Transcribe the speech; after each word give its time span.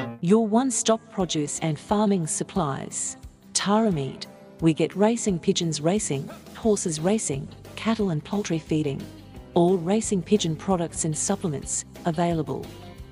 your 0.21 0.45
one 0.47 0.69
stop 0.69 1.01
produce 1.11 1.59
and 1.59 1.79
farming 1.79 2.27
supplies. 2.27 3.17
Tara 3.53 3.89
Tarameed. 3.89 4.27
We 4.61 4.71
get 4.71 4.95
racing 4.95 5.39
pigeons 5.39 5.81
racing, 5.81 6.29
horses 6.55 6.99
racing, 6.99 7.47
cattle 7.75 8.11
and 8.11 8.23
poultry 8.23 8.59
feeding. 8.59 9.01
All 9.55 9.77
racing 9.77 10.21
pigeon 10.21 10.55
products 10.55 11.05
and 11.05 11.17
supplements 11.17 11.85
available. 12.05 12.63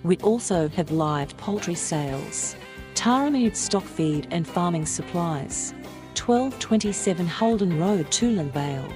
We 0.04 0.18
also 0.18 0.70
have 0.70 0.92
live 0.92 1.36
poultry 1.38 1.74
sales. 1.74 2.56
Tara 2.94 3.32
Tarameed 3.32 3.56
stock 3.56 3.84
feed 3.84 4.28
and 4.30 4.48
farming 4.48 4.86
supplies. 4.86 5.74
1227 6.16 7.26
Holden 7.26 7.80
Road, 7.80 8.06
Toolern 8.12 8.52
Vale. 8.52 8.94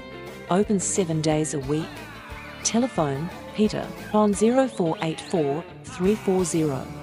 Open 0.51 0.79
seven 0.79 1.19
days 1.19 1.55
a 1.55 1.59
week. 1.61 1.89
Telephone 2.63 3.27
Peter 3.55 3.87
on 4.13 4.33
0484 4.33 5.63
340 5.83 7.02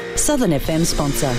Southern 0.15 0.51
FM 0.51 0.85
sponsor. 0.85 1.33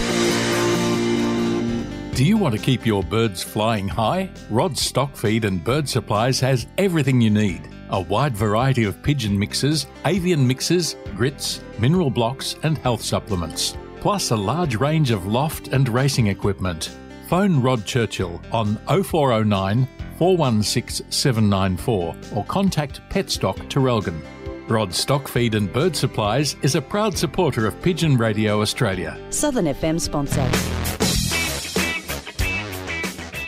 Do 2.15 2.25
you 2.25 2.37
want 2.37 2.55
to 2.55 2.61
keep 2.61 2.85
your 2.85 3.03
birds 3.03 3.43
flying 3.43 3.89
high? 3.89 4.31
Rod's 4.51 4.81
Stock 4.81 5.17
Feed 5.17 5.45
and 5.45 5.63
Bird 5.63 5.89
Supplies 5.89 6.41
has 6.41 6.67
everything 6.79 7.21
you 7.21 7.31
need. 7.31 7.69
A 7.91 8.01
wide 8.01 8.37
variety 8.37 8.85
of 8.85 9.03
pigeon 9.03 9.39
mixes, 9.39 9.87
avian 10.05 10.47
mixes, 10.47 10.97
grits, 11.17 11.63
mineral 11.79 12.11
blocks, 12.11 12.57
and 12.63 12.77
health 12.79 13.03
supplements. 13.03 13.77
Plus 14.01 14.31
a 14.31 14.37
large 14.37 14.77
range 14.77 15.11
of 15.11 15.27
loft 15.27 15.69
and 15.69 15.89
racing 15.89 16.27
equipment. 16.27 16.97
Phone 17.29 17.63
Rod 17.63 17.85
Churchill 17.85 18.41
on 18.51 18.77
0409 18.87 19.89
416 20.19 21.11
794 21.11 22.17
or 22.35 22.45
contact 22.45 23.01
Petstock 23.11 23.57
Traralgon 23.69 24.21
Rod 24.69 24.95
Stock 24.95 25.27
Feed 25.27 25.57
and 25.57 25.73
Bird 25.73 25.97
Supplies 25.97 26.57
is 26.63 26.77
a 26.77 26.81
proud 26.81 27.19
supporter 27.19 27.67
of 27.67 27.83
Pigeon 27.83 28.17
Radio 28.17 28.61
Australia. 28.61 29.19
Southern 29.31 29.65
FM 29.65 30.01
sponsor. 30.01 30.49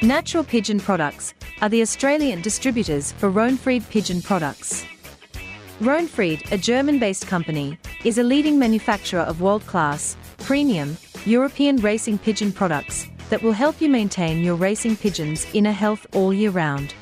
Natural 0.04 0.42
Pigeon 0.42 0.80
Products 0.80 1.32
are 1.62 1.68
the 1.68 1.82
Australian 1.82 2.42
distributors 2.42 3.12
for 3.12 3.30
Röhnfried 3.30 3.88
Pigeon 3.90 4.22
Products. 4.22 4.84
Röhnfried, 5.78 6.50
a 6.50 6.58
German 6.58 6.98
based 6.98 7.28
company, 7.28 7.78
is 8.04 8.18
a 8.18 8.22
leading 8.24 8.58
manufacturer 8.58 9.22
of 9.22 9.40
world 9.40 9.64
class, 9.66 10.16
premium, 10.38 10.96
European 11.24 11.76
racing 11.76 12.18
pigeon 12.18 12.50
products 12.50 13.06
that 13.30 13.40
will 13.40 13.52
help 13.52 13.80
you 13.80 13.88
maintain 13.88 14.42
your 14.42 14.56
racing 14.56 14.96
pigeons' 14.96 15.46
inner 15.54 15.72
health 15.72 16.06
all 16.12 16.34
year 16.34 16.50
round. 16.50 16.92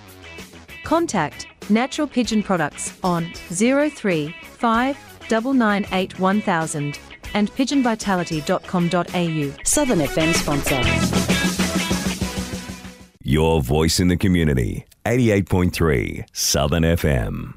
Contact 0.84 1.46
Natural 1.70 2.06
Pigeon 2.06 2.42
Products 2.42 2.92
on 3.02 3.32
035 3.50 4.96
998 5.30 6.18
1000 6.18 6.98
and 7.34 7.50
pigeonvitality.com.au. 7.52 9.64
Southern 9.64 9.98
FM 10.00 10.34
sponsor. 10.34 10.82
Your 13.22 13.62
voice 13.62 14.00
in 14.00 14.08
the 14.08 14.16
community. 14.16 14.84
88.3 15.06 16.24
Southern 16.32 16.82
FM. 16.82 17.54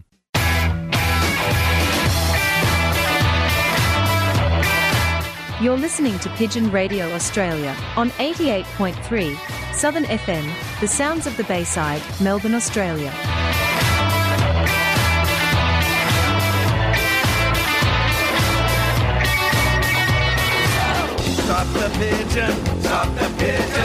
You're 5.61 5.77
listening 5.77 6.19
to 6.19 6.29
Pigeon 6.31 6.69
Radio 6.69 7.11
Australia 7.13 7.75
on 7.95 8.09
88.3 8.11 9.73
Southern 9.73 10.03
FM, 10.05 10.51
the 10.79 10.87
sounds 10.87 11.27
of 11.27 11.35
the 11.37 11.43
Bayside, 11.45 12.01
Melbourne, 12.21 12.55
Australia. 12.55 13.11
Pigeon, 21.97 22.53
stop 22.81 23.07
the 23.15 23.27
pigeon, 23.37 23.84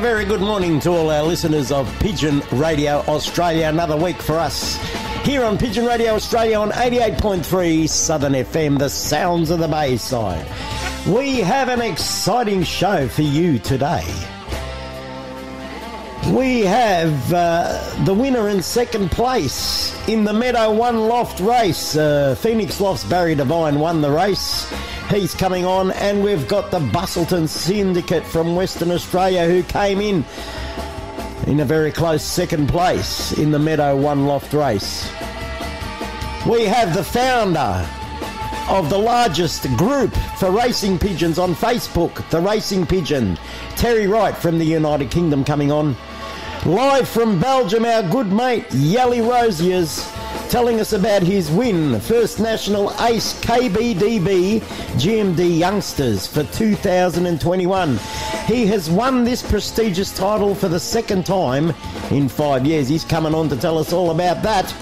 Very 0.00 0.24
good 0.24 0.40
morning 0.40 0.80
to 0.80 0.88
all 0.88 1.10
our 1.10 1.22
listeners 1.22 1.70
of 1.70 1.86
Pigeon 2.00 2.42
Radio 2.52 3.04
Australia. 3.06 3.66
Another 3.66 3.98
week 3.98 4.16
for 4.16 4.38
us 4.38 4.78
here 5.26 5.44
on 5.44 5.58
Pigeon 5.58 5.84
Radio 5.84 6.14
Australia 6.14 6.58
on 6.58 6.70
88.3 6.70 7.86
Southern 7.86 8.32
FM, 8.32 8.78
the 8.78 8.88
sounds 8.88 9.50
of 9.50 9.58
the 9.58 9.68
Bayside. 9.68 10.46
We 11.06 11.40
have 11.40 11.68
an 11.68 11.82
exciting 11.82 12.62
show 12.62 13.08
for 13.08 13.20
you 13.20 13.58
today. 13.58 14.06
We 16.32 16.60
have 16.62 17.32
uh, 17.34 18.04
the 18.06 18.14
winner 18.14 18.48
in 18.48 18.62
second 18.62 19.10
place 19.10 19.94
in 20.08 20.24
the 20.24 20.32
Meadow 20.32 20.72
One 20.72 21.08
Loft 21.08 21.40
race. 21.40 21.94
Uh, 21.94 22.34
Phoenix 22.36 22.80
Lofts 22.80 23.04
Barry 23.04 23.34
Devine 23.34 23.78
won 23.78 24.00
the 24.00 24.10
race. 24.10 24.66
He's 25.10 25.34
coming 25.34 25.64
on, 25.64 25.90
and 25.90 26.22
we've 26.22 26.46
got 26.46 26.70
the 26.70 26.78
Bustleton 26.78 27.48
Syndicate 27.48 28.24
from 28.24 28.54
Western 28.54 28.92
Australia 28.92 29.44
who 29.44 29.64
came 29.64 30.00
in 30.00 30.24
in 31.48 31.58
a 31.58 31.64
very 31.64 31.90
close 31.90 32.22
second 32.22 32.68
place 32.68 33.36
in 33.36 33.50
the 33.50 33.58
Meadow 33.58 33.96
One 33.96 34.26
Loft 34.26 34.52
race. 34.52 35.10
We 36.48 36.64
have 36.64 36.94
the 36.94 37.02
founder 37.02 37.84
of 38.68 38.88
the 38.88 38.98
largest 38.98 39.64
group 39.76 40.14
for 40.38 40.52
racing 40.52 40.96
pigeons 40.96 41.40
on 41.40 41.56
Facebook, 41.56 42.28
the 42.30 42.40
Racing 42.40 42.86
Pigeon, 42.86 43.36
Terry 43.74 44.06
Wright 44.06 44.36
from 44.36 44.58
the 44.60 44.64
United 44.64 45.10
Kingdom 45.10 45.44
coming 45.44 45.72
on. 45.72 45.96
Live 46.64 47.08
from 47.08 47.40
Belgium, 47.40 47.84
our 47.84 48.04
good 48.04 48.30
mate 48.30 48.68
Jelle 48.70 49.28
Roziers 49.28 50.08
telling 50.50 50.80
us 50.80 50.92
about 50.92 51.22
his 51.22 51.48
win, 51.48 52.00
First 52.00 52.40
National 52.40 52.90
Ace 53.02 53.40
KBDB 53.40 54.58
GMD 54.98 55.56
Youngsters 55.56 56.26
for 56.26 56.42
2021. 56.42 57.96
He 58.46 58.66
has 58.66 58.90
won 58.90 59.22
this 59.22 59.48
prestigious 59.48 60.12
title 60.12 60.56
for 60.56 60.66
the 60.66 60.80
second 60.80 61.24
time 61.24 61.72
in 62.10 62.28
five 62.28 62.66
years. 62.66 62.88
He's 62.88 63.04
coming 63.04 63.32
on 63.32 63.48
to 63.50 63.56
tell 63.56 63.78
us 63.78 63.92
all 63.92 64.10
about 64.10 64.42
that. 64.42 64.74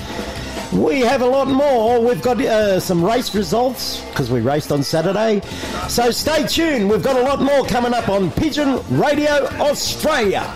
We 0.72 1.00
have 1.00 1.20
a 1.20 1.26
lot 1.26 1.48
more. 1.48 2.00
We've 2.00 2.22
got 2.22 2.40
uh, 2.40 2.80
some 2.80 3.04
race 3.04 3.34
results 3.34 4.00
because 4.08 4.30
we 4.30 4.40
raced 4.40 4.72
on 4.72 4.82
Saturday. 4.82 5.42
So 5.86 6.10
stay 6.10 6.46
tuned. 6.46 6.88
We've 6.88 7.02
got 7.02 7.16
a 7.16 7.22
lot 7.22 7.42
more 7.42 7.66
coming 7.66 7.92
up 7.92 8.08
on 8.08 8.30
Pigeon 8.30 8.80
Radio 8.88 9.46
Australia. 9.60 10.50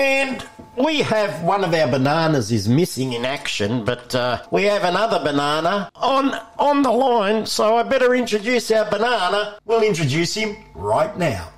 And 0.00 0.42
we 0.78 1.00
have 1.00 1.42
one 1.42 1.62
of 1.62 1.74
our 1.74 1.86
bananas 1.86 2.50
is 2.50 2.66
missing 2.66 3.12
in 3.12 3.26
action, 3.26 3.84
but 3.84 4.14
uh, 4.14 4.42
we 4.50 4.62
have 4.64 4.82
another 4.82 5.22
banana 5.22 5.90
on 5.94 6.34
on 6.58 6.80
the 6.80 6.90
line. 6.90 7.44
So 7.44 7.76
I 7.76 7.82
better 7.82 8.14
introduce 8.14 8.70
our 8.70 8.90
banana. 8.90 9.58
We'll 9.66 9.82
introduce 9.82 10.32
him 10.34 10.56
right 10.74 11.14
now. 11.18 11.50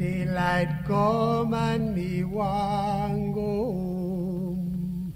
Daylight 0.00 0.86
come 0.86 1.52
and 1.52 1.94
me 1.94 2.24
want 2.24 3.34
go 3.34 3.40
home. 3.42 5.12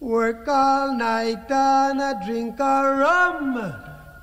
Work 0.00 0.48
all 0.48 0.96
night 0.96 1.48
and 1.48 2.00
a 2.00 2.20
drink 2.26 2.58
a 2.58 2.96
rum. 2.98 3.74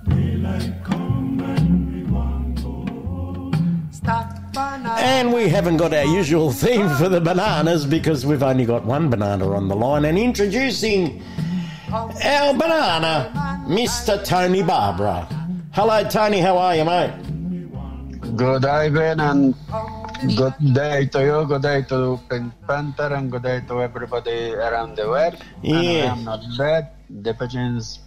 Daylight 0.10 0.84
come 0.84 1.40
and 1.40 1.94
me 1.94 2.12
want 2.12 2.62
go 2.62 2.72
home. 3.06 3.88
Stop 3.94 4.36
and 4.58 4.86
And 4.86 5.34
we 5.34 5.48
haven't 5.48 5.78
got 5.78 5.94
our 5.94 6.04
usual 6.04 6.52
theme 6.52 6.90
for 6.98 7.08
the 7.08 7.22
bananas 7.22 7.86
because 7.86 8.26
we've 8.26 8.44
only 8.44 8.66
got 8.66 8.84
one 8.84 9.10
banana 9.10 9.50
on 9.50 9.70
the 9.70 9.78
line. 9.78 10.04
And 10.04 10.18
introducing 10.18 11.24
our 11.90 12.54
banana, 12.54 13.32
Mr. 13.66 14.22
Tony 14.26 14.62
Barbara. 14.62 15.26
Hello, 15.72 16.04
Tony. 16.10 16.42
How 16.42 16.58
are 16.58 16.76
you, 16.76 16.84
mate? 16.84 17.35
Good 18.36 18.66
evening 18.66 19.20
and 19.20 19.56
good 20.36 20.56
day 20.74 21.06
to 21.08 21.20
you, 21.24 21.46
good 21.46 21.62
day 21.62 21.84
to 21.84 22.20
Pink 22.30 22.54
Panther, 22.68 23.14
and 23.14 23.32
good 23.32 23.44
day 23.44 23.62
to 23.68 23.82
everybody 23.82 24.54
around 24.54 24.98
the 24.98 25.08
world. 25.08 25.36
And 25.64 26.10
I'm 26.10 26.24
not 26.24 26.42
bad. 26.58 26.90
The 27.10 27.34
pigeons 27.34 28.00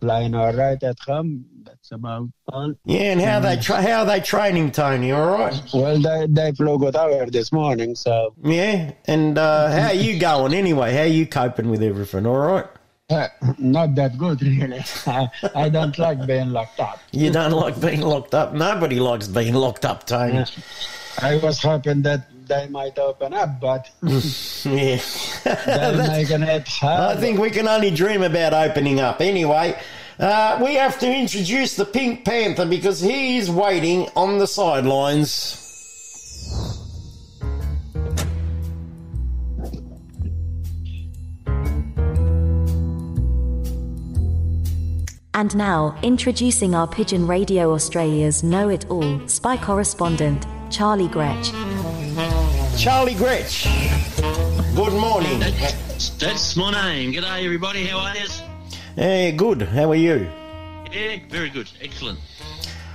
flying 0.00 0.34
all 0.34 0.52
right 0.52 0.82
at 0.82 0.98
home. 1.06 1.44
That's 1.64 1.90
about 1.92 2.28
all. 2.48 2.74
Yeah, 2.84 3.12
and 3.12 3.20
how 3.20 3.40
they 3.40 3.56
tra- 3.56 3.82
how 3.82 4.00
are 4.00 4.06
they 4.06 4.20
training, 4.20 4.70
Tony? 4.72 5.12
All 5.12 5.36
right. 5.38 5.60
Well, 5.74 5.98
they, 5.98 6.26
they 6.28 6.52
flew 6.52 6.78
good 6.78 6.96
hour 6.96 7.26
this 7.26 7.52
morning, 7.52 7.94
so 7.94 8.34
Yeah, 8.42 8.92
and 9.06 9.36
uh, 9.36 9.70
how 9.70 9.88
are 9.88 9.94
you 9.94 10.18
going 10.18 10.54
anyway? 10.54 10.94
How 10.94 11.02
are 11.02 11.06
you 11.06 11.26
coping 11.26 11.68
with 11.68 11.82
everything? 11.82 12.26
All 12.26 12.38
right. 12.38 12.66
Uh, 13.10 13.28
not 13.58 13.94
that 13.94 14.18
good, 14.18 14.42
really. 14.42 14.84
I 15.54 15.68
don't 15.68 15.98
like 15.98 16.26
being 16.26 16.50
locked 16.50 16.80
up. 16.80 17.00
You 17.12 17.30
don't 17.30 17.52
like 17.52 17.80
being 17.80 18.02
locked 18.02 18.34
up. 18.34 18.52
Nobody 18.52 19.00
likes 19.00 19.28
being 19.28 19.54
locked 19.54 19.84
up, 19.84 20.06
Tony. 20.06 20.44
I 21.20 21.36
was 21.38 21.60
hoping 21.62 22.02
that 22.02 22.28
they 22.46 22.68
might 22.68 22.98
open 22.98 23.34
up, 23.34 23.60
but 23.60 23.90
Yeah. 24.64 25.00
they're 25.44 26.08
making 26.08 26.42
it 26.42 26.68
I 26.82 27.16
think 27.16 27.38
we 27.40 27.50
can 27.50 27.66
only 27.68 27.90
dream 27.90 28.22
about 28.22 28.54
opening 28.54 29.00
up. 29.00 29.20
Anyway, 29.20 29.78
uh, 30.18 30.58
we 30.62 30.74
have 30.74 30.98
to 31.00 31.12
introduce 31.12 31.76
the 31.76 31.84
Pink 31.84 32.24
Panther 32.24 32.66
because 32.66 33.00
he 33.00 33.36
is 33.38 33.50
waiting 33.50 34.08
on 34.16 34.38
the 34.38 34.46
sidelines. 34.46 35.67
And 45.38 45.54
now, 45.54 45.96
introducing 46.02 46.74
our 46.74 46.88
Pigeon 46.88 47.24
Radio 47.24 47.72
Australia's 47.72 48.42
Know 48.42 48.70
It 48.70 48.90
All 48.90 49.28
spy 49.28 49.56
correspondent, 49.56 50.44
Charlie 50.68 51.06
Gretch. 51.06 51.52
Charlie 52.76 53.14
Gretch. 53.14 53.68
Good 54.74 54.94
morning. 54.94 55.38
That's, 55.38 56.08
that's 56.16 56.56
my 56.56 56.72
name. 56.72 57.12
G'day, 57.12 57.44
everybody. 57.44 57.86
How 57.86 57.98
are 57.98 58.16
you? 58.16 58.26
Hey, 58.96 59.30
good. 59.30 59.62
How 59.62 59.92
are 59.92 59.94
you? 59.94 60.28
Yeah, 60.90 61.18
very 61.28 61.50
good. 61.50 61.70
Excellent. 61.80 62.18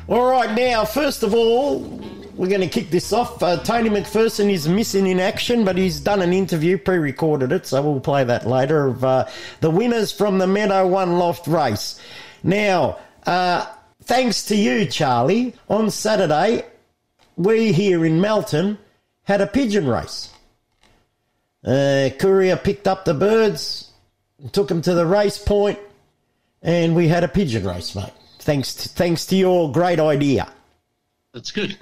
All 0.10 0.30
right, 0.30 0.54
now, 0.54 0.84
first 0.84 1.24
of 1.24 1.34
all, 1.34 1.80
we're 2.36 2.50
going 2.50 2.60
to 2.60 2.68
kick 2.68 2.90
this 2.90 3.14
off. 3.14 3.42
Uh, 3.42 3.56
Tony 3.64 3.90
McPherson 3.90 4.52
is 4.52 4.68
missing 4.68 5.08
in 5.08 5.22
action, 5.22 5.64
but 5.64 5.78
he's 5.78 6.02
done 6.02 6.22
an 6.22 6.34
interview, 6.34 6.78
pre 6.78 6.98
recorded 6.98 7.54
it, 7.54 7.66
so 7.66 7.82
we'll 7.82 8.02
play 8.02 8.26
that 8.26 8.46
later, 8.46 8.88
of 8.88 9.06
uh, 9.06 9.30
the 9.62 9.70
winners 9.70 10.12
from 10.12 10.40
the 10.40 10.48
Meadow 10.48 10.86
One 10.86 11.18
Loft 11.18 11.48
race. 11.48 11.98
Now, 12.44 13.00
uh, 13.26 13.66
thanks 14.04 14.46
to 14.46 14.56
you, 14.56 14.86
Charlie, 14.86 15.56
on 15.70 15.90
Saturday, 15.90 16.66
we 17.38 17.72
here 17.72 18.06
in 18.06 18.20
Melton 18.20 18.78
had 19.24 19.42
a 19.42 19.48
pigeon 19.48 19.88
race. 19.88 20.30
Uh, 21.66 22.10
courier 22.20 22.58
picked 22.58 22.88
up 22.88 23.06
the 23.06 23.14
birds, 23.14 23.92
took 24.52 24.68
them 24.68 24.82
to 24.82 24.94
the 24.94 25.06
race 25.06 25.38
point, 25.38 25.80
and 26.62 26.96
we 26.96 27.08
had 27.08 27.24
a 27.24 27.30
pigeon 27.30 27.66
race, 27.66 27.96
mate. 27.96 28.12
Thanks 28.40 28.74
to, 28.76 28.90
thanks 28.90 29.26
to 29.28 29.38
your 29.38 29.72
great 29.72 30.00
idea. 30.00 30.52
That's 31.34 31.52
good. 31.52 31.78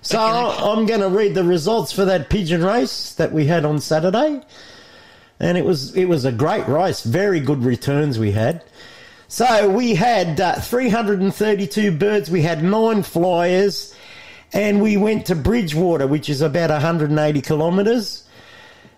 So 0.00 0.18
I'm 0.18 0.86
going 0.86 1.00
to 1.00 1.08
read 1.08 1.34
the 1.34 1.44
results 1.44 1.92
for 1.92 2.06
that 2.06 2.30
pigeon 2.30 2.64
race 2.64 3.14
that 3.14 3.30
we 3.30 3.46
had 3.46 3.66
on 3.66 3.78
Saturday, 3.78 4.40
and 5.38 5.58
it 5.58 5.64
was 5.64 5.94
it 5.94 6.06
was 6.06 6.24
a 6.24 6.32
great 6.32 6.66
race. 6.66 7.04
Very 7.04 7.40
good 7.40 7.62
returns 7.62 8.18
we 8.18 8.32
had. 8.32 8.64
So 9.30 9.68
we 9.68 9.94
had 9.94 10.40
uh, 10.40 10.54
332 10.54 11.92
birds. 11.92 12.30
We 12.30 12.40
had 12.40 12.64
nine 12.64 13.02
flyers, 13.02 13.94
and 14.54 14.80
we 14.80 14.96
went 14.96 15.26
to 15.26 15.34
Bridgewater, 15.34 16.06
which 16.06 16.30
is 16.30 16.40
about 16.40 16.70
180 16.70 17.42
kilometres. 17.42 18.26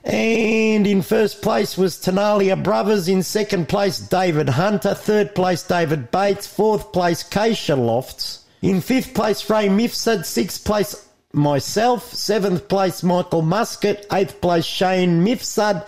And 0.05 0.87
in 0.87 1.03
first 1.03 1.43
place 1.43 1.77
was 1.77 1.97
Tenalia 1.97 2.63
Brothers. 2.63 3.09
In 3.09 3.25
second 3.25 3.69
place, 3.69 3.99
David 3.99 4.51
Hunter. 4.51 4.95
Third 4.95 5.35
place, 5.35 5.65
David 5.65 6.13
Bates. 6.13 6.47
Fourth 6.47 6.93
place, 6.93 7.25
Keisha 7.25 7.77
Lofts. 7.77 8.45
In 8.63 8.81
fifth 8.81 9.15
place, 9.15 9.51
Ray 9.51 9.67
Mifsud. 9.67 10.25
Sixth 10.25 10.65
place, 10.65 11.09
myself. 11.33 12.15
Seventh 12.15 12.69
place, 12.69 13.03
Michael 13.03 13.43
Muscat. 13.43 14.07
Eighth 14.13 14.41
place, 14.41 14.65
Shane 14.65 15.25
Mifsud. 15.25 15.87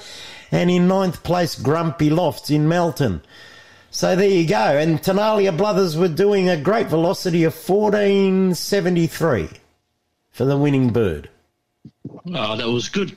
And 0.51 0.69
in 0.69 0.89
ninth 0.89 1.23
place, 1.23 1.55
Grumpy 1.55 2.11
Lofts 2.11 2.51
in 2.51 2.69
Melton. 2.69 3.23
So 3.95 4.17
there 4.17 4.29
you 4.29 4.49
go. 4.49 4.57
And 4.79 5.01
Tenalia 5.03 5.55
Brothers 5.57 5.97
were 5.99 6.09
doing 6.09 6.49
a 6.49 6.57
great 6.57 6.87
velocity 6.89 7.45
of 7.45 7.53
1473 7.55 9.51
for 10.31 10.45
the 10.47 10.57
winning 10.57 10.91
bird. 10.91 11.29
Oh, 12.35 12.57
that 12.57 12.67
was 12.69 12.89
good. 12.89 13.17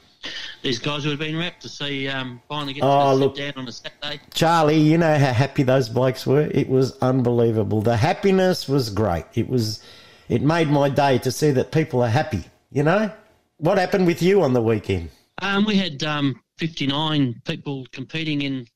These 0.64 0.80
guys 0.80 1.06
would 1.06 1.12
have 1.12 1.20
been 1.20 1.38
wrapped 1.38 1.62
to 1.62 1.70
see 1.70 2.10
um, 2.10 2.42
finally 2.50 2.74
get 2.74 2.84
Oh, 2.84 3.12
to 3.12 3.16
look. 3.16 3.38
sit 3.38 3.54
down 3.56 3.62
on 3.64 3.68
a 3.70 3.72
Saturday. 3.72 4.20
Charlie, 4.34 4.78
you 4.80 4.98
know 4.98 5.18
how 5.18 5.32
happy 5.32 5.64
those 5.64 5.88
blokes 5.88 6.26
were? 6.28 6.42
It 6.42 6.68
was 6.68 6.98
unbelievable. 7.00 7.82
The 7.82 7.96
happiness 7.96 8.68
was 8.68 8.90
great. 8.90 9.26
It 9.36 9.48
was 9.48 9.82
it 10.28 10.42
made 10.42 10.68
my 10.68 10.90
day 10.90 11.20
to 11.20 11.32
see 11.32 11.52
that 11.52 11.72
people 11.72 12.02
are 12.04 12.10
happy, 12.10 12.44
you 12.72 12.84
know? 12.84 13.12
what 13.58 13.78
happened 13.78 14.06
with 14.06 14.22
you 14.22 14.42
on 14.42 14.52
the 14.52 14.62
weekend? 14.62 15.10
Um, 15.42 15.64
we 15.66 15.78
had 15.78 16.04
um, 16.04 16.42
59 16.58 17.42
people 17.46 17.86
competing 17.94 18.42
in 18.42 18.68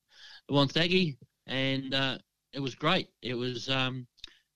the 0.48 0.54
Wonthaggi, 0.54 1.18
and 1.50 1.94
uh, 1.94 2.18
it 2.54 2.62
was 2.62 2.76
great. 2.76 3.10
It 3.22 3.34
was 3.34 3.70
um, 3.70 4.08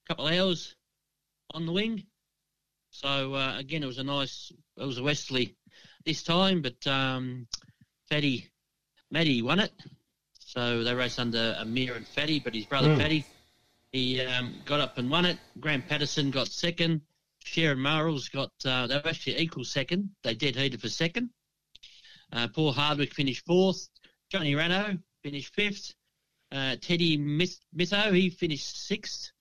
a 0.05 0.07
couple 0.07 0.27
of 0.27 0.33
hours 0.33 0.75
on 1.51 1.65
the 1.65 1.71
wing. 1.73 2.05
So 2.91 3.33
uh, 3.33 3.57
again, 3.57 3.83
it 3.83 3.87
was 3.87 3.97
a 3.97 4.03
nice. 4.03 4.51
It 4.77 4.85
was 4.85 4.99
a 4.99 5.03
Westerly 5.03 5.55
this 6.05 6.23
time, 6.23 6.61
but 6.61 6.85
um, 6.87 7.47
Fatty 8.09 8.49
Matty 9.11 9.41
won 9.41 9.59
it. 9.59 9.73
So 10.39 10.83
they 10.83 10.93
raced 10.93 11.19
under 11.19 11.55
Amir 11.59 11.95
and 11.95 12.07
Fatty, 12.07 12.39
but 12.39 12.53
his 12.53 12.65
brother 12.65 12.89
Mm. 12.89 12.97
Fatty, 12.97 13.25
he 13.91 14.21
um, 14.21 14.55
got 14.65 14.79
up 14.79 14.97
and 14.99 15.09
won 15.09 15.25
it. 15.25 15.39
Graham 15.59 15.81
Patterson 15.81 16.29
got 16.29 16.47
second. 16.47 17.01
Sharon 17.43 17.79
Marles 17.79 18.29
got. 18.29 18.51
Uh, 18.63 18.87
they 18.87 18.95
were 18.95 19.07
actually 19.07 19.39
equal 19.39 19.63
second. 19.65 20.09
They 20.23 20.35
dead 20.35 20.55
heated 20.55 20.79
for 20.79 20.89
second. 20.89 21.31
Uh, 22.31 22.47
Paul 22.47 22.71
Hardwick 22.71 23.13
finished 23.13 23.45
fourth. 23.45 23.89
Johnny 24.31 24.53
Rano 24.53 24.99
finished 25.23 25.53
fifth. 25.55 25.93
Uh, 26.53 26.75
Teddy 26.79 27.17
Mitho, 27.17 28.13
he 28.13 28.29
finished 28.29 28.85
sixth. 28.85 29.31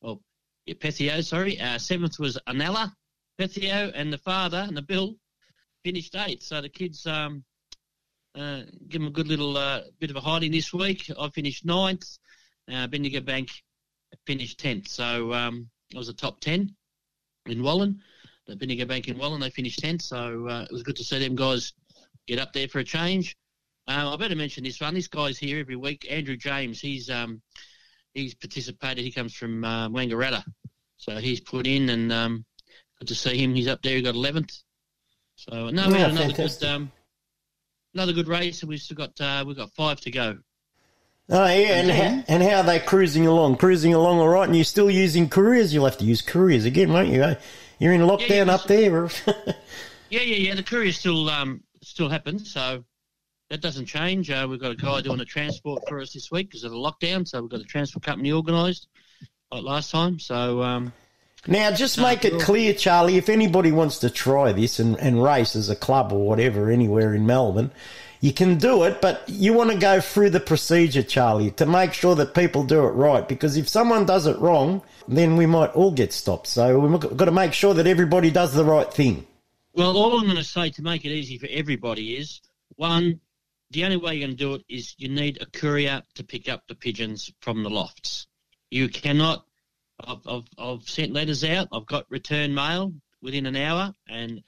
Oh, 0.00 0.20
yeah, 0.64 0.74
Pethio, 0.74 1.22
sorry. 1.24 1.60
Uh, 1.60 1.78
seventh 1.78 2.20
was 2.20 2.38
Anella 2.46 2.92
Pethio, 3.36 3.90
and 3.94 4.12
the 4.12 4.18
father 4.18 4.64
and 4.66 4.76
the 4.76 4.82
Bill 4.82 5.16
finished 5.84 6.14
eighth. 6.14 6.44
So 6.44 6.60
the 6.60 6.68
kids 6.68 7.04
um, 7.04 7.42
uh, 8.36 8.62
give 8.88 9.00
them 9.00 9.08
a 9.08 9.10
good 9.10 9.26
little 9.26 9.56
uh, 9.56 9.80
bit 9.98 10.10
of 10.10 10.16
a 10.16 10.20
hiding 10.20 10.52
this 10.52 10.72
week. 10.72 11.10
I 11.18 11.28
finished 11.30 11.64
ninth. 11.64 12.04
Uh, 12.72 12.86
Bendigo 12.86 13.20
Bank 13.20 13.50
finished 14.24 14.60
tenth. 14.60 14.86
So 14.86 15.32
um, 15.32 15.68
I 15.92 15.98
was 15.98 16.08
a 16.08 16.14
top 16.14 16.40
ten 16.40 16.76
in 17.46 17.62
Wallen. 17.62 18.00
The 18.46 18.54
Bendigo 18.54 18.84
Bank 18.84 19.08
in 19.08 19.18
Wallen, 19.18 19.40
they 19.40 19.50
finished 19.50 19.80
tenth. 19.80 20.02
So 20.02 20.46
uh, 20.48 20.62
it 20.62 20.72
was 20.72 20.84
good 20.84 20.96
to 20.96 21.04
see 21.04 21.18
them 21.18 21.34
guys 21.34 21.72
get 22.28 22.38
up 22.38 22.52
there 22.52 22.68
for 22.68 22.78
a 22.78 22.84
change. 22.84 23.36
Uh, 23.88 24.12
I 24.12 24.16
better 24.16 24.36
mention 24.36 24.64
this 24.64 24.80
one. 24.80 24.94
This 24.94 25.08
guy's 25.08 25.38
here 25.38 25.58
every 25.58 25.76
week. 25.76 26.06
Andrew 26.10 26.36
James. 26.36 26.80
He's 26.80 27.10
um, 27.10 27.42
he's 28.14 28.34
participated. 28.34 29.04
He 29.04 29.10
comes 29.12 29.34
from 29.34 29.64
uh, 29.64 29.88
Wangaratta, 29.88 30.44
so 30.98 31.16
he's 31.16 31.40
put 31.40 31.66
in, 31.66 31.90
and 31.90 32.12
um, 32.12 32.44
good 33.00 33.08
to 33.08 33.14
see 33.14 33.36
him. 33.36 33.54
He's 33.54 33.68
up 33.68 33.82
there. 33.82 33.96
He 33.96 34.02
got 34.02 34.14
eleventh. 34.14 34.56
So 35.36 35.70
no, 35.70 35.88
Yeah, 35.88 36.06
another 36.06 36.28
fantastic. 36.32 36.60
good 36.60 36.68
um, 36.68 36.92
another 37.94 38.12
good 38.12 38.28
race, 38.28 38.62
and 38.62 38.68
we've 38.68 38.80
still 38.80 38.96
got 38.96 39.20
uh, 39.20 39.44
we've 39.46 39.56
got 39.56 39.72
five 39.74 40.00
to 40.02 40.10
go. 40.10 40.38
Oh 41.28 41.46
yeah, 41.46 41.80
and 41.80 41.90
how, 41.90 42.24
and 42.34 42.42
how 42.42 42.58
are 42.58 42.62
they 42.64 42.78
cruising 42.78 43.26
along? 43.26 43.56
Cruising 43.56 43.94
along 43.94 44.18
all 44.18 44.28
right, 44.28 44.46
and 44.46 44.54
you're 44.56 44.64
still 44.64 44.90
using 44.90 45.28
couriers. 45.28 45.72
You'll 45.72 45.84
have 45.86 45.98
to 45.98 46.04
use 46.04 46.20
couriers 46.22 46.64
again, 46.64 46.92
won't 46.92 47.08
you? 47.08 47.22
eh? 47.22 47.34
You're 47.78 47.92
in 47.94 48.02
lockdown 48.02 48.48
up 48.48 48.64
there. 48.64 49.08
Yeah, 50.10 50.20
yeah, 50.20 50.36
yeah. 50.36 50.54
The 50.54 50.62
courier 50.62 50.92
still 50.92 51.30
um, 51.30 51.62
still 51.82 52.10
happens, 52.10 52.52
so 52.52 52.84
that 53.52 53.60
doesn't 53.60 53.84
change. 53.84 54.30
Uh, 54.30 54.46
we've 54.48 54.58
got 54.58 54.70
a 54.70 54.74
guy 54.74 55.02
doing 55.02 55.18
the 55.18 55.26
transport 55.26 55.82
for 55.86 56.00
us 56.00 56.14
this 56.14 56.30
week 56.30 56.48
because 56.48 56.64
of 56.64 56.70
the 56.70 56.76
lockdown, 56.78 57.28
so 57.28 57.38
we've 57.42 57.50
got 57.50 57.58
the 57.58 57.64
transport 57.64 58.02
company 58.02 58.32
organised 58.32 58.88
like 59.50 59.62
last 59.62 59.90
time. 59.90 60.18
So 60.18 60.62
um, 60.62 60.90
Now, 61.46 61.70
just 61.70 61.98
make 61.98 62.24
it 62.24 62.40
clear, 62.40 62.72
Charlie, 62.72 63.18
if 63.18 63.28
anybody 63.28 63.70
wants 63.70 63.98
to 63.98 64.08
try 64.08 64.52
this 64.52 64.78
and, 64.78 64.98
and 64.98 65.22
race 65.22 65.54
as 65.54 65.68
a 65.68 65.76
club 65.76 66.14
or 66.14 66.26
whatever 66.26 66.70
anywhere 66.70 67.12
in 67.12 67.26
Melbourne, 67.26 67.70
you 68.22 68.32
can 68.32 68.56
do 68.56 68.84
it, 68.84 69.02
but 69.02 69.22
you 69.28 69.52
want 69.52 69.70
to 69.70 69.76
go 69.76 70.00
through 70.00 70.30
the 70.30 70.40
procedure, 70.40 71.02
Charlie, 71.02 71.50
to 71.50 71.66
make 71.66 71.92
sure 71.92 72.14
that 72.14 72.34
people 72.34 72.64
do 72.64 72.86
it 72.86 72.92
right. 72.92 73.28
Because 73.28 73.58
if 73.58 73.68
someone 73.68 74.06
does 74.06 74.26
it 74.26 74.38
wrong, 74.38 74.80
then 75.06 75.36
we 75.36 75.44
might 75.44 75.72
all 75.72 75.90
get 75.90 76.14
stopped. 76.14 76.46
So 76.46 76.78
we've 76.78 77.16
got 77.18 77.26
to 77.26 77.30
make 77.30 77.52
sure 77.52 77.74
that 77.74 77.86
everybody 77.86 78.30
does 78.30 78.54
the 78.54 78.64
right 78.64 78.90
thing. 78.90 79.26
Well, 79.74 79.94
all 79.94 80.18
I'm 80.18 80.24
going 80.24 80.36
to 80.38 80.44
say 80.44 80.70
to 80.70 80.82
make 80.82 81.04
it 81.04 81.10
easy 81.10 81.36
for 81.36 81.48
everybody 81.50 82.16
is 82.16 82.40
one, 82.76 83.20
the 83.72 83.84
only 83.84 83.96
way 83.96 84.14
you're 84.14 84.26
going 84.26 84.36
to 84.36 84.44
do 84.44 84.54
it 84.54 84.64
is 84.68 84.94
you 84.98 85.08
need 85.08 85.40
a 85.40 85.46
courier 85.46 86.02
to 86.14 86.24
pick 86.24 86.48
up 86.48 86.62
the 86.68 86.74
pigeons 86.74 87.32
from 87.40 87.62
the 87.62 87.70
lofts. 87.70 88.26
You 88.70 88.88
cannot. 88.88 89.46
I've, 90.04 90.26
I've, 90.26 90.44
I've 90.58 90.88
sent 90.88 91.12
letters 91.12 91.42
out. 91.44 91.68
I've 91.72 91.86
got 91.86 92.10
return 92.10 92.54
mail 92.54 92.92
within 93.22 93.46
an 93.46 93.56
hour, 93.56 93.94
and 94.08 94.42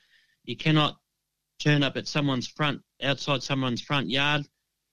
you 0.44 0.56
cannot 0.56 0.96
turn 1.58 1.82
up 1.82 1.96
at 1.96 2.08
someone's 2.08 2.48
front, 2.48 2.82
outside 3.02 3.42
someone's 3.42 3.80
front 3.80 4.10
yard, 4.10 4.46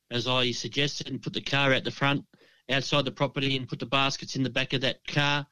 as 0.10 0.28
I 0.28 0.52
suggested, 0.52 1.08
and 1.08 1.22
put 1.22 1.34
the 1.34 1.42
car 1.42 1.74
out 1.74 1.84
the 1.84 1.92
front, 1.92 2.26
outside 2.70 3.06
the 3.06 3.12
property, 3.12 3.58
and 3.58 3.68
put 3.68 3.80
the 3.80 3.86
baskets 3.86 4.36
in 4.36 4.44
the 4.44 4.50
back 4.50 4.74
of 4.74 4.82
that 4.82 5.06
car, 5.08 5.46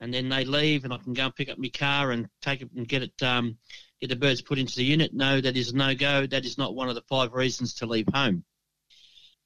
and 0.00 0.12
then 0.12 0.28
they 0.28 0.44
leave, 0.44 0.84
and 0.84 0.92
I 0.92 0.98
can 0.98 1.12
go 1.12 1.24
and 1.24 1.34
pick 1.34 1.48
up 1.48 1.58
my 1.58 1.68
car 1.68 2.12
and 2.12 2.28
take 2.40 2.62
it 2.62 2.70
and 2.76 2.86
get 2.86 3.02
it, 3.02 3.22
um, 3.22 3.58
get 4.00 4.10
the 4.10 4.16
birds 4.16 4.42
put 4.42 4.58
into 4.58 4.76
the 4.76 4.84
unit. 4.84 5.12
No, 5.12 5.40
that 5.40 5.56
is 5.56 5.74
no 5.74 5.94
go. 5.94 6.26
That 6.26 6.44
is 6.44 6.58
not 6.58 6.74
one 6.74 6.88
of 6.88 6.94
the 6.94 7.02
five 7.08 7.32
reasons 7.32 7.74
to 7.74 7.86
leave 7.86 8.06
home. 8.12 8.44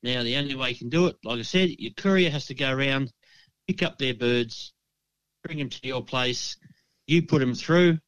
Now, 0.02 0.22
the 0.22 0.36
only 0.36 0.54
way 0.54 0.70
you 0.70 0.76
can 0.76 0.88
do 0.88 1.06
it, 1.06 1.16
like 1.24 1.38
I 1.38 1.42
said, 1.42 1.70
your 1.78 1.92
courier 1.92 2.30
has 2.30 2.46
to 2.46 2.54
go 2.54 2.72
around, 2.72 3.12
pick 3.68 3.82
up 3.82 3.98
their 3.98 4.14
birds, 4.14 4.72
bring 5.44 5.58
them 5.58 5.70
to 5.70 5.86
your 5.86 6.04
place. 6.04 6.56
You 7.06 7.22
put 7.22 7.38
them 7.38 7.54
through, 7.54 7.98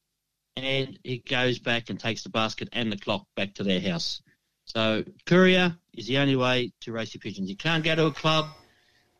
and 0.55 0.99
it 1.03 1.27
goes 1.27 1.59
back 1.59 1.89
and 1.89 1.99
takes 1.99 2.23
the 2.23 2.29
basket 2.29 2.69
and 2.73 2.91
the 2.91 2.97
clock 2.97 3.25
back 3.35 3.55
to 3.55 3.63
their 3.63 3.81
house. 3.81 4.21
So 4.65 5.03
courier 5.25 5.77
is 5.93 6.07
the 6.07 6.17
only 6.17 6.35
way 6.35 6.73
to 6.81 6.91
race 6.91 7.13
your 7.13 7.19
pigeons. 7.19 7.49
You 7.49 7.57
can't 7.57 7.83
go 7.83 7.95
to 7.95 8.05
a 8.07 8.11
club. 8.11 8.47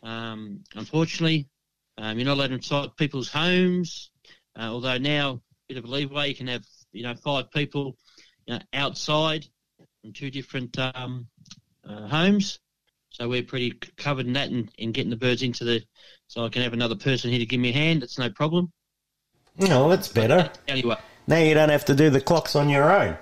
Um, 0.03 0.63
unfortunately, 0.75 1.47
um, 1.97 2.17
you're 2.17 2.25
not 2.25 2.37
allowed 2.37 2.51
inside 2.51 2.95
people's 2.97 3.29
homes. 3.29 4.11
Uh, 4.57 4.63
although 4.63 4.97
now, 4.97 5.41
bit 5.67 5.77
of 5.77 5.85
a 5.85 5.87
leeway, 5.87 6.29
you 6.29 6.35
can 6.35 6.47
have 6.47 6.63
you 6.91 7.03
know 7.03 7.15
five 7.15 7.51
people 7.51 7.97
you 8.45 8.55
know, 8.55 8.61
outside 8.73 9.45
in 10.03 10.13
two 10.13 10.29
different 10.29 10.77
um, 10.79 11.27
uh, 11.87 12.07
homes. 12.07 12.59
So 13.09 13.29
we're 13.29 13.43
pretty 13.43 13.71
covered 13.97 14.25
in 14.25 14.33
that 14.33 14.49
and 14.49 14.69
in, 14.77 14.91
getting 14.91 15.09
the 15.09 15.15
birds 15.15 15.41
into 15.41 15.63
the. 15.63 15.81
So 16.27 16.45
I 16.45 16.49
can 16.49 16.63
have 16.63 16.73
another 16.73 16.95
person 16.95 17.29
here 17.29 17.39
to 17.39 17.45
give 17.45 17.59
me 17.59 17.69
a 17.69 17.73
hand. 17.73 18.01
That's 18.01 18.19
no 18.19 18.29
problem. 18.29 18.71
No, 19.57 19.89
that's 19.89 20.09
better. 20.09 20.51
Anyway, 20.67 20.97
Now 21.27 21.37
you 21.37 21.53
don't 21.53 21.69
have 21.69 21.85
to 21.85 21.95
do 21.95 22.09
the 22.09 22.19
clocks 22.19 22.55
on 22.57 22.67
your 22.67 22.91
own. 22.91 23.17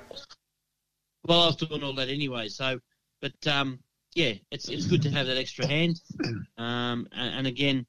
well, 1.28 1.42
I 1.42 1.46
was 1.48 1.56
doing 1.58 1.84
all 1.84 1.94
that 1.94 2.10
anyway. 2.10 2.48
So, 2.48 2.80
but 3.22 3.36
um, 3.46 3.80
yeah, 4.16 4.34
it's 4.50 4.68
it's 4.68 4.88
good 4.88 5.04
to 5.04 5.12
have 5.12 5.28
that 5.28 5.38
extra 5.38 5.68
hand. 5.68 6.02
Um, 6.58 7.08
and, 7.12 7.36
and 7.40 7.48
again, 7.48 7.86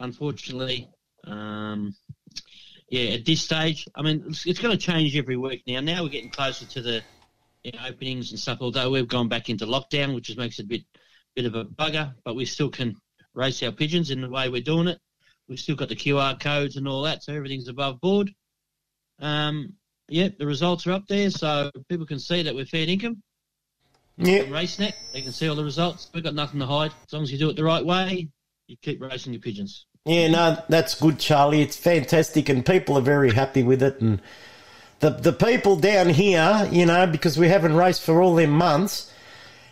unfortunately, 0.00 0.88
um, 1.24 1.94
yeah, 2.90 3.10
at 3.10 3.24
this 3.26 3.42
stage, 3.42 3.86
I 3.94 4.02
mean, 4.02 4.24
it's, 4.28 4.46
it's 4.46 4.60
going 4.60 4.76
to 4.76 4.82
change 4.82 5.16
every 5.16 5.36
week 5.36 5.62
now. 5.66 5.80
Now 5.80 6.02
we're 6.02 6.08
getting 6.08 6.30
closer 6.30 6.64
to 6.66 6.82
the 6.82 7.02
you 7.62 7.72
know, 7.72 7.80
openings 7.86 8.30
and 8.30 8.40
stuff. 8.40 8.58
Although 8.60 8.90
we've 8.90 9.08
gone 9.08 9.28
back 9.28 9.50
into 9.50 9.66
lockdown, 9.66 10.14
which 10.14 10.24
just 10.24 10.38
makes 10.38 10.58
it 10.58 10.64
a 10.64 10.68
bit 10.68 10.82
bit 11.34 11.44
of 11.44 11.54
a 11.54 11.64
bugger, 11.64 12.14
but 12.24 12.34
we 12.34 12.44
still 12.44 12.70
can 12.70 12.96
race 13.34 13.62
our 13.62 13.70
pigeons 13.70 14.10
in 14.10 14.20
the 14.20 14.30
way 14.30 14.48
we're 14.48 14.62
doing 14.62 14.88
it. 14.88 14.98
We've 15.48 15.58
still 15.58 15.76
got 15.76 15.88
the 15.88 15.96
QR 15.96 16.38
codes 16.38 16.76
and 16.76 16.88
all 16.88 17.02
that, 17.02 17.22
so 17.22 17.32
everything's 17.32 17.68
above 17.68 18.00
board. 18.00 18.30
Um, 19.20 19.74
yeah, 20.08 20.28
the 20.36 20.46
results 20.46 20.86
are 20.86 20.92
up 20.92 21.06
there, 21.08 21.30
so 21.30 21.70
people 21.88 22.06
can 22.06 22.18
see 22.18 22.42
that 22.42 22.54
we're 22.54 22.66
fair 22.66 22.86
income. 22.88 23.22
Yeah. 24.16 24.44
RaceNet, 24.44 24.94
they 25.12 25.22
can 25.22 25.32
see 25.32 25.48
all 25.48 25.54
the 25.54 25.64
results. 25.64 26.10
We've 26.12 26.24
got 26.24 26.34
nothing 26.34 26.58
to 26.60 26.66
hide. 26.66 26.92
As 27.06 27.12
long 27.12 27.22
as 27.22 27.30
you 27.30 27.38
do 27.38 27.50
it 27.50 27.56
the 27.56 27.64
right 27.64 27.84
way, 27.84 28.28
you 28.68 28.76
keep 28.76 29.00
racing 29.02 29.32
your 29.32 29.40
pigeons. 29.40 29.86
Yeah, 30.04 30.28
no, 30.28 30.62
that's 30.68 30.94
good, 30.94 31.18
Charlie. 31.18 31.62
It's 31.62 31.76
fantastic, 31.76 32.48
and 32.48 32.64
people 32.64 32.96
are 32.96 33.02
very 33.02 33.32
happy 33.32 33.62
with 33.62 33.82
it. 33.82 34.00
And 34.00 34.20
the 35.00 35.10
the 35.10 35.32
people 35.32 35.76
down 35.76 36.08
here, 36.10 36.68
you 36.70 36.86
know, 36.86 37.06
because 37.06 37.36
we 37.38 37.48
haven't 37.48 37.74
raced 37.74 38.02
for 38.02 38.22
all 38.22 38.34
them 38.34 38.50
months, 38.50 39.12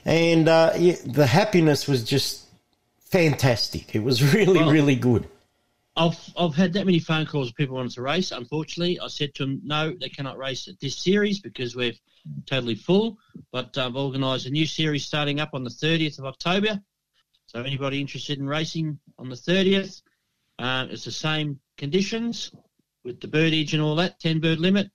and 0.05 0.49
uh, 0.49 0.73
the 0.73 1.27
happiness 1.27 1.87
was 1.87 2.03
just 2.05 2.47
fantastic. 2.99 3.95
It 3.95 4.03
was 4.03 4.23
really, 4.35 4.61
Well- 4.61 4.71
really 4.71 4.97
good. 4.97 5.29
I've 5.99 6.19
I've 6.37 6.55
had 6.55 6.75
that 6.75 6.85
many 6.85 6.99
phone 6.99 7.25
calls 7.25 7.49
of 7.49 7.55
people 7.55 7.77
wanting 7.77 7.93
to 7.93 8.03
race. 8.03 8.31
Unfortunately, 8.31 9.01
I 9.01 9.09
said 9.09 9.35
to 9.37 9.47
them, 9.47 9.63
no, 9.65 9.95
they 9.99 10.11
cannot 10.11 10.37
race 10.37 10.69
at 10.69 10.79
this 10.79 10.99
series 10.99 11.41
because 11.41 11.75
we're 11.75 11.95
totally 12.45 12.75
full. 12.75 13.17
But 13.51 13.79
I've 13.79 13.97
organised 13.97 14.45
a 14.45 14.51
new 14.51 14.67
series 14.67 15.07
starting 15.07 15.41
up 15.41 15.51
on 15.55 15.65
the 15.65 15.71
30th 15.71 16.19
of 16.19 16.27
October. 16.27 16.79
So 17.47 17.63
anybody 17.63 18.01
interested 18.01 18.39
in 18.39 18.47
racing 18.47 18.99
on 19.19 19.29
the 19.29 19.37
30th, 19.37 20.03
uh, 20.59 20.87
it's 20.91 21.05
the 21.05 21.13
same 21.13 21.61
conditions 21.77 22.51
with 23.05 23.21
the 23.21 23.29
birdage 23.29 23.73
and 23.73 23.83
all 23.83 23.97
that, 23.97 24.19
10 24.21 24.41
bird 24.41 24.59
limit. 24.59 24.91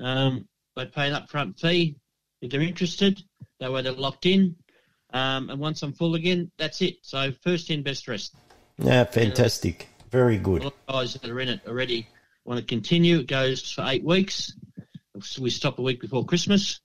Um, 0.00 0.46
they 0.76 0.86
pay 0.86 1.10
an 1.10 1.20
upfront 1.20 1.58
fee 1.60 1.96
if 2.40 2.50
they're 2.50 2.60
interested. 2.60 3.20
That 3.58 3.72
way 3.72 3.82
they're 3.82 3.92
locked 3.92 4.26
in. 4.26 4.56
Um, 5.12 5.50
and 5.50 5.58
once 5.58 5.82
I'm 5.82 5.92
full 5.92 6.14
again, 6.14 6.50
that's 6.58 6.82
it. 6.82 6.98
So 7.02 7.32
first 7.42 7.70
in, 7.70 7.82
best 7.82 8.06
rest. 8.06 8.34
Yeah, 8.78 9.04
fantastic. 9.04 9.88
Very 10.10 10.38
good. 10.38 10.62
A 10.62 10.64
lot 10.64 10.74
of 10.86 10.94
guys 10.94 11.14
that 11.14 11.28
are 11.28 11.40
in 11.40 11.48
it 11.48 11.60
already 11.66 12.06
want 12.44 12.60
to 12.60 12.66
continue. 12.66 13.18
It 13.18 13.26
goes 13.26 13.72
for 13.72 13.84
eight 13.86 14.04
weeks. 14.04 14.54
We 15.38 15.50
stop 15.50 15.78
a 15.78 15.82
week 15.82 16.00
before 16.00 16.24
Christmas. 16.24 16.80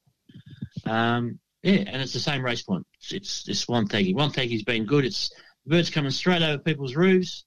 Um, 0.86 1.40
yeah, 1.64 1.84
and 1.88 2.02
it's 2.02 2.14
the 2.14 2.20
same 2.20 2.44
race 2.44 2.62
point. 2.62 2.86
It's 3.10 3.48
it's 3.48 3.66
Wonthaggi. 3.66 4.14
One 4.14 4.32
taggy's 4.32 4.64
been 4.64 4.86
good. 4.86 5.06
It's 5.06 5.30
the 5.66 5.72
birds 5.72 5.90
coming 5.90 6.12
straight 6.12 6.42
over 6.42 6.58
people's 6.58 6.96
roofs. 6.96 7.46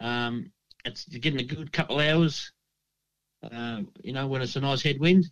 Um, 0.00 0.50
it's 0.84 1.04
getting 1.04 1.40
a 1.40 1.44
good 1.44 1.72
couple 1.72 2.00
of 2.00 2.06
hours. 2.06 2.52
Uh, 3.42 3.82
you 4.02 4.12
know 4.12 4.26
when 4.26 4.42
it's 4.42 4.56
a 4.56 4.60
nice 4.60 4.82
headwind, 4.82 5.30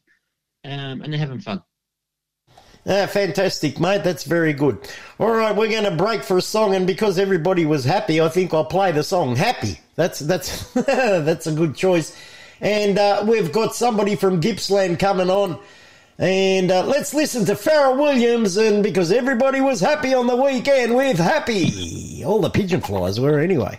um, 0.64 1.02
and 1.02 1.12
they're 1.12 1.18
having 1.18 1.40
fun. 1.40 1.62
Ah, 2.86 3.06
fantastic, 3.06 3.78
mate. 3.78 4.04
That's 4.04 4.24
very 4.24 4.52
good. 4.52 4.78
All 5.18 5.30
right, 5.30 5.54
we're 5.54 5.68
going 5.68 5.84
to 5.84 5.90
break 5.90 6.22
for 6.22 6.38
a 6.38 6.42
song, 6.42 6.74
and 6.74 6.86
because 6.86 7.18
everybody 7.18 7.66
was 7.66 7.84
happy, 7.84 8.20
I 8.20 8.28
think 8.28 8.54
I'll 8.54 8.64
play 8.64 8.92
the 8.92 9.02
song 9.02 9.34
"Happy." 9.34 9.80
That's 9.96 10.20
that's 10.20 10.72
that's 10.74 11.48
a 11.48 11.52
good 11.52 11.74
choice. 11.74 12.16
And 12.60 12.96
uh, 12.96 13.24
we've 13.26 13.50
got 13.50 13.74
somebody 13.74 14.14
from 14.14 14.40
Gippsland 14.40 14.98
coming 14.98 15.30
on 15.30 15.58
and 16.20 16.70
uh, 16.70 16.84
let's 16.84 17.14
listen 17.14 17.46
to 17.46 17.54
Pharrell 17.54 17.96
Williams, 17.96 18.58
and 18.58 18.82
because 18.82 19.10
everybody 19.10 19.62
was 19.62 19.80
happy 19.80 20.12
on 20.12 20.26
the 20.26 20.36
weekend 20.36 20.94
with 20.94 21.18
Happy. 21.18 22.22
All 22.22 22.40
the 22.40 22.50
pigeon 22.50 22.82
flies 22.82 23.18
were 23.18 23.40
anyway. 23.40 23.78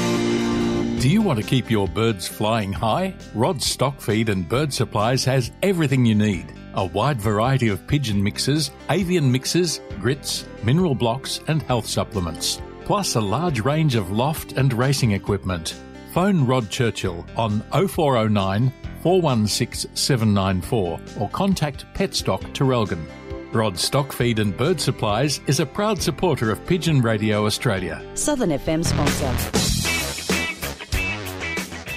Do 1.01 1.09
you 1.09 1.23
want 1.23 1.39
to 1.39 1.43
keep 1.43 1.71
your 1.71 1.87
birds 1.87 2.27
flying 2.27 2.71
high? 2.71 3.15
Rod 3.33 3.59
Stock 3.59 3.99
Feed 3.99 4.29
and 4.29 4.47
Bird 4.47 4.71
Supplies 4.71 5.25
has 5.25 5.49
everything 5.63 6.05
you 6.05 6.13
need. 6.13 6.53
A 6.75 6.85
wide 6.85 7.19
variety 7.19 7.69
of 7.69 7.87
pigeon 7.87 8.21
mixes, 8.21 8.69
avian 8.91 9.31
mixes, 9.31 9.81
grits, 9.99 10.45
mineral 10.61 10.93
blocks, 10.93 11.39
and 11.47 11.63
health 11.63 11.87
supplements. 11.87 12.61
Plus 12.85 13.15
a 13.15 13.19
large 13.19 13.61
range 13.61 13.95
of 13.95 14.11
loft 14.11 14.51
and 14.51 14.71
racing 14.73 15.13
equipment. 15.13 15.73
Phone 16.13 16.45
Rod 16.45 16.69
Churchill 16.69 17.25
on 17.35 17.61
0409 17.71 18.71
416 19.01 19.95
794 19.95 20.99
or 21.19 21.29
contact 21.29 21.83
Petstock 21.95 22.43
Traralgon. 22.53 23.03
Rod 23.51 23.75
Stock 23.75 24.13
Feed 24.13 24.37
and 24.37 24.55
Bird 24.55 24.79
Supplies 24.79 25.41
is 25.47 25.59
a 25.59 25.65
proud 25.65 25.99
supporter 25.99 26.51
of 26.51 26.63
Pigeon 26.67 27.01
Radio 27.01 27.47
Australia. 27.47 28.07
Southern 28.13 28.51
FM 28.51 28.85
sponsor. 28.85 29.80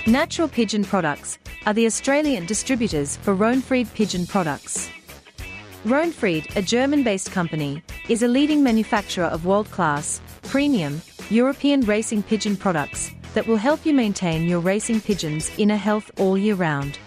Natural 0.06 0.48
Pigeon 0.48 0.84
Products 0.84 1.38
are 1.64 1.72
the 1.72 1.86
Australian 1.86 2.44
distributors 2.44 3.16
for 3.16 3.34
Röhnfried 3.34 3.90
Pigeon 3.94 4.26
Products. 4.26 4.90
Röhnfried, 5.86 6.54
a 6.56 6.62
German 6.62 7.02
based 7.02 7.32
company, 7.32 7.82
is 8.10 8.22
a 8.22 8.28
leading 8.28 8.62
manufacturer 8.62 9.24
of 9.24 9.46
world 9.46 9.70
class, 9.70 10.20
premium, 10.42 11.00
European 11.30 11.80
racing 11.80 12.22
pigeon 12.22 12.54
products 12.54 13.12
that 13.32 13.46
will 13.46 13.56
help 13.56 13.86
you 13.86 13.94
maintain 13.94 14.46
your 14.46 14.60
racing 14.60 15.00
pigeon's 15.00 15.50
inner 15.58 15.76
health 15.76 16.10
all 16.18 16.36
year 16.36 16.54
round. 16.54 16.98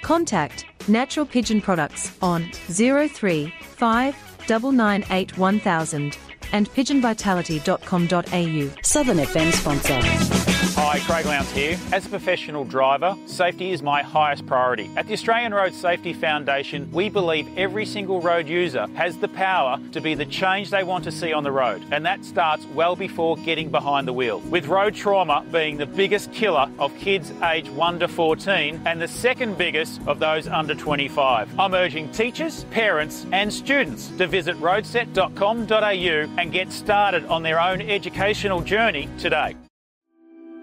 Contact 0.00 0.64
Natural 0.88 1.26
Pigeon 1.26 1.60
Products 1.60 2.16
on 2.22 2.50
035 2.68 4.16
998 4.48 5.36
1000 5.36 6.16
and 6.52 6.70
pigeonvitality.com.au. 6.70 8.82
Southern 8.82 9.18
FM 9.18 9.52
sponsor. 9.52 10.55
Hi, 10.88 11.00
Craig 11.00 11.26
Lowndes 11.26 11.50
here. 11.50 11.76
As 11.90 12.06
a 12.06 12.08
professional 12.08 12.64
driver, 12.64 13.16
safety 13.26 13.72
is 13.72 13.82
my 13.82 14.02
highest 14.02 14.46
priority. 14.46 14.88
At 14.94 15.08
the 15.08 15.14
Australian 15.14 15.52
Road 15.52 15.74
Safety 15.74 16.12
Foundation, 16.12 16.88
we 16.92 17.08
believe 17.08 17.48
every 17.58 17.84
single 17.84 18.20
road 18.20 18.46
user 18.46 18.86
has 18.94 19.18
the 19.18 19.26
power 19.26 19.80
to 19.90 20.00
be 20.00 20.14
the 20.14 20.24
change 20.24 20.70
they 20.70 20.84
want 20.84 21.02
to 21.02 21.10
see 21.10 21.32
on 21.32 21.42
the 21.42 21.50
road, 21.50 21.84
and 21.90 22.06
that 22.06 22.24
starts 22.24 22.66
well 22.66 22.94
before 22.94 23.36
getting 23.38 23.68
behind 23.68 24.06
the 24.06 24.12
wheel. 24.12 24.38
With 24.48 24.68
road 24.68 24.94
trauma 24.94 25.44
being 25.50 25.76
the 25.76 25.86
biggest 25.86 26.32
killer 26.32 26.70
of 26.78 26.96
kids 26.98 27.32
aged 27.42 27.70
1 27.70 27.98
to 27.98 28.06
14 28.06 28.80
and 28.86 29.02
the 29.02 29.08
second 29.08 29.58
biggest 29.58 30.00
of 30.06 30.20
those 30.20 30.46
under 30.46 30.76
25. 30.76 31.58
I'm 31.58 31.74
urging 31.74 32.12
teachers, 32.12 32.62
parents, 32.70 33.26
and 33.32 33.52
students 33.52 34.10
to 34.18 34.28
visit 34.28 34.54
roadset.com.au 34.60 36.40
and 36.40 36.52
get 36.52 36.70
started 36.70 37.24
on 37.24 37.42
their 37.42 37.60
own 37.60 37.80
educational 37.80 38.60
journey 38.60 39.08
today. 39.18 39.56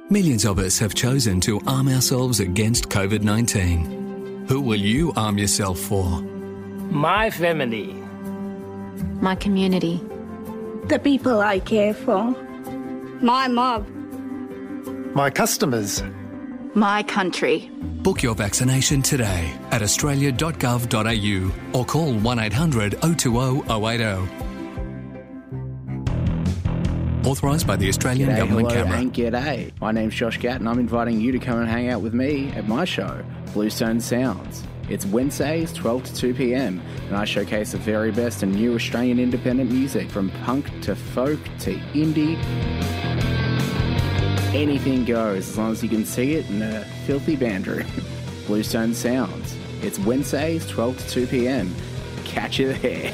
Millions 0.10 0.46
of 0.46 0.60
us 0.60 0.78
have 0.80 0.94
chosen 0.94 1.40
to 1.42 1.62
arm 1.66 1.88
ourselves 1.88 2.40
against 2.40 2.90
COVID 2.90 3.22
19. 3.24 4.46
Who 4.48 4.60
will 4.60 4.80
you 4.80 5.14
arm 5.16 5.38
yourself 5.38 5.80
for? 5.80 6.22
My 6.92 7.30
family. 7.30 7.94
My 9.22 9.36
community. 9.36 10.02
The 10.90 11.00
people 11.00 11.40
I 11.40 11.60
care 11.60 11.94
for. 11.94 12.36
My 13.22 13.48
mob. 13.48 13.88
My 15.16 15.30
customers. 15.30 16.04
My 16.76 17.04
country. 17.04 17.72
Book 18.04 18.22
your 18.22 18.36
vaccination 18.36 19.02
today 19.02 19.54
at 19.72 19.82
australia.gov.au 19.82 21.80
or 21.80 21.86
call 21.86 22.14
1 22.14 22.40
800 22.40 23.00
020 23.02 23.64
080. 23.70 24.53
Authorised 27.26 27.66
by 27.66 27.78
the 27.78 27.88
Australian 27.88 28.30
G'day, 28.30 28.38
Government 28.38 28.68
hello, 28.72 28.84
Canberra. 28.84 29.00
and 29.00 29.14
g'day. 29.14 29.72
My 29.80 29.94
name's 29.94 30.14
Josh 30.14 30.38
Gatt, 30.40 30.60
and 30.60 30.68
I'm 30.68 30.78
inviting 30.78 31.22
you 31.22 31.32
to 31.32 31.40
come 31.40 31.58
and 31.58 31.70
hang 31.70 31.88
out 31.88 32.02
with 32.02 32.14
me 32.14 32.50
at 32.50 32.68
my 32.68 32.84
show, 32.84 33.24
Bluestone 33.54 34.02
Sounds. 34.02 34.62
It's 34.90 35.06
Wednesdays, 35.06 35.72
12 35.72 36.04
to 36.04 36.16
2 36.16 36.34
p.m., 36.34 36.82
and 37.08 37.16
I 37.16 37.24
showcase 37.24 37.72
the 37.72 37.78
very 37.78 38.12
best 38.12 38.44
and 38.44 38.54
new 38.54 38.76
Australian 38.76 39.20
independent 39.20 39.72
music 39.72 40.10
from 40.10 40.32
punk 40.44 40.68
to 40.82 40.98
folk 40.98 41.40
to 41.60 41.76
indie. 41.94 42.38
Anything 44.54 45.06
goes 45.06 45.48
as 45.48 45.58
long 45.58 45.72
as 45.72 45.82
you 45.82 45.88
can 45.88 46.04
see 46.06 46.34
it 46.34 46.50
in 46.50 46.62
a 46.62 46.84
filthy 47.06 47.38
band 47.38 47.68
room. 47.68 47.88
Bluestone 48.48 48.94
Sounds. 48.94 49.56
It's 49.82 49.98
Wednesdays, 50.00 50.68
12 50.68 50.98
to 50.98 51.10
2 51.10 51.28
p.m. 51.28 51.74
Catch 52.26 52.60
you 52.60 52.74
there. 52.74 53.14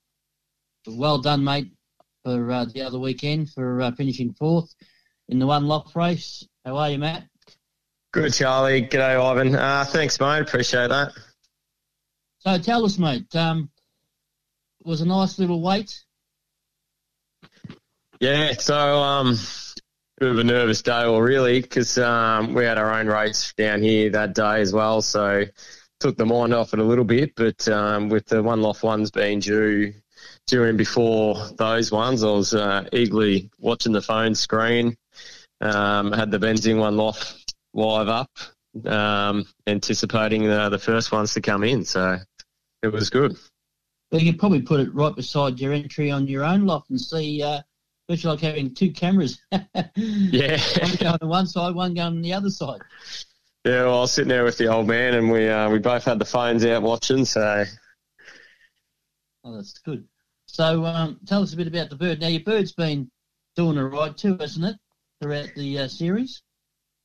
well 0.87 1.17
done, 1.17 1.43
mate, 1.43 1.73
for 2.23 2.49
uh, 2.49 2.65
the 2.73 2.83
other 2.83 2.99
weekend 2.99 3.49
for 3.49 3.81
uh, 3.81 3.91
finishing 3.91 4.33
fourth 4.33 4.73
in 5.27 5.39
the 5.39 5.47
one 5.47 5.67
loft 5.67 5.93
race. 5.93 6.47
How 6.63 6.77
are 6.77 6.89
you, 6.89 6.99
Matt? 6.99 7.25
Good, 8.13 8.33
Charlie. 8.33 8.83
G'day, 8.83 9.19
Ivan. 9.19 9.55
Uh, 9.55 9.83
thanks, 9.85 10.21
mate. 10.21 10.39
Appreciate 10.39 10.87
that. 10.87 11.11
So 12.39 12.57
tell 12.59 12.85
us, 12.85 12.97
mate. 12.97 13.35
Um, 13.35 13.69
it 14.79 14.87
was 14.87 15.01
a 15.01 15.05
nice 15.05 15.37
little 15.37 15.61
wait. 15.61 16.01
Yeah, 18.21 18.53
so 18.53 18.77
um, 18.77 19.37
bit 20.17 20.29
of 20.29 20.39
a 20.39 20.43
nervous 20.43 20.81
day, 20.81 21.05
or 21.05 21.23
really, 21.23 21.61
because 21.61 21.97
um, 21.97 22.53
we 22.53 22.63
had 22.63 22.77
our 22.77 22.93
own 22.99 23.07
race 23.07 23.53
down 23.57 23.81
here 23.81 24.09
that 24.09 24.33
day 24.33 24.61
as 24.61 24.73
well. 24.73 25.01
So 25.01 25.45
took 25.99 26.17
the 26.17 26.25
mind 26.25 26.53
off 26.53 26.73
it 26.73 26.79
a 26.79 26.83
little 26.83 27.05
bit. 27.05 27.33
But 27.35 27.67
um, 27.67 28.09
with 28.09 28.25
the 28.25 28.41
one 28.41 28.61
loft 28.61 28.83
ones 28.83 29.11
being 29.11 29.39
due 29.39 29.93
in 30.51 30.77
before 30.77 31.35
those 31.57 31.91
ones, 31.91 32.23
I 32.23 32.27
was 32.27 32.53
uh, 32.53 32.87
eagerly 32.93 33.51
watching 33.59 33.91
the 33.91 34.01
phone 34.01 34.33
screen. 34.33 34.97
Um, 35.59 36.11
had 36.11 36.29
the 36.31 36.39
Benzing 36.39 36.77
one 36.77 36.97
loft 36.97 37.55
live 37.73 38.09
up, 38.09 38.31
um, 38.85 39.45
anticipating 39.65 40.43
the, 40.43 40.69
the 40.69 40.77
first 40.77 41.11
ones 41.11 41.33
to 41.33 41.41
come 41.41 41.63
in. 41.63 41.83
So 41.83 42.19
it 42.83 42.87
was 42.89 43.09
good. 43.09 43.37
Well, 44.11 44.21
you 44.21 44.31
could 44.31 44.39
probably 44.39 44.61
put 44.61 44.79
it 44.79 44.93
right 44.93 45.15
beside 45.15 45.59
your 45.59 45.73
entry 45.73 46.11
on 46.11 46.27
your 46.27 46.43
own 46.43 46.65
loft 46.65 46.91
and 46.91 47.01
see. 47.01 47.41
Uh, 47.41 47.61
it's 48.07 48.23
like 48.23 48.39
having 48.39 48.73
two 48.73 48.91
cameras. 48.91 49.41
yeah. 49.95 50.59
one 50.79 50.95
going 50.95 51.17
on 51.21 51.29
one 51.29 51.47
side, 51.47 51.75
one 51.75 51.93
going 51.93 52.07
on 52.07 52.21
the 52.21 52.33
other 52.33 52.49
side. 52.49 52.81
Yeah, 53.65 53.83
well, 53.83 53.97
I 53.97 54.01
was 54.01 54.13
sitting 54.13 54.29
there 54.29 54.45
with 54.45 54.57
the 54.57 54.67
old 54.67 54.87
man, 54.87 55.13
and 55.13 55.29
we 55.29 55.49
uh, 55.49 55.69
we 55.69 55.79
both 55.79 56.05
had 56.05 56.19
the 56.19 56.25
phones 56.25 56.65
out 56.65 56.83
watching. 56.83 57.25
So, 57.25 57.65
oh, 59.43 59.55
that's 59.55 59.77
good. 59.79 60.07
So, 60.45 60.85
um, 60.85 61.19
tell 61.25 61.43
us 61.43 61.53
a 61.53 61.57
bit 61.57 61.67
about 61.67 61.89
the 61.89 61.97
bird. 61.97 62.21
Now, 62.21 62.27
your 62.27 62.41
bird's 62.41 62.71
been 62.71 63.11
doing 63.57 63.77
all 63.77 63.85
right 63.85 64.15
too, 64.15 64.37
hasn't 64.39 64.65
it, 64.65 64.75
throughout 65.21 65.49
the 65.55 65.79
uh, 65.79 65.87
series? 65.89 66.43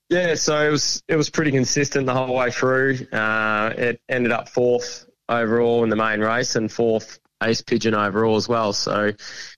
Yeah, 0.09 0.35
so 0.35 0.69
it 0.69 0.71
was 0.71 1.03
it 1.09 1.17
was 1.17 1.31
pretty 1.31 1.51
consistent 1.51 2.07
the 2.07 2.15
whole 2.15 2.35
way 2.35 2.51
through. 2.51 3.07
Uh, 3.11 3.73
it 3.77 4.01
ended 4.09 4.31
up 4.31 4.49
fourth 4.49 5.07
overall 5.29 5.83
in 5.83 5.91
the 5.91 5.97
main 5.97 6.21
race 6.21 6.55
and 6.55 6.71
fourth 6.71 7.19
ace 7.43 7.63
pigeon 7.63 7.95
overall 7.95 8.37
as 8.37 8.49
well. 8.49 8.73
So 8.73 9.13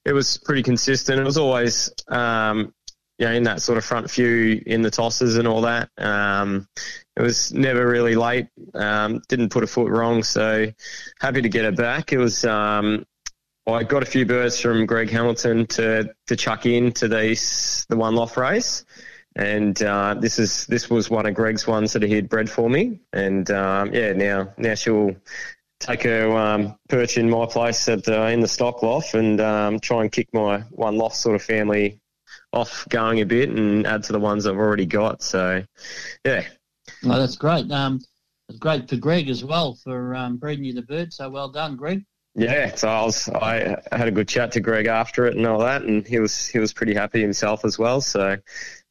it 0.05 0.12
was 0.12 0.38
pretty 0.38 0.62
consistent. 0.62 1.20
It 1.20 1.25
was 1.25 1.38
always, 1.38 1.92
um, 2.09 2.75
you 3.18 3.27
know, 3.27 3.33
in 3.33 3.44
that 3.44 3.62
sort 3.62 3.79
of 3.79 3.85
front 3.85 4.11
few 4.11 4.62
in 4.66 4.83
the 4.83 4.90
tosses 4.90 5.37
and 5.37 5.47
all 5.47 5.62
that. 5.62 5.88
Um, 5.99 6.68
it 7.16 7.23
was 7.23 7.53
never 7.53 7.87
really 7.87 8.16
late. 8.16 8.49
Um, 8.75 9.23
didn't 9.29 9.51
put 9.51 9.64
a 9.64 9.68
foot 9.68 9.90
wrong. 9.90 10.23
So 10.23 10.66
happy 11.20 11.42
to 11.42 11.49
get 11.49 11.64
it 11.64 11.77
back. 11.77 12.12
It 12.12 12.18
was, 12.18 12.44
um, 12.44 13.07
I 13.66 13.85
got 13.85 14.03
a 14.03 14.07
few 14.07 14.27
birds 14.27 14.61
from 14.61 14.85
Greg 14.85 15.11
Hamilton 15.11 15.66
to, 15.68 16.12
to 16.27 16.37
chuck 16.37 16.66
in 16.66 16.92
to 16.92 17.09
these, 17.09 17.87
the 17.88 17.97
one 17.97 18.14
loft 18.14 18.37
race. 18.37 18.85
And 19.37 19.83
uh, 19.83 20.14
this 20.14 20.38
is 20.38 20.64
this 20.66 20.88
was 20.88 21.11
one 21.11 21.27
of 21.27 21.35
Greg's 21.35 21.66
ones 21.66 21.92
that 21.94 22.05
he 22.05 22.14
had 22.14 22.29
bred 22.29 22.49
for 22.49 22.70
me, 22.70 23.01
and 23.12 23.51
um, 23.51 23.92
yeah, 23.92 24.12
now 24.12 24.55
now 24.57 24.77
she'll 24.77 25.16
take 25.85 26.03
her 26.05 26.35
um, 26.37 26.77
perch 26.88 27.18
in 27.18 27.29
my 27.29 27.47
place 27.47 27.88
at 27.88 28.09
uh, 28.09 28.23
in 28.25 28.40
the 28.40 28.49
stock 28.49 28.83
loft 28.83 29.14
and 29.14 29.40
um, 29.40 29.81
try 29.81 30.03
and 30.03 30.11
kick 30.11 30.29
my 30.33 30.61
one 30.70 30.97
loft 30.97 31.16
sort 31.16 31.37
of 31.37 31.42
family 31.42 32.01
off 32.53 32.87
going 32.88 33.20
a 33.20 33.27
bit 33.27 33.51
and 33.51 33.87
add 33.87 34.05
to 34.05 34.12
the 34.12 34.20
ones 34.20 34.47
I've 34.47 34.57
already 34.57 34.87
got. 34.87 35.23
So, 35.23 35.62
yeah. 36.25 36.44
Oh, 37.05 37.18
that's 37.18 37.37
great. 37.37 37.70
Um, 37.70 38.01
it's 38.49 38.59
great 38.59 38.88
for 38.88 38.97
Greg 38.97 39.29
as 39.29 39.44
well 39.44 39.75
for 39.75 40.14
um, 40.14 40.37
breeding 40.38 40.64
you 40.64 40.73
the 40.73 40.83
bird. 40.83 41.12
So 41.12 41.29
well 41.29 41.51
done, 41.51 41.77
Greg. 41.77 42.05
Yeah, 42.35 42.75
so 42.75 42.88
I 42.88 43.05
was 43.05 43.29
I 43.29 43.77
had 43.92 44.09
a 44.09 44.11
good 44.11 44.29
chat 44.29 44.53
to 44.53 44.61
Greg 44.61 44.87
after 44.87 45.27
it 45.27 45.37
and 45.37 45.47
all 45.47 45.61
that, 45.61 45.83
and 45.83 46.07
he 46.07 46.18
was 46.18 46.47
he 46.47 46.59
was 46.59 46.73
pretty 46.73 46.94
happy 46.94 47.20
himself 47.20 47.64
as 47.64 47.79
well. 47.79 48.01
So 48.01 48.37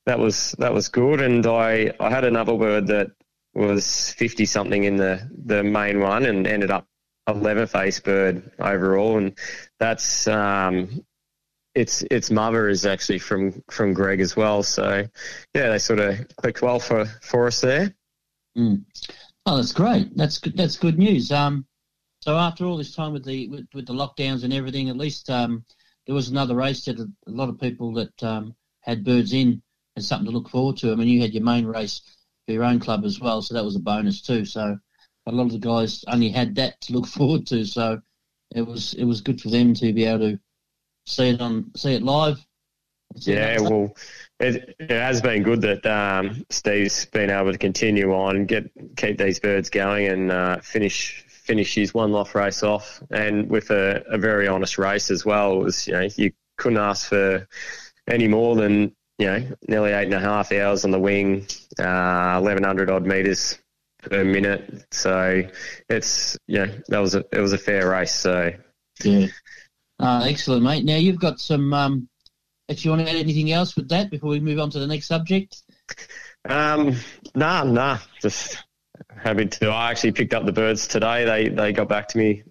that 0.06 0.18
was 0.20 0.56
that 0.60 0.74
was 0.74 0.88
good. 0.88 1.22
And 1.22 1.46
I 1.46 1.94
I 2.00 2.10
had 2.10 2.24
another 2.24 2.56
bird 2.58 2.88
that 2.88 3.12
was 3.54 4.14
50 4.14 4.46
something 4.46 4.84
in 4.84 4.96
the, 4.96 5.30
the 5.46 5.64
main 5.64 6.00
one 6.00 6.26
and 6.26 6.48
ended 6.48 6.72
up 6.72 6.88
11th 7.28 7.80
ace 7.80 8.00
bird 8.00 8.52
overall. 8.60 9.18
And 9.18 9.38
that's, 9.80 10.28
um, 10.28 11.04
its 11.76 12.04
its 12.12 12.30
mother 12.30 12.70
is 12.70 12.86
actually 12.86 13.20
from 13.20 13.64
from 13.70 13.94
Greg 13.94 14.20
as 14.20 14.36
well. 14.36 14.64
So 14.64 15.08
yeah, 15.54 15.70
they 15.70 15.80
sort 15.80 16.00
of 16.00 16.28
clicked 16.36 16.62
well 16.62 16.80
for 16.80 17.06
for 17.22 17.48
us 17.48 17.62
there. 17.62 17.94
Mm. 18.58 18.84
Oh, 19.46 19.58
that's 19.58 19.74
great. 19.74 20.16
That's 20.16 20.38
good. 20.38 20.56
That's 20.56 20.78
good 20.78 20.98
news. 20.98 21.32
Um, 21.32 21.66
so 22.22 22.38
after 22.38 22.66
all 22.66 22.78
this 22.78 22.96
time 22.96 23.14
with 23.14 23.26
the 23.26 23.48
with, 23.50 23.68
with 23.74 23.88
the 23.88 23.94
lockdowns 23.94 24.44
and 24.44 24.54
everything, 24.54 24.90
at 24.90 24.98
least 24.98 25.30
um, 25.30 25.66
there 26.06 26.16
was 26.16 26.30
another 26.30 26.56
race 26.56 26.86
that 26.86 27.00
a 27.00 27.08
lot 27.26 27.50
of 27.50 27.60
people 27.60 27.94
that 27.94 28.24
um, 28.24 28.56
had 28.82 29.04
birds 29.04 29.34
in 29.34 29.62
had 29.96 30.06
something 30.06 30.28
to 30.28 30.32
look 30.32 30.50
forward 30.50 30.78
to. 30.78 30.92
I 30.92 30.96
mean, 30.96 31.08
you 31.08 31.22
had 31.22 31.34
your 31.34 31.44
main 31.44 31.66
race 31.66 32.02
for 32.46 32.54
your 32.54 32.64
own 32.64 32.80
club 32.80 33.06
as 33.06 33.20
well, 33.20 33.42
so 33.42 33.54
that 33.54 33.64
was 33.64 33.76
a 33.76 33.80
bonus 33.80 34.22
too. 34.22 34.46
So 34.46 34.78
a 35.26 35.32
lot 35.32 35.46
of 35.46 35.52
the 35.52 35.60
guys 35.60 36.04
only 36.08 36.30
had 36.30 36.56
that 36.56 36.80
to 36.82 36.94
look 36.94 37.08
forward 37.08 37.48
to, 37.48 37.66
so 37.66 38.02
it 38.56 38.62
was 38.62 38.94
it 38.94 39.06
was 39.06 39.22
good 39.22 39.42
for 39.42 39.50
them 39.50 39.74
to 39.76 39.94
be 39.94 40.06
able 40.06 40.32
to 40.32 40.40
see 41.06 41.30
it 41.30 41.42
on 41.42 41.72
see 41.76 41.94
it 41.94 42.04
live. 42.04 42.46
Yeah, 43.16 43.60
well, 43.60 43.96
it, 44.40 44.76
it 44.80 44.90
has 44.90 45.22
been 45.22 45.44
good 45.44 45.62
that 45.62 45.86
um, 45.86 46.44
Steve's 46.50 47.06
been 47.06 47.30
able 47.30 47.52
to 47.52 47.58
continue 47.60 48.12
on 48.12 48.46
get 48.46 48.72
keep 48.96 49.20
these 49.20 49.40
birds 49.40 49.70
going 49.70 50.08
and 50.08 50.32
uh, 50.32 50.60
finish 50.62 51.24
finish 51.28 51.76
his 51.76 51.94
one 51.94 52.12
loft 52.12 52.34
race 52.34 52.64
off, 52.64 53.04
and 53.12 53.50
with 53.50 53.70
a, 53.70 54.04
a 54.10 54.18
very 54.18 54.48
honest 54.48 54.78
race 54.78 55.12
as 55.12 55.26
well. 55.26 55.62
It 55.62 55.64
was 55.64 55.88
you 55.88 55.94
know 55.94 56.08
you 56.16 56.32
couldn't 56.58 56.80
ask 56.80 57.08
for 57.08 57.48
any 58.08 58.28
more 58.28 58.56
than 58.56 58.96
you 59.18 59.28
know, 59.28 59.48
nearly 59.68 59.92
eight 59.92 60.06
and 60.06 60.14
a 60.14 60.20
half 60.20 60.52
hours 60.52 60.86
on 60.86 60.92
the 60.92 61.00
wing, 61.00 61.46
uh, 61.80 62.40
1100 62.40 62.90
odd 62.90 63.06
meters 63.06 63.58
per 64.02 64.24
minute. 64.24 64.86
So 64.92 65.44
it's, 65.90 66.38
you 66.48 66.66
know, 66.66 66.74
that 66.88 67.00
was 67.00 67.16
a, 67.16 67.24
it 67.32 67.40
was 67.40 67.54
a 67.54 67.58
fair 67.58 67.90
race. 67.90 68.14
So, 68.14 68.52
yeah. 69.04 69.28
Uh, 70.00 70.26
excellent, 70.28 70.64
mate. 70.64 70.84
Now 70.84 70.98
you've 70.98 71.20
got 71.20 71.40
some, 71.40 71.74
um, 71.74 72.10
actually 72.70 72.90
want 72.90 73.02
to 73.02 73.10
add 73.10 73.16
anything 73.18 73.52
else 73.52 73.76
with 73.76 73.90
that 73.90 74.10
before 74.10 74.30
we 74.30 74.40
move 74.40 74.60
on 74.60 74.70
to 74.72 74.80
the 74.80 74.88
next 74.88 75.08
subject? 75.08 75.62
Um, 76.48 76.96
nah, 77.36 77.64
nah, 77.64 78.00
just 78.22 78.64
happy 79.16 79.46
to. 79.46 79.70
I 79.70 79.92
actually 79.92 80.14
picked 80.14 80.34
up 80.34 80.46
the 80.46 80.52
birds 80.52 80.88
today. 80.88 81.26
They, 81.26 81.50
they 81.50 81.74
got 81.74 81.88
back 81.88 82.10
to 82.10 82.18
me 82.18 82.44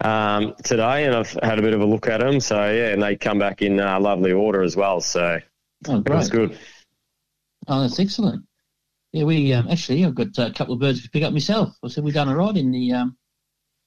um, 0.00 0.54
today, 0.62 1.04
and 1.04 1.14
I've 1.14 1.36
had 1.42 1.58
a 1.58 1.62
bit 1.62 1.74
of 1.74 1.80
a 1.80 1.86
look 1.86 2.08
at 2.08 2.20
them. 2.20 2.40
So 2.40 2.56
yeah, 2.56 2.88
and 2.88 3.02
they 3.02 3.16
come 3.16 3.38
back 3.38 3.62
in 3.62 3.80
uh, 3.80 4.00
lovely 4.00 4.32
order 4.32 4.62
as 4.62 4.76
well. 4.76 5.00
So 5.00 5.40
Oh, 5.88 6.00
great. 6.00 6.16
That's 6.16 6.28
good. 6.28 6.58
Oh, 7.68 7.82
that's 7.82 7.98
excellent. 7.98 8.44
Yeah, 9.12 9.24
we 9.24 9.52
um, 9.52 9.68
actually 9.68 10.04
I've 10.04 10.14
got 10.14 10.38
a 10.38 10.52
couple 10.52 10.74
of 10.74 10.80
birds 10.80 11.02
to 11.02 11.10
pick 11.10 11.24
up 11.24 11.32
myself. 11.32 11.74
I 11.82 11.88
said 11.88 12.04
we've 12.04 12.14
done 12.14 12.28
a 12.28 12.36
ride 12.36 12.56
in 12.56 12.70
the 12.70 12.92
um, 12.92 13.16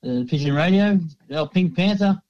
uh, 0.05 0.23
Pigeon 0.27 0.53
Radio. 0.53 0.99
Our 1.33 1.47
Pink 1.47 1.75
Panther, 1.75 2.21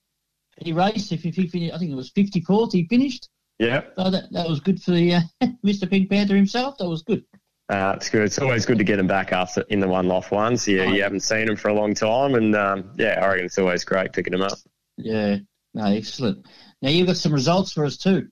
he 0.57 0.73
raced. 0.73 1.11
If 1.11 1.23
he, 1.23 1.31
he 1.31 1.71
I 1.71 1.77
think 1.77 1.91
it 1.91 1.95
was 1.95 2.11
fifty 2.11 2.41
fourth. 2.41 2.73
He 2.73 2.87
finished. 2.87 3.29
Yeah. 3.57 3.83
So 3.97 4.11
that 4.11 4.31
that 4.31 4.47
was 4.47 4.59
good 4.59 4.81
for 4.81 4.91
the 4.91 5.15
uh, 5.15 5.21
Mr. 5.65 5.89
Pink 5.89 6.09
Panther 6.09 6.35
himself. 6.35 6.77
That 6.77 6.89
was 6.89 7.01
good. 7.01 7.23
Uh, 7.69 7.93
it's 7.95 8.09
good. 8.09 8.23
It's 8.23 8.39
always 8.39 8.65
good 8.65 8.77
to 8.77 8.83
get 8.83 8.97
them 8.97 9.07
back 9.07 9.31
after 9.31 9.61
in 9.69 9.79
the 9.79 9.87
one 9.87 10.07
loft 10.07 10.31
ones. 10.31 10.67
Yeah, 10.67 10.91
you 10.91 11.01
haven't 11.01 11.21
seen 11.21 11.47
them 11.47 11.55
for 11.55 11.69
a 11.69 11.73
long 11.73 11.95
time, 11.95 12.35
and 12.35 12.55
um, 12.55 12.91
yeah, 12.97 13.19
I 13.23 13.29
reckon 13.29 13.45
it's 13.45 13.57
always 13.57 13.83
great 13.83 14.13
picking 14.13 14.33
them 14.33 14.41
up. 14.43 14.57
Yeah. 14.97 15.37
No, 15.73 15.85
excellent. 15.85 16.45
Now 16.81 16.89
you've 16.89 17.07
got 17.07 17.17
some 17.17 17.33
results 17.33 17.73
for 17.73 17.85
us 17.85 17.97
too. 17.97 18.27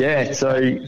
Yeah, 0.00 0.32
so 0.32 0.78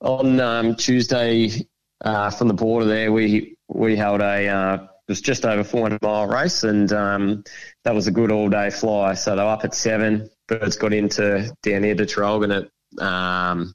on 0.00 0.40
um, 0.40 0.74
Tuesday 0.74 1.68
uh, 2.00 2.30
from 2.30 2.48
the 2.48 2.54
border 2.54 2.86
there, 2.86 3.12
we 3.12 3.56
we 3.68 3.94
held 3.94 4.20
a 4.20 4.48
uh, 4.48 4.74
it 4.74 4.88
was 5.06 5.20
just 5.20 5.44
over 5.44 5.62
400 5.62 6.02
mile 6.02 6.26
race, 6.26 6.64
and 6.64 6.92
um, 6.92 7.44
that 7.84 7.94
was 7.94 8.08
a 8.08 8.10
good 8.10 8.32
all 8.32 8.48
day 8.48 8.70
fly. 8.70 9.14
So 9.14 9.36
they 9.36 9.42
were 9.42 9.50
up 9.50 9.64
at 9.64 9.72
seven. 9.72 10.30
Birds 10.48 10.76
got 10.76 10.92
into 10.92 11.54
down 11.62 11.84
here 11.84 11.94
to 11.94 12.04
Traralgon 12.04 12.66
at 12.98 13.00
um, 13.00 13.72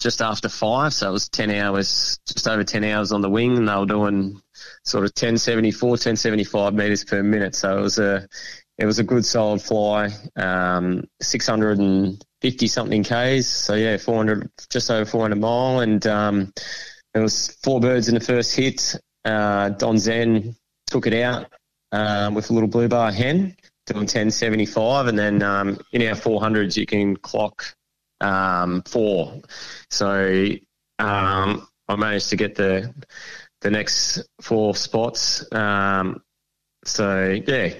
just 0.00 0.20
after 0.20 0.48
five, 0.48 0.92
so 0.92 1.08
it 1.08 1.12
was 1.12 1.28
10 1.28 1.52
hours, 1.52 2.18
just 2.26 2.48
over 2.48 2.64
10 2.64 2.82
hours 2.82 3.12
on 3.12 3.20
the 3.20 3.30
wing, 3.30 3.56
and 3.56 3.68
they 3.68 3.76
were 3.76 3.86
doing 3.86 4.40
sort 4.84 5.04
of 5.04 5.10
1074, 5.10 5.90
1075 5.90 6.74
meters 6.74 7.04
per 7.04 7.22
minute. 7.22 7.54
So 7.54 7.78
it 7.78 7.80
was 7.80 8.00
a 8.00 8.26
it 8.76 8.86
was 8.86 8.98
a 8.98 9.04
good 9.04 9.24
solid 9.24 9.62
fly, 9.62 10.10
um, 10.34 11.04
650 12.42 12.66
something 12.68 13.02
Ks. 13.04 13.46
So 13.46 13.74
yeah, 13.74 13.96
400, 13.96 14.50
just 14.70 14.90
over 14.90 15.04
400 15.04 15.36
mile. 15.36 15.80
And, 15.80 16.06
um, 16.06 16.52
there 17.14 17.22
was 17.22 17.56
four 17.62 17.80
birds 17.80 18.08
in 18.08 18.14
the 18.14 18.20
first 18.20 18.54
hit. 18.54 18.94
Uh, 19.24 19.70
Don 19.70 19.98
Zen 19.98 20.54
took 20.86 21.06
it 21.06 21.14
out, 21.14 21.46
um, 21.92 22.34
with 22.34 22.50
a 22.50 22.52
little 22.52 22.68
blue 22.68 22.88
bar 22.88 23.10
hen 23.10 23.56
doing 23.86 24.00
1075. 24.00 25.06
And 25.06 25.18
then, 25.18 25.42
um, 25.42 25.78
in 25.92 26.02
our 26.02 26.14
400s, 26.14 26.76
you 26.76 26.86
can 26.86 27.16
clock, 27.16 27.74
um, 28.20 28.82
four. 28.82 29.40
So, 29.90 30.48
um, 30.98 31.66
I 31.88 31.96
managed 31.96 32.30
to 32.30 32.36
get 32.36 32.54
the, 32.54 32.92
the 33.60 33.70
next 33.70 34.22
four 34.40 34.74
spots. 34.74 35.50
Um, 35.52 36.22
so 36.84 37.40
yeah, 37.46 37.74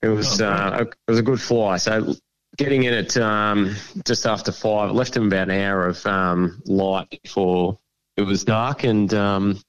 it 0.00 0.08
was 0.08 0.40
uh, 0.40 0.78
it 0.80 0.94
was 1.06 1.18
a 1.18 1.22
good 1.22 1.40
fly. 1.40 1.76
So 1.76 2.14
getting 2.56 2.84
in 2.84 2.94
at 2.94 3.16
um, 3.16 3.74
just 4.04 4.26
after 4.26 4.52
five, 4.52 4.92
left 4.92 5.16
him 5.16 5.26
about 5.26 5.50
an 5.50 5.60
hour 5.60 5.86
of 5.86 6.04
um, 6.06 6.62
light 6.66 7.20
before 7.22 7.78
it 8.16 8.22
was 8.22 8.44
dark, 8.44 8.84
and 8.84 9.12
um, 9.14 9.60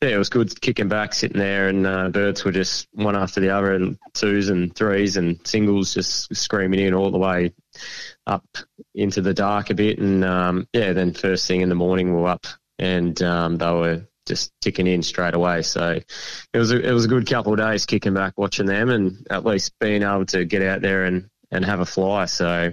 yeah, 0.00 0.10
it 0.10 0.18
was 0.18 0.30
good 0.30 0.60
kicking 0.60 0.88
back, 0.88 1.12
sitting 1.12 1.38
there, 1.38 1.68
and 1.68 1.86
uh, 1.86 2.08
birds 2.08 2.44
were 2.44 2.52
just 2.52 2.88
one 2.92 3.16
after 3.16 3.40
the 3.40 3.50
other, 3.50 3.74
and 3.74 3.98
twos 4.14 4.48
and 4.48 4.74
threes 4.74 5.16
and 5.16 5.38
singles 5.46 5.94
just 5.94 6.34
screaming 6.34 6.80
in 6.80 6.94
all 6.94 7.10
the 7.10 7.18
way 7.18 7.52
up 8.26 8.46
into 8.94 9.20
the 9.20 9.34
dark 9.34 9.70
a 9.70 9.74
bit, 9.74 9.98
and 9.98 10.24
um, 10.24 10.66
yeah, 10.72 10.92
then 10.92 11.12
first 11.12 11.46
thing 11.46 11.60
in 11.60 11.68
the 11.68 11.74
morning 11.74 12.14
we 12.14 12.22
we're 12.22 12.28
up, 12.28 12.46
and 12.78 13.20
um, 13.22 13.56
they 13.56 13.70
were 13.70 14.06
just 14.26 14.52
ticking 14.60 14.86
in 14.86 15.02
straight 15.02 15.34
away. 15.34 15.62
So 15.62 16.00
it 16.52 16.58
was 16.58 16.72
a, 16.72 16.80
it 16.80 16.92
was 16.92 17.04
a 17.04 17.08
good 17.08 17.28
couple 17.28 17.52
of 17.52 17.58
days 17.58 17.86
kicking 17.86 18.14
back 18.14 18.34
watching 18.36 18.66
them 18.66 18.88
and 18.88 19.26
at 19.30 19.44
least 19.44 19.78
being 19.78 20.02
able 20.02 20.24
to 20.26 20.44
get 20.44 20.62
out 20.62 20.80
there 20.80 21.04
and, 21.04 21.28
and 21.50 21.64
have 21.64 21.80
a 21.80 21.86
fly. 21.86 22.24
So 22.26 22.72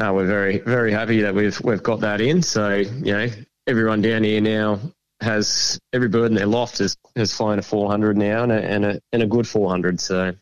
uh, 0.00 0.12
we're 0.14 0.26
very 0.26 0.58
very 0.58 0.92
happy 0.92 1.22
that 1.22 1.34
we've 1.34 1.60
we've 1.62 1.82
got 1.82 2.00
that 2.00 2.20
in. 2.20 2.42
So 2.42 2.74
you 2.76 3.12
know 3.12 3.28
everyone 3.66 4.02
down 4.02 4.22
here 4.24 4.40
now 4.40 4.80
has 5.20 5.78
every 5.92 6.08
bird 6.08 6.26
in 6.26 6.34
their 6.34 6.46
loft 6.46 6.78
has, 6.78 6.96
has 7.16 7.32
flown 7.32 7.58
a 7.58 7.62
400 7.62 8.16
now 8.16 8.42
and 8.42 8.52
a, 8.52 8.62
and 8.62 8.84
a, 8.84 9.00
and 9.12 9.22
a 9.22 9.26
good 9.26 9.46
400. 9.48 10.00
So 10.00 10.34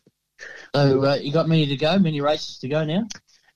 So 0.75 1.05
uh, 1.05 1.15
you 1.15 1.31
got 1.31 1.47
many 1.47 1.65
to 1.67 1.75
go, 1.77 1.97
many 1.99 2.19
races 2.21 2.57
to 2.59 2.67
go 2.67 2.83
now. 2.83 3.07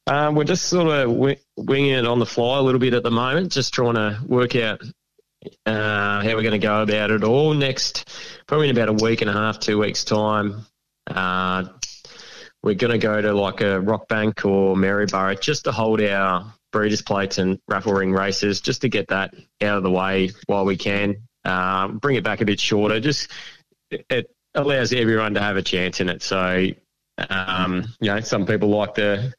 um, 0.05 0.35
we're 0.35 0.45
just 0.45 0.65
sort 0.65 0.87
of 0.87 1.09
wi- 1.09 1.39
winging 1.57 1.91
it 1.95 2.05
on 2.05 2.19
the 2.19 2.25
fly 2.25 2.59
a 2.59 2.61
little 2.61 2.79
bit 2.79 2.93
at 2.93 3.03
the 3.03 3.11
moment, 3.11 3.51
just 3.51 3.73
trying 3.73 3.95
to 3.95 4.19
work 4.25 4.55
out 4.55 4.81
uh, 5.65 6.21
how 6.21 6.35
we're 6.35 6.43
going 6.43 6.51
to 6.51 6.59
go 6.59 6.81
about 6.83 7.11
it 7.11 7.23
all. 7.23 7.53
Next, 7.53 8.07
probably 8.47 8.69
in 8.69 8.77
about 8.77 8.89
a 8.89 9.03
week 9.03 9.21
and 9.21 9.29
a 9.29 9.33
half, 9.33 9.59
two 9.59 9.79
weeks' 9.79 10.05
time, 10.05 10.65
uh, 11.07 11.65
we're 12.67 12.75
going 12.75 12.91
to 12.91 12.97
go 12.97 13.21
to 13.21 13.31
like 13.33 13.61
a 13.61 13.79
Rockbank 13.79 14.43
or 14.43 14.75
Maryborough 14.75 15.39
just 15.39 15.63
to 15.63 15.71
hold 15.71 16.01
our 16.01 16.53
breeders' 16.73 17.01
plates 17.01 17.37
and 17.37 17.57
raffle 17.69 17.93
ring 17.93 18.11
races, 18.11 18.59
just 18.59 18.81
to 18.81 18.89
get 18.89 19.07
that 19.07 19.33
out 19.61 19.77
of 19.77 19.83
the 19.83 19.89
way 19.89 20.31
while 20.47 20.65
we 20.65 20.75
can. 20.75 21.15
Uh, 21.45 21.87
bring 21.87 22.17
it 22.17 22.25
back 22.25 22.41
a 22.41 22.45
bit 22.45 22.59
shorter. 22.59 22.99
Just 22.99 23.31
it 23.89 24.29
allows 24.53 24.91
everyone 24.91 25.33
to 25.35 25.39
have 25.39 25.55
a 25.55 25.61
chance 25.61 26.01
in 26.01 26.09
it. 26.09 26.21
So, 26.21 26.67
um, 27.29 27.85
you 28.01 28.07
know, 28.07 28.19
some 28.19 28.45
people 28.45 28.67
like 28.67 28.95
the 28.95 29.33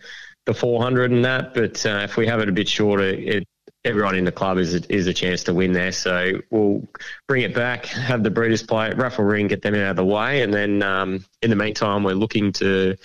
the 0.46 0.54
400 0.54 1.10
and 1.10 1.26
that, 1.26 1.52
but 1.52 1.84
uh, 1.84 2.00
if 2.04 2.16
we 2.16 2.26
have 2.28 2.40
it 2.40 2.48
a 2.48 2.52
bit 2.52 2.66
shorter, 2.66 3.04
it, 3.04 3.46
everyone 3.88 4.14
in 4.14 4.24
the 4.24 4.32
club 4.32 4.58
is 4.58 4.74
a, 4.74 4.92
is 4.92 5.06
a 5.06 5.14
chance 5.14 5.44
to 5.44 5.54
win 5.54 5.72
there. 5.72 5.92
So 5.92 6.40
we'll 6.50 6.86
bring 7.26 7.42
it 7.42 7.54
back, 7.54 7.86
have 7.86 8.22
the 8.22 8.30
breeders' 8.30 8.62
plate, 8.62 8.96
raffle 8.96 9.24
ring, 9.24 9.48
get 9.48 9.62
them 9.62 9.74
out 9.74 9.90
of 9.90 9.96
the 9.96 10.04
way, 10.04 10.42
and 10.42 10.52
then 10.52 10.82
um, 10.82 11.24
in 11.42 11.50
the 11.50 11.56
meantime, 11.56 12.04
we're 12.04 12.14
looking 12.14 12.52
to 12.54 12.96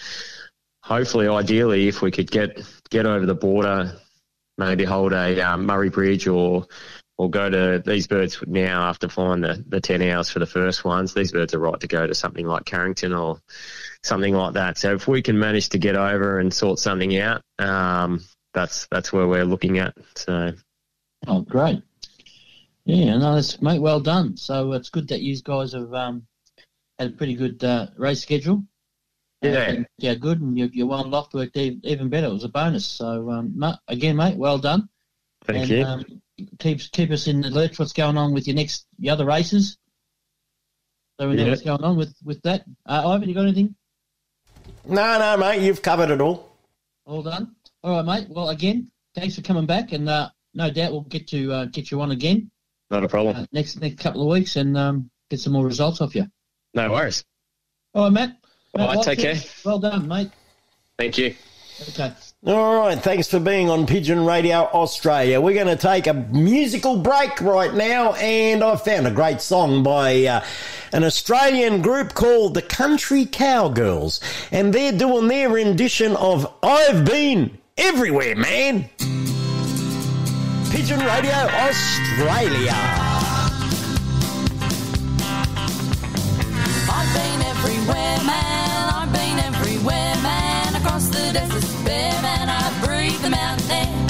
hopefully, 0.83 1.27
ideally, 1.27 1.87
if 1.87 2.01
we 2.01 2.11
could 2.11 2.29
get 2.29 2.61
get 2.89 3.05
over 3.05 3.25
the 3.25 3.35
border, 3.35 3.97
maybe 4.57 4.83
hold 4.83 5.13
a 5.13 5.41
um, 5.41 5.65
Murray 5.65 5.89
Bridge 5.89 6.27
or 6.27 6.67
or 7.17 7.29
go 7.29 7.49
to 7.49 7.81
these 7.85 8.07
birds 8.07 8.39
now 8.45 8.89
after 8.89 9.07
flying 9.07 9.41
the, 9.41 9.63
the 9.67 9.79
10 9.79 10.01
hours 10.01 10.29
for 10.31 10.39
the 10.39 10.47
first 10.47 10.83
ones. 10.83 11.13
These 11.13 11.31
birds 11.31 11.53
are 11.53 11.59
right 11.59 11.79
to 11.79 11.87
go 11.87 12.07
to 12.07 12.15
something 12.15 12.45
like 12.45 12.65
Carrington 12.65 13.13
or 13.13 13.39
something 14.01 14.33
like 14.33 14.53
that. 14.53 14.79
So 14.79 14.95
if 14.95 15.07
we 15.07 15.21
can 15.21 15.37
manage 15.37 15.69
to 15.69 15.77
get 15.77 15.95
over 15.95 16.39
and 16.39 16.51
sort 16.51 16.79
something 16.79 17.15
out, 17.17 17.43
um, 17.59 18.23
that's 18.53 18.87
that's 18.91 19.13
where 19.13 19.27
we're 19.27 19.45
looking 19.45 19.79
at. 19.79 19.95
So 20.15 20.53
Oh, 21.27 21.41
great. 21.41 21.81
Yeah, 22.85 23.17
no, 23.17 23.35
that's 23.35 23.61
mate. 23.61 23.79
Well 23.79 24.01
done. 24.01 24.35
So 24.35 24.73
it's 24.73 24.89
good 24.89 25.07
that 25.07 25.21
you 25.21 25.39
guys 25.41 25.73
have 25.73 25.93
um, 25.93 26.27
had 26.99 27.09
a 27.09 27.15
pretty 27.15 27.35
good 27.35 27.63
uh, 27.63 27.87
race 27.97 28.21
schedule. 28.21 28.63
Yeah. 29.41 29.83
Yeah, 29.97 30.15
good, 30.15 30.39
and 30.41 30.57
your, 30.57 30.67
your 30.69 30.87
one 30.87 31.11
loft 31.11 31.33
worked 31.33 31.57
even 31.57 32.09
better. 32.09 32.27
It 32.27 32.33
was 32.33 32.45
a 32.45 32.49
bonus. 32.49 32.85
So 32.85 33.29
um, 33.29 33.61
again, 33.87 34.15
mate, 34.15 34.37
well 34.37 34.57
done. 34.57 34.87
Thank 35.45 35.69
and, 35.69 35.69
you. 35.69 35.83
Um, 35.83 36.21
keep 36.59 36.79
keep 36.91 37.11
us 37.11 37.27
in 37.27 37.41
the 37.41 37.49
lurch. 37.49 37.77
What's 37.77 37.93
going 37.93 38.17
on 38.17 38.33
with 38.33 38.47
your 38.47 38.55
next 38.55 38.85
your 38.97 39.13
other 39.13 39.25
races? 39.25 39.77
So 41.19 41.29
we 41.29 41.35
know 41.35 41.43
Yeah. 41.43 41.49
what's 41.49 41.61
going 41.61 41.83
on 41.83 41.97
with 41.97 42.15
with 42.23 42.41
that. 42.43 42.63
Uh, 42.85 43.09
Ivan, 43.09 43.27
you 43.27 43.35
got 43.35 43.43
anything? 43.43 43.75
No, 44.85 45.19
no, 45.19 45.37
mate, 45.37 45.61
you've 45.61 45.81
covered 45.81 46.09
it 46.09 46.21
all. 46.21 46.57
All 47.05 47.21
done. 47.21 47.55
All 47.83 47.97
right, 47.97 48.21
mate. 48.21 48.29
Well, 48.29 48.49
again, 48.49 48.89
thanks 49.13 49.35
for 49.35 49.41
coming 49.41 49.65
back, 49.65 49.91
and 49.91 50.07
uh, 50.07 50.29
no 50.53 50.69
doubt 50.69 50.91
we'll 50.91 51.01
get 51.01 51.27
to 51.27 51.51
uh, 51.51 51.65
get 51.65 51.91
you 51.91 52.01
on 52.01 52.11
again 52.11 52.49
not 52.89 53.03
a 53.03 53.07
problem. 53.07 53.35
uh, 53.35 53.45
next 53.51 53.79
next 53.81 54.01
couple 54.01 54.21
of 54.21 54.27
weeks 54.27 54.55
and 54.55 54.77
um, 54.77 55.09
get 55.29 55.39
some 55.39 55.53
more 55.53 55.65
results 55.65 56.01
off 56.01 56.15
you. 56.15 56.27
no 56.73 56.91
worries. 56.91 57.23
All 57.93 58.05
right, 58.05 58.13
Matt. 58.13 58.37
All 58.77 58.87
right, 58.87 59.03
take 59.03 59.19
care. 59.19 59.35
Well 59.63 59.79
done, 59.79 60.07
mate. 60.07 60.31
Thank 60.97 61.17
you. 61.17 61.35
Okay. 61.89 62.11
All 62.45 62.79
right, 62.79 62.97
thanks 62.99 63.27
for 63.27 63.39
being 63.39 63.69
on 63.69 63.87
Pigeon 63.87 64.25
Radio 64.25 64.57
Australia. 64.57 65.39
We're 65.41 65.55
going 65.55 65.75
to 65.75 65.81
take 65.81 66.07
a 66.07 66.13
musical 66.13 66.97
break 66.97 67.39
right 67.41 67.73
now, 67.73 68.13
and 68.13 68.63
I 68.63 68.75
found 68.75 69.07
a 69.07 69.11
great 69.11 69.41
song 69.41 69.81
by 69.81 70.25
uh, 70.25 70.45
an 70.91 71.03
Australian 71.03 71.81
group 71.81 72.13
called 72.13 72.53
the 72.53 72.61
Country 72.61 73.25
Cowgirls, 73.25 74.19
and 74.51 74.73
they're 74.73 74.91
doing 74.91 75.27
their 75.27 75.49
rendition 75.49 76.15
of 76.15 76.51
I've 76.61 77.05
Been 77.05 77.57
Everywhere, 77.77 78.35
man. 78.35 78.89
Pigeon 80.73 81.01
Radio 81.01 81.31
Australia. 81.31 82.73
I've 86.89 87.13
been 87.13 87.41
everywhere, 87.43 88.17
man. 88.25 88.89
I've 88.91 89.13
been 89.13 89.37
everywhere, 89.37 90.15
man. 90.23 90.75
Across 90.75 91.09
the 91.09 91.31
desert 91.31 91.85
bare, 91.85 92.19
man. 92.23 92.49
I've 92.49 92.83
breathed 92.83 93.21
the 93.21 93.29
mountain 93.29 93.69
air. 93.69 94.07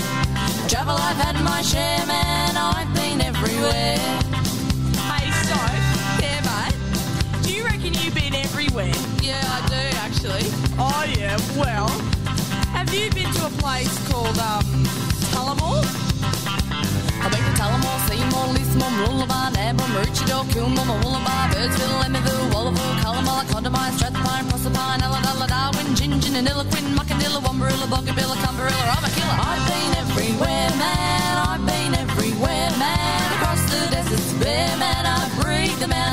Travel, 0.69 0.95
I've 0.95 1.17
had 1.17 1.43
my 1.43 1.61
share, 1.63 2.05
man. 2.05 2.55
I've 2.55 2.95
been 2.95 3.19
everywhere. 3.19 3.97
Hey, 5.11 5.31
so, 5.43 5.59
yeah, 6.23 6.39
mate. 6.47 7.43
Do 7.43 7.53
you 7.53 7.65
reckon 7.65 7.93
you've 7.93 8.15
been 8.15 8.35
everywhere? 8.35 8.95
Yeah, 9.21 9.43
I 9.43 9.67
do 9.67 9.97
actually. 9.97 10.47
Oh, 10.79 11.03
yeah, 11.13 11.37
well. 11.57 12.12
Have 12.93 13.15
been 13.15 13.33
to 13.33 13.45
a 13.47 13.49
place 13.57 13.89
called, 14.07 14.37
um, 14.37 14.85
Tullamore? 15.33 15.81
I've 17.23 17.31
been 17.33 17.41
to 17.41 17.53
Tullamore, 17.57 17.99
Seymour, 18.07 18.45
Lismore, 18.53 18.93
Mooloolaba, 18.99 19.49
Nambour, 19.55 19.87
Maroochydore, 19.93 20.45
Coolmore, 20.53 20.85
Mooloolaba, 20.85 21.35
Birdsville, 21.51 22.03
Emmerdale, 22.05 22.45
Wallaville, 22.53 22.95
Cullamalla, 23.01 23.43
Condamine, 23.49 23.93
Strathpine, 23.97 24.45
Proserpine, 24.49 25.01
Ulladulla, 25.07 25.47
Darwin, 25.47 25.87
Gingin, 25.97 26.35
and 26.35 26.47
Illaquin, 26.47 26.85
Muckadilla, 26.93 27.39
Wallumbilla, 27.41 27.87
Boggabilla, 27.93 28.35
Cumberilla, 28.43 28.83
I'm 28.95 29.03
a 29.03 29.09
killer. 29.15 29.37
I've 29.41 29.65
been 29.69 29.91
everywhere, 30.03 30.69
man. 30.77 31.33
I've 31.49 31.65
been 31.65 31.95
everywhere, 31.95 32.69
man. 32.77 33.21
Across 33.33 33.61
the 33.71 33.79
deserts 33.89 34.33
bare, 34.33 34.77
man. 34.77 35.05
I've 35.07 35.33
breathed 35.41 35.79
the 35.79 35.87
mountain 35.87 36.12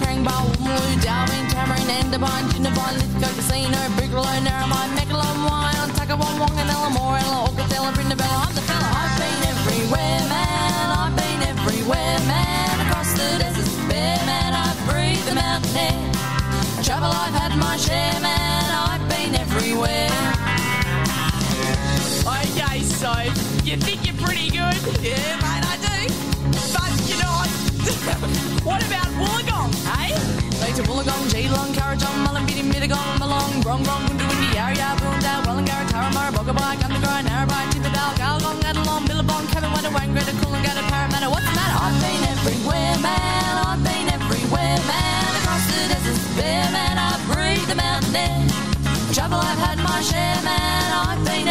Crangbah, 0.00 0.40
Woomloo, 0.48 1.02
Darwin, 1.02 1.44
Tamarind, 1.48 2.10
Lithgow, 2.10 3.32
Casino, 3.36 3.78
Megalon, 3.96 4.44
Wine, 4.48 5.84
Wanganella, 6.40 6.90
Morella, 6.90 7.48
Augathella, 7.48 7.92
Brindabella, 7.92 8.46
I'm 8.46 8.54
the 8.54 8.60
fella. 8.62 8.88
I've 9.00 9.18
been 9.20 9.40
everywhere, 9.52 10.20
man. 10.28 10.86
I've 10.98 11.16
been 11.16 11.42
everywhere, 11.42 12.18
man. 12.26 12.80
Across 12.86 13.12
the 13.12 13.38
deserts 13.38 13.76
bare, 13.88 14.24
man. 14.26 14.54
I've 14.54 14.80
breathed 14.88 15.26
the 15.26 15.34
mountain 15.34 15.76
air. 15.76 16.12
Trouble, 16.82 17.12
I've 17.12 17.34
had 17.34 17.56
my 17.58 17.76
share, 17.76 18.20
man. 18.20 18.64
I've 18.88 19.08
been 19.08 19.34
everywhere. 19.34 20.10
Okay, 22.24 22.80
so 22.80 23.12
you 23.64 23.76
think 23.76 24.06
you're 24.06 24.20
pretty 24.26 24.50
good? 24.50 24.76
Yeah, 25.02 25.36
mate, 25.44 25.64
I 25.72 25.76
do. 25.80 26.23
But 26.74 26.90
you 27.08 27.16
know 27.22 27.32
what? 27.38 27.50
what 28.68 28.80
about 28.86 29.08
Wollongong, 29.20 29.70
eh? 30.02 30.10
To 30.74 30.82
Wollongong, 30.90 31.24
Geelong, 31.30 31.70
Kurrajong, 31.76 32.18
Mullumbimby, 32.26 32.64
Mittagong, 32.72 33.18
Molong, 33.22 33.62
Grong, 33.62 33.82
Grong, 33.86 34.02
Goondiwindi, 34.08 34.48
Yarra, 34.58 34.88
Boondah, 34.98 35.38
Wallangarra, 35.46 35.86
Taramara, 35.92 36.30
Boggabri, 36.34 36.74
Gundagai, 36.82 37.20
Narrabri, 37.28 37.62
Timberdale, 37.72 38.14
Gulgong, 38.18 38.58
Adelong, 38.68 39.02
Billabong, 39.06 39.44
Kevin, 39.52 39.70
Wanda, 39.70 39.90
Wangaratta, 39.94 40.34
Coolangatta, 40.42 40.82
Parramatta, 40.90 41.28
what's 41.30 41.46
the 41.46 41.54
matter? 41.54 41.78
I've 41.78 41.96
been 42.02 42.22
everywhere, 42.34 42.96
man, 42.98 43.52
I've 43.70 43.82
been 43.86 44.06
everywhere, 44.18 44.78
man, 44.90 45.22
across 45.38 45.64
the 45.70 45.80
deserts 45.94 46.26
bare, 46.34 46.68
man, 46.74 46.98
I've 46.98 47.22
breathed 47.30 47.68
the 47.70 47.76
mountain 47.76 48.16
air. 48.16 48.42
Trouble, 49.14 49.38
I've 49.38 49.62
had 49.62 49.78
my 49.78 50.00
share, 50.02 50.40
man, 50.42 50.86
I've 51.06 51.22
been 51.24 51.46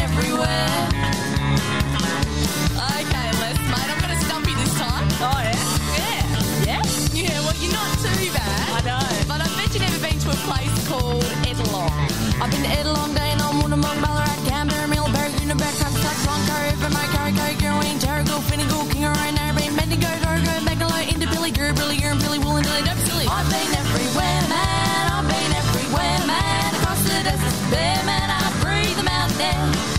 place 10.44 10.88
called 10.88 11.24
Edelong. 11.48 11.92
I've 12.42 12.52
been 12.52 12.64
to 12.64 12.72
Edelong, 12.80 13.16
Dandenong, 13.16 13.62
Woonamong, 13.62 13.98
Ballarat, 14.04 14.40
Canberra, 14.48 14.88
Millbury, 14.88 15.32
Unibreck, 15.44 15.76
Comstock, 15.80 16.18
Ronco, 16.28 16.56
Rivermore, 16.68 17.10
Carrico, 17.16 17.46
Girween, 17.62 17.98
Terrigal, 18.00 18.42
Finnegal, 18.50 18.84
Kingaroy, 18.92 19.30
Narrabeen, 19.38 19.76
Bendigo, 19.78 20.08
Dorrigo, 20.24 20.54
Megalo, 20.68 21.00
Indobilly, 21.08 21.52
Gurbilly, 21.52 21.98
Urunbilly, 22.04 22.40
Wollondilly, 22.44 22.84
don't 22.86 22.98
be 22.98 23.04
silly. 23.10 23.28
I've 23.28 23.48
been 23.50 23.72
everywhere, 23.84 24.42
man. 24.52 25.04
I've 25.16 25.28
been 25.32 25.52
everywhere, 25.64 26.20
man. 26.28 26.76
Across 26.76 27.04
the 27.04 27.18
desert, 27.24 27.72
bare, 27.72 28.04
man. 28.06 28.28
I 28.30 28.40
breathe 28.62 28.98
the 28.98 29.04
mountain 29.04 29.42
air. 29.42 29.93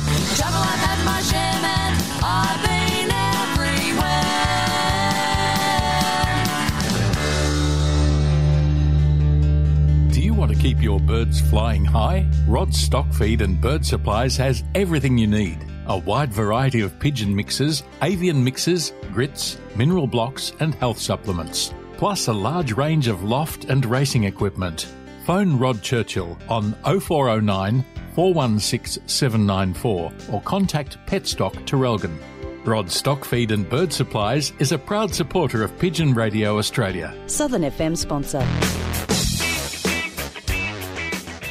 Keep 10.52 10.82
your 10.82 11.00
birds 11.00 11.40
flying 11.40 11.84
high? 11.84 12.28
Rod 12.46 12.74
Stock 12.74 13.10
Feed 13.14 13.40
and 13.40 13.58
Bird 13.60 13.86
Supplies 13.86 14.36
has 14.36 14.64
everything 14.74 15.16
you 15.16 15.26
need. 15.26 15.58
A 15.86 15.96
wide 15.96 16.32
variety 16.32 16.80
of 16.80 16.98
pigeon 16.98 17.34
mixes, 17.34 17.82
avian 18.02 18.44
mixes, 18.44 18.92
grits, 19.12 19.58
mineral 19.76 20.06
blocks, 20.06 20.52
and 20.60 20.74
health 20.74 20.98
supplements. 20.98 21.72
Plus 21.96 22.28
a 22.28 22.32
large 22.32 22.72
range 22.72 23.08
of 23.08 23.22
loft 23.22 23.66
and 23.66 23.86
racing 23.86 24.24
equipment. 24.24 24.88
Phone 25.24 25.58
Rod 25.58 25.80
Churchill 25.80 26.36
on 26.48 26.74
0409 26.82 27.84
416 28.14 29.08
794 29.08 30.12
or 30.32 30.42
contact 30.42 30.98
Petstock 31.06 31.54
Traralgon. 31.64 32.18
Rod 32.66 32.90
Stock 32.90 33.24
Feed 33.24 33.50
and 33.50 33.68
Bird 33.68 33.92
Supplies 33.92 34.52
is 34.58 34.72
a 34.72 34.78
proud 34.78 35.14
supporter 35.14 35.62
of 35.62 35.78
Pigeon 35.78 36.12
Radio 36.12 36.58
Australia. 36.58 37.14
Southern 37.26 37.62
FM 37.62 37.96
sponsor. 37.96 38.46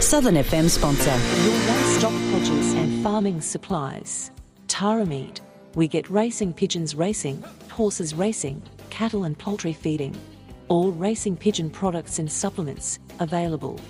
Southern 0.00 0.36
FM 0.36 0.70
sponsor. 0.70 1.10
Your 1.10 1.58
one-stop 1.68 2.12
produce 2.30 2.72
and 2.74 3.02
farming 3.02 3.40
supplies. 3.40 4.30
Tara 4.68 5.04
Meat. 5.04 5.40
We 5.74 5.88
get 5.88 6.08
racing 6.08 6.52
pigeons 6.54 6.94
racing, 6.94 7.42
horses 7.68 8.14
racing, 8.14 8.62
cattle 8.90 9.24
and 9.24 9.36
poultry 9.36 9.72
feeding. 9.72 10.16
All 10.68 10.92
racing 10.92 11.36
pigeon 11.36 11.68
products 11.68 12.20
and 12.20 12.30
supplements 12.30 13.00
available. 13.18 13.80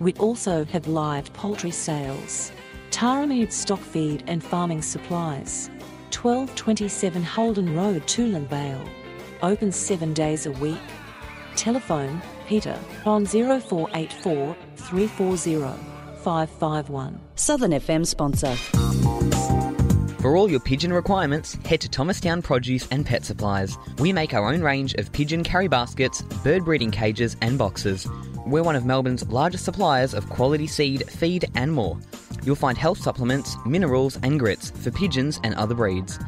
We 0.00 0.14
also 0.14 0.64
have 0.64 0.88
live 0.88 1.30
poultry 1.34 1.70
sales. 1.70 2.50
Tara 2.90 3.26
Meat 3.26 3.52
stock 3.52 3.80
feed 3.80 4.24
and 4.26 4.42
farming 4.42 4.80
supplies. 4.80 5.68
1227 6.10 7.22
Holden 7.22 7.76
Road, 7.76 8.02
Toolern 8.04 8.46
Vale. 8.48 8.88
Open 9.42 9.70
seven 9.70 10.14
days 10.14 10.46
a 10.46 10.52
week. 10.52 10.80
Telephone 11.56 12.22
Peter 12.46 12.78
on 13.04 13.26
0484 13.26 14.56
340 14.88 15.78
551. 16.22 17.20
Southern 17.34 17.72
FM 17.72 18.06
sponsor. 18.06 18.54
For 20.22 20.34
all 20.34 20.50
your 20.50 20.60
pigeon 20.60 20.94
requirements, 20.94 21.58
head 21.66 21.82
to 21.82 21.90
Thomastown 21.90 22.40
Produce 22.40 22.88
and 22.90 23.04
Pet 23.04 23.22
Supplies. 23.22 23.76
We 23.98 24.14
make 24.14 24.32
our 24.32 24.50
own 24.50 24.62
range 24.62 24.94
of 24.94 25.12
pigeon 25.12 25.44
carry 25.44 25.68
baskets, 25.68 26.22
bird 26.42 26.64
breeding 26.64 26.90
cages, 26.90 27.36
and 27.42 27.58
boxes. 27.58 28.08
We're 28.46 28.62
one 28.62 28.76
of 28.76 28.86
Melbourne's 28.86 29.28
largest 29.28 29.66
suppliers 29.66 30.14
of 30.14 30.30
quality 30.30 30.66
seed, 30.66 31.08
feed, 31.10 31.50
and 31.54 31.70
more. 31.70 31.98
You'll 32.42 32.56
find 32.56 32.78
health 32.78 32.98
supplements, 32.98 33.56
minerals, 33.66 34.18
and 34.22 34.40
grits 34.40 34.70
for 34.70 34.90
pigeons 34.90 35.38
and 35.44 35.54
other 35.56 35.74
breeds. 35.74 36.18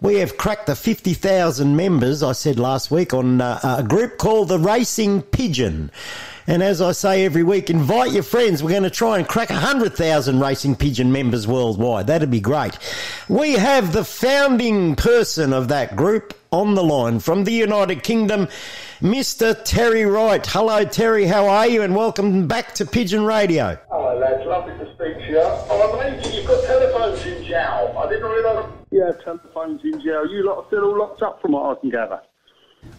we 0.00 0.16
have 0.16 0.36
cracked 0.36 0.66
the 0.66 0.76
50,000 0.76 1.74
members, 1.74 2.22
I 2.22 2.32
said 2.32 2.58
last 2.58 2.90
week, 2.90 3.14
on 3.14 3.40
uh, 3.40 3.76
a 3.78 3.82
group 3.82 4.18
called 4.18 4.48
the 4.48 4.58
Racing 4.58 5.22
Pigeon. 5.22 5.90
And 6.48 6.62
as 6.62 6.80
I 6.80 6.92
say 6.92 7.24
every 7.24 7.42
week, 7.42 7.70
invite 7.70 8.12
your 8.12 8.22
friends. 8.22 8.62
We're 8.62 8.70
going 8.70 8.84
to 8.84 8.90
try 8.90 9.18
and 9.18 9.26
crack 9.26 9.50
100,000 9.50 10.38
Racing 10.38 10.76
Pigeon 10.76 11.10
members 11.10 11.46
worldwide. 11.46 12.06
That'd 12.06 12.30
be 12.30 12.40
great. 12.40 12.78
We 13.28 13.54
have 13.54 13.92
the 13.92 14.04
founding 14.04 14.94
person 14.94 15.52
of 15.52 15.68
that 15.68 15.96
group 15.96 16.34
on 16.52 16.74
the 16.74 16.84
line 16.84 17.18
from 17.18 17.44
the 17.44 17.52
United 17.52 18.04
Kingdom, 18.04 18.48
Mr. 19.00 19.60
Terry 19.64 20.04
Wright. 20.04 20.46
Hello, 20.46 20.84
Terry. 20.84 21.24
How 21.24 21.48
are 21.48 21.66
you? 21.66 21.82
And 21.82 21.96
welcome 21.96 22.46
back 22.46 22.74
to 22.74 22.86
Pigeon 22.86 23.24
Radio. 23.24 23.76
Hello, 23.90 24.16
lads. 24.18 24.46
Lovely 24.46 24.74
to 24.78 24.94
speak 24.94 25.16
to 25.16 25.26
you. 25.28 25.40
Oh, 25.40 25.98
I 25.98 26.10
believe 26.10 26.34
you've 26.34 26.46
got 26.46 26.64
telephone 26.64 27.18
jail. 27.44 27.94
I 27.98 28.08
didn't 28.08 28.30
realise. 28.30 28.75
Yeah, 28.96 29.12
telephones 29.22 29.82
in 29.84 30.00
jail. 30.00 30.26
You 30.26 30.46
lot 30.46 30.56
are 30.58 30.64
still 30.68 30.84
all 30.84 30.98
locked 30.98 31.20
up 31.22 31.42
from 31.42 31.52
what 31.52 31.76
I 31.76 31.80
can 31.80 31.90
gather. 31.90 32.20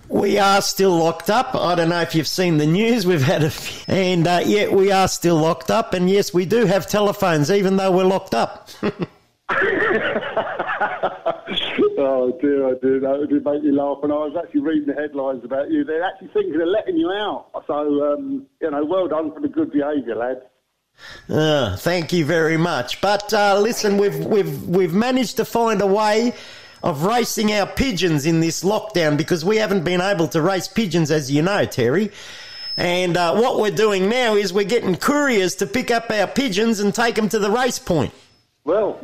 We 0.10 0.38
are 0.38 0.62
still 0.62 0.96
locked 0.96 1.30
up. 1.32 1.56
I 1.56 1.74
don't 1.74 1.90
know 1.90 2.02
if 2.02 2.14
you've 2.14 2.28
seen 2.28 2.58
the 2.58 2.68
news. 2.68 3.08
We've 3.08 3.24
had 3.24 3.42
a, 3.42 3.48
f- 3.48 3.90
and 3.90 4.28
uh, 4.28 4.42
yeah, 4.46 4.68
we 4.70 4.92
are 4.92 5.08
still 5.08 5.38
locked 5.38 5.72
up. 5.72 5.94
And 5.96 6.08
yes, 6.10 6.34
we 6.34 6.46
do 6.46 6.66
have 6.66 6.86
telephones, 6.88 7.50
even 7.50 7.78
though 7.78 7.92
we're 7.92 8.04
locked 8.04 8.36
up. 8.36 8.70
Oh 12.00 12.38
dear, 12.42 12.66
oh 12.66 12.76
dear, 12.76 13.00
that 13.00 13.28
did 13.30 13.44
make 13.44 13.64
me 13.64 13.72
laugh. 13.72 13.98
And 14.04 14.12
I 14.12 14.18
was 14.18 14.36
actually 14.38 14.62
reading 14.62 14.88
the 14.88 14.94
headlines 14.94 15.44
about 15.44 15.72
you. 15.72 15.84
They're 15.84 16.04
actually 16.04 16.28
thinking 16.28 16.62
of 16.62 16.68
letting 16.68 16.96
you 16.98 17.10
out. 17.12 17.48
So, 17.66 18.14
um, 18.14 18.46
you 18.62 18.70
know, 18.70 18.86
well 18.86 19.08
done 19.08 19.34
for 19.34 19.40
the 19.40 19.48
good 19.48 19.72
behaviour, 19.72 20.16
lad. 20.16 20.42
Uh, 21.30 21.76
thank 21.78 22.14
you 22.14 22.26
very 22.26 22.58
much. 22.58 23.02
But 23.02 23.34
uh, 23.34 23.60
listen, 23.60 23.98
we've 23.98 24.26
we've 24.26 24.64
we've 24.64 24.94
managed 24.94 25.38
to 25.38 25.46
find 25.46 25.82
a 25.82 25.88
way 25.88 26.34
of 26.84 27.04
racing 27.04 27.52
our 27.52 27.66
pigeons 27.66 28.26
in 28.26 28.40
this 28.40 28.64
lockdown 28.64 29.18
because 29.18 29.44
we 29.44 29.58
haven't 29.58 29.84
been 29.84 30.02
able 30.02 30.28
to 30.30 30.42
race 30.42 30.68
pigeons, 30.68 31.12
as 31.12 31.32
you 31.32 31.42
know, 31.42 31.66
Terry. 31.66 32.12
And 32.78 33.18
uh, 33.18 33.36
what 33.36 33.60
we're 33.60 33.72
doing 33.72 34.08
now 34.08 34.36
is 34.36 34.54
we're 34.54 34.64
getting 34.64 34.96
couriers 34.96 35.56
to 35.56 35.66
pick 35.66 35.90
up 35.90 36.12
our 36.12 36.28
pigeons 36.28 36.80
and 36.80 36.94
take 36.94 37.16
them 37.16 37.28
to 37.30 37.40
the 37.40 37.50
race 37.50 37.80
point. 37.80 38.14
Well, 38.68 39.00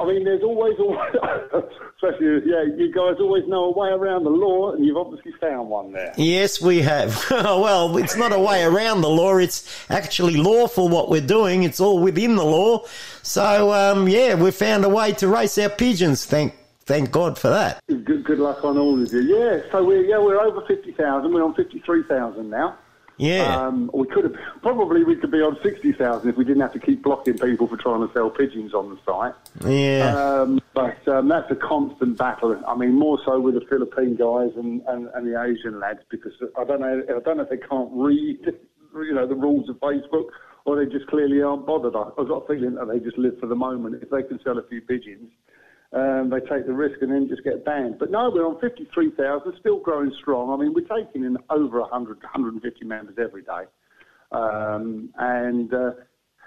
I 0.00 0.06
mean, 0.06 0.24
there's 0.24 0.42
always, 0.42 0.74
always 0.78 1.12
especially, 1.96 2.40
yeah, 2.46 2.62
you 2.62 2.90
guys 2.90 3.16
always 3.20 3.46
know 3.46 3.64
a 3.64 3.70
way 3.72 3.90
around 3.90 4.24
the 4.24 4.30
law, 4.30 4.72
and 4.72 4.86
you've 4.86 4.96
obviously 4.96 5.32
found 5.38 5.68
one 5.68 5.92
there. 5.92 6.14
Yes, 6.16 6.62
we 6.62 6.80
have. 6.80 7.22
well, 7.30 7.98
it's 7.98 8.16
not 8.16 8.32
a 8.32 8.38
way 8.38 8.62
around 8.62 9.02
the 9.02 9.10
law. 9.10 9.36
It's 9.36 9.68
actually 9.90 10.36
lawful 10.36 10.88
what 10.88 11.10
we're 11.10 11.20
doing. 11.20 11.62
It's 11.62 11.78
all 11.78 12.00
within 12.00 12.36
the 12.36 12.44
law. 12.44 12.86
So, 13.20 13.70
um, 13.74 14.08
yeah, 14.08 14.34
we 14.34 14.50
found 14.50 14.86
a 14.86 14.88
way 14.88 15.12
to 15.12 15.28
race 15.28 15.58
our 15.58 15.68
pigeons. 15.68 16.24
Thank, 16.24 16.54
thank 16.86 17.10
God 17.10 17.36
for 17.36 17.50
that. 17.50 17.82
Good, 17.86 18.24
good 18.24 18.38
luck 18.38 18.64
on 18.64 18.78
all 18.78 18.98
of 18.98 19.12
you. 19.12 19.20
Yeah, 19.20 19.60
so 19.70 19.84
we're 19.84 20.04
yeah 20.06 20.18
we're 20.18 20.40
over 20.40 20.62
fifty 20.66 20.92
thousand. 20.92 21.34
We're 21.34 21.44
on 21.44 21.52
fifty 21.52 21.80
three 21.80 22.04
thousand 22.04 22.48
now. 22.48 22.78
Yeah. 23.20 23.66
Um, 23.66 23.90
we 23.92 24.06
could 24.06 24.24
have 24.24 24.34
probably 24.62 25.04
we 25.04 25.14
could 25.14 25.30
be 25.30 25.42
on 25.42 25.58
sixty 25.62 25.92
thousand 25.92 26.30
if 26.30 26.36
we 26.36 26.44
didn't 26.44 26.62
have 26.62 26.72
to 26.72 26.78
keep 26.78 27.02
blocking 27.02 27.36
people 27.36 27.68
for 27.68 27.76
trying 27.76 28.06
to 28.06 28.12
sell 28.14 28.30
pigeons 28.30 28.72
on 28.72 28.88
the 28.88 28.98
site. 29.04 29.34
Yeah. 29.70 30.16
Um, 30.16 30.60
but 30.72 31.06
um, 31.06 31.28
that's 31.28 31.50
a 31.50 31.56
constant 31.56 32.16
battle. 32.16 32.58
I 32.66 32.74
mean, 32.76 32.94
more 32.94 33.18
so 33.24 33.38
with 33.38 33.54
the 33.54 33.66
Philippine 33.68 34.16
guys 34.16 34.56
and, 34.56 34.80
and, 34.88 35.08
and 35.14 35.26
the 35.26 35.40
Asian 35.42 35.78
lads 35.78 36.00
because 36.08 36.32
I 36.58 36.64
don't 36.64 36.80
know. 36.80 37.02
I 37.08 37.20
don't 37.20 37.36
know 37.36 37.42
if 37.42 37.50
they 37.50 37.58
can't 37.58 37.90
read, 37.92 38.40
you 38.94 39.14
know, 39.14 39.26
the 39.26 39.34
rules 39.34 39.68
of 39.68 39.76
Facebook 39.76 40.30
or 40.64 40.82
they 40.82 40.90
just 40.90 41.06
clearly 41.08 41.42
aren't 41.42 41.66
bothered. 41.66 41.94
I, 41.94 42.08
I've 42.18 42.28
got 42.28 42.44
a 42.44 42.46
feeling 42.46 42.74
that 42.76 42.88
they 42.88 43.00
just 43.00 43.18
live 43.18 43.38
for 43.38 43.46
the 43.46 43.56
moment. 43.56 44.02
If 44.02 44.10
they 44.10 44.22
can 44.22 44.40
sell 44.42 44.58
a 44.58 44.62
few 44.68 44.80
pigeons, 44.80 45.30
um, 45.92 46.30
they 46.30 46.40
take 46.40 46.66
the 46.66 46.72
risk 46.72 47.02
and 47.02 47.10
then 47.10 47.28
just 47.28 47.42
get 47.42 47.64
banned. 47.64 47.98
But 47.98 48.10
no, 48.10 48.30
we're 48.32 48.46
on 48.46 48.60
53,000, 48.60 49.54
still 49.58 49.80
growing 49.80 50.12
strong. 50.20 50.50
I 50.50 50.62
mean, 50.62 50.72
we're 50.72 50.86
taking 50.86 51.24
in 51.24 51.36
over 51.50 51.80
100, 51.80 52.18
150 52.18 52.84
members 52.84 53.16
every 53.18 53.42
day. 53.42 53.64
Um, 54.30 55.10
and 55.18 55.74
uh, 55.74 55.90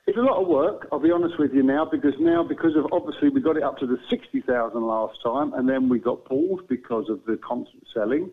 it's 0.07 0.17
a 0.17 0.21
lot 0.21 0.41
of 0.41 0.47
work, 0.47 0.87
I'll 0.91 0.99
be 0.99 1.11
honest 1.11 1.35
with 1.37 1.53
you 1.53 1.63
now, 1.63 1.85
because 1.89 2.13
now, 2.19 2.43
because 2.43 2.75
of 2.77 2.85
obviously 2.93 3.29
we 3.29 3.41
got 3.41 3.57
it 3.57 3.63
up 3.63 3.77
to 3.79 3.87
the 3.87 3.97
60,000 4.09 4.81
last 4.81 5.17
time, 5.23 5.53
and 5.53 5.67
then 5.67 5.89
we 5.89 5.99
got 5.99 6.23
pulled 6.23 6.67
because 6.69 7.09
of 7.09 7.19
the 7.25 7.37
constant 7.37 7.83
selling. 7.93 8.31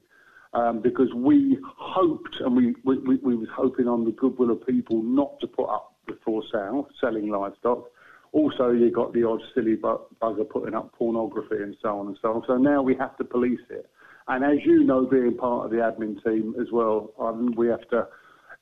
Um, 0.53 0.83
because 0.83 1.15
we 1.15 1.59
hoped, 1.63 2.41
and 2.41 2.57
we, 2.57 2.75
we, 2.83 3.19
we, 3.19 3.37
was 3.37 3.47
hoping 3.55 3.87
on 3.87 4.05
the 4.05 4.11
goodwill 4.11 4.51
of 4.51 4.67
people 4.67 5.01
not 5.01 5.39
to 5.43 5.47
put 5.47 5.69
up 5.71 5.95
the 6.09 6.19
for 6.25 6.43
sale, 6.53 6.89
selling 7.01 7.29
livestock. 7.29 7.85
Also, 8.33 8.71
you 8.71 8.91
got 8.91 9.13
the 9.13 9.25
odd 9.25 9.43
silly 9.55 9.75
bu- 9.75 9.99
bugger 10.23 10.49
putting 10.49 10.75
up 10.75 10.93
pornography 10.93 11.57
and 11.57 11.77
so 11.83 11.99
on 11.99 12.07
and 12.07 12.19
so 12.23 12.35
on. 12.35 12.45
So 12.47 12.57
now 12.57 12.83
we 12.83 12.95
have 12.95 13.17
to 13.17 13.25
police 13.25 13.61
it. 13.71 13.91
And 14.29 14.45
as 14.45 14.65
you 14.65 14.85
know, 14.85 15.07
being 15.07 15.37
part 15.37 15.65
of 15.65 15.71
the 15.73 15.79
admin 15.79 16.23
team 16.23 16.55
as 16.61 16.71
well, 16.71 17.13
um, 17.19 17.53
we 17.57 17.67
have 17.69 17.89
to. 17.91 18.07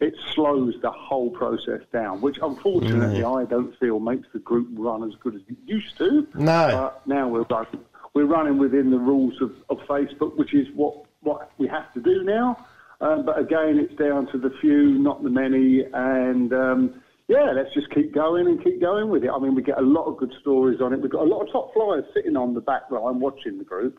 It 0.00 0.14
slows 0.32 0.74
the 0.80 0.92
whole 0.92 1.30
process 1.30 1.80
down, 1.92 2.20
which 2.20 2.38
unfortunately 2.40 3.24
I 3.24 3.44
don't 3.44 3.76
feel 3.78 3.98
makes 3.98 4.28
the 4.32 4.38
group 4.38 4.68
run 4.72 5.02
as 5.02 5.14
good 5.20 5.34
as 5.34 5.40
it 5.48 5.56
used 5.66 5.98
to. 5.98 6.26
No. 6.34 6.70
But 6.70 7.06
now 7.06 7.26
we're 7.28 7.42
running, 7.50 7.80
we're 8.14 8.26
running 8.26 8.58
within 8.58 8.90
the 8.90 8.98
rules 8.98 9.42
of, 9.42 9.52
of 9.68 9.78
Facebook, 9.88 10.36
which 10.36 10.54
is 10.54 10.68
what, 10.74 11.04
what 11.22 11.50
we 11.58 11.66
have 11.66 11.92
to 11.94 12.00
do 12.00 12.22
now. 12.22 12.64
Um, 13.00 13.26
but 13.26 13.38
again, 13.40 13.76
it's 13.78 13.94
down 13.96 14.28
to 14.32 14.38
the 14.38 14.50
few, 14.60 14.98
not 14.98 15.24
the 15.24 15.30
many, 15.30 15.84
and 15.92 16.52
um, 16.52 17.02
yeah, 17.28 17.52
let's 17.54 17.72
just 17.74 17.90
keep 17.94 18.14
going 18.14 18.46
and 18.46 18.62
keep 18.64 18.80
going 18.80 19.10
with 19.10 19.22
it. 19.22 19.30
I 19.30 19.38
mean, 19.38 19.54
we 19.54 19.62
get 19.62 19.78
a 19.78 19.82
lot 19.82 20.06
of 20.06 20.16
good 20.16 20.32
stories 20.40 20.80
on 20.80 20.94
it. 20.94 21.00
We've 21.00 21.12
got 21.12 21.24
a 21.24 21.28
lot 21.28 21.42
of 21.42 21.52
top 21.52 21.74
flyers 21.74 22.04
sitting 22.14 22.36
on 22.36 22.54
the 22.54 22.60
back 22.60 22.90
line 22.90 23.20
watching 23.20 23.58
the 23.58 23.64
group. 23.64 23.98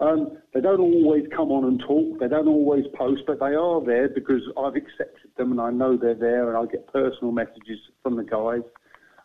Um, 0.00 0.38
they 0.52 0.60
don't 0.60 0.80
always 0.80 1.24
come 1.34 1.52
on 1.52 1.64
and 1.64 1.78
talk. 1.78 2.18
They 2.18 2.26
don't 2.26 2.48
always 2.48 2.84
post, 2.94 3.22
but 3.28 3.38
they 3.38 3.54
are 3.54 3.84
there 3.84 4.08
because 4.08 4.42
I've 4.58 4.74
accepted 4.74 5.30
them 5.38 5.52
and 5.52 5.60
I 5.60 5.70
know 5.70 5.96
they're 5.96 6.16
there, 6.16 6.48
and 6.48 6.58
I 6.58 6.70
get 6.70 6.92
personal 6.92 7.30
messages 7.30 7.78
from 8.02 8.16
the 8.16 8.24
guys. 8.24 8.62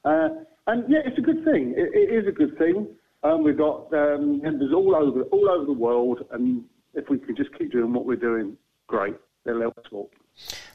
Uh, 0.05 0.45
and 0.67 0.85
yeah, 0.87 0.99
it's 1.03 1.17
a 1.17 1.21
good 1.21 1.43
thing. 1.43 1.73
It, 1.75 1.89
it 1.93 2.13
is 2.13 2.27
a 2.27 2.31
good 2.31 2.55
thing. 2.59 2.87
Um, 3.23 3.43
we've 3.43 3.57
got 3.57 3.91
um, 3.93 4.41
members 4.43 4.71
all 4.73 4.95
over 4.95 5.23
all 5.23 5.49
over 5.49 5.65
the 5.65 5.73
world, 5.73 6.23
and 6.31 6.63
if 6.93 7.09
we 7.09 7.17
can 7.17 7.35
just 7.35 7.49
keep 7.57 7.71
doing 7.71 7.91
what 7.91 8.05
we're 8.05 8.15
doing, 8.15 8.55
great. 8.87 9.15
They'll 9.43 9.59
help 9.59 9.77
us 9.79 9.85
all. 9.91 10.11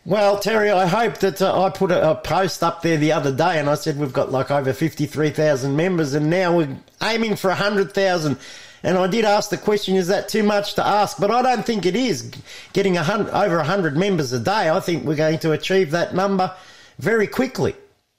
Well, 0.06 0.38
Terry, 0.38 0.70
I 0.70 0.86
hope 0.86 1.18
that 1.20 1.40
uh, 1.40 1.62
I 1.62 1.70
put 1.70 1.90
a, 1.90 2.10
a 2.10 2.14
post 2.14 2.62
up 2.62 2.82
there 2.82 2.98
the 2.98 3.12
other 3.12 3.34
day 3.34 3.58
and 3.58 3.70
I 3.70 3.74
said 3.74 3.98
we've 3.98 4.12
got 4.12 4.30
like 4.30 4.50
over 4.50 4.74
53,000 4.74 5.74
members 5.74 6.12
and 6.12 6.28
now 6.28 6.58
we're 6.58 6.76
aiming 7.02 7.36
for 7.36 7.48
100,000. 7.48 8.36
And 8.82 8.98
I 8.98 9.06
did 9.06 9.24
ask 9.24 9.48
the 9.48 9.56
question, 9.56 9.96
is 9.96 10.08
that 10.08 10.28
too 10.28 10.42
much 10.42 10.74
to 10.74 10.86
ask? 10.86 11.16
But 11.18 11.30
I 11.30 11.40
don't 11.40 11.64
think 11.64 11.86
it 11.86 11.96
is. 11.96 12.30
Getting 12.74 12.98
a 12.98 13.02
hundred, 13.02 13.30
over 13.30 13.56
100 13.56 13.96
members 13.96 14.30
a 14.34 14.40
day, 14.40 14.68
I 14.68 14.78
think 14.80 15.06
we're 15.06 15.16
going 15.16 15.38
to 15.38 15.52
achieve 15.52 15.90
that 15.92 16.14
number 16.14 16.54
very 16.98 17.26
quickly. 17.26 17.74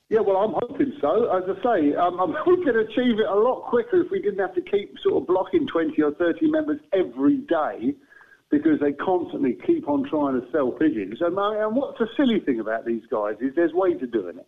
Yeah, 0.10 0.22
well, 0.22 0.38
I'm 0.38 0.54
hoping 0.54 0.92
so. 1.00 1.30
As 1.38 1.44
I 1.44 1.62
say, 1.62 1.96
um, 1.96 2.36
we 2.48 2.66
could 2.66 2.78
achieve 2.78 3.20
it 3.20 3.28
a 3.30 3.36
lot 3.36 3.66
quicker 3.70 4.02
if 4.02 4.10
we 4.10 4.24
didn't 4.24 4.40
have 4.40 4.56
to 4.56 4.62
keep 4.62 4.96
sort 5.04 5.22
of 5.22 5.28
blocking 5.28 5.68
20 5.68 6.02
or 6.02 6.14
30 6.16 6.50
members 6.50 6.80
every 6.94 7.38
day 7.38 7.94
because 8.52 8.80
they 8.80 8.94
constantly 8.94 9.58
keep 9.66 9.88
on 9.90 10.08
trying 10.10 10.40
to 10.40 10.48
sell 10.52 10.72
pigeons. 10.72 11.18
And, 11.22 11.38
and 11.38 11.76
what's 11.76 11.98
the 11.98 12.08
silly 12.16 12.40
thing 12.40 12.60
about 12.60 12.86
these 12.86 13.04
guys 13.12 13.36
is 13.42 13.54
there's 13.56 13.74
ways 13.74 14.02
of 14.02 14.12
doing 14.12 14.38
it. 14.38 14.48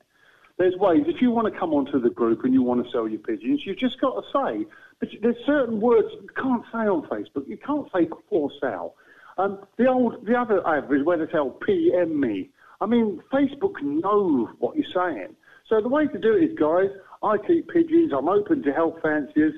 There's 0.57 0.75
ways. 0.77 1.03
If 1.07 1.21
you 1.21 1.31
want 1.31 1.51
to 1.51 1.59
come 1.59 1.73
onto 1.73 2.01
the 2.01 2.09
group 2.09 2.43
and 2.43 2.53
you 2.53 2.63
want 2.63 2.83
to 2.83 2.91
sell 2.91 3.07
your 3.07 3.19
pigeons, 3.19 3.61
you've 3.65 3.77
just 3.77 4.01
got 4.01 4.15
to 4.15 4.23
say. 4.33 4.65
But 4.99 5.09
there's 5.21 5.35
certain 5.45 5.79
words 5.79 6.07
you 6.13 6.29
can't 6.35 6.63
say 6.71 6.87
on 6.89 7.07
Facebook. 7.07 7.47
You 7.47 7.57
can't 7.57 7.87
say 7.93 8.09
for 8.29 8.49
sale. 8.59 8.95
Um, 9.37 9.59
the 9.77 9.87
old, 9.87 10.25
the 10.25 10.35
other 10.35 10.65
average 10.67 11.05
where 11.05 11.17
they 11.17 11.31
tell 11.31 11.51
PM 11.51 12.19
me. 12.19 12.49
I 12.81 12.87
mean, 12.87 13.21
Facebook 13.31 13.81
knows 13.83 14.49
what 14.57 14.75
you're 14.75 14.85
saying. 14.93 15.35
So 15.69 15.81
the 15.81 15.89
way 15.89 16.07
to 16.07 16.17
do 16.17 16.33
it 16.33 16.51
is, 16.51 16.57
guys, 16.57 16.89
I 17.21 17.37
keep 17.45 17.67
pigeons. 17.69 18.11
I'm 18.17 18.29
open 18.29 18.63
to 18.63 18.71
help 18.71 19.01
fanciers. 19.01 19.53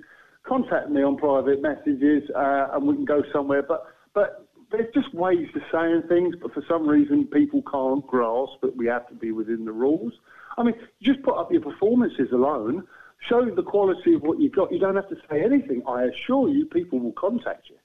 Contact 0.45 0.89
me 0.89 1.03
on 1.03 1.17
private 1.17 1.61
messages, 1.61 2.23
uh, 2.35 2.69
and 2.73 2.87
we 2.87 2.95
can 2.95 3.05
go 3.05 3.21
somewhere. 3.31 3.61
But 3.61 3.85
but 4.13 4.47
there's 4.71 4.93
just 4.93 5.13
ways 5.13 5.47
to 5.53 5.61
saying 5.71 6.03
things. 6.07 6.35
But 6.41 6.53
for 6.53 6.63
some 6.67 6.87
reason, 6.87 7.25
people 7.27 7.63
can't 7.71 8.05
grasp 8.05 8.61
that 8.61 8.75
we 8.75 8.87
have 8.87 9.07
to 9.09 9.15
be 9.15 9.31
within 9.31 9.65
the 9.65 9.71
rules. 9.71 10.13
I 10.57 10.63
mean, 10.63 10.75
just 11.01 11.21
put 11.23 11.37
up 11.37 11.51
your 11.51 11.61
performances 11.61 12.31
alone. 12.31 12.87
Show 13.27 13.49
the 13.53 13.63
quality 13.63 14.13
of 14.13 14.21
what 14.21 14.39
you've 14.39 14.53
got. 14.53 14.71
You 14.71 14.79
don't 14.79 14.95
have 14.95 15.09
to 15.09 15.17
say 15.29 15.43
anything. 15.43 15.83
I 15.87 16.03
assure 16.03 16.49
you, 16.49 16.65
people 16.65 16.99
will 16.99 17.13
contact 17.13 17.69
you. 17.69 17.75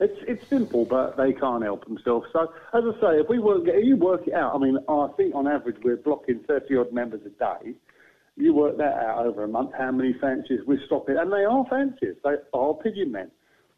It's 0.00 0.18
it's 0.26 0.46
simple, 0.48 0.84
but 0.84 1.16
they 1.16 1.32
can't 1.32 1.62
help 1.62 1.84
themselves. 1.84 2.26
So, 2.32 2.52
as 2.72 2.82
I 2.84 3.00
say, 3.00 3.20
if 3.20 3.28
we 3.28 3.38
work, 3.38 3.62
if 3.66 3.84
you 3.84 3.96
work 3.96 4.26
it 4.26 4.34
out. 4.34 4.54
I 4.54 4.58
mean, 4.58 4.78
I 4.88 5.08
think 5.16 5.34
on 5.34 5.46
average 5.46 5.76
we're 5.84 5.96
blocking 5.96 6.40
thirty 6.48 6.76
odd 6.76 6.92
members 6.92 7.20
a 7.24 7.30
day. 7.30 7.74
You 8.36 8.52
work 8.52 8.76
that 8.78 8.94
out 8.94 9.24
over 9.24 9.44
a 9.44 9.48
month. 9.48 9.70
How 9.78 9.92
many 9.92 10.12
fancies 10.14 10.60
we're 10.66 10.84
stopping? 10.86 11.16
And 11.16 11.32
they 11.32 11.44
are 11.44 11.64
fancies. 11.70 12.16
They 12.24 12.34
are 12.52 12.74
pigeon 12.74 13.12
men, 13.12 13.30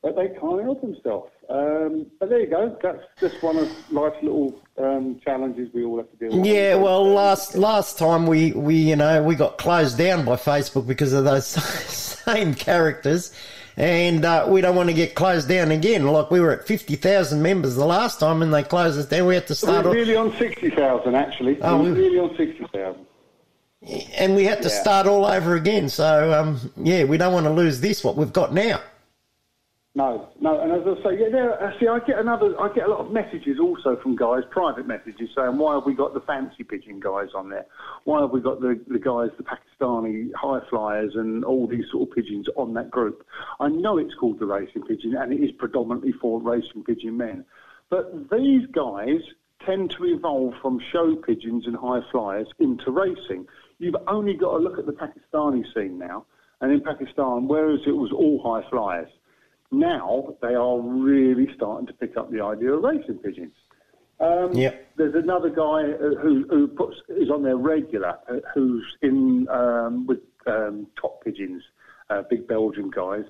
but 0.03 0.15
they 0.17 0.29
can't 0.29 0.63
help 0.63 0.81
themselves. 0.81 1.31
Um, 1.49 2.07
but 2.21 2.29
there 2.29 2.41
you 2.41 2.47
go. 2.49 2.77
That's 2.83 3.03
just 3.21 3.43
one 3.43 3.57
of 3.57 3.69
life's 3.93 4.23
little 4.23 4.61
um, 4.79 5.21
challenges 5.25 5.69
we 5.73 5.85
all 5.85 5.97
have 5.99 6.11
to 6.11 6.17
deal 6.17 6.37
with. 6.39 6.47
Yeah, 6.47 6.75
well, 6.77 7.05
last 7.05 7.55
last 7.57 7.99
time 7.99 8.27
we, 8.27 8.53
we 8.53 8.75
you 8.77 8.97
know 8.97 9.23
we 9.23 9.35
got 9.35 9.59
closed 9.59 9.97
down 9.99 10.25
by 10.25 10.37
Facebook 10.37 10.87
because 10.87 11.13
of 11.13 11.25
those 11.25 11.47
same 12.27 12.55
characters, 12.55 13.33
and 13.77 14.25
uh, 14.25 14.47
we 14.49 14.61
don't 14.61 14.75
want 14.75 14.89
to 14.89 14.95
get 14.95 15.15
closed 15.15 15.49
down 15.49 15.71
again. 15.71 16.05
Like 16.07 16.31
we 16.33 16.41
were 16.41 16.51
at 16.53 16.67
fifty 16.67 16.97
thousand 16.97 17.43
members 17.43 17.77
the 17.77 17.87
last 17.87 18.19
time, 18.21 18.43
and 18.43 18.53
they 18.53 18.65
closed 18.65 18.99
us 18.99 19.07
down. 19.07 19.27
We 19.27 19.35
had 19.35 19.47
to 19.49 19.55
start, 19.55 19.85
We're 19.85 19.91
off- 19.91 19.97
really 19.97 20.17
on 20.17 20.37
sixty 20.37 20.71
thousand 20.71 21.15
actually. 21.15 21.61
Oh, 21.63 21.79
We're 21.83 21.93
we- 21.95 22.01
really 22.01 22.19
on 22.19 22.37
sixty 22.37 22.67
thousand. 22.73 23.07
and 24.19 24.35
we 24.35 24.45
had 24.45 24.63
to 24.63 24.69
Yeah. 24.69 24.81
start 24.83 25.07
all 25.07 25.25
over 25.27 25.55
again. 25.55 25.89
So 25.89 26.33
um, 26.33 26.73
yeah, 26.77 27.05
we 27.05 27.17
don't 27.19 27.33
want 27.33 27.47
to 27.47 27.53
lose 27.53 27.81
this 27.81 28.03
what 28.03 28.17
we've 28.17 28.33
got 28.33 28.53
now. 28.53 28.81
No, 29.97 30.29
no, 30.39 30.61
and 30.61 30.71
as 30.73 30.83
I 30.87 31.03
say, 31.03 31.19
yeah, 31.19 31.31
there. 31.33 31.55
uh, 31.59 31.73
See, 31.81 31.89
I 31.89 31.99
get 32.01 32.19
another. 32.19 32.55
I 32.61 32.71
get 32.75 32.85
a 32.85 32.91
lot 32.91 33.01
of 33.01 33.13
messages 33.13 33.59
also 33.59 33.97
from 34.03 34.15
guys, 34.15 34.43
private 34.51 34.87
messages 34.87 35.31
saying, 35.35 35.57
"Why 35.57 35.73
have 35.73 35.87
we 35.87 35.95
got 35.95 36.13
the 36.13 36.21
fancy 36.21 36.65
pigeon 36.65 37.01
guys 37.01 37.29
on 37.35 37.49
there? 37.49 37.65
Why 38.05 38.21
have 38.21 38.31
we 38.31 38.43
got 38.43 38.61
the 38.61 38.79
the 38.89 38.99
guys, 38.99 39.31
the 39.39 39.45
Pakistani 39.45 40.29
high 40.35 40.61
flyers, 40.69 41.15
and 41.15 41.47
all 41.47 41.67
these 41.67 41.87
sort 41.91 42.11
of 42.11 42.15
pigeons 42.15 42.47
on 42.59 42.75
that 42.75 42.91
group?" 42.91 43.25
I 43.59 43.69
know 43.69 43.97
it's 43.97 44.13
called 44.21 44.39
the 44.39 44.45
racing 44.45 44.83
pigeon, 44.83 45.17
and 45.17 45.33
it 45.33 45.43
is 45.43 45.51
predominantly 45.53 46.13
for 46.13 46.43
racing 46.43 46.85
pigeon 46.85 47.17
men, 47.17 47.47
but 47.89 48.29
these 48.31 48.67
guys 48.73 49.23
tend 49.65 49.93
to 49.93 50.05
evolve 50.05 50.53
from 50.61 50.79
show 50.93 51.17
pigeons 51.17 51.67
and 51.67 51.75
high 51.75 52.03
flyers 52.13 52.49
into 52.59 52.91
racing. 52.91 53.47
You've 53.79 53.97
only 54.09 54.35
got 54.35 54.59
to 54.59 54.59
look 54.59 54.79
at 54.79 54.85
the 54.85 54.93
Pakistani 54.93 55.65
scene 55.73 55.97
now, 55.97 56.27
and 56.61 56.71
in 56.71 56.83
Pakistan, 56.83 57.49
whereas 57.49 57.81
it 57.87 57.97
was 57.97 58.13
all 58.13 58.43
high 58.45 58.69
flyers 58.69 59.09
now 59.71 60.37
they 60.43 60.55
are 60.55 60.81
really 60.81 61.49
starting 61.55 61.87
to 61.87 61.93
pick 61.95 62.17
up 62.17 62.31
the 62.31 62.41
idea 62.41 62.73
of 62.73 62.83
racing 62.83 63.19
pigeons. 63.19 63.55
Um, 64.19 64.53
Yep. 64.55 64.93
There's 64.97 65.14
another 65.14 65.51
guy 65.51 65.93
uh, 65.93 66.21
who, 66.23 66.47
who 66.49 66.69
puts 66.69 66.97
is 67.09 67.29
on 67.31 67.43
there 67.43 67.57
regular, 67.57 68.19
uh, 68.31 68.37
who's 68.55 68.85
in 69.03 69.47
um, 69.51 70.07
with 70.07 70.21
um, 70.47 70.87
top 71.01 71.23
pigeons, 71.23 71.62
uh, 72.09 72.23
big 72.31 72.47
Belgian 72.47 72.91
guys. 72.91 73.25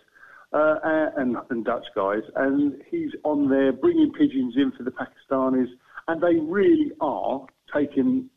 Uh, 0.52 0.76
and, 1.16 1.36
and 1.50 1.64
Dutch 1.64 1.84
guys, 1.94 2.22
and 2.36 2.80
he's 2.88 3.10
on 3.24 3.50
there 3.50 3.72
bringing 3.72 4.12
pigeons 4.12 4.54
in 4.56 4.72
for 4.76 4.84
the 4.84 4.92
Pakistanis, 4.92 5.66
and 6.06 6.22
they 6.22 6.40
really 6.40 6.92
are 7.00 7.44
taking 7.74 8.30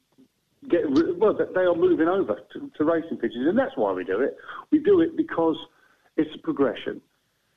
get 0.68 0.82
well, 1.18 1.34
they 1.34 1.62
are 1.62 1.76
moving 1.76 2.08
over 2.08 2.40
to, 2.54 2.72
to 2.78 2.84
racing 2.84 3.18
pigeons, 3.18 3.48
and 3.48 3.58
that's 3.58 3.76
why 3.76 3.94
we 3.94 4.04
do 4.04 4.20
it. 4.20 4.36
We 4.72 4.80
do 4.80 5.02
it 5.02 5.16
because 5.16 5.56
it's 6.18 6.30
a 6.36 6.40
progression, 6.40 7.00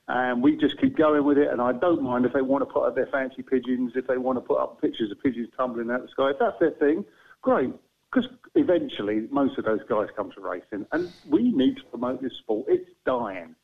and 0.09 0.43
we 0.43 0.57
just 0.57 0.79
keep 0.81 0.97
going 0.97 1.25
with 1.25 1.39
it. 1.39 1.49
And 1.49 1.61
I 1.61 1.73
don't 1.73 2.03
mind 2.03 2.27
if 2.27 2.33
they 2.33 2.43
want 2.43 2.63
to 2.63 2.73
put 2.73 2.87
up 2.87 2.95
their 2.95 3.07
fancy 3.07 3.43
pigeons, 3.43 3.93
if 3.95 4.07
they 4.07 4.17
want 4.17 4.37
to 4.37 4.41
put 4.41 4.59
up 4.59 4.81
pictures 4.81 5.11
of 5.11 5.23
pigeons 5.23 5.49
tumbling 5.57 5.91
out 5.91 6.01
of 6.01 6.07
the 6.07 6.09
sky. 6.09 6.31
If 6.31 6.39
that's 6.39 6.59
their 6.59 6.73
thing, 6.73 7.05
great. 7.41 7.73
Because 8.11 8.29
eventually, 8.55 9.27
most 9.31 9.57
of 9.59 9.65
those 9.65 9.81
guys 9.89 10.09
come 10.15 10.31
to 10.33 10.41
racing, 10.41 10.87
and 10.93 11.11
we 11.31 11.51
need 11.51 11.79
to 11.79 11.85
promote 11.85 12.21
this 12.21 12.35
sport. 12.35 12.67
It's 12.69 12.91
dying. 13.07 13.55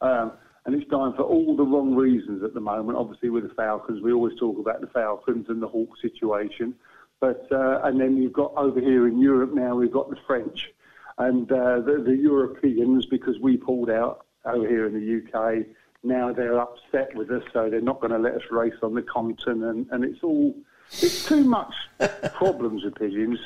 Um, 0.00 0.32
and 0.64 0.74
it's 0.74 0.88
dying 0.90 1.12
for 1.14 1.22
all 1.22 1.56
the 1.56 1.64
wrong 1.64 1.94
reasons 1.94 2.42
at 2.44 2.54
the 2.54 2.60
moment. 2.60 2.98
Obviously, 2.98 3.30
with 3.30 3.48
the 3.48 3.54
Falcons, 3.54 4.02
we 4.02 4.12
always 4.12 4.36
talk 4.38 4.58
about 4.58 4.80
the 4.80 4.86
Falcons 4.88 5.46
and 5.48 5.60
the 5.60 5.66
Hawk 5.68 5.90
situation. 6.00 6.74
But 7.20 7.46
uh, 7.50 7.80
and 7.84 8.00
then 8.00 8.16
you've 8.16 8.32
got 8.32 8.52
over 8.56 8.80
here 8.80 9.08
in 9.08 9.20
Europe 9.20 9.54
now, 9.54 9.74
we've 9.74 9.92
got 9.92 10.10
the 10.10 10.18
French 10.26 10.70
and 11.18 11.50
uh, 11.50 11.80
the, 11.80 12.02
the 12.04 12.16
Europeans 12.16 13.06
because 13.06 13.38
we 13.38 13.56
pulled 13.56 13.90
out 13.90 14.26
over 14.44 14.68
here 14.68 14.86
in 14.86 14.94
the 14.94 15.38
UK. 15.38 15.66
Now 16.02 16.32
they're 16.32 16.58
upset 16.58 17.14
with 17.14 17.30
us, 17.30 17.42
so 17.52 17.70
they're 17.70 17.80
not 17.80 18.00
going 18.00 18.12
to 18.12 18.18
let 18.18 18.34
us 18.34 18.42
race 18.50 18.74
on 18.82 18.94
the 18.94 19.02
continent, 19.02 19.64
and 19.64 19.86
and 19.90 20.04
it's 20.04 20.22
all 20.22 20.54
it's 20.90 21.26
too 21.26 21.44
much 21.44 21.74
problems 22.34 22.84
with 22.84 22.94
pigeons 22.94 23.38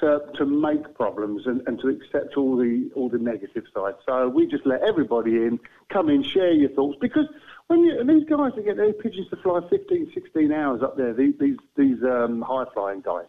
to 0.00 0.20
to 0.36 0.44
make 0.44 0.94
problems 0.94 1.46
and, 1.46 1.66
and 1.66 1.78
to 1.80 1.88
accept 1.88 2.36
all 2.36 2.56
the 2.56 2.90
all 2.94 3.08
the 3.08 3.18
negative 3.18 3.64
sides. 3.74 3.98
So 4.06 4.28
we 4.28 4.46
just 4.46 4.66
let 4.66 4.82
everybody 4.82 5.36
in, 5.36 5.58
come 5.90 6.08
in, 6.08 6.22
share 6.22 6.52
your 6.52 6.70
thoughts 6.70 6.98
because 7.00 7.26
when 7.68 7.80
you, 7.80 8.04
these 8.04 8.28
guys 8.28 8.52
that 8.54 8.64
get 8.64 8.76
their 8.76 8.92
pigeons 8.92 9.28
to 9.30 9.36
fly 9.36 9.60
15, 9.68 10.12
16 10.14 10.52
hours 10.52 10.82
up 10.82 10.96
there, 10.96 11.12
these 11.12 11.34
these, 11.40 11.56
these 11.76 12.02
um, 12.02 12.42
high 12.42 12.64
flying 12.72 13.00
guys. 13.00 13.26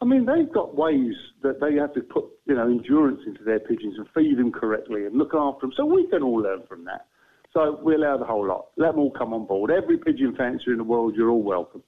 I 0.00 0.04
mean, 0.04 0.26
they've 0.26 0.50
got 0.52 0.74
ways 0.74 1.14
that 1.42 1.60
they 1.60 1.74
have 1.76 1.94
to 1.94 2.00
put, 2.00 2.24
you 2.46 2.56
know, 2.56 2.64
endurance 2.66 3.20
into 3.24 3.44
their 3.44 3.60
pigeons 3.60 3.96
and 3.98 4.08
feed 4.12 4.36
them 4.36 4.50
correctly 4.50 5.06
and 5.06 5.16
look 5.16 5.32
after 5.32 5.60
them. 5.60 5.72
So 5.76 5.86
we 5.86 6.08
can 6.08 6.24
all 6.24 6.42
learn 6.42 6.64
from 6.68 6.84
that. 6.86 7.06
So 7.52 7.78
we 7.82 7.94
allow 7.94 8.16
the 8.16 8.24
whole 8.24 8.46
lot. 8.46 8.68
Let 8.76 8.92
them 8.92 9.00
all 9.00 9.10
come 9.10 9.34
on 9.34 9.46
board. 9.46 9.70
Every 9.70 9.98
pigeon 9.98 10.34
fancier 10.34 10.72
in 10.72 10.78
the 10.78 10.84
world, 10.84 11.14
you're 11.14 11.30
all 11.30 11.42
welcome. 11.42 11.82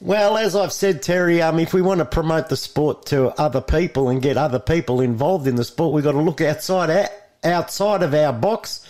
Well, 0.00 0.36
as 0.36 0.56
I've 0.56 0.72
said, 0.72 1.02
Terry, 1.02 1.40
um, 1.40 1.58
if 1.60 1.72
we 1.72 1.80
want 1.80 2.00
to 2.00 2.04
promote 2.04 2.48
the 2.48 2.56
sport 2.56 3.06
to 3.06 3.28
other 3.40 3.60
people 3.60 4.08
and 4.08 4.20
get 4.20 4.36
other 4.36 4.58
people 4.58 5.00
involved 5.00 5.46
in 5.46 5.54
the 5.54 5.64
sport, 5.64 5.94
we've 5.94 6.04
got 6.04 6.12
to 6.12 6.20
look 6.20 6.40
outside 6.40 7.08
outside 7.44 8.02
of 8.02 8.12
our 8.12 8.32
box 8.32 8.86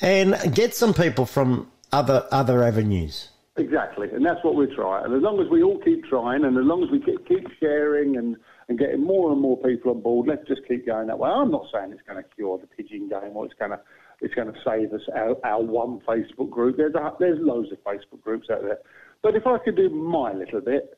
and 0.00 0.36
get 0.54 0.74
some 0.74 0.94
people 0.94 1.26
from 1.26 1.70
other 1.92 2.26
other 2.30 2.62
avenues. 2.62 3.30
Exactly, 3.56 4.10
and 4.10 4.24
that's 4.24 4.42
what 4.42 4.56
we're 4.56 4.74
trying. 4.74 5.04
And 5.04 5.14
as 5.14 5.22
long 5.22 5.40
as 5.40 5.48
we 5.48 5.62
all 5.62 5.78
keep 5.78 6.04
trying, 6.06 6.44
and 6.44 6.56
as 6.56 6.64
long 6.64 6.82
as 6.82 6.90
we 6.90 7.00
keep, 7.00 7.26
keep 7.28 7.46
sharing 7.60 8.16
and, 8.16 8.36
and 8.68 8.78
getting 8.78 9.04
more 9.04 9.30
and 9.30 9.40
more 9.40 9.56
people 9.58 9.92
on 9.92 10.00
board, 10.00 10.26
let's 10.26 10.46
just 10.48 10.62
keep 10.66 10.86
going 10.86 11.06
that 11.06 11.18
way. 11.18 11.30
I'm 11.30 11.52
not 11.52 11.66
saying 11.72 11.92
it's 11.92 12.02
going 12.02 12.22
to 12.22 12.28
cure 12.34 12.58
the 12.58 12.66
pigeon 12.66 13.08
game 13.08 13.36
or 13.36 13.44
it's 13.44 13.54
going 13.54 13.70
to 13.70 13.80
it's 14.20 14.34
going 14.34 14.52
to 14.52 14.58
save 14.64 14.92
us 14.92 15.00
our, 15.14 15.36
our 15.44 15.62
one 15.62 16.00
Facebook 16.06 16.50
group. 16.50 16.76
There's 16.76 16.94
a, 16.94 17.12
there's 17.18 17.38
loads 17.40 17.68
of 17.72 17.78
Facebook 17.84 18.22
groups 18.22 18.48
out 18.50 18.62
there, 18.62 18.78
but 19.22 19.34
if 19.34 19.46
I 19.46 19.58
could 19.58 19.76
do 19.76 19.88
my 19.90 20.32
little 20.32 20.60
bit, 20.60 20.96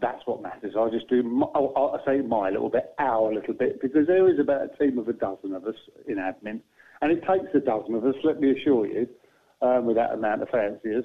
that's 0.00 0.22
what 0.26 0.42
matters. 0.42 0.74
I 0.78 0.88
just 0.90 1.08
do. 1.08 1.22
My, 1.22 1.46
I, 1.54 1.96
say 2.06 2.20
my 2.22 2.50
little 2.50 2.70
bit, 2.70 2.94
our 2.98 3.32
little 3.32 3.54
bit, 3.54 3.80
because 3.80 4.06
there 4.06 4.28
is 4.32 4.40
about 4.40 4.62
a 4.62 4.76
team 4.78 4.98
of 4.98 5.08
a 5.08 5.12
dozen 5.12 5.52
of 5.54 5.66
us 5.66 5.74
in 6.06 6.16
admin, 6.16 6.60
and 7.00 7.12
it 7.12 7.20
takes 7.20 7.54
a 7.54 7.60
dozen 7.60 7.94
of 7.94 8.04
us. 8.04 8.14
Let 8.24 8.40
me 8.40 8.52
assure 8.52 8.86
you, 8.86 9.06
um, 9.60 9.84
with 9.84 9.96
that 9.96 10.12
amount 10.12 10.42
of 10.42 10.48
fanciers. 10.48 11.04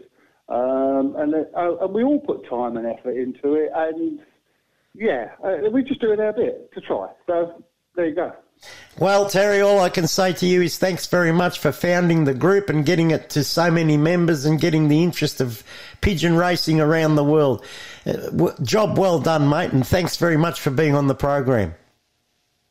Um, 0.50 1.16
and, 1.18 1.36
uh, 1.36 1.78
and 1.82 1.94
we 1.94 2.04
all 2.04 2.22
put 2.22 2.48
time 2.50 2.78
and 2.78 2.88
effort 2.88 3.18
into 3.18 3.56
it, 3.56 3.70
and 3.76 4.20
yeah, 4.94 5.32
uh, 5.44 5.70
we're 5.70 5.84
just 5.84 6.00
doing 6.00 6.20
our 6.20 6.32
bit 6.32 6.72
to 6.74 6.82
try. 6.82 7.10
So 7.28 7.64
there 7.96 8.08
you 8.08 8.16
go. 8.16 8.32
Well, 9.00 9.30
Terry, 9.30 9.62
all 9.62 9.80
I 9.80 9.90
can 9.90 10.08
say 10.08 10.34
to 10.34 10.46
you 10.48 10.64
is 10.64 10.80
thanks 10.80 11.06
very 11.06 11.32
much 11.32 11.60
for 11.60 11.72
founding 11.72 12.24
the 12.24 12.34
group 12.34 12.70
and 12.70 12.84
getting 12.84 13.12
it 13.12 13.30
to 13.32 13.44
so 13.44 13.70
many 13.70 13.96
members 13.96 14.46
and 14.46 14.60
getting 14.60 14.88
the 14.88 15.04
interest 15.04 15.40
of 15.40 15.64
pigeon 16.02 16.36
racing 16.36 16.82
around 16.82 17.16
the 17.16 17.24
world. 17.24 17.64
Uh, 18.08 18.52
job 18.64 18.98
well 18.98 19.20
done, 19.20 19.50
mate, 19.50 19.72
and 19.72 19.86
thanks 19.86 20.18
very 20.18 20.38
much 20.38 20.60
for 20.60 20.72
being 20.72 20.96
on 20.96 21.08
the 21.08 21.16
program. 21.16 21.76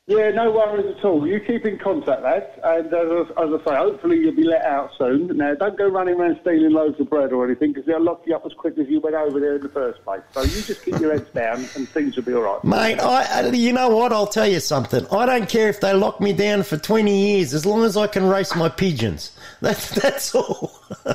Yeah, 0.08 0.30
no 0.30 0.52
worries 0.52 0.86
at 0.96 1.04
all. 1.04 1.26
You 1.26 1.40
keep 1.40 1.66
in 1.66 1.78
contact, 1.78 2.22
lads, 2.22 2.46
and 2.62 2.86
as, 2.86 2.94
I- 2.94 3.42
as 3.42 3.60
I 3.60 3.64
say, 3.64 3.76
hopefully 3.76 4.18
you'll 4.18 4.36
be 4.36 4.44
let 4.44 4.62
out 4.64 4.92
soon. 4.96 5.36
Now, 5.36 5.52
don't 5.56 5.76
go 5.76 5.88
running 5.88 6.14
around 6.14 6.38
stealing 6.42 6.70
loads 6.70 7.00
of 7.00 7.10
bread 7.10 7.32
or 7.32 7.44
anything, 7.44 7.72
because 7.72 7.86
they'll 7.86 8.00
lock 8.00 8.22
you 8.24 8.36
up 8.36 8.46
as 8.46 8.52
quick 8.52 8.78
as 8.78 8.86
you 8.88 9.00
went 9.00 9.16
over 9.16 9.40
there 9.40 9.56
in 9.56 9.62
the 9.62 9.68
first 9.68 10.04
place. 10.04 10.20
So 10.30 10.42
you 10.42 10.62
just 10.62 10.84
keep 10.84 11.00
your 11.00 11.10
heads 11.12 11.28
down, 11.34 11.56
and 11.74 11.88
things 11.88 12.14
will 12.14 12.22
be 12.22 12.34
all 12.34 12.42
right. 12.42 12.62
Mate, 12.62 13.00
I, 13.00 13.48
you 13.48 13.72
know 13.72 13.88
what? 13.96 14.12
I'll 14.12 14.28
tell 14.28 14.46
you 14.46 14.60
something. 14.60 15.04
I 15.10 15.26
don't 15.26 15.48
care 15.48 15.68
if 15.68 15.80
they 15.80 15.92
lock 15.92 16.20
me 16.20 16.32
down 16.32 16.62
for 16.62 16.76
20 16.76 17.32
years 17.32 17.52
as 17.52 17.66
long 17.66 17.82
as 17.82 17.96
I 17.96 18.06
can 18.06 18.28
race 18.28 18.54
my 18.54 18.68
pigeons. 18.68 19.36
That's, 19.60 19.90
that's 19.90 20.34
all. 20.36 20.70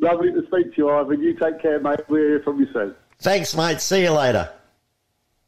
Lovely 0.00 0.32
to 0.32 0.42
speak 0.46 0.74
to 0.74 0.76
you, 0.76 0.90
Ivan. 0.90 1.20
You 1.20 1.34
take 1.34 1.60
care, 1.60 1.80
mate. 1.80 2.00
We'll 2.08 2.20
hear 2.22 2.42
from 2.44 2.60
you 2.60 2.66
soon. 2.72 2.94
Thanks, 3.18 3.56
mate. 3.56 3.80
See 3.80 4.02
you 4.02 4.12
later. 4.12 4.48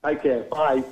Take 0.04 0.22
care. 0.22 0.42
Bye. 0.44 0.82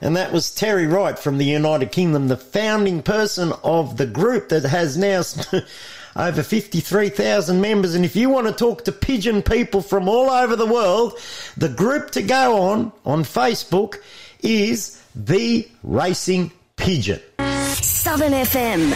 And 0.00 0.16
that 0.16 0.32
was 0.32 0.54
Terry 0.54 0.86
Wright 0.86 1.18
from 1.18 1.38
the 1.38 1.44
United 1.44 1.90
Kingdom, 1.90 2.28
the 2.28 2.36
founding 2.36 3.02
person 3.02 3.52
of 3.64 3.96
the 3.96 4.06
group 4.06 4.50
that 4.50 4.62
has 4.62 4.96
now 4.96 5.22
over 6.16 6.42
53,000 6.44 7.60
members. 7.60 7.96
And 7.96 8.04
if 8.04 8.14
you 8.14 8.30
want 8.30 8.46
to 8.46 8.52
talk 8.52 8.84
to 8.84 8.92
pigeon 8.92 9.42
people 9.42 9.82
from 9.82 10.08
all 10.08 10.30
over 10.30 10.54
the 10.54 10.66
world, 10.66 11.18
the 11.56 11.68
group 11.68 12.12
to 12.12 12.22
go 12.22 12.62
on 12.62 12.92
on 13.04 13.24
Facebook 13.24 13.96
is 14.40 15.02
The 15.16 15.68
Racing 15.82 16.52
Pigeon. 16.76 17.20
Southern 17.38 18.32
FM. 18.32 18.90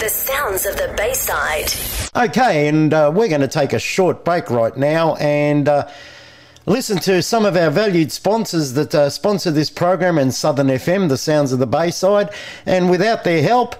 The 0.00 0.08
sounds 0.08 0.66
of 0.66 0.76
the 0.76 0.94
Bayside. 0.96 1.72
Okay, 2.14 2.68
and 2.68 2.94
uh, 2.94 3.10
we're 3.12 3.28
going 3.28 3.40
to 3.40 3.48
take 3.48 3.72
a 3.72 3.78
short 3.80 4.24
break 4.24 4.50
right 4.50 4.76
now 4.76 5.16
and 5.16 5.68
uh, 5.68 5.88
listen 6.66 6.98
to 6.98 7.22
some 7.22 7.46
of 7.46 7.56
our 7.56 7.70
valued 7.70 8.12
sponsors 8.12 8.72
that 8.74 8.94
uh, 8.94 9.08
sponsor 9.08 9.50
this 9.50 9.70
program 9.70 10.18
and 10.18 10.34
Southern 10.34 10.66
FM, 10.66 11.08
the 11.08 11.16
sounds 11.16 11.52
of 11.52 11.58
the 11.58 11.66
Bayside. 11.66 12.30
And 12.66 12.90
without 12.90 13.24
their 13.24 13.42
help, 13.42 13.76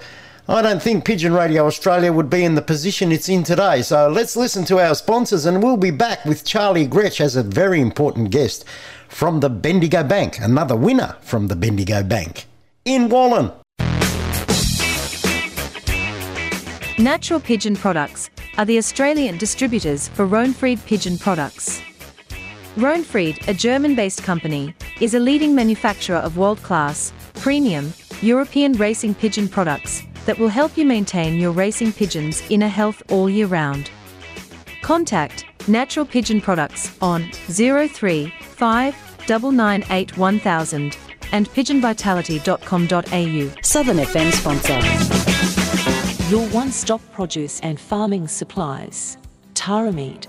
I 0.49 0.63
don't 0.63 0.81
think 0.81 1.05
Pigeon 1.05 1.33
Radio 1.33 1.67
Australia 1.67 2.13
would 2.13 2.31
be 2.31 2.45
in 2.45 2.55
the 2.55 2.63
position 2.63 3.11
it's 3.11 3.29
in 3.29 3.43
today. 3.43 3.83
So 3.83 4.09
let's 4.09 4.37
listen 4.37 4.65
to 4.67 4.79
our 4.79 4.95
sponsors, 4.95 5.45
and 5.45 5.61
we'll 5.63 5.77
be 5.77 5.91
back 5.91 6.25
with 6.25 6.45
Charlie 6.45 6.87
Gretsch 6.87 7.21
as 7.21 7.35
a 7.35 7.43
very 7.43 7.81
important 7.81 8.31
guest 8.31 8.65
from 9.09 9.41
the 9.41 9.51
Bendigo 9.51 10.05
Bank, 10.05 10.39
another 10.41 10.77
winner 10.77 11.17
from 11.21 11.49
the 11.49 11.57
Bendigo 11.57 12.05
Bank 12.05 12.47
in 12.85 13.09
Wallan. 13.09 13.53
Natural 16.99 17.41
Pigeon 17.41 17.75
Products 17.75 18.31
are 18.57 18.65
the 18.65 18.79
Australian 18.79 19.37
distributors 19.37 20.09
for 20.09 20.27
Röhnfried 20.27 20.85
Pigeon 20.87 21.19
Products. 21.19 21.83
Röhnfried, 22.77 23.49
a 23.49 23.55
German 23.55 23.95
based 23.95 24.23
company, 24.23 24.75
is 25.01 25.15
a 25.15 25.19
leading 25.19 25.55
manufacturer 25.55 26.19
of 26.19 26.37
world 26.37 26.63
class, 26.63 27.11
premium, 27.37 27.95
European 28.21 28.75
racing 28.75 29.15
pigeon 29.15 29.49
products 29.49 30.03
that 30.27 30.39
will 30.39 30.49
help 30.49 30.77
you 30.77 30.85
maintain 30.85 31.39
your 31.39 31.53
racing 31.53 31.91
pigeon's 31.91 32.43
inner 32.51 32.69
health 32.69 33.03
all 33.11 33.31
year 33.31 33.47
round. 33.47 33.91
Contact 34.83 35.47
Natural 35.67 36.05
Pigeon 36.05 36.39
Products 36.39 36.95
on 37.01 37.31
035 37.49 38.95
998 39.19 40.19
1000 40.19 40.99
and 41.33 41.49
pigeonvitality.com.au. 41.49 43.63
Southern 43.63 43.97
FM 43.97 44.33
sponsor. 44.33 44.79
Your 46.31 46.47
one 46.51 46.71
stop 46.71 47.01
produce 47.13 47.59
and 47.61 47.81
farming 47.81 48.29
supplies. 48.29 49.17
Tara 49.55 49.93
Meat. 49.93 50.29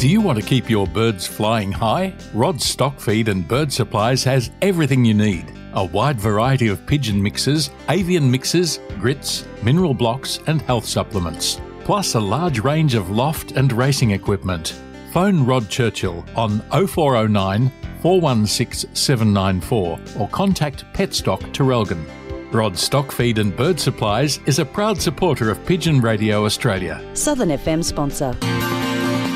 Do 0.00 0.08
you 0.08 0.22
want 0.22 0.40
to 0.40 0.44
keep 0.44 0.70
your 0.70 0.86
birds 0.86 1.26
flying 1.26 1.70
high? 1.70 2.14
Rod's 2.32 2.64
Stock 2.64 2.98
Feed 2.98 3.28
and 3.28 3.46
Bird 3.46 3.70
Supplies 3.70 4.24
has 4.24 4.50
everything 4.62 5.04
you 5.04 5.12
need. 5.12 5.52
A 5.74 5.84
wide 5.84 6.18
variety 6.18 6.68
of 6.68 6.86
pigeon 6.86 7.22
mixes, 7.22 7.68
avian 7.90 8.30
mixes, 8.30 8.80
grits, 8.98 9.46
mineral 9.62 9.92
blocks, 9.92 10.38
and 10.46 10.62
health 10.62 10.86
supplements. 10.86 11.60
Plus 11.84 12.14
a 12.14 12.18
large 12.18 12.60
range 12.60 12.94
of 12.94 13.10
loft 13.10 13.52
and 13.52 13.70
racing 13.72 14.12
equipment. 14.12 14.74
Phone 15.12 15.44
Rod 15.44 15.68
Churchill 15.68 16.24
on 16.34 16.60
0409 16.70 17.70
416 18.00 18.94
794 18.94 20.00
or 20.18 20.28
contact 20.30 20.86
Petstock 20.94 21.42
Traralgon. 21.52 22.06
Rod 22.54 22.78
Stock 22.78 23.12
Feed 23.12 23.36
and 23.36 23.54
Bird 23.54 23.78
Supplies 23.78 24.40
is 24.46 24.60
a 24.60 24.64
proud 24.64 24.98
supporter 24.98 25.50
of 25.50 25.62
Pigeon 25.66 26.00
Radio 26.00 26.46
Australia. 26.46 27.06
Southern 27.12 27.50
FM 27.50 27.84
sponsor. 27.84 28.34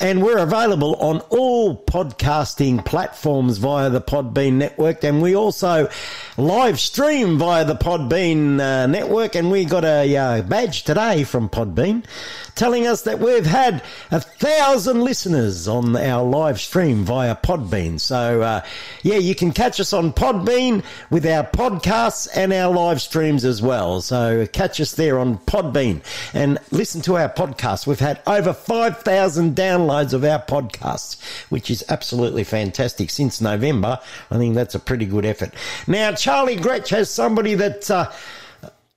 And 0.00 0.22
we're 0.22 0.38
available 0.38 0.94
on 0.94 1.20
all 1.28 1.76
podcasting 1.76 2.82
platforms 2.86 3.58
via 3.58 3.90
the 3.90 4.00
Podbean 4.00 4.54
network. 4.54 5.04
And 5.04 5.20
we 5.20 5.36
also 5.36 5.90
live 6.38 6.80
stream 6.80 7.36
via 7.36 7.66
the 7.66 7.74
Podbean 7.74 8.58
uh, 8.60 8.86
network. 8.86 9.34
And 9.34 9.50
we 9.50 9.66
got 9.66 9.84
a 9.84 10.16
uh, 10.16 10.40
badge 10.40 10.84
today 10.84 11.24
from 11.24 11.50
Podbean 11.50 12.06
telling 12.54 12.86
us 12.86 13.02
that 13.02 13.18
we've 13.18 13.44
had 13.44 13.82
a 14.10 14.20
thousand 14.20 15.02
listeners 15.02 15.68
on 15.68 15.94
our 15.96 16.24
live 16.24 16.58
stream 16.58 17.04
via 17.04 17.36
Podbean. 17.36 18.00
So, 18.00 18.40
uh, 18.40 18.62
yeah, 19.02 19.16
you 19.16 19.34
can 19.34 19.52
catch 19.52 19.80
us 19.80 19.92
on 19.92 20.14
Podbean 20.14 20.82
with 21.10 21.26
our 21.26 21.44
podcasts 21.44 22.26
and 22.34 22.54
our 22.54 22.72
live 22.74 23.02
streams 23.02 23.44
as 23.44 23.60
well. 23.60 24.00
So, 24.00 24.46
catch 24.46 24.80
us 24.80 24.92
there 24.92 25.18
on 25.18 25.38
Podbean 25.40 26.02
and 26.32 26.58
listen 26.70 27.02
to 27.02 27.18
our 27.18 27.28
podcast. 27.28 27.86
We've 27.86 28.00
had 28.00 28.22
over 28.26 28.54
5,000 28.54 29.54
downloads 29.54 29.89
of 30.12 30.24
our 30.24 30.40
podcasts, 30.40 31.20
which 31.50 31.70
is 31.70 31.84
absolutely 31.88 32.44
fantastic 32.44 33.10
since 33.10 33.40
November. 33.40 33.98
I 34.30 34.38
think 34.38 34.54
that's 34.54 34.74
a 34.74 34.80
pretty 34.80 35.06
good 35.06 35.24
effort. 35.24 35.52
Now, 35.86 36.12
Charlie 36.12 36.56
Gretsch 36.56 36.88
has 36.90 37.10
somebody 37.10 37.54
that's 37.54 37.90
uh, 37.90 38.12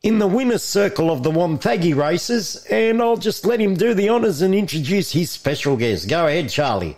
in 0.03 0.19
the 0.19 0.27
winner's 0.27 0.63
circle 0.63 1.09
of 1.09 1.23
the 1.23 1.31
Wonthaggi 1.31 1.95
races, 1.95 2.65
and 2.69 3.01
I'll 3.01 3.17
just 3.17 3.45
let 3.45 3.59
him 3.59 3.73
do 3.75 3.93
the 3.93 4.09
honours 4.09 4.41
and 4.41 4.53
introduce 4.53 5.11
his 5.11 5.31
special 5.31 5.77
guest. 5.77 6.09
Go 6.09 6.27
ahead, 6.27 6.49
Charlie. 6.49 6.97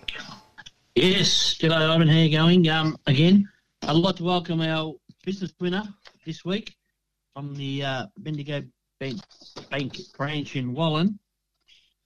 Yes, 0.95 1.55
g'day 1.59 1.71
Ivan, 1.73 2.07
how 2.07 2.17
you 2.17 2.31
going? 2.31 2.67
Um, 2.69 2.97
again, 3.05 3.49
I'd 3.83 3.95
like 3.95 4.15
to 4.15 4.23
welcome 4.23 4.61
our 4.61 4.95
business 5.23 5.53
winner 5.59 5.83
this 6.25 6.43
week 6.45 6.75
from 7.33 7.53
the 7.55 7.83
uh, 7.83 8.05
Bendigo 8.17 8.63
Bank, 8.99 9.19
Bank 9.69 9.97
branch 10.17 10.55
in 10.55 10.73
Wallan, 10.73 11.19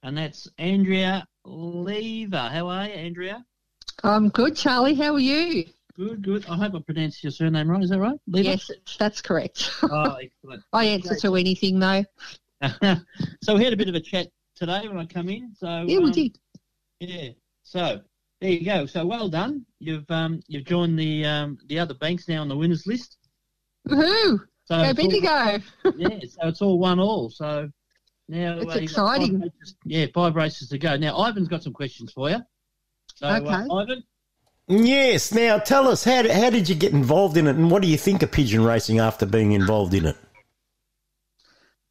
and 0.03 0.17
that's 0.17 0.49
Andrea 0.57 1.25
Lever. 1.49 2.49
How 2.51 2.67
are 2.67 2.87
you, 2.87 2.93
Andrea? 2.93 3.45
I'm 4.03 4.29
good, 4.29 4.55
Charlie. 4.55 4.95
How 4.95 5.13
are 5.13 5.19
you? 5.19 5.65
Good, 5.95 6.21
good. 6.21 6.45
I 6.47 6.55
hope 6.55 6.75
I 6.75 6.79
pronounced 6.79 7.23
your 7.23 7.31
surname 7.31 7.69
right. 7.69 7.83
Is 7.83 7.89
that 7.89 7.99
right? 7.99 8.17
Lever? 8.27 8.49
Yes, 8.49 8.71
that's 8.97 9.21
correct. 9.21 9.69
Oh, 9.83 10.15
excellent. 10.21 10.63
I 10.71 10.85
answer 10.85 11.15
to 11.15 11.35
anything, 11.35 11.79
though. 11.79 12.05
so 13.43 13.55
we 13.55 13.63
had 13.63 13.73
a 13.73 13.77
bit 13.77 13.89
of 13.89 13.95
a 13.95 13.99
chat 13.99 14.27
today 14.55 14.87
when 14.87 14.97
I 14.97 15.05
come 15.05 15.29
in. 15.29 15.53
So 15.55 15.85
Yeah, 15.87 15.99
we 15.99 16.05
um, 16.05 16.11
did. 16.11 16.37
Yeah. 16.99 17.29
So 17.63 18.01
there 18.41 18.51
you 18.51 18.65
go. 18.65 18.85
So 18.85 19.05
well 19.05 19.29
done. 19.29 19.65
You've 19.79 20.09
um 20.09 20.41
you've 20.47 20.65
joined 20.65 20.99
the 20.99 21.25
um 21.25 21.57
the 21.67 21.79
other 21.79 21.93
banks 21.93 22.27
now 22.27 22.41
on 22.41 22.49
the 22.49 22.57
winners 22.57 22.85
list. 22.85 23.17
Woohoo! 23.87 24.39
So 24.65 24.75
Go 24.75 24.83
it's 24.83 25.25
all- 25.25 25.93
yeah. 25.97 26.19
So 26.27 26.47
it's 26.47 26.61
all 26.61 26.79
one 26.79 26.99
all. 26.99 27.29
So 27.29 27.69
now 28.29 28.57
It's 28.59 28.75
uh, 28.75 28.79
you've 28.79 28.91
five 28.91 29.21
exciting. 29.21 29.39
races- 29.41 29.75
yeah, 29.83 30.05
five 30.13 30.35
races 30.35 30.69
to 30.69 30.77
go. 30.77 30.95
Now 30.95 31.17
Ivan's 31.27 31.47
got 31.49 31.63
some 31.63 31.73
questions 31.73 32.13
for 32.13 32.29
you. 32.29 32.37
So 33.15 33.27
uh, 33.27 33.39
Okay. 33.39 33.67
Ivan, 33.71 34.03
Yes. 34.71 35.33
Now, 35.33 35.57
tell 35.57 35.87
us 35.87 36.03
how 36.03 36.31
how 36.31 36.49
did 36.51 36.69
you 36.69 36.75
get 36.75 36.93
involved 36.93 37.35
in 37.37 37.47
it, 37.47 37.55
and 37.55 37.71
what 37.71 37.81
do 37.81 37.87
you 37.87 37.97
think 37.97 38.21
of 38.23 38.31
pigeon 38.31 38.63
racing 38.63 38.99
after 38.99 39.25
being 39.25 39.51
involved 39.53 39.93
in 39.95 40.05
it? 40.05 40.15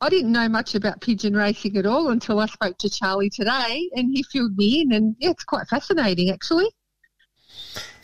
I 0.00 0.08
didn't 0.10 0.30
know 0.30 0.48
much 0.48 0.76
about 0.76 1.00
pigeon 1.00 1.34
racing 1.34 1.76
at 1.76 1.84
all 1.86 2.10
until 2.10 2.38
I 2.38 2.46
spoke 2.46 2.78
to 2.78 2.88
Charlie 2.88 3.30
today, 3.30 3.90
and 3.96 4.08
he 4.16 4.22
filled 4.22 4.56
me 4.56 4.82
in, 4.82 4.92
and 4.92 5.16
yeah, 5.18 5.30
it's 5.30 5.42
quite 5.44 5.66
fascinating 5.66 6.30
actually. 6.30 6.66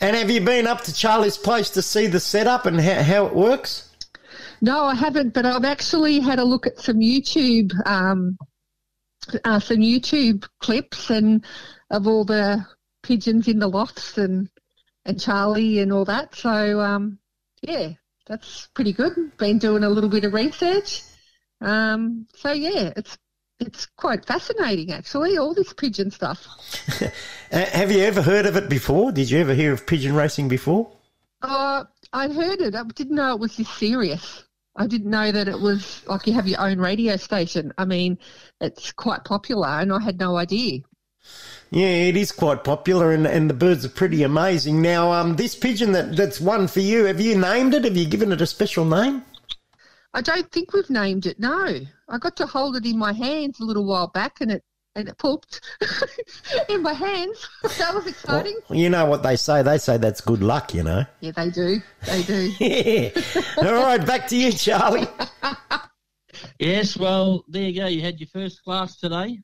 And 0.01 0.17
have 0.17 0.29
you 0.29 0.41
been 0.41 0.67
up 0.67 0.81
to 0.81 0.93
Charlie's 0.93 1.37
place 1.37 1.69
to 1.69 1.81
see 1.81 2.07
the 2.07 2.19
setup 2.19 2.65
and 2.65 2.81
how, 2.81 3.01
how 3.01 3.25
it 3.27 3.33
works? 3.33 3.84
No, 4.61 4.85
I 4.85 4.95
haven't, 4.95 5.33
but 5.33 5.45
I've 5.45 5.65
actually 5.65 6.19
had 6.19 6.39
a 6.39 6.43
look 6.43 6.67
at 6.67 6.79
some 6.79 6.97
YouTube, 6.97 7.71
um, 7.85 8.37
uh, 9.43 9.59
some 9.59 9.77
YouTube 9.77 10.47
clips 10.59 11.09
and 11.09 11.45
of 11.89 12.07
all 12.07 12.25
the 12.25 12.65
pigeons 13.03 13.47
in 13.47 13.59
the 13.59 13.67
lofts 13.67 14.17
and 14.17 14.49
and 15.05 15.19
Charlie 15.19 15.79
and 15.79 15.93
all 15.93 16.05
that. 16.05 16.35
So 16.35 16.79
um, 16.79 17.19
yeah, 17.61 17.89
that's 18.25 18.67
pretty 18.73 18.93
good. 18.93 19.37
Been 19.37 19.59
doing 19.59 19.83
a 19.83 19.89
little 19.89 20.09
bit 20.09 20.25
of 20.25 20.33
research. 20.33 21.03
Um, 21.61 22.27
so 22.35 22.51
yeah, 22.51 22.93
it's 22.95 23.17
it's 23.59 23.85
quite 23.97 24.25
fascinating 24.25 24.91
actually. 24.91 25.37
All 25.37 25.53
this 25.53 25.73
pigeon 25.73 26.11
stuff. 26.11 26.45
Have 27.51 27.91
you 27.91 28.03
ever 28.03 28.21
heard 28.21 28.45
of 28.45 28.55
it 28.55 28.69
before? 28.69 29.11
Did 29.11 29.29
you 29.29 29.39
ever 29.39 29.53
hear 29.53 29.71
of 29.73 29.85
pigeon 29.87 30.15
racing 30.15 30.47
before? 30.47 30.91
Uh, 31.41 31.83
I 32.11 32.27
heard 32.27 32.61
it. 32.61 32.75
I 32.75 32.83
didn't 32.83 33.15
know 33.15 33.33
it 33.33 33.39
was 33.39 33.57
this 33.57 33.69
serious. 33.69 34.44
I 34.75 34.87
didn't 34.87 35.09
know 35.09 35.31
that 35.31 35.47
it 35.47 35.59
was 35.59 36.01
like 36.05 36.27
you 36.27 36.33
have 36.33 36.47
your 36.47 36.59
own 36.59 36.79
radio 36.79 37.15
station. 37.15 37.73
I 37.77 37.85
mean, 37.85 38.17
it's 38.59 38.91
quite 38.91 39.23
popular, 39.23 39.67
and 39.67 39.93
I 39.93 40.01
had 40.01 40.19
no 40.19 40.37
idea. 40.37 40.81
Yeah, 41.71 41.87
it 41.87 42.17
is 42.17 42.31
quite 42.31 42.63
popular, 42.63 43.11
and, 43.11 43.25
and 43.25 43.49
the 43.49 43.53
birds 43.53 43.85
are 43.85 43.89
pretty 43.89 44.23
amazing. 44.23 44.81
Now, 44.81 45.11
um, 45.11 45.35
this 45.35 45.55
pigeon 45.55 45.93
that, 45.93 46.15
that's 46.15 46.39
one 46.39 46.67
for 46.67 46.81
you, 46.81 47.05
have 47.05 47.21
you 47.21 47.37
named 47.37 47.73
it? 47.73 47.85
Have 47.85 47.97
you 47.97 48.05
given 48.05 48.31
it 48.31 48.41
a 48.41 48.45
special 48.45 48.85
name? 48.85 49.23
I 50.13 50.21
don't 50.21 50.49
think 50.51 50.73
we've 50.73 50.89
named 50.89 51.25
it. 51.25 51.39
No, 51.39 51.79
I 52.07 52.17
got 52.19 52.37
to 52.37 52.45
hold 52.45 52.75
it 52.75 52.85
in 52.85 52.97
my 52.97 53.13
hands 53.13 53.59
a 53.59 53.65
little 53.65 53.85
while 53.85 54.07
back, 54.07 54.41
and 54.41 54.51
it 54.51 54.63
and 54.95 55.09
it 55.09 55.17
pooped 55.17 55.61
in 56.69 56.81
my 56.81 56.93
hands. 56.93 57.47
That 57.77 57.93
was 57.93 58.07
exciting. 58.07 58.57
Well, 58.69 58.79
you 58.79 58.89
know 58.89 59.05
what 59.05 59.23
they 59.23 59.35
say? 59.35 59.61
They 59.61 59.77
say 59.77 59.97
that's 59.97 60.21
good 60.21 60.41
luck, 60.41 60.73
you 60.73 60.83
know. 60.83 61.03
Yeah, 61.19 61.31
they 61.31 61.49
do. 61.49 61.81
They 62.05 62.23
do. 62.23 62.51
yeah. 62.59 63.09
All 63.57 63.73
right, 63.83 64.05
back 64.05 64.27
to 64.29 64.35
you, 64.37 64.51
Charlie. 64.53 65.07
Yes, 66.59 66.97
well, 66.97 67.43
there 67.47 67.63
you 67.63 67.81
go. 67.81 67.87
You 67.87 68.01
had 68.01 68.19
your 68.19 68.27
first 68.27 68.63
class 68.63 68.97
today. 68.97 69.39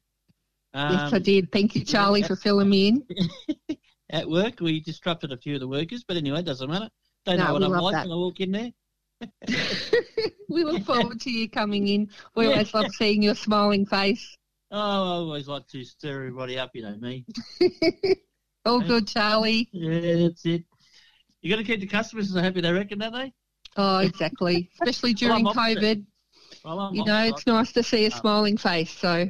yes, 0.74 1.14
I 1.14 1.18
Um, 1.18 1.24
did. 1.24 1.52
Thank 1.52 1.76
you, 1.76 1.84
Charlie, 1.84 2.24
for 2.24 2.36
filling 2.36 2.70
me 2.70 2.88
in. 2.90 3.06
At 4.10 4.30
work, 4.30 4.60
we 4.60 4.80
disrupted 4.82 5.32
a 5.32 5.38
few 5.38 5.56
of 5.56 5.62
the 5.62 5.68
workers, 5.68 6.04
but 6.08 6.18
anyway, 6.18 6.40
it 6.40 6.46
doesn't 6.46 6.70
matter. 6.70 6.90
They 7.26 7.38
No, 7.38 7.48
know 7.48 7.54
what 7.54 7.64
I'm 7.64 7.72
like 7.72 7.94
that. 7.94 8.06
when 8.08 8.14
I 8.14 8.16
walk 8.16 8.40
in 8.40 8.52
there. 8.52 8.72
We 10.50 10.64
look 10.66 10.84
forward 10.84 11.22
to 11.22 11.32
you 11.32 11.50
coming 11.50 11.88
in. 11.88 12.10
We 12.36 12.46
Yeah. 12.46 12.52
always 12.52 12.74
love 12.74 12.92
seeing 12.94 13.22
your 13.24 13.36
smiling 13.36 13.86
face. 13.86 14.38
Oh, 14.72 14.78
I 14.80 15.16
always 15.18 15.48
like 15.48 15.68
to 15.68 15.84
stir 15.84 16.16
everybody 16.16 16.58
up, 16.58 16.72
you 16.74 16.84
know 16.84 16.96
me. 16.96 17.26
All 18.66 18.80
good, 18.80 19.08
Charlie. 19.08 19.68
Yeah, 19.74 20.28
that's 20.28 20.46
it. 20.46 20.64
You 21.42 21.50
got 21.50 21.58
to 21.58 21.64
keep 21.66 21.80
the 21.82 21.88
customers 21.88 22.32
so 22.34 22.40
happy, 22.40 22.62
they 22.62 22.72
reckon, 22.72 23.00
don't 23.00 23.14
they? 23.14 23.34
Oh, 23.76 23.98
exactly. 24.00 24.70
Especially 24.82 25.12
Well, 25.12 25.18
during 25.44 25.48
opposite. 25.48 25.78
COVID. 25.80 26.06
Well, 26.64 26.92
You 26.94 27.04
know, 27.06 27.14
opposite. 27.16 27.36
it's 27.38 27.48
nice 27.48 27.72
to 27.74 27.84
see 27.84 28.06
a 28.06 28.12
smiling 28.12 28.58
face. 28.58 28.92
So 28.92 29.28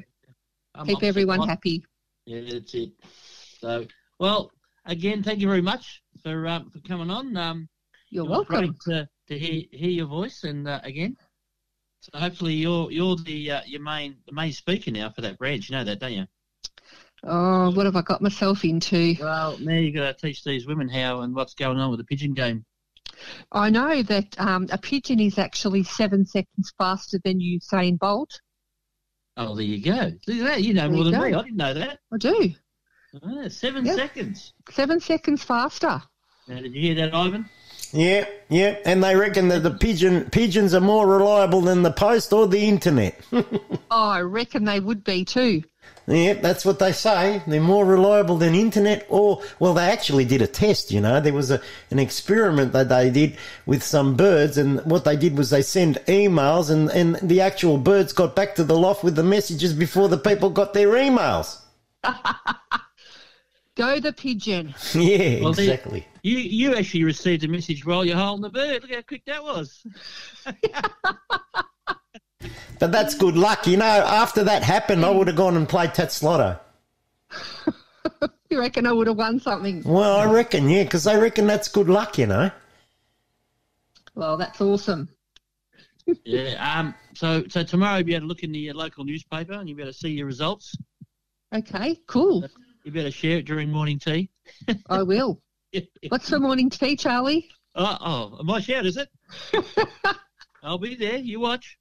I'm 0.76 0.86
keep 0.86 0.98
opposite. 0.98 1.08
everyone 1.08 1.48
happy. 1.48 1.84
Yeah, 2.26 2.42
that's 2.54 2.74
it. 2.76 2.92
So, 3.60 3.86
well, 4.20 4.52
again, 4.86 5.24
thank 5.24 5.40
you 5.40 5.48
very 5.48 5.62
much 5.62 6.02
for 6.24 6.48
um, 6.48 6.70
for 6.70 6.80
coming 6.82 7.10
on. 7.10 7.36
Um, 7.38 7.70
You're 8.10 8.26
welcome. 8.26 8.76
To, 8.88 9.08
to 9.30 9.40
hear 9.40 9.64
hear 9.72 9.90
your 9.90 10.08
voice, 10.08 10.44
and 10.44 10.68
uh, 10.68 10.82
again, 10.84 11.16
so 12.02 12.18
hopefully 12.20 12.54
you're 12.54 12.92
you're 12.92 13.16
the 13.16 13.52
uh, 13.52 13.62
your 13.66 13.82
main 13.82 14.18
the 14.26 14.34
main 14.34 14.52
speaker 14.52 14.92
now 14.92 15.10
for 15.10 15.22
that 15.22 15.38
branch. 15.38 15.70
You 15.70 15.78
know 15.78 15.84
that, 15.86 16.00
don't 16.00 16.14
you? 16.14 16.26
Oh, 17.24 17.70
what 17.72 17.86
have 17.86 17.96
I 17.96 18.02
got 18.02 18.22
myself 18.22 18.66
into? 18.66 19.16
Well, 19.20 19.58
now 19.60 19.76
you 19.76 19.94
got 19.94 20.18
to 20.18 20.28
teach 20.28 20.44
these 20.44 20.66
women 20.66 20.90
how 20.90 21.22
and 21.22 21.36
what's 21.36 21.54
going 21.54 21.78
on 21.78 21.92
with 21.92 22.00
the 22.00 22.04
pigeon 22.04 22.34
game. 22.34 22.66
I 23.52 23.70
know 23.70 24.02
that 24.02 24.40
um, 24.40 24.68
a 24.72 24.78
pigeon 24.78 25.20
is 25.20 25.38
actually 25.38 25.84
seven 25.84 26.26
seconds 26.26 26.74
faster 26.78 27.20
than 27.24 27.40
Usain 27.40 28.00
Bolt. 28.00 28.42
Oh, 29.38 29.56
there 29.56 29.64
you 29.66 29.82
go. 29.84 30.12
Look 30.28 30.38
at 30.38 30.44
that. 30.46 30.64
You 30.64 30.74
know 30.74 30.88
There 30.88 30.96
more 30.96 31.04
you 31.06 31.12
than 31.12 31.22
go. 31.22 31.28
me. 31.28 31.34
I 31.36 31.44
didn't 31.44 31.58
know 31.58 31.74
that. 31.76 32.00
I 32.12 32.18
do. 32.18 32.54
Ah, 33.24 33.48
seven 33.50 33.86
Yep. 33.86 33.96
seconds. 33.96 34.54
Seven 34.72 35.00
seconds 35.00 35.44
faster. 35.44 36.02
Now, 36.48 36.60
did 36.62 36.74
you 36.74 36.82
hear 36.82 36.96
that, 36.96 37.14
Ivan? 37.14 37.46
Yeah, 37.94 38.26
yeah, 38.50 38.78
and 38.86 39.04
they 39.04 39.16
reckon 39.16 39.50
that 39.50 39.64
the 39.64 39.72
pigeon 39.72 40.30
pigeons 40.30 40.74
are 40.74 40.80
more 40.82 41.06
reliable 41.08 41.60
than 41.62 41.82
the 41.84 41.92
post 41.92 42.32
or 42.32 42.48
the 42.48 42.68
internet. 42.68 43.20
Oh, 43.94 44.08
I 44.08 44.22
reckon 44.22 44.64
they 44.64 44.80
would 44.80 45.04
be 45.04 45.26
too. 45.26 45.64
Yeah, 46.08 46.34
that's 46.36 46.64
what 46.64 46.80
they 46.80 46.94
say. 46.94 47.42
They're 47.46 47.60
more 47.62 47.86
reliable 47.86 48.38
than 48.38 48.56
internet 48.56 49.06
or 49.10 49.42
well 49.60 49.74
they 49.74 49.84
actually 49.86 50.24
did 50.24 50.42
a 50.42 50.48
test, 50.48 50.92
you 50.92 51.02
know. 51.02 51.20
There 51.20 51.34
was 51.34 51.52
a 51.52 51.62
an 51.92 52.00
experiment 52.00 52.72
that 52.72 52.88
they 52.88 53.10
did 53.10 53.38
with 53.66 53.84
some 53.84 54.16
birds 54.16 54.58
and 54.58 54.80
what 54.86 55.04
they 55.04 55.18
did 55.18 55.38
was 55.38 55.50
they 55.50 55.62
sent 55.62 55.98
emails 56.06 56.72
and, 56.72 56.90
and 56.92 57.16
the 57.30 57.42
actual 57.42 57.78
birds 57.78 58.14
got 58.14 58.34
back 58.36 58.56
to 58.56 58.64
the 58.64 58.78
loft 58.78 59.04
with 59.04 59.16
the 59.16 59.24
messages 59.24 59.74
before 59.74 60.08
the 60.08 60.18
people 60.18 60.50
got 60.50 60.74
their 60.74 60.90
emails. 60.92 61.60
Go 63.76 64.00
the 64.00 64.14
pigeon. 64.14 64.74
Yeah, 64.94 65.42
Well, 65.42 65.54
there- 65.54 65.66
exactly. 65.66 66.08
You 66.24 66.38
you 66.38 66.76
actually 66.76 67.04
received 67.04 67.44
a 67.44 67.48
message 67.48 67.86
while 67.86 68.06
you're 68.06 68.18
holding 68.18 68.44
the 68.44 68.50
bird. 68.50 68.84
Look 68.84 68.94
how 68.94 69.02
quick 69.02 69.26
that 69.26 69.44
was. 69.44 69.86
But 72.80 72.92
that's 72.92 73.14
good 73.14 73.38
luck. 73.38 73.68
You 73.68 73.78
know, 73.78 73.86
after 73.86 74.44
that 74.46 74.64
happened 74.64 75.06
I 75.06 75.12
would 75.12 75.28
have 75.28 75.36
gone 75.36 75.56
and 75.56 75.70
played 75.70 75.92
Tatslotto. 75.92 76.60
You 78.50 78.60
reckon 78.60 78.86
I 78.86 78.92
would 78.92 79.08
have 79.08 79.16
won 79.16 79.40
something? 79.40 79.82
Well, 79.84 80.18
I 80.18 80.30
reckon, 80.30 80.68
yeah, 80.68 80.84
because 80.84 81.06
they 81.06 81.18
reckon 81.18 81.48
that's 81.48 81.70
good 81.70 81.88
luck, 81.88 82.18
you 82.18 82.28
know. 82.28 82.52
Well, 84.14 84.36
that's 84.36 84.60
awesome. 84.60 85.08
yeah. 86.26 86.80
Um. 86.80 86.94
So 87.14 87.46
so 87.48 87.64
tomorrow 87.64 87.98
you'll 87.98 88.08
be 88.08 88.16
able 88.16 88.26
to 88.26 88.28
look 88.28 88.44
in 88.44 88.52
the 88.52 88.74
local 88.74 89.06
newspaper 89.06 89.54
and 89.54 89.70
you'll 89.70 89.78
be 89.78 89.84
able 89.84 89.94
to 89.94 89.98
see 89.98 90.10
your 90.10 90.26
results. 90.26 90.76
Okay, 91.56 91.98
cool. 92.08 92.44
You 92.84 92.92
better 92.92 93.12
share 93.12 93.38
it 93.38 93.46
during 93.46 93.72
morning 93.72 94.00
tea. 94.00 94.30
I 94.90 95.04
will. 95.04 95.42
What's 96.10 96.30
for 96.30 96.40
morning 96.40 96.70
tea, 96.70 96.96
Charlie? 96.96 97.48
Oh, 97.76 97.98
oh, 98.40 98.44
my 98.44 98.60
shout 98.60 98.86
is 98.86 98.98
it? 98.98 99.10
I'll 100.64 100.78
be 100.78 100.96
there. 100.96 101.18
You 101.18 101.40
watch. 101.40 101.78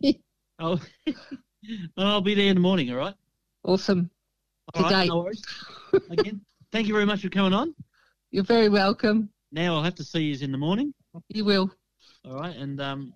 I'll, 0.58 0.80
I'll 1.96 2.20
be 2.20 2.34
there 2.34 2.48
in 2.48 2.56
the 2.56 2.60
morning. 2.60 2.90
All 2.90 2.98
right. 2.98 3.14
Awesome. 3.64 4.10
All 4.74 4.82
right. 4.82 4.90
Today. 4.90 5.06
No 5.08 5.18
worries. 5.18 5.42
Again, 6.10 6.40
thank 6.70 6.86
you 6.86 6.94
very 6.94 7.06
much 7.06 7.22
for 7.22 7.30
coming 7.30 7.54
on. 7.54 7.74
You're 8.30 8.44
very 8.44 8.68
welcome. 8.68 9.30
Now 9.52 9.76
I'll 9.76 9.82
have 9.82 9.96
to 9.96 10.04
see 10.04 10.24
you 10.24 10.44
in 10.44 10.52
the 10.52 10.58
morning. 10.58 10.92
You 11.28 11.44
will. 11.44 11.72
All 12.24 12.34
right. 12.34 12.54
And 12.54 12.80
um, 12.80 13.14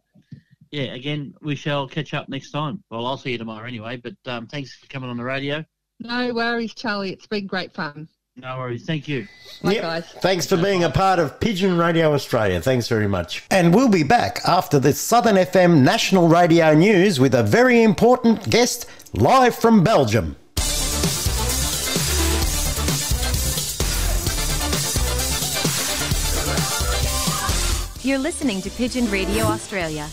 yeah, 0.71 0.95
again, 0.95 1.35
we 1.43 1.55
shall 1.55 1.87
catch 1.87 2.15
up 2.15 2.29
next 2.29 2.51
time. 2.51 2.83
Well, 2.91 3.07
I'll 3.07 3.19
see 3.19 3.33
you 3.33 3.39
tomorrow 3.39 3.67
anyway. 3.67 3.99
But 3.99 4.17
um, 4.27 4.47
thanks 4.47 4.75
for 4.75 4.87
coming 4.89 5.11
on 5.11 5.17
the 5.19 5.25
radio. 5.25 5.65
No 6.01 6.33
worries, 6.35 6.75
Charlie. 6.75 7.13
It's 7.13 7.27
been 7.27 7.47
great 7.47 7.73
fun. 7.73 8.09
No 8.37 8.59
worries. 8.59 8.85
Thank 8.85 9.07
you. 9.07 9.29
Bye, 9.63 9.75
Yep. 9.75 9.83
guys. 9.83 10.05
Thanks 10.21 10.47
for 10.47 10.57
being 10.57 10.83
a 10.83 10.91
part 10.91 11.21
of 11.21 11.39
Pigeon 11.39 11.79
Radio 11.79 12.13
Australia. 12.15 12.61
Thanks 12.61 12.89
very 12.89 13.07
much. 13.07 13.45
And 13.51 13.73
we'll 13.73 13.89
be 13.89 14.03
back 14.03 14.41
after 14.45 14.81
the 14.81 14.93
Southern 14.93 15.37
FM 15.37 15.83
National 15.83 16.27
Radio 16.27 16.75
News 16.75 17.21
with 17.21 17.35
a 17.35 17.45
very 17.45 17.83
important 17.83 18.51
guest 18.51 18.87
live 19.15 19.55
from 19.55 19.85
Belgium. 19.85 20.37
You're 28.03 28.19
listening 28.19 28.61
to 28.61 28.71
Pigeon 28.71 29.11
Radio 29.11 29.45
Australia. 29.45 30.07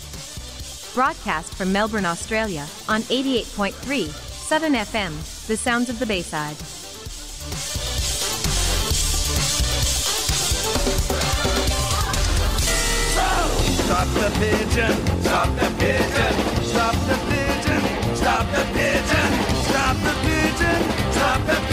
Broadcast 0.94 1.54
from 1.56 1.74
Melbourne, 1.74 2.06
Australia 2.06 2.66
on 2.88 3.02
88.3 3.04 4.08
Southern 4.08 4.74
FM, 4.74 5.12
the 5.48 5.58
sounds 5.58 5.90
of 5.90 6.00
the 6.00 6.06
Bayside. 6.06 6.56
Stop 13.92 14.08
the 14.14 14.30
pigeon, 14.40 15.22
stop 15.22 15.50
the 15.58 15.68
pigeon, 15.78 16.64
stop 16.64 16.96
the 17.08 17.18
pigeon, 17.28 18.16
stop 18.16 18.46
the 18.54 18.64
pigeon, 18.72 19.32
stop 19.66 19.98
the 19.98 20.14
pigeon, 20.24 20.82
stop 21.12 21.46
the 21.46 21.56
pigeon, 21.56 21.71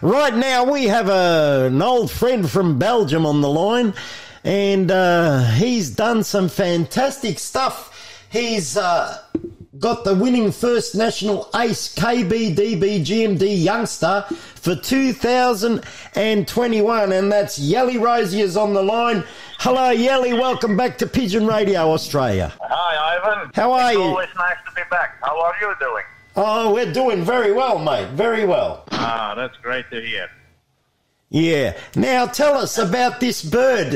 Right 0.00 0.34
now, 0.34 0.64
we 0.70 0.84
have 0.84 1.08
a, 1.08 1.66
an 1.66 1.82
old 1.82 2.10
friend 2.10 2.48
from 2.48 2.78
Belgium 2.78 3.26
on 3.26 3.40
the 3.40 3.48
line, 3.48 3.94
and 4.44 4.90
uh, 4.90 5.44
he's 5.52 5.90
done 5.90 6.22
some 6.24 6.48
fantastic 6.48 7.38
stuff. 7.38 8.26
He's 8.30 8.76
uh, 8.76 9.18
got 9.78 10.04
the 10.04 10.14
winning 10.14 10.50
first 10.50 10.94
national 10.94 11.48
ace 11.54 11.94
KBDB 11.94 13.00
GMD 13.00 13.62
youngster 13.62 14.24
for 14.28 14.74
2021, 14.74 17.12
and 17.12 17.30
that's 17.30 17.56
Jelle 17.56 17.98
Roziers 17.98 18.56
on 18.56 18.72
the 18.74 18.82
line. 18.82 19.22
Hello, 19.58 19.94
Jelle. 19.94 20.36
Welcome 20.38 20.76
back 20.76 20.98
to 20.98 21.06
Pigeon 21.06 21.46
Radio 21.46 21.92
Australia. 21.92 22.52
Hi, 22.60 23.18
Ivan. 23.18 23.50
How 23.54 23.72
are 23.72 23.90
it's 23.90 23.98
you? 23.98 24.02
always 24.02 24.28
nice 24.36 24.56
to 24.66 24.72
be 24.74 24.82
back. 24.90 25.18
How 25.22 25.40
are 25.40 25.54
you 25.60 25.74
doing? 25.78 26.04
Oh, 26.36 26.72
we're 26.72 26.92
doing 26.92 27.22
very 27.24 27.52
well, 27.52 27.78
mate. 27.78 28.08
Very 28.10 28.44
well. 28.46 28.84
Ah, 28.92 29.34
that's 29.36 29.56
great 29.58 29.90
to 29.90 30.00
hear. 30.00 30.28
Yeah. 31.30 31.76
Now 31.94 32.26
tell 32.26 32.56
us 32.56 32.78
about 32.78 33.20
this 33.20 33.44
bird. 33.44 33.92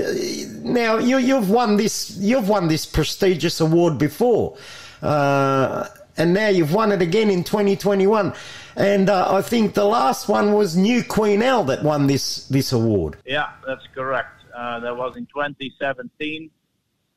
Now 0.64 0.98
you, 0.98 1.18
you've 1.18 1.48
won 1.50 1.76
this. 1.76 2.16
You've 2.18 2.48
won 2.48 2.68
this 2.68 2.84
prestigious 2.84 3.60
award 3.60 3.96
before, 3.98 4.56
uh, 5.02 5.88
and 6.16 6.34
now 6.34 6.48
you've 6.48 6.72
won 6.72 6.92
it 6.92 7.02
again 7.02 7.30
in 7.30 7.44
2021. 7.44 8.32
And 8.76 9.10
uh, 9.10 9.34
I 9.34 9.42
think 9.42 9.74
the 9.74 9.84
last 9.84 10.28
one 10.28 10.52
was 10.52 10.76
New 10.76 11.02
Queen 11.02 11.42
L 11.42 11.64
that 11.64 11.82
won 11.82 12.06
this 12.06 12.46
this 12.48 12.72
award. 12.72 13.18
Yeah, 13.26 13.50
that's 13.66 13.86
correct. 13.94 14.44
Uh, 14.54 14.80
that 14.80 14.96
was 14.96 15.16
in 15.16 15.26
2017. 15.26 16.50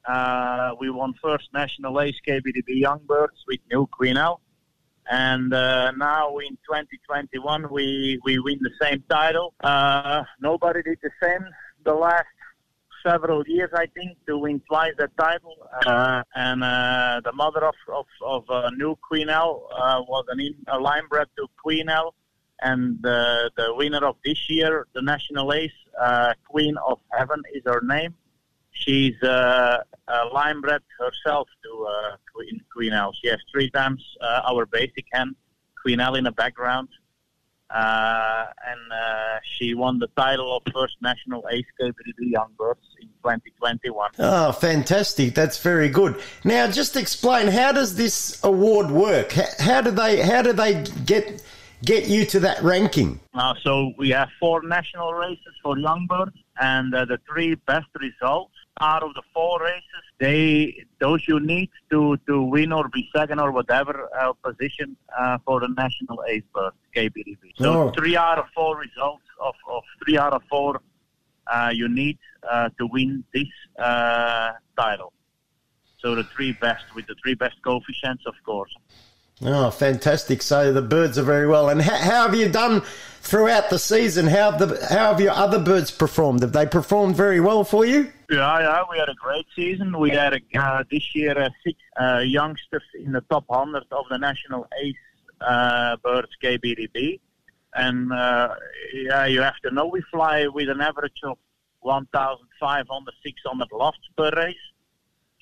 Uh, 0.05 0.71
we 0.79 0.89
won 0.89 1.13
first 1.21 1.49
national 1.53 1.99
ace 1.99 2.15
KBDB 2.27 2.79
Youngbirds 2.81 3.43
with 3.47 3.59
New 3.71 3.87
Queen 3.87 4.17
L. 4.17 4.41
And 5.09 5.53
uh, 5.53 5.91
now 5.91 6.37
in 6.37 6.57
2021, 6.67 7.69
we, 7.71 8.19
we 8.23 8.39
win 8.39 8.59
the 8.61 8.71
same 8.81 9.03
title. 9.09 9.53
Uh, 9.59 10.23
nobody 10.39 10.81
did 10.81 10.97
the 11.01 11.11
same 11.21 11.45
the 11.83 11.93
last 11.93 12.25
several 13.05 13.43
years, 13.47 13.69
I 13.73 13.85
think, 13.87 14.17
to 14.27 14.37
win 14.37 14.61
twice 14.67 14.93
that 14.97 15.15
title. 15.17 15.55
Uh, 15.85 16.23
and 16.35 16.63
uh, 16.63 17.21
the 17.23 17.31
mother 17.33 17.63
of, 17.65 17.75
of, 17.93 18.05
of 18.21 18.49
uh, 18.49 18.69
New 18.71 18.97
Queen 19.07 19.29
L 19.29 19.67
uh, 19.71 20.01
was 20.07 20.25
an 20.29 20.39
in, 20.39 20.55
a 20.67 20.79
line 20.79 21.07
bred 21.09 21.27
to 21.37 21.47
Queen 21.61 21.89
L. 21.89 22.15
And 22.61 22.97
the, 23.01 23.51
the 23.57 23.73
winner 23.75 24.03
of 24.05 24.15
this 24.23 24.49
year, 24.49 24.87
the 24.93 25.01
national 25.01 25.53
ace, 25.53 25.71
uh, 26.01 26.33
Queen 26.47 26.75
of 26.87 26.99
Heaven 27.11 27.41
is 27.53 27.61
her 27.65 27.81
name. 27.83 28.15
She's 28.71 29.21
uh, 29.23 29.83
a 30.07 30.25
line 30.33 30.61
bred 30.61 30.81
herself 30.99 31.47
to 31.63 31.87
uh, 31.87 32.15
Queen, 32.33 32.61
Queen 32.73 32.93
L. 32.93 33.13
She 33.13 33.27
has 33.27 33.39
three 33.51 33.69
times 33.69 34.03
uh, 34.21 34.41
our 34.49 34.65
basic 34.65 35.05
hen, 35.11 35.35
Queen 35.81 35.99
L 35.99 36.15
in 36.15 36.23
the 36.23 36.31
background. 36.31 36.89
Uh, 37.69 38.45
and 38.67 38.91
uh, 38.91 39.39
she 39.43 39.73
won 39.73 39.99
the 39.99 40.07
title 40.15 40.55
of 40.55 40.63
first 40.71 40.95
national 41.01 41.43
ace 41.51 41.65
KBDB 41.81 42.31
young 42.31 42.49
birds 42.57 42.79
in 43.01 43.07
2021. 43.23 44.11
Oh, 44.19 44.51
fantastic! 44.51 45.33
That's 45.33 45.59
very 45.59 45.89
good. 45.89 46.21
Now, 46.43 46.69
just 46.69 46.95
explain 46.95 47.47
how 47.47 47.71
does 47.71 47.95
this 47.95 48.39
award 48.43 48.91
work? 48.91 49.31
How 49.31 49.81
do 49.81 49.91
they 49.91 50.21
how 50.21 50.43
do 50.43 50.53
they 50.53 50.83
get 51.05 51.43
get 51.83 52.07
you 52.07 52.25
to 52.27 52.39
that 52.41 52.61
ranking? 52.61 53.19
Uh, 53.33 53.55
so 53.63 53.93
we 53.97 54.09
have 54.09 54.29
four 54.39 54.61
national 54.61 55.13
races 55.13 55.53
for 55.63 55.77
young 55.77 56.05
birds, 56.07 56.37
and 56.61 56.93
uh, 56.93 57.05
the 57.05 57.19
three 57.27 57.55
best 57.55 57.87
results 57.99 58.54
out 58.81 59.03
of 59.03 59.13
the 59.13 59.21
four 59.33 59.61
races, 59.61 60.03
they 60.19 60.85
those 60.99 61.27
you 61.27 61.39
need 61.39 61.69
to, 61.89 62.17
to 62.27 62.41
win 62.41 62.71
or 62.71 62.89
be 62.89 63.09
second 63.15 63.39
or 63.39 63.51
whatever 63.51 64.09
uh, 64.19 64.33
position 64.33 64.97
uh, 65.17 65.37
for 65.45 65.59
the 65.61 65.67
national 65.69 66.23
ace 66.27 66.43
bird 66.53 66.73
KBDB. 66.95 67.51
So 67.57 67.73
Oh. 67.87 67.91
three 67.91 68.17
out 68.17 68.37
of 68.37 68.45
four 68.53 68.77
results 68.77 69.23
of, 69.39 69.55
of 69.69 69.83
three 70.03 70.17
out 70.17 70.33
of 70.33 70.43
four 70.49 70.81
uh, 71.47 71.71
you 71.73 71.87
need 71.87 72.17
uh, 72.49 72.69
to 72.77 72.87
win 72.87 73.23
this 73.33 73.47
uh, 73.79 74.51
title. 74.77 75.13
So 75.99 76.15
the 76.15 76.23
three 76.23 76.51
best 76.53 76.83
with 76.95 77.07
the 77.07 77.15
three 77.23 77.33
best 77.35 77.55
coefficients, 77.63 78.25
of 78.25 78.35
course. 78.43 78.73
Oh, 79.41 79.69
fantastic! 79.69 80.41
So 80.41 80.71
the 80.71 80.81
birds 80.81 81.17
are 81.17 81.23
very 81.23 81.47
well. 81.47 81.69
And 81.69 81.81
how, 81.81 81.97
how 81.97 82.21
have 82.27 82.35
you 82.35 82.47
done 82.47 82.81
throughout 83.21 83.69
the 83.69 83.79
season? 83.79 84.27
How 84.27 84.51
have 84.51 84.59
the 84.59 84.85
how 84.87 85.11
have 85.11 85.19
your 85.19 85.33
other 85.33 85.59
birds 85.59 85.91
performed? 85.91 86.41
Have 86.41 86.53
they 86.53 86.65
performed 86.65 87.17
very 87.17 87.41
well 87.41 87.65
for 87.65 87.85
you? 87.85 88.11
Yeah, 88.29 88.59
yeah, 88.59 88.83
we 88.89 88.97
had 88.97 89.09
a 89.09 89.13
great 89.15 89.45
season. 89.55 89.97
We 89.99 90.11
had 90.11 90.41
uh, 90.57 90.83
this 90.89 91.13
year 91.13 91.49
six 91.65 91.77
uh, 91.99 92.19
youngsters 92.19 92.83
in 92.97 93.11
the 93.11 93.21
top 93.21 93.43
100 93.47 93.83
of 93.91 94.05
the 94.09 94.17
national 94.17 94.67
ace 94.81 94.95
uh, 95.41 95.97
birds 95.97 96.29
KBDB. 96.41 97.19
And 97.73 98.11
uh, 98.13 98.55
yeah, 98.93 99.25
you 99.25 99.41
have 99.41 99.59
to 99.65 99.71
know 99.71 99.87
we 99.87 100.01
fly 100.11 100.47
with 100.47 100.69
an 100.69 100.79
average 100.79 101.19
of 101.23 101.37
1,500, 101.81 103.13
600 103.21 103.67
lofts 103.73 103.99
per 104.17 104.31
race 104.31 104.55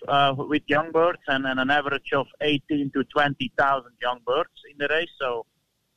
uh, 0.08 0.34
with 0.38 0.64
young 0.68 0.92
birds 0.92 1.22
and, 1.28 1.46
and 1.46 1.60
an 1.60 1.70
average 1.70 2.12
of 2.14 2.28
18 2.42 2.92
to 2.92 3.04
20,000 3.04 3.92
young 4.02 4.20
birds 4.26 4.50
in 4.72 4.78
the 4.78 4.88
race. 4.90 5.10
So 5.20 5.46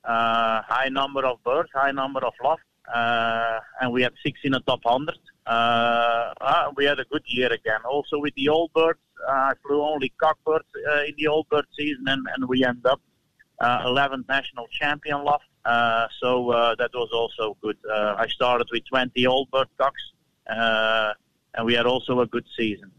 uh, 0.04 0.62
high 0.62 0.88
number 0.90 1.24
of 1.26 1.42
birds, 1.42 1.70
high 1.74 1.92
number 1.92 2.24
of 2.24 2.32
lofts. 2.42 2.62
Uh, 2.92 3.58
and 3.80 3.92
we 3.92 4.02
had 4.02 4.12
six 4.24 4.38
in 4.44 4.52
the 4.52 4.60
top 4.60 4.80
100. 4.84 5.18
Uh, 5.46 6.32
uh, 6.40 6.70
we 6.76 6.84
had 6.84 7.00
a 7.00 7.04
good 7.06 7.22
year 7.26 7.52
again. 7.52 7.80
Also 7.84 8.18
with 8.18 8.34
the 8.36 8.48
old 8.48 8.72
birds, 8.72 9.00
uh, 9.26 9.32
I 9.32 9.52
flew 9.66 9.82
only 9.82 10.12
cockbirds 10.22 10.68
uh, 10.88 11.02
in 11.02 11.14
the 11.18 11.26
old 11.26 11.48
bird 11.48 11.66
season, 11.76 12.04
and, 12.06 12.24
and 12.34 12.48
we 12.48 12.64
end 12.64 12.86
up 12.86 13.00
uh, 13.60 13.86
11th 13.86 14.28
national 14.28 14.66
champion 14.68 15.24
loft. 15.24 15.44
So 16.20 16.74
that 16.78 16.90
was 16.94 17.10
also 17.12 17.56
good. 17.60 17.76
I 17.90 18.28
started 18.28 18.68
with 18.70 18.84
20 18.88 19.26
old 19.26 19.50
bird 19.50 19.68
cocks, 19.78 20.02
and 20.46 21.66
we 21.66 21.74
had 21.74 21.86
also 21.86 22.20
a 22.20 22.26
good 22.26 22.46
season. 22.56 22.92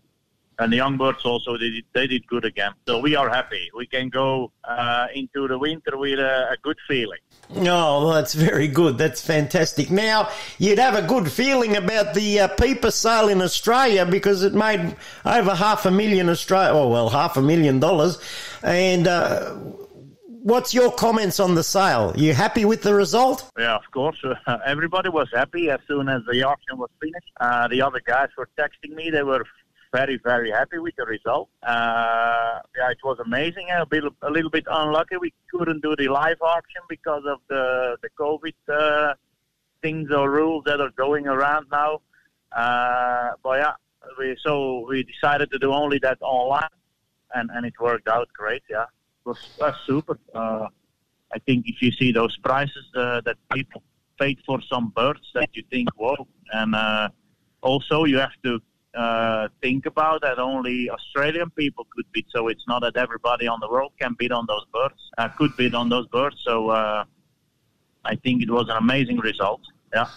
And 0.60 0.74
the 0.74 0.78
young 0.78 0.98
birds 0.98 1.24
also 1.24 1.58
they 1.58 1.70
did, 1.70 1.86
they 1.94 2.08
did 2.08 2.26
good 2.28 2.46
again. 2.46 2.72
So 2.88 3.00
we 3.00 3.16
are 3.16 3.30
happy. 3.30 3.70
We 3.76 3.86
can 3.86 4.10
go 4.10 4.52
uh, 4.64 5.08
into 5.14 5.48
the 5.48 5.58
winter 5.58 5.98
with 5.98 6.20
a, 6.20 6.52
a 6.52 6.58
good 6.64 6.78
feeling. 6.88 7.20
Oh, 7.52 8.06
well, 8.06 8.10
that's 8.10 8.34
very 8.34 8.68
good. 8.68 8.98
That's 8.98 9.22
fantastic. 9.22 9.92
Now, 9.92 10.30
you'd 10.58 10.80
have 10.80 10.96
a 10.96 11.04
good 11.04 11.32
feeling 11.32 11.76
about 11.78 12.14
the 12.14 12.42
uh, 12.42 12.48
Peeper 12.50 12.92
sale 12.92 13.30
in 13.30 13.42
Australia 13.42 14.06
because 14.06 14.44
it 14.44 14.54
made 14.54 14.96
over 15.26 15.54
half 15.54 15.86
a 15.86 15.92
million 15.92 16.28
Australia, 16.30 16.72
oh, 16.74 16.90
well, 16.90 17.10
half 17.10 17.38
a 17.38 17.42
million 17.42 17.80
dollars. 17.80 18.20
And 18.64 19.08
uh, 19.08 19.54
what's 20.48 20.74
your 20.74 20.92
comments 20.92 21.40
on 21.40 21.56
the 21.56 21.64
sale? 21.64 22.14
You 22.16 22.34
happy 22.34 22.66
with 22.66 22.82
the 22.82 22.94
result? 22.94 23.50
Yeah, 23.60 23.76
of 23.76 23.90
course. 23.92 24.18
Uh, 24.24 24.58
everybody 24.66 25.10
was 25.10 25.28
happy 25.34 25.70
as 25.70 25.80
soon 25.88 26.10
as 26.10 26.22
the 26.30 26.42
auction 26.44 26.78
was 26.78 26.90
finished. 27.02 27.32
Uh, 27.40 27.68
the 27.68 27.82
other 27.82 28.02
guys 28.04 28.30
were 28.38 28.50
texting 28.58 28.96
me. 28.96 29.10
They 29.10 29.24
were 29.24 29.46
very, 29.94 30.20
very 30.24 30.52
happy 30.52 30.80
with 30.80 30.96
the 30.98 31.06
result. 31.06 31.50
Uh, 31.64 32.60
yeah, 32.78 32.92
it 32.92 32.98
was 33.04 33.18
amazing. 33.20 33.68
A, 33.76 33.86
bit, 33.86 34.04
a 34.22 34.30
little 34.30 34.50
bit 34.50 34.66
unlucky. 34.70 35.18
We 35.18 35.34
couldn't 35.52 35.82
do 35.82 35.96
the 35.96 36.08
live 36.08 36.42
auction 36.42 36.82
because 36.90 37.24
of 37.28 37.40
the, 37.48 37.98
the 38.02 38.10
COVID 38.20 38.54
uh, 38.68 39.14
things 39.82 40.12
or 40.12 40.30
rules 40.30 40.64
that 40.66 40.82
are 40.82 40.92
going 40.92 41.28
around 41.28 41.68
now. 41.72 42.02
Uh, 42.52 43.32
but 43.44 43.60
yeah, 43.60 43.74
we, 44.18 44.38
so 44.44 44.86
we 44.88 45.04
decided 45.04 45.52
to 45.52 45.60
do 45.60 45.74
only 45.74 46.00
that 46.00 46.18
online, 46.22 46.70
and, 47.34 47.50
and 47.54 47.66
it 47.66 47.74
worked 47.80 48.08
out 48.08 48.28
great. 48.34 48.64
Yeah, 48.70 48.84
it 48.84 49.26
was, 49.26 49.38
was 49.60 49.76
super. 49.86 50.20
Uh, 50.34 50.68
I 51.34 51.40
think 51.40 51.66
if 51.68 51.82
you 51.82 51.92
see 51.92 52.12
those 52.12 52.38
prices 52.38 52.86
uh, 52.96 53.22
that 53.22 53.38
people 53.54 53.84
paid 54.20 54.40
for 54.46 54.62
some 54.62 54.90
birds, 54.96 55.30
that 55.34 55.50
you 55.54 55.64
think, 55.70 55.90
whoa. 55.96 56.28
And 56.54 56.74
uh, 56.74 57.10
also, 57.62 58.06
you 58.06 58.18
have 58.18 58.32
to 58.44 58.62
uh, 58.96 59.48
think 59.62 59.86
about 59.86 60.22
that 60.22 60.40
only 60.40 60.90
Australian 60.90 61.50
people 61.52 61.88
could 61.96 62.06
bid. 62.12 62.26
So 62.30 62.48
it's 62.48 62.64
not 62.68 62.82
that 62.82 62.98
everybody 62.98 63.48
on 63.48 63.60
the 63.60 63.70
world 63.70 63.94
can 64.00 64.16
bid 64.18 64.32
on 64.32 64.46
those 64.48 64.66
birds, 64.74 65.00
uh, 65.18 65.30
could 65.30 65.56
bid 65.58 65.76
on 65.76 65.90
those 65.90 66.08
birds. 66.08 66.38
So 66.44 66.70
uh, 66.70 67.06
I 68.06 68.16
think 68.16 68.42
it 68.42 68.50
was 68.50 68.68
an 68.70 68.78
amazing 68.78 69.18
result. 69.18 69.62
Yeah. 69.94 70.08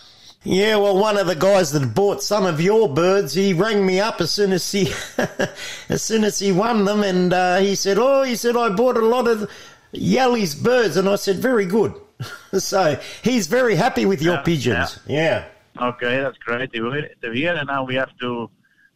Yeah, 0.42 0.76
well, 0.76 0.96
one 0.96 1.18
of 1.18 1.26
the 1.26 1.36
guys 1.36 1.70
that 1.72 1.94
bought 1.94 2.22
some 2.22 2.46
of 2.46 2.62
your 2.62 2.88
birds, 2.88 3.34
he 3.34 3.52
rang 3.52 3.84
me 3.84 4.00
up 4.00 4.22
as 4.22 4.32
soon 4.32 4.52
as 4.52 4.72
he, 4.72 4.90
as 5.90 6.02
soon 6.02 6.24
as 6.24 6.38
he 6.38 6.50
won 6.50 6.86
them, 6.86 7.02
and 7.02 7.30
uh, 7.34 7.58
he 7.58 7.74
said, 7.74 7.98
"Oh, 7.98 8.22
he 8.22 8.34
said 8.36 8.56
I 8.56 8.70
bought 8.70 8.96
a 8.96 9.04
lot 9.04 9.28
of 9.28 9.50
Jelle's 9.94 10.54
birds, 10.54 10.96
and 10.96 11.08
I 11.08 11.16
said, 11.16 11.36
very 11.36 11.66
good. 11.66 11.94
so 12.58 12.98
he's 13.22 13.46
very 13.46 13.74
happy 13.74 14.06
with 14.06 14.22
your 14.22 14.34
Yeah, 14.34 14.42
pigeons. 14.42 14.98
Yeah. 15.06 15.44
Okay, 15.80 16.20
that's 16.20 16.38
great. 16.38 16.72
To 16.72 16.90
hear. 17.32 17.54
And 17.54 17.66
now 17.66 17.84
we 17.84 17.94
have 17.94 18.16
to 18.20 18.50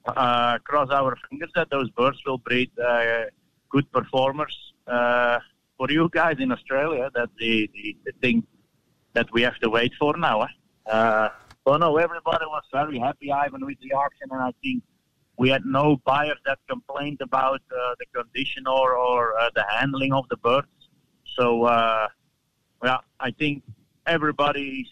uh, 0.07 0.59
cross 0.59 0.90
our 0.90 1.16
fingers 1.28 1.50
that 1.55 1.70
those 1.70 1.90
birds 1.90 2.18
will 2.26 2.38
breed 2.38 2.70
uh, 2.78 3.24
good 3.70 3.90
performers. 3.92 4.72
Uh, 4.86 5.38
for 5.76 5.90
you 5.90 6.09
guys 6.12 6.36
in 6.38 6.52
Australia, 6.52 7.11
that's 7.14 7.32
the, 7.38 7.70
the, 7.74 7.96
the 8.05 8.12
thing 8.20 8.46
that 9.14 9.32
we 9.32 9.42
have 9.42 9.59
to 9.59 9.70
wait 9.70 9.92
for 9.98 10.16
now. 10.16 10.42
Eh? 10.42 10.46
Uh, 10.86 11.28
well, 11.64 11.78
no, 11.78 11.96
everybody 11.96 12.44
was 12.46 12.62
very 12.72 12.98
happy, 12.98 13.32
Ivan, 13.32 13.64
with 13.64 13.78
the 13.80 13.92
auction, 13.92 14.28
and 14.30 14.40
I 14.42 14.52
think 14.62 14.82
we 15.38 15.48
had 15.48 15.64
no 15.64 15.96
buyers 16.05 16.38
that 16.44 16.59
complained 16.68 17.20
about 17.20 17.62
uh, 17.72 17.94
the 17.98 18.07
condition 18.14 18.66
or, 18.66 18.94
or 18.96 19.34
the 19.55 19.64
handling 19.68 20.12
of 20.12 20.28
the 20.28 20.36
birds. 20.36 20.68
So, 21.36 21.61
well, 21.61 23.00
I 23.18 23.30
think 23.30 23.62
everybody's 24.07 24.88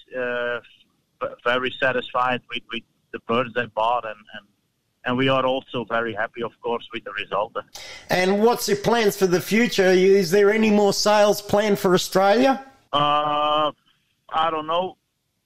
very 1.44 1.70
satisfied 1.78 2.40
with, 2.48 2.62
with 2.72 2.82
the 3.12 3.20
birds 3.20 3.52
they 3.54 3.66
bought, 3.66 4.04
and, 4.04 4.16
and, 4.34 4.46
and 5.05 5.16
we 5.16 5.28
are 5.28 5.44
also 5.44 5.84
very 5.84 6.14
happy, 6.14 6.42
of 6.42 6.53
course, 6.61 6.86
with 6.92 7.05
the 7.05 7.12
result. 7.12 7.57
And 8.09 8.42
what's 8.42 8.68
your 8.68 8.76
plans 8.76 9.16
for 9.16 9.26
the 9.26 9.40
future? 9.40 9.90
Is 9.90 10.30
there 10.30 10.50
any 10.50 10.70
more 10.70 10.92
sales 10.92 11.42
planned 11.42 11.78
for 11.78 11.94
Australia? 11.94 12.64
Uh, 12.92 13.72
I 14.30 14.50
don't 14.50 14.66
know. 14.66 14.96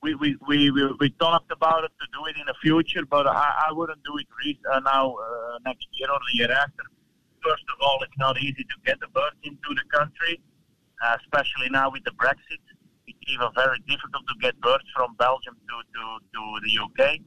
We, 0.03 0.15
we, 0.15 0.37
we, 0.47 0.71
we, 0.71 0.93
we 1.01 1.11
talked 1.11 1.51
about 1.51 1.85
it 1.85 1.93
to 2.01 2.07
do 2.13 2.27
it 2.27 2.37
in 2.39 2.47
the 2.47 2.55
future, 2.63 3.05
but 3.09 3.27
I, 3.27 3.69
I 3.69 3.73
wouldn't 3.73 4.03
do 4.05 4.19
it 4.19 4.27
re- 4.45 4.61
uh, 4.73 4.81
now 4.81 5.15
uh, 5.15 5.59
next 5.65 5.89
year 5.93 6.09
or 6.11 6.19
the 6.19 6.39
year 6.39 6.53
after. 6.53 6.83
First 7.43 7.65
of 7.73 7.81
all, 7.81 7.99
it's 8.03 8.19
not 8.19 8.39
easy 8.39 8.63
to 8.63 8.77
get 8.85 9.01
the 9.01 9.09
birds 9.09 9.37
into 9.43 9.71
the 9.71 9.83
country, 9.97 10.41
uh, 11.03 11.17
especially 11.23 11.71
now 11.71 11.91
with 11.91 12.05
the 12.05 12.11
Brexit. 12.13 12.61
It's 13.07 13.19
even 13.33 13.49
very 13.55 13.79
difficult 13.89 14.27
to 14.29 14.35
get 14.41 14.61
birds 14.61 14.85
from 14.95 15.15
Belgium 15.15 15.55
to, 15.55 15.77
to, 15.95 16.03
to 16.35 16.43
the 16.63 16.73
UK. 16.85 17.21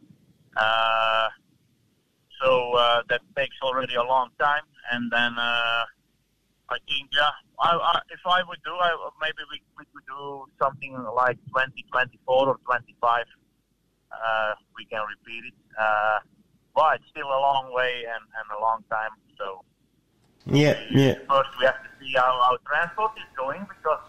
So 2.41 2.73
uh, 2.73 3.03
that 3.09 3.21
takes 3.35 3.55
already 3.61 3.95
a 3.95 4.03
long 4.03 4.29
time. 4.39 4.63
And 4.91 5.11
then 5.11 5.37
uh, 5.37 5.83
I 6.69 6.77
think, 6.87 7.09
yeah, 7.15 7.31
I, 7.59 7.75
I, 7.75 7.99
if 8.09 8.19
I 8.25 8.41
would 8.47 8.59
do, 8.63 8.71
I, 8.71 8.95
maybe 9.21 9.43
we, 9.51 9.61
we 9.77 9.83
could 9.93 10.05
do 10.07 10.45
something 10.61 10.93
like 11.15 11.37
2024 11.47 12.47
or 12.47 12.57
25. 12.65 13.25
Uh, 14.11 14.53
we 14.75 14.85
can 14.85 15.01
repeat 15.07 15.45
it. 15.47 15.53
Uh, 15.79 16.19
but 16.75 16.95
it's 16.95 17.09
still 17.09 17.27
a 17.27 17.39
long 17.39 17.73
way 17.73 18.03
and, 18.07 18.23
and 18.23 18.57
a 18.57 18.61
long 18.61 18.83
time. 18.89 19.11
So 19.37 19.63
Yeah, 20.45 20.79
yeah. 20.91 21.15
first 21.27 21.49
we 21.59 21.65
have 21.65 21.83
to 21.83 21.89
see 21.99 22.13
how 22.15 22.31
our 22.49 22.57
transport 22.65 23.11
is 23.17 23.27
going 23.35 23.67
because 23.67 23.99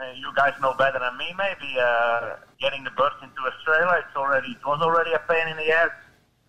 uh, 0.00 0.12
you 0.16 0.30
guys 0.34 0.54
know 0.60 0.74
better 0.74 0.98
than 0.98 1.16
me. 1.18 1.34
Maybe 1.38 1.70
uh, 1.78 2.36
getting 2.60 2.84
the 2.84 2.90
birds 2.90 3.16
into 3.22 3.40
Australia, 3.46 4.02
it's 4.04 4.16
already 4.16 4.50
it 4.52 4.66
was 4.66 4.80
already 4.82 5.12
a 5.12 5.22
pain 5.28 5.48
in 5.48 5.56
the 5.56 5.70
ass 5.72 5.90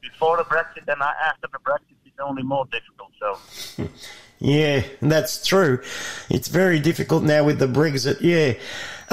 before 0.01 0.37
the 0.37 0.43
Brexit, 0.43 0.87
and 0.87 1.01
after 1.01 1.47
the 1.51 1.59
Brexit, 1.59 1.95
it's 2.05 2.19
only 2.19 2.43
more 2.43 2.65
difficult. 2.71 3.11
So. 3.19 3.89
Yeah, 4.41 4.83
that's 5.01 5.45
true. 5.45 5.81
It's 6.29 6.47
very 6.47 6.79
difficult 6.79 7.23
now 7.23 7.43
with 7.43 7.59
the 7.59 7.67
Brexit. 7.67 8.21
Yeah. 8.21 8.53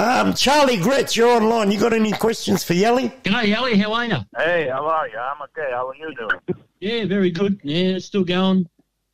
Um, 0.01 0.35
Charlie 0.35 0.77
Gretz, 0.77 1.17
you're 1.17 1.29
online. 1.29 1.73
You 1.73 1.81
got 1.81 1.93
any 1.93 2.13
questions 2.13 2.63
for 2.63 2.75
Jelle? 2.75 2.99
G'day, 3.25 3.53
Ellie. 3.53 3.77
How 3.77 3.93
are 3.93 4.05
you? 4.05 4.19
Hey, 4.37 4.69
how 4.69 4.87
are 4.87 5.09
you? 5.09 5.19
I'm 5.19 5.43
okay. 5.43 5.73
How 5.73 5.89
are 5.89 5.95
you 5.97 6.15
doing? 6.15 6.41
Yeah, 6.79 7.07
very 7.07 7.31
good. 7.31 7.59
Yeah, 7.65 7.97
it's 7.97 8.05
still 8.05 8.23
going. 8.23 8.69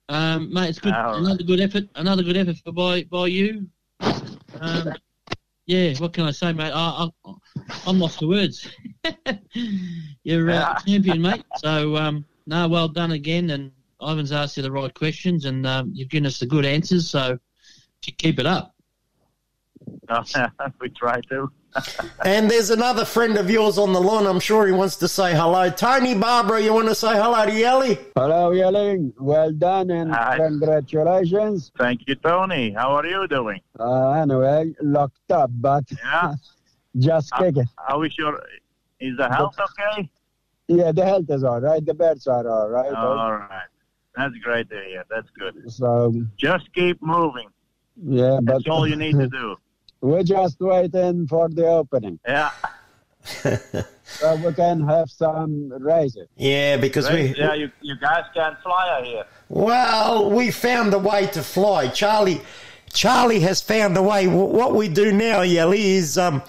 Um, 0.09 0.53
mate, 0.53 0.71
it's 0.71 0.81
good. 0.81 0.93
All 0.93 1.13
right. 1.13 1.19
Another 1.19 1.45
good 1.45 1.61
effort. 1.61 1.85
Another 1.95 2.25
good 2.25 2.37
effort 2.37 2.57
for 2.65 2.73
by 2.73 3.05
by 3.05 3.29
you. 3.29 3.69
Um, 4.01 4.93
yeah, 5.67 5.95
what 5.99 6.13
can 6.13 6.25
I 6.25 6.31
say, 6.31 6.53
mate? 6.53 6.73
I, 6.73 7.09
I, 7.25 7.33
I'm 7.87 7.99
lost 7.99 8.19
for 8.19 8.27
words. 8.29 8.69
You're 10.25 10.51
uh, 10.51 10.55
Yeah. 10.55 10.75
champion, 10.87 11.23
mate. 11.23 11.45
So, 11.55 11.97
um, 11.97 12.25
no, 12.47 12.69
well 12.69 12.89
done 12.89 13.13
again. 13.13 13.51
And 13.51 13.73
Ivan's 14.01 14.33
asked 14.33 14.57
you 14.57 14.63
the 14.63 14.73
right 14.73 14.93
questions, 14.93 15.45
and 15.45 15.67
um, 15.67 15.91
you've 15.95 16.09
given 16.09 16.27
us 16.27 16.39
the 16.39 16.47
good 16.47 16.65
answers. 16.65 17.09
So, 17.11 17.39
keep 18.03 18.39
it 18.39 18.47
up. 18.47 18.75
we 20.81 20.89
try 20.91 21.21
to. 21.31 21.51
And 22.25 22.51
there's 22.51 22.71
another 22.71 23.05
friend 23.05 23.39
of 23.39 23.51
yours 23.51 23.79
on 23.79 23.93
the 23.93 24.01
line. 24.01 24.27
I'm 24.27 24.41
sure 24.41 24.67
he 24.67 24.73
wants 24.73 24.97
to 24.97 25.09
say 25.09 25.33
hello. 25.35 25.71
Tony 25.71 26.15
Barbara, 26.15 26.61
you 26.61 26.73
want 26.75 26.89
to 26.89 26.95
say 26.95 27.15
hello 27.15 27.47
to 27.47 27.53
Yelly? 27.53 27.99
Hello, 28.15 28.51
Yelling. 28.53 29.13
Well 29.19 29.53
done 29.53 29.91
and 29.91 30.13
Hi. 30.13 30.37
congratulations. 30.37 31.73
Thank 31.79 32.03
you, 32.07 32.15
Tony. 32.17 32.73
How 32.73 32.95
are 32.97 33.07
you 33.07 33.27
doing? 33.27 33.61
Uh, 33.81 34.11
anyway, 34.13 34.75
locked 34.83 35.31
up, 35.31 35.51
but 35.55 35.85
Yeah. 36.05 36.35
just 36.99 37.33
kicking. 37.35 37.65
How 37.79 38.03
is 38.03 38.17
your? 38.19 38.43
Is 39.01 39.17
the 39.17 39.29
health 39.29 39.57
okay? 39.59 40.09
Yeah, 40.69 40.93
the 40.93 41.05
health 41.05 41.25
is 41.29 41.43
all 41.43 41.61
right. 41.61 41.85
The 41.85 41.95
birds 41.95 42.27
are 42.27 42.47
all 42.49 42.69
right. 42.69 42.93
All 42.93 43.33
right. 43.33 43.67
That's 44.17 44.35
great 44.37 44.69
to 44.71 44.77
hear. 44.85 45.05
That's 45.11 45.29
good. 45.31 45.73
So, 45.73 46.13
Just 46.37 46.73
keep 46.75 47.01
moving. 47.03 47.49
yeah, 48.05 48.39
but 48.43 48.53
That's 48.55 48.69
all 48.69 48.87
you 48.87 48.95
need 48.97 49.19
to 49.19 49.27
do. 49.41 49.57
We're 50.03 50.25
just 50.25 50.61
waiting 50.61 51.29
for 51.29 51.49
the 51.49 51.67
opening 51.67 52.19
Yeah. 52.27 52.51
so 53.25 54.37
we 54.45 54.53
can 54.53 54.81
have 54.87 55.09
some 55.09 55.73
races. 55.81 56.27
Yeah, 56.37 56.77
because 56.77 57.09
Great. 57.09 57.37
we. 57.37 57.43
Yeah, 57.43 57.55
you, 57.55 57.71
you 57.81 57.95
guys 57.97 58.25
can 58.35 58.57
fly 58.65 58.89
out 58.99 59.07
here. 59.07 59.25
Well, 59.49 60.29
we 60.29 60.51
found 60.51 60.93
a 60.93 60.99
way 60.99 61.29
to 61.29 61.43
fly. 61.43 61.87
Charlie, 61.87 62.41
Charlie 62.93 63.39
has 63.41 63.63
found 63.63 63.97
a 63.97 64.03
way. 64.03 64.27
What 64.27 64.75
we 64.75 64.89
do 64.89 65.13
now, 65.13 65.45
Jelle, 65.45 65.73
is 65.73 66.19
um, 66.19 66.43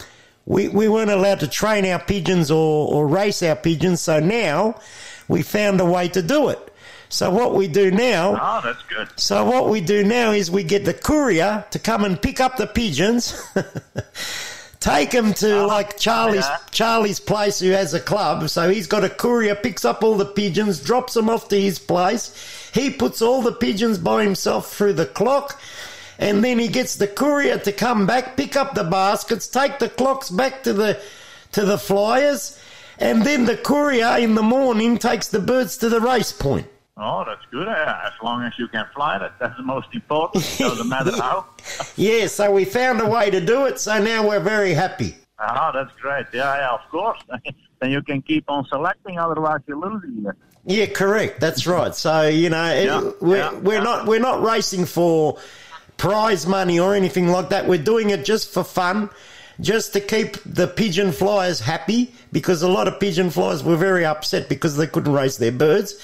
we, 0.48 0.68
we 0.68 0.88
weren't 0.88 1.12
allowed 1.12 1.40
to 1.42 1.48
train 1.48 1.86
our 1.86 2.00
pigeons 2.00 2.50
or, 2.50 2.92
or 2.92 3.08
race 3.08 3.44
our 3.44 3.56
pigeons, 3.56 4.02
so 4.02 4.20
now 4.20 4.80
we 5.28 5.44
found 5.44 5.80
a 5.80 5.86
way 5.86 6.08
to 6.10 6.24
do 6.24 6.50
it. 6.50 6.73
So 7.14 7.30
what 7.30 7.54
we 7.54 7.68
do 7.68 7.92
now. 7.92 8.40
Oh, 8.42 8.62
that's 8.64 8.82
good. 8.84 9.08
So 9.18 9.46
what 9.46 9.70
we 9.70 9.82
do 9.82 10.04
now 10.04 10.32
is 10.32 10.50
we 10.50 10.64
get 10.64 10.84
the 10.84 10.96
courier 10.96 11.64
to 11.70 11.78
come 11.78 12.04
and 12.04 12.20
pick 12.20 12.40
up 12.40 12.58
the 12.58 12.66
pigeons, 12.66 13.40
take 14.80 15.12
them 15.12 15.36
to 15.36 15.60
ah, 15.60 15.66
like 15.66 16.00
Charlie's 16.00 16.48
yeah. 16.48 16.58
Charlie's 16.72 17.20
place, 17.20 17.60
who 17.60 17.70
has 17.70 17.94
a 17.94 18.00
club. 18.00 18.50
So 18.50 18.68
he's 18.68 18.88
got 18.88 19.04
a 19.04 19.10
courier, 19.10 19.54
picks 19.54 19.86
up 19.86 20.04
all 20.04 20.16
the 20.16 20.26
pigeons, 20.26 20.84
drops 20.84 21.14
them 21.14 21.30
off 21.30 21.50
to 21.50 21.62
his 21.62 21.78
place. 21.78 22.72
He 22.74 22.90
puts 22.90 23.22
all 23.22 23.44
the 23.44 23.54
pigeons 23.54 24.00
by 24.00 24.24
himself 24.24 24.74
through 24.74 24.94
the 24.94 25.06
clock. 25.06 25.62
And 26.18 26.44
then 26.44 26.58
he 26.58 26.68
gets 26.68 26.96
the 26.96 27.08
courier 27.08 27.60
to 27.60 27.72
come 27.72 28.08
back, 28.08 28.38
pick 28.38 28.56
up 28.56 28.74
the 28.74 28.84
baskets, 28.84 29.48
take 29.48 29.78
the 29.78 29.90
clocks 29.90 30.32
back 30.32 30.64
to 30.64 30.74
the 30.74 31.00
to 31.52 31.64
the 31.64 31.78
flyers, 31.78 32.60
and 32.98 33.22
then 33.22 33.46
the 33.46 33.58
courier 33.58 34.18
in 34.18 34.34
the 34.34 34.42
morning 34.42 34.98
takes 34.98 35.28
the 35.28 35.40
birds 35.40 35.78
to 35.78 35.90
the 35.90 36.02
race 36.02 36.32
point. 36.32 36.66
Oh, 36.96 37.24
that's 37.26 37.44
good. 37.50 37.66
Yeah, 37.66 38.02
as 38.06 38.14
long 38.22 38.44
as 38.44 38.54
you 38.60 38.68
can 38.68 38.86
fly, 38.94 39.18
that 39.18 39.34
that's 39.40 39.58
the 39.58 39.64
most 39.64 39.88
important. 39.94 40.44
Doesn't 40.60 40.88
matter 40.88 41.12
how. 41.18 41.48
Yeah, 41.96 42.28
so 42.28 42.52
we 42.52 42.66
found 42.66 43.02
a 43.02 43.08
way 43.10 43.32
to 43.32 43.42
do 43.42 43.66
it, 43.66 43.80
so 43.80 44.02
now 44.02 44.28
we're 44.28 44.40
very 44.40 44.74
happy. 44.74 45.16
Ah, 45.40 45.72
that's 45.72 45.92
great. 46.00 46.28
Yeah, 46.34 46.56
yeah, 46.56 46.72
of 46.74 46.82
course. 46.92 47.20
then 47.82 47.90
you 47.92 48.02
can 48.04 48.22
keep 48.22 48.46
on 48.48 48.66
selecting, 48.66 49.18
otherwise 49.18 49.62
you're 49.68 49.78
losing 49.80 50.26
it. 50.28 50.36
Yeah, 50.66 50.86
correct. 50.86 51.40
That's 51.42 51.66
right. 51.66 51.94
So 51.96 52.28
you 52.28 52.50
know, 52.50 52.66
it- 52.74 53.22
we're 53.22 53.38
yeah, 53.38 53.54
we're 53.54 53.82
not 53.82 54.06
we're 54.06 54.20
not 54.20 54.44
racing 54.44 54.86
for 54.86 55.40
prize 55.98 56.46
money 56.46 56.80
or 56.80 56.94
anything 56.94 57.28
like 57.30 57.50
that. 57.50 57.68
We're 57.68 57.82
doing 57.84 58.12
it 58.12 58.24
just 58.24 58.54
for 58.54 58.64
fun, 58.64 59.10
just 59.60 59.94
to 59.94 60.00
keep 60.00 60.38
the 60.46 60.68
pigeon 60.68 61.12
flyers 61.12 61.60
happy 61.60 62.14
because 62.32 62.62
a 62.62 62.68
lot 62.70 62.88
of 62.88 63.00
pigeon 63.00 63.30
flyers 63.32 63.64
were 63.64 63.76
very 63.78 64.06
upset 64.06 64.48
because 64.48 64.78
they 64.78 64.88
couldn't 64.88 65.12
raise 65.14 65.38
their 65.38 65.52
birds. 65.52 65.96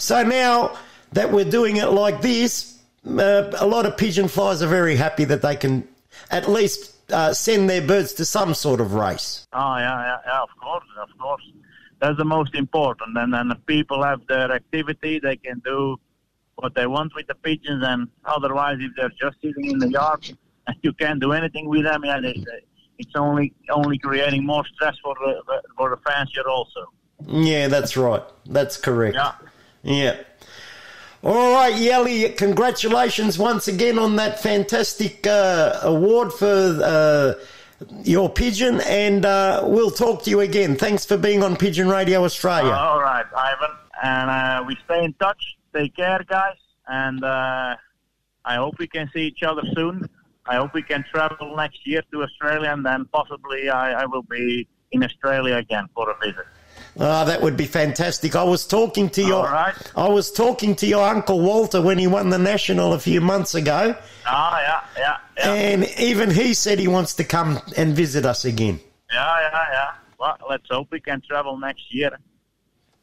So 0.00 0.22
now 0.22 0.76
that 1.12 1.30
we're 1.30 1.44
doing 1.50 1.76
it 1.76 1.86
like 1.86 2.22
this, 2.22 2.78
uh, 3.06 3.50
a 3.58 3.66
lot 3.66 3.84
of 3.86 3.96
pigeon 3.96 4.28
flyers 4.28 4.62
are 4.62 4.66
very 4.68 4.96
happy 4.96 5.24
that 5.26 5.42
they 5.42 5.56
can 5.56 5.86
at 6.30 6.48
least 6.48 6.96
uh, 7.12 7.32
send 7.34 7.68
their 7.68 7.82
birds 7.82 8.14
to 8.14 8.24
some 8.24 8.54
sort 8.54 8.80
of 8.80 8.94
race. 8.94 9.46
Oh, 9.52 9.76
yeah, 9.76 9.82
yeah, 9.82 10.16
yeah, 10.26 10.42
of 10.42 10.48
course, 10.60 10.84
of 11.02 11.08
course. 11.18 11.42
That's 12.00 12.16
the 12.16 12.24
most 12.24 12.54
important. 12.54 13.16
And 13.18 13.32
then 13.34 13.52
people 13.66 14.02
have 14.02 14.20
their 14.26 14.50
activity, 14.50 15.18
they 15.18 15.36
can 15.36 15.58
do 15.60 15.98
what 16.56 16.74
they 16.74 16.86
want 16.86 17.14
with 17.14 17.26
the 17.26 17.34
pigeons. 17.34 17.82
And 17.86 18.08
otherwise, 18.24 18.78
if 18.80 18.92
they're 18.96 19.10
just 19.20 19.36
sitting 19.42 19.66
in 19.70 19.78
the 19.78 19.90
yard 19.90 20.30
and 20.66 20.76
you 20.82 20.92
can't 20.94 21.20
do 21.20 21.32
anything 21.32 21.68
with 21.68 21.84
them, 21.84 22.04
yeah, 22.04 22.20
they, 22.20 22.32
they- 22.32 22.64
it's 23.02 23.12
only 23.16 23.54
only 23.70 23.96
creating 23.96 24.44
more 24.44 24.62
stress 24.74 24.94
for 25.02 25.14
the 25.14 25.40
for 25.74 25.88
the 25.88 25.96
fancier 26.06 26.46
also. 26.46 26.84
Yeah, 27.26 27.66
that's 27.68 27.96
right. 27.96 28.22
That's 28.44 28.76
correct. 28.76 29.14
Yeah. 29.16 29.32
Yeah. 29.82 30.16
All 31.22 31.52
right, 31.52 31.74
Jelle, 31.74 32.32
congratulations 32.32 33.38
once 33.38 33.68
again 33.68 33.98
on 33.98 34.16
that 34.16 34.40
fantastic 34.40 35.26
uh, 35.26 35.78
award 35.82 36.32
for 36.32 36.46
uh, 36.82 37.34
your 38.04 38.30
pigeon, 38.30 38.80
and 38.86 39.26
uh, 39.26 39.62
we'll 39.64 39.90
talk 39.90 40.22
to 40.22 40.30
you 40.30 40.40
again. 40.40 40.76
Thanks 40.76 41.04
for 41.04 41.18
being 41.18 41.42
on 41.42 41.56
Pigeon 41.56 41.88
Radio 41.88 42.24
Australia. 42.24 42.72
All 42.72 43.00
right, 43.00 43.26
Ivan, 43.36 43.76
and 44.02 44.30
uh, 44.30 44.64
we 44.66 44.76
stay 44.86 45.04
in 45.04 45.12
touch. 45.14 45.58
Take 45.74 45.94
care, 45.94 46.24
guys, 46.26 46.56
and 46.88 47.22
uh, 47.22 47.76
I 48.44 48.54
hope 48.56 48.78
we 48.78 48.86
can 48.86 49.10
see 49.12 49.26
each 49.26 49.42
other 49.42 49.62
soon. 49.74 50.08
I 50.46 50.56
hope 50.56 50.72
we 50.72 50.82
can 50.82 51.04
travel 51.12 51.54
next 51.54 51.86
year 51.86 52.02
to 52.12 52.22
Australia, 52.22 52.70
and 52.72 52.84
then 52.84 53.04
possibly 53.12 53.68
I, 53.68 54.02
I 54.02 54.06
will 54.06 54.22
be 54.22 54.66
in 54.90 55.04
Australia 55.04 55.56
again 55.56 55.86
for 55.94 56.10
a 56.10 56.16
visit. 56.18 56.46
Ah, 57.02 57.24
that 57.24 57.40
would 57.40 57.56
be 57.56 57.64
fantastic. 57.64 58.36
I 58.36 58.42
was 58.44 58.66
talking 58.66 59.08
to 59.10 59.22
your 59.22 59.46
I 59.46 60.08
was 60.08 60.30
talking 60.30 60.74
to 60.76 60.86
your 60.86 61.02
uncle 61.02 61.40
Walter 61.40 61.80
when 61.80 61.96
he 61.98 62.06
won 62.06 62.28
the 62.28 62.38
national 62.38 62.92
a 62.92 62.98
few 62.98 63.20
months 63.22 63.54
ago, 63.54 63.96
Ah, 64.26 64.60
yeah, 64.60 64.80
yeah, 64.98 65.16
yeah, 65.38 65.52
and 65.54 65.84
even 65.98 66.30
he 66.30 66.52
said 66.52 66.78
he 66.78 66.88
wants 66.88 67.14
to 67.14 67.24
come 67.24 67.58
and 67.76 67.96
visit 67.96 68.26
us 68.26 68.44
again. 68.44 68.78
yeah, 69.10 69.40
yeah, 69.40 69.64
yeah. 69.72 69.90
Well, 70.18 70.36
let's 70.50 70.68
hope 70.70 70.88
we 70.92 71.00
can 71.00 71.22
travel 71.22 71.56
next 71.56 71.92
year. 71.94 72.10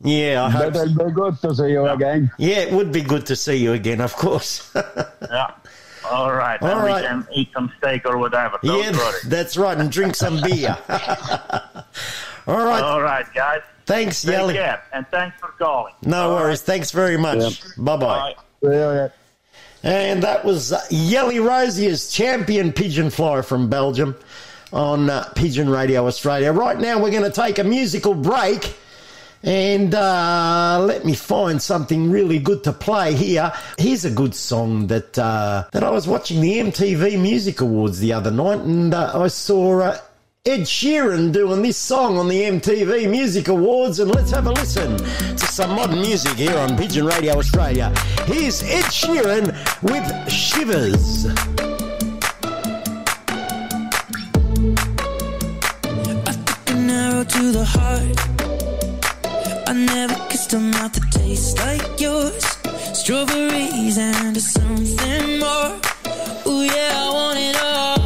Yeah, 0.01 0.43
I 0.45 0.49
hope. 0.51 0.73
That'll 0.73 1.07
be 1.07 1.11
good 1.11 1.41
to 1.41 1.55
see 1.55 1.71
you 1.71 1.87
again. 1.87 2.29
Yeah, 2.37 2.57
it 2.59 2.71
would 2.73 2.91
be 2.91 3.01
good 3.01 3.25
to 3.25 3.35
see 3.35 3.55
you 3.55 3.73
again, 3.73 3.99
of 4.01 4.13
course. 4.15 4.71
Yeah. 5.31 5.51
All 6.09 6.31
right. 6.31 6.61
All 6.61 6.67
then 6.69 6.77
right. 6.77 7.01
we 7.01 7.07
can 7.07 7.27
eat 7.33 7.49
some 7.53 7.69
steak 7.79 8.05
or 8.05 8.17
whatever. 8.17 8.59
Don't 8.63 8.81
yeah, 8.81 8.91
worry. 8.91 9.19
that's 9.25 9.57
right, 9.57 9.77
and 9.77 9.91
drink 9.91 10.15
some 10.15 10.39
beer. 10.41 10.77
All 12.47 12.63
right. 12.65 12.81
All 12.81 13.01
right, 13.01 13.25
guys. 13.33 13.61
Thanks, 13.85 14.21
Take 14.21 14.31
Jelle. 14.35 14.51
care, 14.51 14.81
and 14.93 15.07
thanks 15.07 15.37
for 15.39 15.49
calling. 15.57 15.93
No 16.03 16.31
worries. 16.33 16.61
Thanks 16.61 16.91
very 16.91 17.17
much. 17.17 17.61
Bye 17.77 17.97
bye. 17.97 19.11
And 19.83 20.23
that 20.23 20.43
was 20.43 20.73
uh, 20.73 20.81
Jelle 20.89 21.39
Roziers 21.43 22.11
champion 22.11 22.73
pigeon 22.73 23.09
flyer 23.09 23.43
from 23.43 23.69
Belgium 23.69 24.15
on 24.73 25.09
uh, 25.09 25.29
Pigeon 25.35 25.69
Radio 25.69 26.07
Australia. 26.07 26.51
Right 26.51 26.77
now, 26.77 27.01
we're 27.01 27.11
going 27.11 27.23
to 27.23 27.31
take 27.31 27.59
a 27.59 27.63
musical 27.63 28.13
break. 28.13 28.75
And 29.43 29.93
uh, 29.93 30.83
let 30.83 31.05
me 31.05 31.13
find 31.13 31.61
something 31.61 32.09
really 32.09 32.39
good 32.39 32.63
to 32.63 32.73
play 32.73 33.13
here. 33.13 33.53
Here's 33.77 34.03
a 34.03 34.09
good 34.09 34.33
song 34.33 34.87
that 34.87 35.17
uh, 35.17 35.65
that 35.71 35.83
I 35.83 35.91
was 35.91 36.07
watching 36.07 36.41
the 36.41 36.55
MTV 36.57 37.21
Music 37.21 37.61
Awards 37.61 37.99
the 37.99 38.13
other 38.13 38.31
night, 38.31 38.59
and 38.61 38.93
uh, 38.95 39.11
I 39.21 39.27
saw 39.27 39.79
uh, 39.79 39.97
Ed 40.47 40.61
Sheeran 40.61 41.33
doing 41.33 41.61
this 41.61 41.75
song 41.75 42.17
on 42.17 42.29
the 42.29 42.43
MTV 42.43 43.09
Music 43.09 43.49
Awards. 43.49 43.99
And 43.99 44.09
let's 44.09 44.31
have 44.31 44.47
a 44.47 44.51
listen 44.51 44.95
to 44.95 45.45
some 45.45 45.71
modern 45.71 45.99
music 45.99 46.35
here 46.35 46.57
on 46.57 46.77
Pigeon 46.77 47.05
Radio 47.05 47.37
Australia. 47.37 47.93
Here's 48.25 48.63
Ed 48.63 48.85
Sheeran 48.85 49.47
with 49.83 50.31
Shivers. 50.31 51.25
to 57.29 57.51
the 57.51 57.65
heart. 57.65 58.17
I 59.67 59.73
never 59.73 60.15
kissed 60.29 60.53
a 60.53 60.59
mouth 60.59 60.93
that 60.93 61.11
tastes 61.11 61.59
like 61.59 61.99
yours. 61.99 62.45
Strawberries 62.97 63.97
and 63.97 64.37
something 64.37 65.39
more. 65.39 65.75
Ooh 66.47 66.63
yeah, 66.63 67.03
I 67.03 67.09
want 67.11 67.39
it 67.39 67.57
all. 67.61 67.96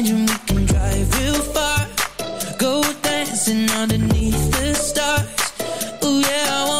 Engine, 0.00 0.26
we 0.26 0.38
can 0.46 0.66
drive 0.66 1.18
real 1.18 1.42
far. 1.54 1.86
Go 2.58 2.82
dancing 3.02 3.70
underneath 3.72 4.50
the 4.52 4.74
stars. 4.74 5.28
Ooh 6.04 6.20
yeah, 6.20 6.79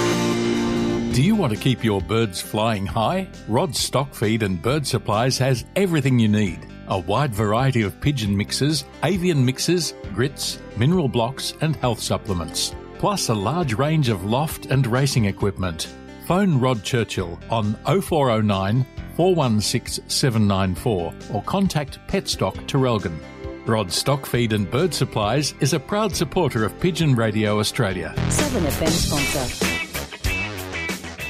Do 1.13 1.21
you 1.21 1.35
want 1.35 1.51
to 1.51 1.59
keep 1.59 1.83
your 1.83 1.99
birds 1.99 2.39
flying 2.39 2.85
high? 2.85 3.27
Rod's 3.49 3.77
Stock 3.77 4.15
Feed 4.15 4.43
and 4.43 4.61
Bird 4.61 4.87
Supplies 4.87 5.37
has 5.39 5.65
everything 5.75 6.17
you 6.17 6.29
need. 6.29 6.65
A 6.87 6.99
wide 6.99 7.35
variety 7.35 7.81
of 7.81 7.99
pigeon 7.99 8.35
mixes, 8.35 8.85
avian 9.03 9.43
mixes, 9.43 9.93
grits, 10.13 10.59
mineral 10.77 11.09
blocks, 11.09 11.53
and 11.59 11.75
health 11.75 11.99
supplements. 11.99 12.73
Plus 12.97 13.27
a 13.27 13.33
large 13.33 13.73
range 13.73 14.07
of 14.07 14.23
loft 14.23 14.67
and 14.67 14.87
racing 14.87 15.25
equipment. 15.25 15.93
Phone 16.27 16.57
Rod 16.57 16.81
Churchill 16.81 17.37
on 17.49 17.73
0409 17.83 18.85
416 19.17 20.07
794 20.07 21.13
or 21.33 21.43
contact 21.43 21.99
Petstock 22.07 22.55
Traralgon. 22.67 23.19
Rod 23.67 23.91
Stock 23.91 24.25
Feed 24.25 24.53
and 24.53 24.71
Bird 24.71 24.93
Supplies 24.93 25.55
is 25.59 25.73
a 25.73 25.79
proud 25.79 26.15
supporter 26.15 26.63
of 26.63 26.79
Pigeon 26.79 27.15
Radio 27.15 27.59
Australia. 27.59 28.15
Southern 28.29 28.63
FM 28.63 28.87
sponsor. 28.87 29.70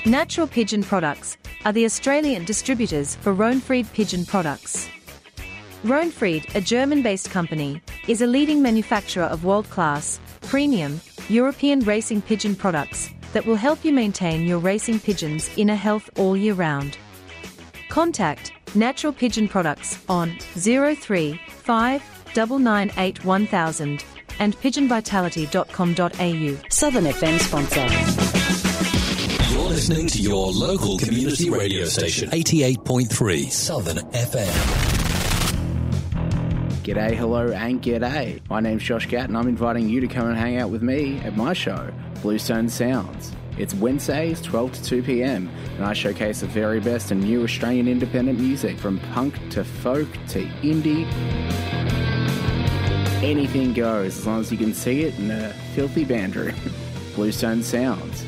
Natural 0.05 0.47
Pigeon 0.47 0.81
Products 0.81 1.37
are 1.63 1.71
the 1.71 1.85
Australian 1.85 2.43
distributors 2.43 3.17
for 3.17 3.35
Röhnfried 3.35 3.93
Pigeon 3.93 4.25
Products. 4.25 4.89
Röhnfried, 5.83 6.55
a 6.55 6.61
German 6.61 7.03
based 7.03 7.29
company, 7.29 7.79
is 8.07 8.23
a 8.23 8.27
leading 8.27 8.63
manufacturer 8.63 9.25
of 9.25 9.45
world 9.45 9.69
class, 9.69 10.19
premium, 10.41 10.99
European 11.29 11.81
racing 11.81 12.19
pigeon 12.19 12.55
products 12.55 13.11
that 13.33 13.45
will 13.45 13.55
help 13.55 13.85
you 13.85 13.93
maintain 13.93 14.47
your 14.47 14.57
racing 14.57 14.99
pigeons' 14.99 15.51
inner 15.55 15.75
health 15.75 16.09
all 16.17 16.35
year 16.35 16.55
round. 16.55 16.97
Contact 17.89 18.53
Natural 18.73 19.13
Pigeon 19.13 19.47
Products 19.47 19.99
on 20.09 20.35
035 20.55 22.01
998 22.33 23.23
1000 23.23 24.03
and 24.39 24.57
pigeonvitality.com.au. 24.57 26.69
Southern 26.69 27.05
FM 27.05 27.39
sponsor. 27.39 28.60
Listening 29.81 30.07
to 30.09 30.21
your 30.21 30.51
local 30.51 30.99
community 30.99 31.49
radio 31.49 31.85
station, 31.85 32.29
88.3 32.29 33.51
Southern 33.51 33.97
FM. 34.11 34.45
G'day, 36.83 37.15
hello, 37.15 37.51
and 37.51 37.81
g'day. 37.81 38.47
My 38.47 38.59
name's 38.59 38.83
Josh 38.83 39.07
Gatt, 39.07 39.29
and 39.29 39.35
I'm 39.35 39.47
inviting 39.47 39.89
you 39.89 39.99
to 39.99 40.07
come 40.07 40.27
and 40.27 40.37
hang 40.37 40.57
out 40.57 40.69
with 40.69 40.83
me 40.83 41.17
at 41.21 41.35
my 41.35 41.53
show, 41.53 41.91
Bluestone 42.21 42.69
Sounds. 42.69 43.31
It's 43.57 43.73
Wednesdays, 43.73 44.39
12 44.41 44.71
to 44.73 44.83
2 44.83 45.01
pm, 45.01 45.49
and 45.77 45.83
I 45.83 45.93
showcase 45.93 46.41
the 46.41 46.45
very 46.47 46.79
best 46.79 47.09
and 47.09 47.23
new 47.23 47.41
Australian 47.43 47.87
independent 47.87 48.39
music 48.39 48.77
from 48.77 48.99
punk 48.99 49.33
to 49.49 49.63
folk 49.63 50.07
to 50.27 50.45
indie. 50.61 51.11
Anything 53.23 53.73
goes 53.73 54.19
as 54.19 54.27
long 54.27 54.41
as 54.41 54.51
you 54.51 54.59
can 54.59 54.75
see 54.75 55.05
it 55.05 55.17
in 55.17 55.31
a 55.31 55.51
filthy 55.73 56.05
band 56.05 56.35
room. 56.35 56.53
Bluestone 57.15 57.63
Sounds. 57.63 58.27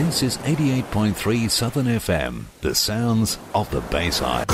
This 0.00 0.22
is 0.22 0.38
88.3 0.38 1.50
Southern 1.50 1.84
FM, 1.84 2.44
the 2.62 2.74
sounds 2.74 3.36
of 3.54 3.70
the 3.70 3.82
Bayside. 3.82 4.46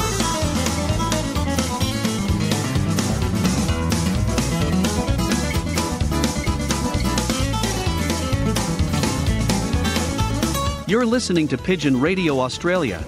You're 10.89 11.07
listening 11.07 11.47
to 11.47 11.57
Pigeon 11.57 12.01
Radio 12.01 12.41
Australia. 12.41 13.05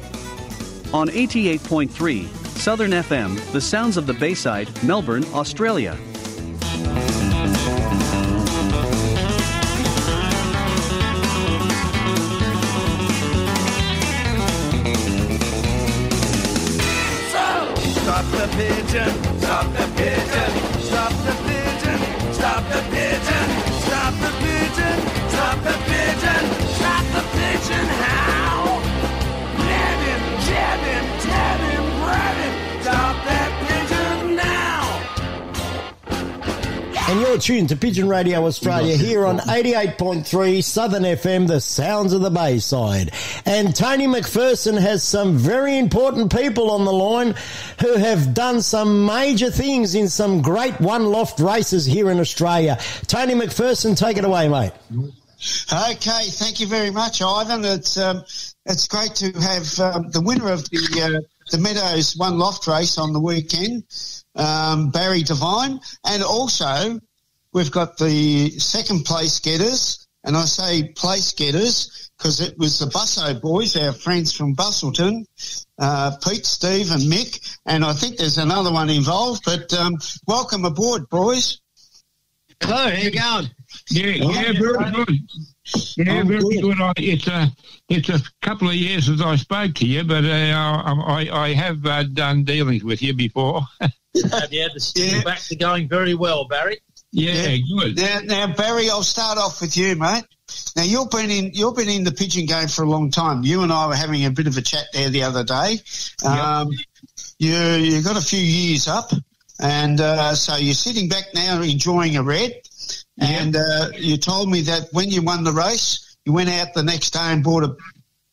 On 0.95 1.09
88.3 1.09 2.29
Southern 2.57 2.93
FM, 2.93 3.51
the 3.51 3.61
sounds 3.61 3.97
of 3.97 4.07
the 4.07 4.15
Bayside, 4.15 4.71
Melbourne, 4.85 5.25
Australia. 5.35 5.99
Pigeon, 18.89 19.41
stop 19.41 19.73
the 19.73 19.87
pigeon, 19.97 20.68
And 37.09 37.23
you're 37.23 37.39
tuned 37.39 37.71
to 37.71 37.77
Pigeon 37.77 38.07
Radio 38.07 38.45
Australia 38.45 38.95
here 38.95 39.25
on 39.25 39.39
88.3 39.39 40.63
Southern 40.63 41.05
FM, 41.05 41.47
the 41.47 41.59
sounds 41.59 42.13
of 42.13 42.21
the 42.21 42.31
Bayside. 42.31 43.13
And 43.47 43.75
Tony 43.75 44.07
McPherson 44.07 44.79
has 44.79 45.03
some 45.03 45.39
very 45.39 45.79
important 45.79 46.31
people 46.31 46.71
on 46.71 46.85
the 46.85 46.93
line 46.93 47.35
who 47.81 47.95
have 47.95 48.35
done 48.35 48.61
some 48.61 49.07
major 49.07 49.51
things 49.51 49.95
in 49.95 50.11
some 50.11 50.43
great 50.43 50.79
one 50.83 51.07
loft 51.07 51.41
races 51.41 51.87
here 51.87 52.11
in 52.11 52.21
Australia. 52.21 52.77
Tony 53.07 53.33
McPherson, 53.33 53.97
take 53.97 54.19
it 54.19 54.27
away, 54.27 54.47
mate. 54.51 54.73
Okay, 55.73 56.29
thank 56.29 56.61
you 56.61 56.67
very 56.67 56.91
much, 56.91 57.23
Ivan. 57.23 57.65
It's 57.65 57.97
um, 57.97 58.23
it's 58.67 58.87
great 58.87 59.15
to 59.15 59.33
have 59.33 59.81
um, 59.81 60.11
the 60.11 60.21
winner 60.21 60.53
of 60.53 60.69
the 60.69 61.23
uh, 61.25 61.29
the 61.51 61.59
Meadows 61.59 62.17
One 62.17 62.39
Loft 62.39 62.67
race 62.67 62.99
on 62.99 63.15
the 63.15 63.21
weekend, 63.21 63.85
um, 64.39 64.91
Barry 64.91 65.23
Devine, 65.23 65.81
and 66.05 66.23
also 66.23 66.99
we've 67.53 67.71
got 67.71 67.99
the 67.99 68.51
second 68.51 69.05
place 69.05 69.41
getters, 69.41 70.07
and 70.25 70.37
I 70.37 70.45
say 70.45 70.93
place 70.95 71.33
getters 71.33 72.11
because 72.17 72.41
it 72.41 72.59
was 72.59 72.79
the 72.79 72.87
Busso 72.87 73.41
boys, 73.41 73.77
our 73.77 73.93
friends 73.93 74.33
from 74.33 74.55
Busselton, 74.55 75.25
uh, 75.79 76.17
Pete, 76.25 76.47
Steve, 76.47 76.91
and 76.91 77.03
Mick, 77.03 77.57
and 77.67 77.85
I 77.85 77.93
think 77.93 78.17
there's 78.17 78.39
another 78.39 78.73
one 78.73 78.91
involved. 78.91 79.43
But 79.45 79.73
um, 79.75 79.97
welcome 80.27 80.65
aboard, 80.65 81.09
boys. 81.09 81.61
Hello, 82.61 82.91
how 82.91 82.97
you 82.97 83.11
going? 83.13 83.51
Yeah, 83.91 84.07
yeah, 84.07 84.53
very 84.53 84.91
good. 84.93 85.19
Yeah, 85.97 86.23
very 86.25 86.41
good. 86.41 86.63
good. 86.63 86.81
I, 86.81 86.93
it's 86.97 87.29
a 87.29 87.49
it's 87.89 88.09
a 88.09 88.21
couple 88.43 88.69
of 88.69 88.75
years 88.75 89.07
since 89.07 89.23
I 89.23 89.37
spoke 89.37 89.75
to 89.77 89.87
you, 89.87 90.03
but 90.03 90.25
uh, 90.25 90.29
I, 90.29 91.27
I 91.31 91.45
I 91.45 91.55
have 91.55 91.87
uh, 91.87 92.03
done 92.03 92.45
dealings 92.45 92.83
with 92.83 93.01
you 93.01 93.15
before. 93.15 93.63
Uh, 94.25 94.47
yeah, 94.51 94.69
the 94.75 94.93
yeah. 94.97 95.23
backs 95.23 95.53
are 95.53 95.57
going 95.57 95.89
very 95.89 96.15
well, 96.15 96.47
Barry. 96.47 96.79
Yeah, 97.11 97.57
good. 97.57 97.97
Now, 97.97 98.21
now, 98.25 98.55
Barry, 98.55 98.91
I'll 98.91 99.03
start 99.03 99.39
off 99.39 99.61
with 99.61 99.77
you, 99.77 99.97
mate. 99.97 100.25
Now 100.77 100.83
you've 100.83 101.11
been 101.11 101.31
in 101.31 101.51
you've 101.53 101.77
been 101.77 101.89
in 101.89 102.05
the 102.05 102.13
pigeon 102.13 102.47
game 102.47 102.69
for 102.69 102.83
a 102.83 102.89
long 102.89 103.11
time. 103.11 103.43
You 103.43 103.63
and 103.63 103.73
I 103.73 103.87
were 103.87 103.95
having 103.95 104.25
a 104.25 104.31
bit 104.31 104.47
of 104.47 104.57
a 104.57 104.63
chat 104.63 104.87
there 104.93 105.11
the 105.11 105.25
other 105.25 105.45
day. 105.45 105.79
Um, 106.25 106.71
you 107.39 107.55
you 107.55 108.03
got 108.03 108.17
a 108.17 108.25
few 108.25 108.41
years 108.41 108.89
up, 108.89 109.11
and 109.61 110.01
uh, 110.01 110.35
so 110.35 110.57
you're 110.57 110.75
sitting 110.75 111.09
back 111.09 111.25
now 111.35 111.61
enjoying 111.61 112.17
a 112.17 112.23
red. 112.23 112.53
And 113.21 113.57
uh, 113.57 113.91
you 113.97 114.17
told 114.17 114.49
me 114.49 114.63
that 114.63 114.89
when 114.93 115.11
you 115.11 115.23
won 115.23 115.45
the 115.45 115.53
race, 115.53 116.17
you 116.25 116.33
went 116.33 116.49
out 116.49 116.73
the 116.75 116.83
next 116.83 117.11
day 117.11 117.21
and 117.23 117.43
bought 117.43 117.65
a 117.65 117.77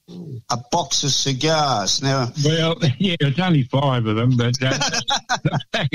a 0.07 0.57
box 0.72 1.03
of 1.03 1.11
cigars. 1.11 2.02
Now, 2.02 2.32
well, 2.44 2.76
yeah, 2.99 3.15
it's 3.19 3.40
only 3.40 3.64
five 3.64 4.06
of 4.06 4.15
them, 4.15 4.38
but 4.38 4.56
uh, 4.61 4.77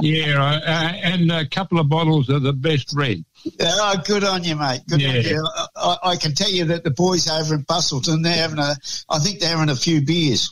yeah, 0.00 0.42
uh, 0.42 0.92
and 1.02 1.30
a 1.30 1.48
couple 1.48 1.78
of 1.78 1.88
bottles 1.88 2.28
of 2.28 2.42
the 2.42 2.52
best 2.52 2.92
red. 2.94 3.24
Oh, 3.60 3.96
good 4.04 4.24
on 4.24 4.44
you, 4.44 4.56
mate. 4.56 4.82
Good 4.88 5.00
yeah. 5.00 5.08
on 5.08 5.22
you. 5.22 5.48
I, 5.76 5.96
I, 6.02 6.16
can 6.16 6.34
tell 6.34 6.50
you 6.50 6.66
that 6.66 6.84
the 6.84 6.90
boys 6.90 7.28
over 7.30 7.54
in 7.54 7.64
Busselton, 7.64 8.22
they're 8.22 8.34
having 8.34 8.58
a, 8.58 8.76
I 9.08 9.18
think 9.18 9.40
they're 9.40 9.56
having 9.56 9.70
a 9.70 9.76
few 9.76 10.04
beers. 10.04 10.50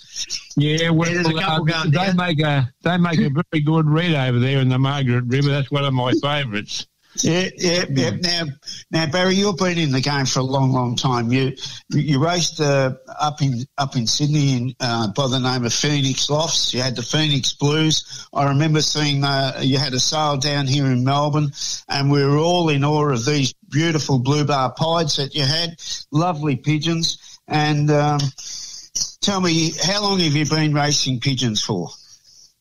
Yeah, 0.57 0.91
well, 0.91 1.11
uh, 1.39 1.85
they 1.89 2.13
make 2.15 2.41
a 2.41 2.73
they 2.83 2.97
make 2.97 3.19
a 3.19 3.29
very 3.31 3.63
good 3.65 3.87
red 3.87 4.15
over 4.15 4.39
there 4.39 4.61
in 4.61 4.69
the 4.71 4.79
Margaret 4.79 5.25
River. 5.27 5.51
That's 5.51 5.71
one 5.71 5.85
of 5.85 5.93
my 5.93 6.13
favourites. 6.23 6.87
Yeah, 7.23 7.49
yeah, 7.57 7.85
yeah. 7.91 8.11
Now, 8.11 8.43
now, 8.91 9.07
Barry, 9.11 9.35
you've 9.35 9.57
been 9.57 9.79
in 9.79 9.93
the 9.93 10.01
game 10.01 10.27
for 10.27 10.41
a 10.41 10.45
long, 10.45 10.73
long 10.73 10.97
time. 10.97 11.33
You 11.33 11.57
you 11.91 12.25
raced 12.25 12.61
uh, 12.61 12.95
up 13.19 13.43
in 13.43 13.67
up 13.77 13.97
in 13.97 14.07
Sydney 14.07 14.57
in, 14.57 14.75
uh, 14.81 15.13
by 15.13 15.29
the 15.29 15.39
name 15.39 15.65
of 15.65 15.73
Phoenix 15.73 16.31
Lofts. 16.31 16.73
You 16.73 16.83
had 16.83 16.97
the 16.97 17.03
Phoenix 17.03 17.55
Blues. 17.55 18.29
I 18.33 18.49
remember 18.51 18.83
seeing 18.83 19.25
uh, 19.25 19.61
you 19.63 19.79
had 19.79 19.95
a 19.95 20.01
sale 20.01 20.37
down 20.37 20.67
here 20.67 20.87
in 20.87 21.05
Melbourne, 21.05 21.51
and 21.89 22.11
we 22.11 22.25
were 22.25 22.39
all 22.39 22.69
in 22.69 22.85
awe 22.85 23.11
of 23.11 23.25
these 23.25 23.53
beautiful 23.69 24.19
blue 24.19 24.45
bar 24.45 24.73
pieds 24.73 25.17
that 25.17 25.35
you 25.35 25.45
had. 25.45 25.81
Lovely 26.11 26.57
pigeons. 26.57 27.39
And 27.49 27.91
um, 27.91 28.21
tell 29.21 29.41
me, 29.41 29.73
how 29.83 30.03
long 30.03 30.21
have 30.21 30.33
you 30.33 30.47
been 30.47 30.75
racing 30.75 31.21
pigeons 31.21 31.63
for? 31.63 31.89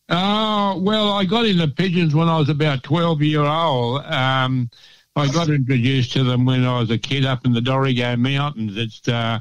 Oh, 0.10 0.80
well, 0.82 1.12
I 1.12 1.26
got 1.26 1.46
into 1.46 1.68
pigeons 1.68 2.16
when 2.16 2.30
I 2.30 2.38
was 2.38 2.50
about 2.50 2.84
12 2.84 3.22
year 3.22 3.42
old. 3.42 4.04
Um, 4.06 4.70
I 5.16 5.28
got 5.32 5.50
introduced 5.50 6.14
to 6.14 6.24
them 6.24 6.46
when 6.46 6.64
I 6.64 6.80
was 6.80 6.92
a 6.92 6.98
kid 6.98 7.26
up 7.26 7.46
in 7.46 7.52
the 7.52 7.60
Dorrigo 7.60 8.18
Mountains. 8.18 8.78
It's, 8.78 9.08
uh, 9.08 9.40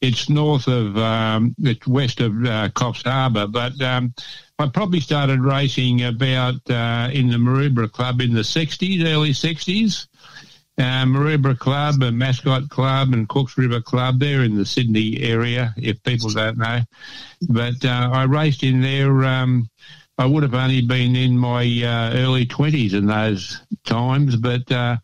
it's 0.00 0.28
north 0.28 0.68
of, 0.68 0.96
um, 0.98 1.54
it's 1.58 1.86
west 1.86 2.20
of 2.20 2.32
uh, 2.44 2.68
Coffs 2.74 3.04
Harbour, 3.04 3.46
but 3.48 3.80
um, 3.80 4.14
I 4.58 4.68
probably 4.68 5.00
started 5.00 5.40
racing 5.40 6.04
about 6.04 6.56
uh, 6.70 7.08
in 7.12 7.28
the 7.28 7.38
Maroubra 7.38 7.90
Club 7.90 8.20
in 8.20 8.34
the 8.34 8.42
60s, 8.42 9.04
early 9.04 9.30
60s. 9.30 10.06
Uh, 10.76 11.04
Maroubra 11.04 11.56
Club 11.58 12.02
and 12.02 12.18
Mascot 12.18 12.68
Club 12.68 13.12
and 13.12 13.28
Cooks 13.28 13.56
River 13.56 13.80
Club, 13.80 14.18
they're 14.18 14.42
in 14.42 14.56
the 14.56 14.66
Sydney 14.66 15.20
area, 15.22 15.72
if 15.76 16.02
people 16.02 16.30
don't 16.30 16.58
know. 16.58 16.80
But 17.48 17.84
uh, 17.84 18.10
I 18.12 18.24
raced 18.24 18.62
in 18.64 18.80
there. 18.80 19.24
Um, 19.24 19.70
I 20.18 20.26
would 20.26 20.42
have 20.44 20.54
only 20.54 20.82
been 20.82 21.16
in 21.16 21.36
my 21.36 21.62
uh, 21.62 22.12
early 22.14 22.46
20s 22.46 22.94
in 22.94 23.06
those 23.06 23.60
times, 23.84 24.36
but 24.36 24.70
uh, 24.70 24.96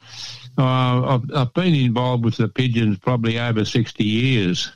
I've, 0.57 1.31
I've, 1.35 1.53
been 1.55 1.75
involved 1.75 2.25
with 2.25 2.37
the 2.37 2.49
pigeons 2.49 2.99
probably 2.99 3.39
over 3.39 3.65
60 3.65 4.05
years, 4.05 4.71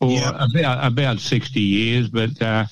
or 0.00 0.10
yep. 0.10 0.34
about 0.50 0.84
about 0.84 1.20
60 1.20 1.60
years, 1.60 2.08
but 2.08 2.40
uh, 2.42 2.66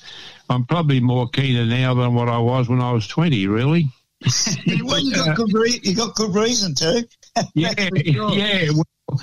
I'm 0.49 0.65
probably 0.65 0.99
more 0.99 1.29
keener 1.29 1.65
now 1.65 1.93
than 1.93 2.13
what 2.13 2.27
I 2.27 2.37
was 2.37 2.67
when 2.67 2.81
I 2.81 2.91
was 2.91 3.07
20, 3.07 3.47
really. 3.47 3.87
well, 4.83 4.99
you 4.99 5.15
got 5.15 5.37
good, 5.37 5.53
re- 5.53 5.79
you 5.83 5.95
got 5.95 6.15
good 6.15 6.35
reason 6.35 6.75
to. 6.75 7.07
yeah, 7.53 7.73
sure. 8.11 8.31
yeah. 8.31 8.69
Well, 8.73 9.19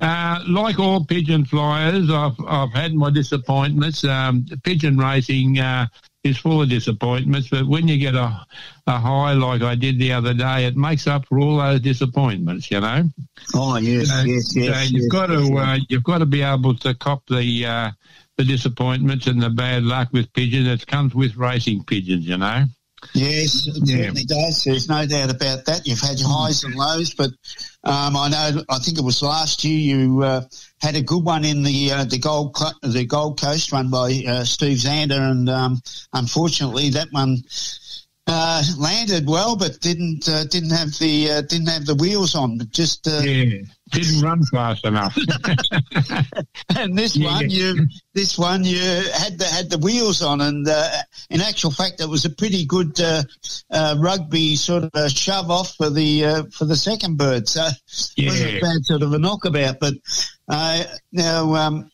uh, 0.00 0.42
like 0.48 0.78
all 0.78 1.04
pigeon 1.04 1.44
flyers, 1.44 2.10
I've 2.10 2.36
I've 2.46 2.72
had 2.72 2.94
my 2.94 3.10
disappointments. 3.10 4.02
Um, 4.04 4.46
pigeon 4.64 4.98
racing 4.98 5.58
uh, 5.58 5.86
is 6.24 6.38
full 6.38 6.62
of 6.62 6.68
disappointments, 6.70 7.48
but 7.48 7.66
when 7.66 7.86
you 7.86 7.98
get 7.98 8.14
a, 8.14 8.46
a 8.86 8.98
high 8.98 9.34
like 9.34 9.62
I 9.62 9.74
did 9.74 9.98
the 9.98 10.12
other 10.12 10.32
day, 10.32 10.64
it 10.64 10.76
makes 10.76 11.06
up 11.06 11.26
for 11.26 11.38
all 11.38 11.58
those 11.58 11.80
disappointments. 11.80 12.70
You 12.70 12.80
know. 12.80 13.04
Oh 13.54 13.76
yes, 13.76 14.08
so, 14.08 14.22
yes, 14.22 14.56
yes. 14.56 14.74
So 14.74 14.82
you've 14.82 15.02
yes, 15.02 15.12
got 15.12 15.26
to 15.26 15.56
uh, 15.56 15.78
you've 15.88 16.02
got 16.02 16.18
to 16.18 16.26
be 16.26 16.42
able 16.42 16.74
to 16.78 16.94
cop 16.94 17.26
the 17.26 17.66
uh, 17.66 17.90
the 18.36 18.44
disappointments 18.44 19.26
and 19.26 19.40
the 19.40 19.50
bad 19.50 19.84
luck 19.84 20.08
with 20.12 20.32
pigeons 20.32 20.66
that 20.66 20.86
comes 20.86 21.14
with 21.14 21.36
racing 21.36 21.84
pigeons. 21.84 22.26
You 22.26 22.38
know. 22.38 22.64
Yes, 23.12 23.66
it 23.66 23.82
yeah. 23.84 24.10
does. 24.26 24.64
There's 24.64 24.88
no 24.88 25.06
doubt 25.06 25.30
about 25.30 25.66
that. 25.66 25.86
You've 25.86 26.00
had 26.00 26.18
highs 26.20 26.64
and 26.64 26.74
lows, 26.74 27.14
but 27.14 27.30
um, 27.84 28.16
I 28.16 28.28
know. 28.28 28.62
I 28.68 28.78
think 28.78 28.98
it 28.98 29.04
was 29.04 29.22
last 29.22 29.64
year 29.64 29.78
you 29.78 30.22
uh, 30.22 30.42
had 30.80 30.96
a 30.96 31.02
good 31.02 31.24
one 31.24 31.44
in 31.44 31.62
the 31.62 31.92
uh, 31.92 32.04
the 32.04 32.18
Gold 32.18 32.56
the 32.82 33.04
Gold 33.04 33.40
Coast, 33.40 33.72
run 33.72 33.90
by 33.90 34.22
uh, 34.26 34.44
Steve 34.44 34.78
Zander, 34.78 35.30
and 35.30 35.48
um, 35.48 35.82
unfortunately 36.12 36.90
that 36.90 37.08
one 37.10 37.42
uh, 38.26 38.62
landed 38.78 39.26
well, 39.26 39.54
but 39.54 39.80
didn't 39.80 40.28
uh, 40.28 40.44
didn't 40.44 40.70
have 40.70 40.98
the 40.98 41.30
uh, 41.30 41.40
didn't 41.42 41.68
have 41.68 41.84
the 41.84 41.94
wheels 41.94 42.34
on. 42.34 42.58
Just 42.70 43.06
uh, 43.06 43.20
yeah, 43.22 43.60
didn't 43.90 44.22
run 44.22 44.42
fast 44.46 44.86
enough. 44.86 45.16
and 46.76 46.96
this 46.96 47.16
yeah. 47.16 47.30
one, 47.30 47.50
you 47.50 47.86
this 48.14 48.38
one 48.38 48.64
you 48.64 48.78
had 48.78 49.38
the 49.38 49.44
had 49.44 49.68
the 49.68 49.76
wheels 49.76 50.22
on, 50.22 50.40
and 50.40 50.66
uh, 50.66 50.88
in 51.28 51.42
actual 51.42 51.70
fact, 51.70 52.00
it 52.00 52.08
was 52.08 52.24
a 52.24 52.30
pretty 52.30 52.64
good 52.64 52.98
uh, 53.00 53.24
rugby 53.98 54.56
sort 54.56 54.84
of 54.84 54.90
a 54.94 55.10
shove 55.10 55.50
off 55.50 55.74
for 55.74 55.90
the 55.90 56.50
for 56.50 56.64
the 56.64 56.76
second 56.76 57.18
bird. 57.18 57.46
So 57.46 57.68
yeah. 58.16 58.28
it 58.28 58.30
wasn't 58.30 58.56
a 58.56 58.60
bad 58.60 58.84
sort 58.84 59.02
of 59.02 59.12
a 59.12 59.18
knockabout. 59.18 59.80
But 59.80 59.94
now. 61.12 61.54
Um, 61.54 61.90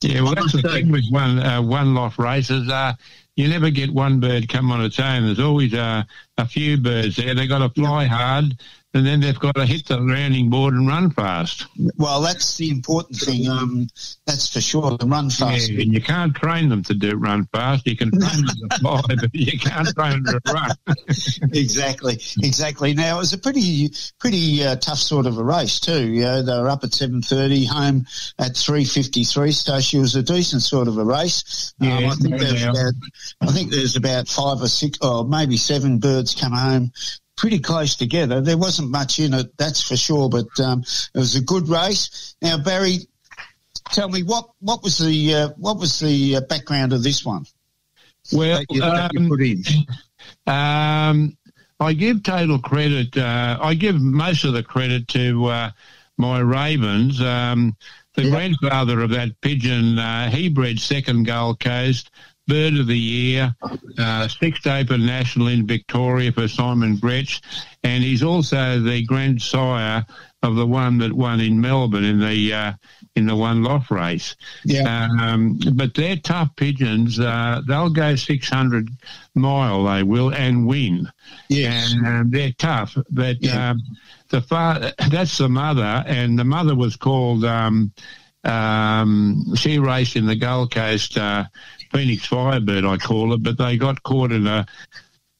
yeah, 0.00 0.20
well, 0.20 0.34
that's 0.34 0.52
the 0.52 0.62
thing 0.62 0.92
with 0.92 1.04
one 1.10 1.40
uh, 1.40 1.60
one 1.60 1.94
loft 1.94 2.18
races. 2.18 2.68
Uh, 2.68 2.92
you 3.38 3.46
never 3.46 3.70
get 3.70 3.94
one 3.94 4.18
bird 4.18 4.48
come 4.48 4.72
on 4.72 4.84
its 4.84 4.98
own. 4.98 5.24
There's 5.24 5.38
always 5.38 5.72
uh, 5.72 6.02
a 6.38 6.46
few 6.46 6.76
birds 6.76 7.14
there. 7.14 7.34
They've 7.34 7.48
got 7.48 7.60
to 7.60 7.68
fly 7.68 8.04
hard 8.04 8.58
and 8.94 9.06
then 9.06 9.20
they've 9.20 9.38
got 9.38 9.54
to 9.54 9.66
hit 9.66 9.86
the 9.86 9.98
grounding 9.98 10.48
board 10.48 10.72
and 10.72 10.88
run 10.88 11.10
fast. 11.10 11.66
Well, 11.96 12.22
that's 12.22 12.56
the 12.56 12.70
important 12.70 13.18
thing. 13.18 13.46
Um, 13.46 13.86
that's 14.26 14.50
for 14.50 14.62
sure. 14.62 14.96
The 14.96 15.06
run 15.06 15.28
fast. 15.28 15.68
Yeah, 15.68 15.82
and 15.82 15.92
you 15.92 16.00
can't 16.00 16.34
train 16.34 16.70
them 16.70 16.82
to 16.84 16.94
do 16.94 17.16
run 17.16 17.46
fast. 17.52 17.86
You 17.86 17.96
can 17.96 18.10
train 18.10 18.46
them 18.46 18.68
to 18.70 18.78
fly, 18.80 19.02
but 19.20 19.34
you 19.34 19.58
can't 19.58 19.88
train 19.94 20.22
them 20.22 20.40
to 20.44 20.52
run. 20.52 20.70
exactly, 21.52 22.18
exactly. 22.42 22.94
Now 22.94 23.16
it 23.16 23.18
was 23.18 23.34
a 23.34 23.38
pretty, 23.38 23.90
pretty 24.18 24.64
uh, 24.64 24.76
tough 24.76 24.98
sort 24.98 25.26
of 25.26 25.36
a 25.36 25.44
race 25.44 25.80
too. 25.80 26.10
You 26.10 26.22
know, 26.22 26.42
they 26.42 26.58
were 26.58 26.70
up 26.70 26.82
at 26.82 26.94
seven 26.94 27.20
thirty, 27.20 27.66
home 27.66 28.06
at 28.38 28.56
three 28.56 28.86
fifty 28.86 29.24
three. 29.24 29.52
So 29.52 29.80
she 29.80 29.98
was 29.98 30.16
a 30.16 30.22
decent 30.22 30.62
sort 30.62 30.88
of 30.88 30.96
a 30.96 31.04
race. 31.04 31.74
Yeah, 31.78 31.98
um, 31.98 32.04
I 32.06 32.14
think 32.14 32.30
no 32.30 32.38
there's 32.38 32.62
about, 32.62 32.94
I 33.42 33.46
think 33.52 33.70
there's 33.70 33.96
about 33.96 34.28
five 34.28 34.62
or 34.62 34.68
six, 34.68 34.98
or 35.02 35.24
maybe 35.24 35.58
seven 35.58 35.98
birds 35.98 36.34
come 36.34 36.52
home 36.52 36.90
pretty 37.38 37.60
close 37.60 37.94
together. 37.94 38.40
There 38.40 38.58
wasn't 38.58 38.90
much 38.90 39.18
in 39.18 39.32
it, 39.32 39.56
that's 39.56 39.80
for 39.80 39.96
sure, 39.96 40.28
but 40.28 40.48
um, 40.60 40.80
it 40.80 41.18
was 41.18 41.36
a 41.36 41.40
good 41.40 41.68
race. 41.68 42.34
Now, 42.42 42.58
Barry, 42.58 42.98
tell 43.92 44.08
me 44.08 44.22
what 44.24 44.50
what 44.60 44.82
was 44.82 44.98
the 44.98 45.34
uh, 45.34 45.48
what 45.56 45.78
was 45.78 46.00
the 46.00 46.36
uh, 46.36 46.40
background 46.42 46.92
of 46.92 47.02
this 47.02 47.24
one? 47.24 47.46
Well, 48.32 48.62
you, 48.68 48.82
um, 48.82 49.32
um, 50.46 51.38
I 51.80 51.92
give 51.94 52.22
total 52.22 52.58
credit. 52.58 53.16
Uh, 53.16 53.58
I 53.60 53.74
give 53.74 53.98
most 54.00 54.44
of 54.44 54.52
the 54.52 54.62
credit 54.62 55.08
to 55.08 55.46
uh, 55.46 55.70
my 56.18 56.40
Ravens. 56.40 57.22
Um, 57.22 57.76
the 58.14 58.30
grandfather 58.30 59.00
of 59.00 59.10
that 59.10 59.40
pigeon, 59.40 59.96
uh, 59.96 60.28
he 60.28 60.48
bred 60.48 60.80
second 60.80 61.24
Gold 61.24 61.60
Coast. 61.60 62.10
Bird 62.48 62.78
of 62.78 62.86
the 62.86 62.98
Year, 62.98 63.54
uh, 63.98 64.26
Sixth 64.26 64.66
Open 64.66 65.04
National 65.04 65.48
in 65.48 65.66
Victoria 65.66 66.32
for 66.32 66.48
Simon 66.48 66.96
Gretsch, 66.96 67.40
and 67.84 68.02
he's 68.02 68.22
also 68.22 68.80
the 68.80 69.04
grandsire 69.04 70.06
of 70.42 70.54
the 70.54 70.66
one 70.66 70.98
that 70.98 71.12
won 71.12 71.40
in 71.40 71.60
Melbourne 71.60 72.04
in 72.04 72.20
the 72.20 72.52
uh, 72.52 72.72
in 73.16 73.26
the 73.26 73.36
one 73.36 73.62
loft 73.62 73.90
race. 73.90 74.34
Yeah. 74.64 75.08
Um, 75.20 75.58
but 75.74 75.94
they're 75.94 76.16
tough 76.16 76.54
pigeons. 76.56 77.20
Uh, 77.20 77.60
they'll 77.66 77.90
go 77.90 78.14
600 78.14 78.88
mile, 79.34 79.84
they 79.84 80.02
will, 80.02 80.32
and 80.32 80.66
win. 80.66 81.10
Yes. 81.48 81.92
And 81.92 82.06
um, 82.06 82.30
they're 82.30 82.54
tough. 82.56 82.96
But 83.10 83.42
yeah. 83.42 83.70
um, 83.70 83.82
the 84.30 84.40
father, 84.40 84.92
that's 85.10 85.36
the 85.38 85.48
mother, 85.48 86.04
and 86.06 86.38
the 86.38 86.44
mother 86.44 86.74
was 86.74 86.96
called. 86.96 87.44
Um, 87.44 87.92
um, 88.44 89.54
she 89.56 89.78
raced 89.78 90.16
in 90.16 90.26
the 90.26 90.36
Gold 90.36 90.72
Coast 90.72 91.18
uh, 91.18 91.44
Phoenix 91.92 92.26
Firebird, 92.26 92.84
I 92.84 92.96
call 92.96 93.32
it, 93.34 93.42
but 93.42 93.58
they 93.58 93.76
got 93.76 94.02
caught 94.02 94.32
in 94.32 94.46
a. 94.46 94.66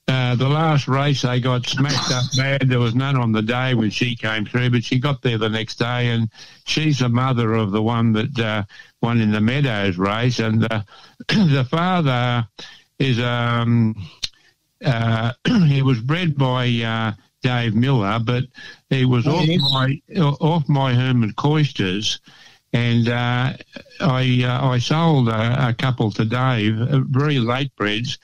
Uh, 0.06 0.34
the 0.36 0.48
last 0.48 0.88
race, 0.88 1.20
they 1.20 1.38
got 1.38 1.66
smashed 1.66 2.10
up 2.10 2.24
bad. 2.34 2.66
There 2.66 2.78
was 2.78 2.94
none 2.94 3.16
on 3.16 3.30
the 3.32 3.42
day 3.42 3.74
when 3.74 3.90
she 3.90 4.16
came 4.16 4.46
through, 4.46 4.70
but 4.70 4.82
she 4.82 4.98
got 4.98 5.20
there 5.20 5.36
the 5.36 5.50
next 5.50 5.74
day, 5.78 6.08
and 6.08 6.30
she's 6.64 7.00
the 7.00 7.10
mother 7.10 7.52
of 7.52 7.72
the 7.72 7.82
one 7.82 8.14
that 8.14 8.38
uh, 8.38 8.62
won 9.02 9.20
in 9.20 9.30
the 9.32 9.40
Meadows 9.42 9.98
race. 9.98 10.38
And 10.38 10.66
uh, 10.72 10.80
the 11.28 11.66
father 11.70 12.48
is 12.98 13.20
um, 13.20 13.94
uh, 14.82 15.32
he 15.66 15.82
was 15.82 16.00
bred 16.00 16.38
by 16.38 16.68
uh, 16.68 17.12
Dave 17.42 17.74
Miller, 17.74 18.18
but 18.18 18.44
he 18.88 19.04
was 19.04 19.26
Oh, 19.26 19.36
off 19.36 19.46
yes. 19.46 19.60
my 19.60 20.00
off 20.40 20.66
my 20.70 20.94
Herman 20.94 21.34
Coisters, 21.34 22.18
and 22.72 23.08
uh, 23.08 23.52
I 24.00 24.42
uh, 24.44 24.68
I 24.68 24.78
sold 24.78 25.28
a, 25.28 25.68
a 25.68 25.74
couple 25.74 26.10
to 26.12 26.24
Dave, 26.24 26.76
very 27.08 27.38
late 27.38 27.74
breds, 27.76 28.18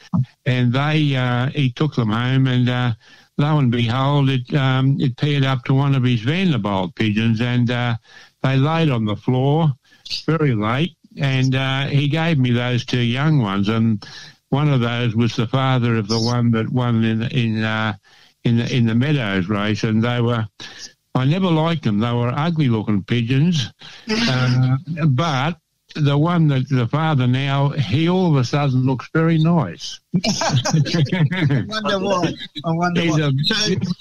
and 0.45 0.73
they 0.73 1.17
uh, 1.17 1.51
he 1.51 1.71
took 1.71 1.95
them 1.95 2.11
home 2.11 2.47
and. 2.47 2.69
Uh, 2.69 2.93
Lo 3.37 3.59
and 3.59 3.73
behold, 3.73 4.31
it 4.31 4.55
um, 4.55 4.97
it 5.01 5.17
paired 5.17 5.45
up 5.45 5.65
to 5.65 5.75
one 5.75 5.97
of 5.97 6.05
his 6.05 6.21
Vanderbilt 6.21 6.95
pigeons, 6.95 7.41
and 7.41 7.69
uh, 7.69 7.97
they 8.43 8.57
laid 8.57 8.91
on 8.91 9.07
the 9.07 9.17
floor 9.17 9.73
very 10.25 10.55
late. 10.55 10.97
And 11.21 11.57
uh, 11.57 11.87
he 11.87 12.07
gave 12.07 12.39
me 12.39 12.53
those 12.53 12.85
two 12.85 13.01
young 13.01 13.41
ones, 13.41 13.69
and 13.69 14.07
one 14.51 14.73
of 14.73 14.81
those 14.81 15.17
was 15.17 15.35
the 15.35 15.49
father 15.49 15.97
of 15.97 16.07
the 16.07 16.21
one 16.21 16.53
that 16.53 16.69
won 16.69 17.03
in 17.03 17.23
in 17.23 17.65
in 18.45 18.59
the 18.59 18.73
in 18.73 18.87
the 18.87 18.95
Meadows 18.95 19.49
race, 19.49 19.83
and 19.83 20.03
they 20.03 20.21
were. 20.21 20.47
I 21.15 21.25
never 21.25 21.47
liked 21.51 21.85
them. 21.85 21.99
They 22.01 22.13
were 22.13 22.33
ugly 22.35 22.69
looking 22.69 23.03
pigeons, 23.05 23.73
uh, 24.11 24.77
but 25.09 25.59
the 25.95 26.19
one 26.19 26.49
that 26.49 26.69
the 26.69 26.89
father 26.89 27.29
now, 27.29 27.69
he 27.69 28.09
all 28.09 28.29
of 28.31 28.37
a 28.37 28.45
sudden 28.45 28.85
looks 28.85 29.09
very 29.15 29.39
nice. 29.39 30.01
I 30.27 31.65
wonder 31.69 31.99
why. 32.01 32.33
I 32.65 32.71
wonder 32.73 33.01
He's, 33.01 33.13
why. 33.13 33.21
a, 33.29 33.31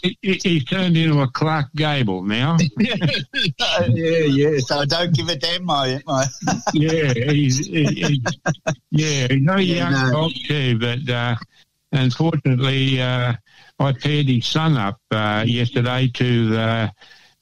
he, 0.02 0.18
he- 0.24 0.40
he's 0.44 0.66
turned 0.66 0.98
into 0.98 1.22
a 1.22 1.28
Clark 1.28 1.68
Gable 1.76 2.24
now. 2.24 2.58
yeah, 2.80 3.06
yeah. 3.94 4.58
So 4.60 4.80
I 4.80 4.86
don't 4.86 5.14
give 5.14 5.28
a 5.30 5.36
damn, 5.36 5.66
my 5.66 6.02
my. 6.08 6.26
yeah, 6.74 7.14
he's, 7.14 7.60
he, 7.68 7.86
he, 7.86 8.22
yeah, 8.90 9.28
he's 9.30 9.46
very 9.46 9.64
Yeah, 9.66 9.90
young 9.90 10.08
no. 10.08 10.12
dog 10.14 10.32
too, 10.48 10.80
but 10.80 11.10
uh, 11.14 11.36
unfortunately, 11.92 13.02
uh, 13.02 13.34
I 13.80 13.92
paired 13.94 14.28
his 14.28 14.46
son 14.46 14.78
up 14.78 15.00
uh, 15.12 15.44
yesterday 15.48 16.10
to 16.14 16.50
the 16.50 16.92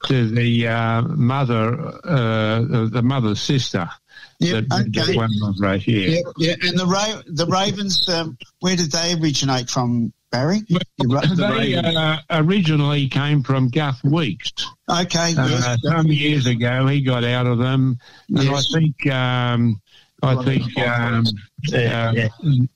to 0.06 0.28
the 0.30 0.66
uh, 0.66 1.02
mother, 1.02 1.80
uh, 2.04 2.86
the 2.88 3.02
mother's 3.04 3.40
sister. 3.40 3.88
Yep, 4.40 4.64
that, 4.68 4.80
okay. 4.88 5.12
that 5.12 5.16
won 5.16 5.30
the 5.30 5.54
race. 5.60 5.86
Yeah. 5.86 6.08
Yeah, 6.08 6.20
yeah. 6.36 6.54
And 6.68 6.78
the 6.78 6.86
Ra- 6.86 7.22
the 7.26 7.46
Ravens, 7.46 8.08
um, 8.08 8.36
where 8.60 8.74
did 8.74 8.90
they 8.90 9.14
originate 9.14 9.70
from, 9.70 10.12
Barry? 10.32 10.62
The 10.68 10.80
Ra- 11.06 11.20
the 11.20 11.34
They 11.36 11.74
Ravens. 11.76 11.96
uh, 11.96 12.18
originally 12.30 13.08
came 13.08 13.44
from 13.44 13.68
Guth 13.68 14.02
Weeks. 14.02 14.50
Okay. 14.90 15.36
Uh, 15.36 15.46
yes. 15.48 15.78
some 15.84 16.06
years 16.08 16.46
ago, 16.46 16.86
he 16.88 17.02
got 17.02 17.22
out 17.22 17.46
of 17.46 17.58
them, 17.58 17.98
and 18.28 18.42
Yes. 18.44 18.74
I 18.74 18.78
think 18.80 19.06
um, 19.14 19.80
I 20.24 20.44
think 20.44 20.78
um, 20.78 21.24
uh, 21.72 22.12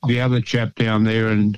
the 0.07 0.21
other 0.21 0.41
chap 0.41 0.77
down 0.77 1.03
there 1.03 1.31
in 1.33 1.57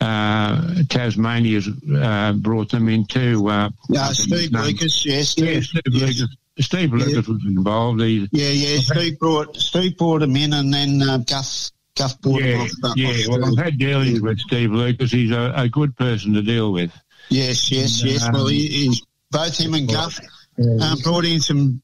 uh, 0.00 0.82
Tasmania's 0.88 1.68
uh, 1.94 2.32
brought 2.34 2.70
them 2.70 2.88
into. 2.88 3.48
Uh, 3.48 3.70
Yeah, 3.88 4.08
Steve 4.12 4.52
Lucas, 4.52 5.04
yes. 5.04 5.36
Yeah, 5.36 5.60
Steve, 5.60 5.82
yes. 5.90 6.00
Lucas. 6.20 6.36
Steve 6.60 6.92
Lucas 6.92 7.28
was 7.28 7.42
involved. 7.46 8.00
He, 8.00 8.28
Yeah, 8.32 8.48
yeah. 8.48 8.80
Steve 8.80 9.18
brought 9.18 9.56
Steve 9.56 9.96
brought 9.96 10.22
him 10.22 10.36
in, 10.36 10.52
and 10.52 10.72
then 10.72 11.02
uh, 11.02 11.18
Guff 11.18 11.70
Guff 11.96 12.20
brought 12.20 12.42
him 12.42 12.58
yeah, 12.58 12.62
off. 12.62 12.70
off 12.84 12.96
yeah. 12.96 13.12
Well, 13.28 13.44
I've 13.58 13.64
had 13.64 13.78
dealings 13.78 14.20
with 14.20 14.38
Steve 14.40 14.70
Lucas. 14.72 15.10
He's 15.10 15.30
a, 15.30 15.52
a 15.56 15.68
good 15.68 15.96
person 15.96 16.32
to 16.34 16.42
deal 16.42 16.72
with. 16.72 16.92
Yes, 17.28 17.70
yes, 17.70 18.00
And, 18.02 18.10
yes. 18.10 18.24
um, 18.24 18.32
Well, 18.32 18.46
he, 18.46 18.66
he's 18.68 19.02
both 19.30 19.58
him 19.58 19.74
and 19.74 19.88
Guff 19.88 20.18
uh, 20.80 20.96
brought 21.02 21.24
in 21.24 21.40
some 21.40 21.82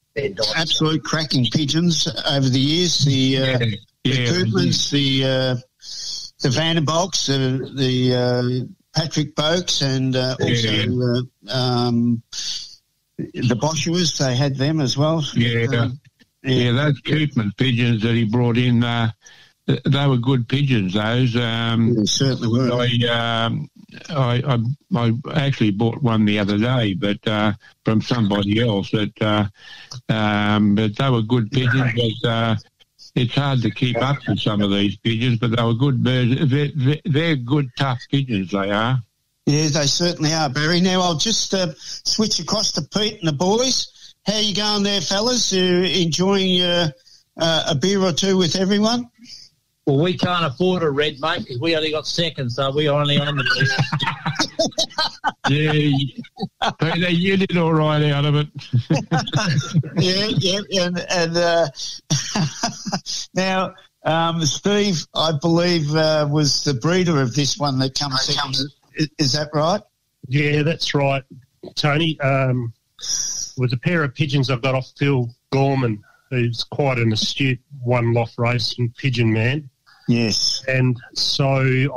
absolute 0.56 1.04
cracking 1.04 1.46
pigeons 1.52 2.08
over 2.30 2.48
the 2.48 2.60
years. 2.60 3.04
The 3.04 3.38
uh, 3.38 3.58
the 3.58 3.78
yeah, 4.04 4.26
Koopmans, 4.26 4.90
the 4.90 5.24
uh, 5.24 5.56
the 6.44 6.50
Vanderbolks, 6.50 7.26
the 7.26 7.72
the 7.74 8.14
uh, 8.14 8.66
Patrick 8.94 9.34
Boaks, 9.34 9.80
and 9.82 10.14
uh, 10.14 10.36
also 10.40 10.68
Yeah. 10.68 11.22
uh, 11.50 11.56
um, 11.56 12.22
the 13.16 13.56
Boschuas. 13.56 14.18
They 14.18 14.36
had 14.36 14.56
them 14.56 14.80
as 14.80 14.96
well. 14.96 15.24
Yeah, 15.34 15.66
Um, 15.72 15.98
yeah, 16.42 16.72
those 16.72 17.00
Koopman 17.00 17.56
pigeons 17.56 18.02
that 18.02 18.14
he 18.14 18.24
brought 18.24 18.58
in, 18.58 18.84
uh, 18.84 19.10
they 19.66 20.06
were 20.06 20.18
good 20.18 20.46
pigeons. 20.46 20.92
Those 20.92 21.34
um, 21.36 22.06
certainly 22.06 22.48
were. 22.48 22.70
I, 22.70 23.44
um, 23.46 23.70
I, 24.10 24.58
I, 24.94 25.12
I 25.32 25.46
actually 25.46 25.70
bought 25.70 26.02
one 26.02 26.26
the 26.26 26.38
other 26.38 26.58
day, 26.58 26.92
but 26.92 27.26
uh, 27.26 27.54
from 27.86 28.02
somebody 28.02 28.60
else. 28.60 28.90
That, 28.90 29.22
uh, 29.22 29.46
um, 30.12 30.74
but 30.74 30.94
they 30.96 31.08
were 31.08 31.22
good 31.22 31.50
pigeons. 31.50 31.92
But 32.20 32.28
uh, 32.28 32.56
it's 33.14 33.34
hard 33.34 33.62
to 33.62 33.70
keep 33.70 33.96
up 34.02 34.18
with 34.26 34.40
some 34.40 34.60
of 34.60 34.70
these 34.70 34.96
pigeons, 34.96 35.38
but 35.38 35.56
they 35.56 35.62
were 35.62 35.74
good 35.74 36.02
birds. 36.02 36.50
They're, 36.50 36.98
they're, 37.04 37.36
good, 37.36 37.70
tough 37.76 38.00
pigeons. 38.10 38.50
They 38.50 38.70
are. 38.70 38.98
Yeah, 39.46 39.68
they 39.68 39.86
certainly 39.86 40.32
are, 40.32 40.48
Barry. 40.48 40.80
Now 40.80 41.00
I'll 41.00 41.18
just 41.18 41.54
uh, 41.54 41.74
switch 41.76 42.40
across 42.40 42.72
to 42.72 42.82
Pete 42.82 43.20
and 43.20 43.28
the 43.28 43.32
boys. 43.32 44.14
How 44.26 44.38
you 44.38 44.54
going 44.54 44.82
there, 44.82 45.00
fellas? 45.00 45.52
You 45.52 45.82
enjoying 45.82 46.60
uh, 46.62 46.90
uh, 47.36 47.64
a 47.68 47.74
beer 47.74 48.00
or 48.00 48.12
two 48.12 48.36
with 48.36 48.56
everyone? 48.56 49.10
Well, 49.86 50.02
we 50.02 50.16
can't 50.16 50.46
afford 50.46 50.82
a 50.82 50.90
red, 50.90 51.20
mate, 51.20 51.40
because 51.40 51.60
we 51.60 51.76
only 51.76 51.90
got 51.90 52.06
second, 52.06 52.50
so 52.50 52.72
we're 52.74 52.90
only 52.90 53.18
on 53.18 53.36
the 53.36 53.74
Yeah, 55.50 56.70
Peter, 56.80 57.10
you 57.10 57.36
did 57.36 57.56
all 57.58 57.74
right 57.74 58.02
out 58.10 58.24
of 58.24 58.34
it. 58.34 58.48
yeah, 59.96 60.28
yeah, 60.38 60.86
and, 60.86 61.04
and 61.10 61.36
uh, 61.36 61.68
now 63.34 63.74
um, 64.04 64.44
Steve, 64.44 65.06
I 65.14 65.32
believe, 65.40 65.94
uh, 65.94 66.28
was 66.30 66.64
the 66.64 66.74
breeder 66.74 67.20
of 67.20 67.34
this 67.34 67.58
one 67.58 67.78
that 67.78 67.98
comes 67.98 68.22
second. 68.22 68.56
Is, 68.94 69.08
is 69.18 69.32
that 69.32 69.48
right? 69.52 69.80
Yeah, 70.28 70.62
that's 70.62 70.94
right, 70.94 71.22
Tony. 71.74 72.18
Um, 72.20 72.72
was 73.56 73.72
a 73.72 73.76
pair 73.76 74.02
of 74.02 74.14
pigeons 74.14 74.50
I've 74.50 74.62
got 74.62 74.74
off 74.74 74.92
Phil 74.98 75.30
Gorman, 75.52 76.02
who's 76.30 76.64
quite 76.64 76.98
an 76.98 77.12
astute 77.12 77.60
one 77.82 78.12
loft 78.12 78.34
racing 78.38 78.94
pigeon 78.96 79.32
man. 79.32 79.70
Yes. 80.08 80.64
And 80.68 81.00
so 81.14 81.46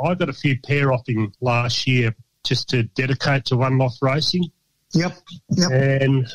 I 0.02 0.14
got 0.14 0.28
a 0.28 0.32
few 0.32 0.58
pair 0.60 0.92
off 0.92 1.08
him 1.08 1.32
last 1.40 1.86
year 1.86 2.14
just 2.44 2.68
to 2.70 2.84
dedicate 2.84 3.44
to 3.46 3.56
one 3.56 3.78
loft 3.78 3.98
racing. 4.00 4.50
Yep. 4.94 5.16
Yep. 5.50 5.70
And 5.70 6.26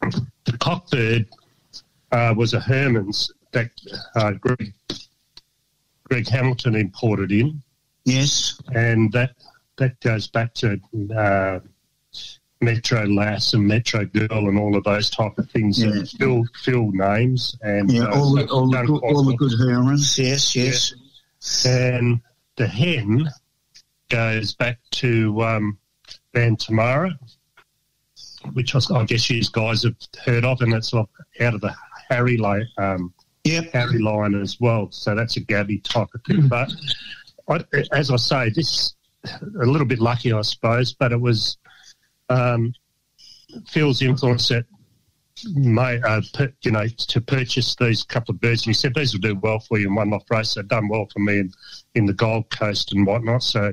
the 0.00 0.52
cockbird 0.52 1.28
uh, 2.10 2.34
was 2.36 2.54
a 2.54 2.60
Herman's 2.60 3.32
that 3.52 3.70
uh, 4.16 4.32
Greg, 4.32 4.72
Greg 6.04 6.28
Hamilton 6.28 6.74
imported 6.74 7.30
in. 7.30 7.62
Yes. 8.04 8.60
And 8.74 9.12
that 9.12 9.34
that 9.76 10.00
goes 10.00 10.26
back 10.26 10.54
to 10.54 10.80
uh, 11.16 11.60
Metro 12.62 13.04
Lass 13.04 13.54
and 13.54 13.66
Metro 13.66 14.04
Girl 14.06 14.48
and 14.48 14.58
all 14.58 14.76
of 14.76 14.84
those 14.84 15.10
type 15.10 15.36
of 15.38 15.50
things. 15.50 15.82
Yeah. 15.82 15.90
And 15.90 16.08
Phil, 16.08 16.44
Phil 16.62 16.90
names 16.92 17.56
and 17.62 17.90
Yeah, 17.90 18.04
uh, 18.04 18.18
all 18.18 18.34
the, 18.34 18.46
all 18.48 18.70
the, 18.70 18.82
good, 18.84 19.00
quite 19.00 19.14
all 19.14 19.24
the 19.24 19.36
good 19.36 19.52
Herons. 19.58 20.18
Yes, 20.18 20.54
yes. 20.54 20.94
And 21.66 22.20
the 22.56 22.66
hen 22.66 23.28
goes 24.08 24.54
back 24.54 24.78
to 24.92 25.42
um, 25.42 25.78
Van 26.34 26.56
Tamara, 26.56 27.18
which 28.52 28.74
I, 28.74 28.80
I 28.94 29.04
guess 29.04 29.28
you 29.28 29.42
guys 29.52 29.82
have 29.82 29.96
heard 30.24 30.44
of, 30.44 30.60
and 30.60 30.72
it's 30.72 30.94
out 30.94 31.08
of 31.40 31.60
the 31.60 31.74
Harry 32.08 32.36
line, 32.36 32.68
um, 32.78 33.12
Harry 33.72 33.98
line 33.98 34.34
as 34.34 34.60
well. 34.60 34.88
So 34.90 35.14
that's 35.14 35.36
a 35.36 35.40
Gabby 35.40 35.78
type 35.78 36.08
of 36.14 36.22
thing. 36.24 36.46
But 36.46 36.70
I, 37.48 37.64
as 37.92 38.10
I 38.10 38.16
say, 38.16 38.50
this 38.50 38.94
a 39.24 39.66
little 39.66 39.86
bit 39.86 39.98
lucky, 39.98 40.32
I 40.32 40.42
suppose, 40.42 40.92
but 40.92 41.12
it 41.12 41.20
was 41.20 41.56
um, 42.32 42.74
Phil's 43.68 44.02
influence 44.02 44.48
that 44.48 44.64
may, 45.54 46.00
uh, 46.02 46.20
per, 46.34 46.52
you 46.62 46.70
know, 46.70 46.86
to 46.86 47.20
purchase 47.20 47.74
these 47.76 48.02
couple 48.02 48.34
of 48.34 48.40
birds. 48.40 48.62
and 48.66 48.74
He 48.74 48.78
said 48.78 48.94
these 48.94 49.12
will 49.12 49.20
do 49.20 49.34
well 49.36 49.58
for 49.60 49.78
you 49.78 49.88
in 49.88 49.94
one 49.94 50.12
off 50.12 50.24
race. 50.30 50.54
They've 50.54 50.66
done 50.68 50.88
well 50.88 51.06
for 51.12 51.18
me 51.20 51.38
in, 51.40 51.52
in 51.94 52.06
the 52.06 52.12
Gold 52.12 52.50
Coast 52.50 52.92
and 52.92 53.06
whatnot. 53.06 53.42
So 53.42 53.72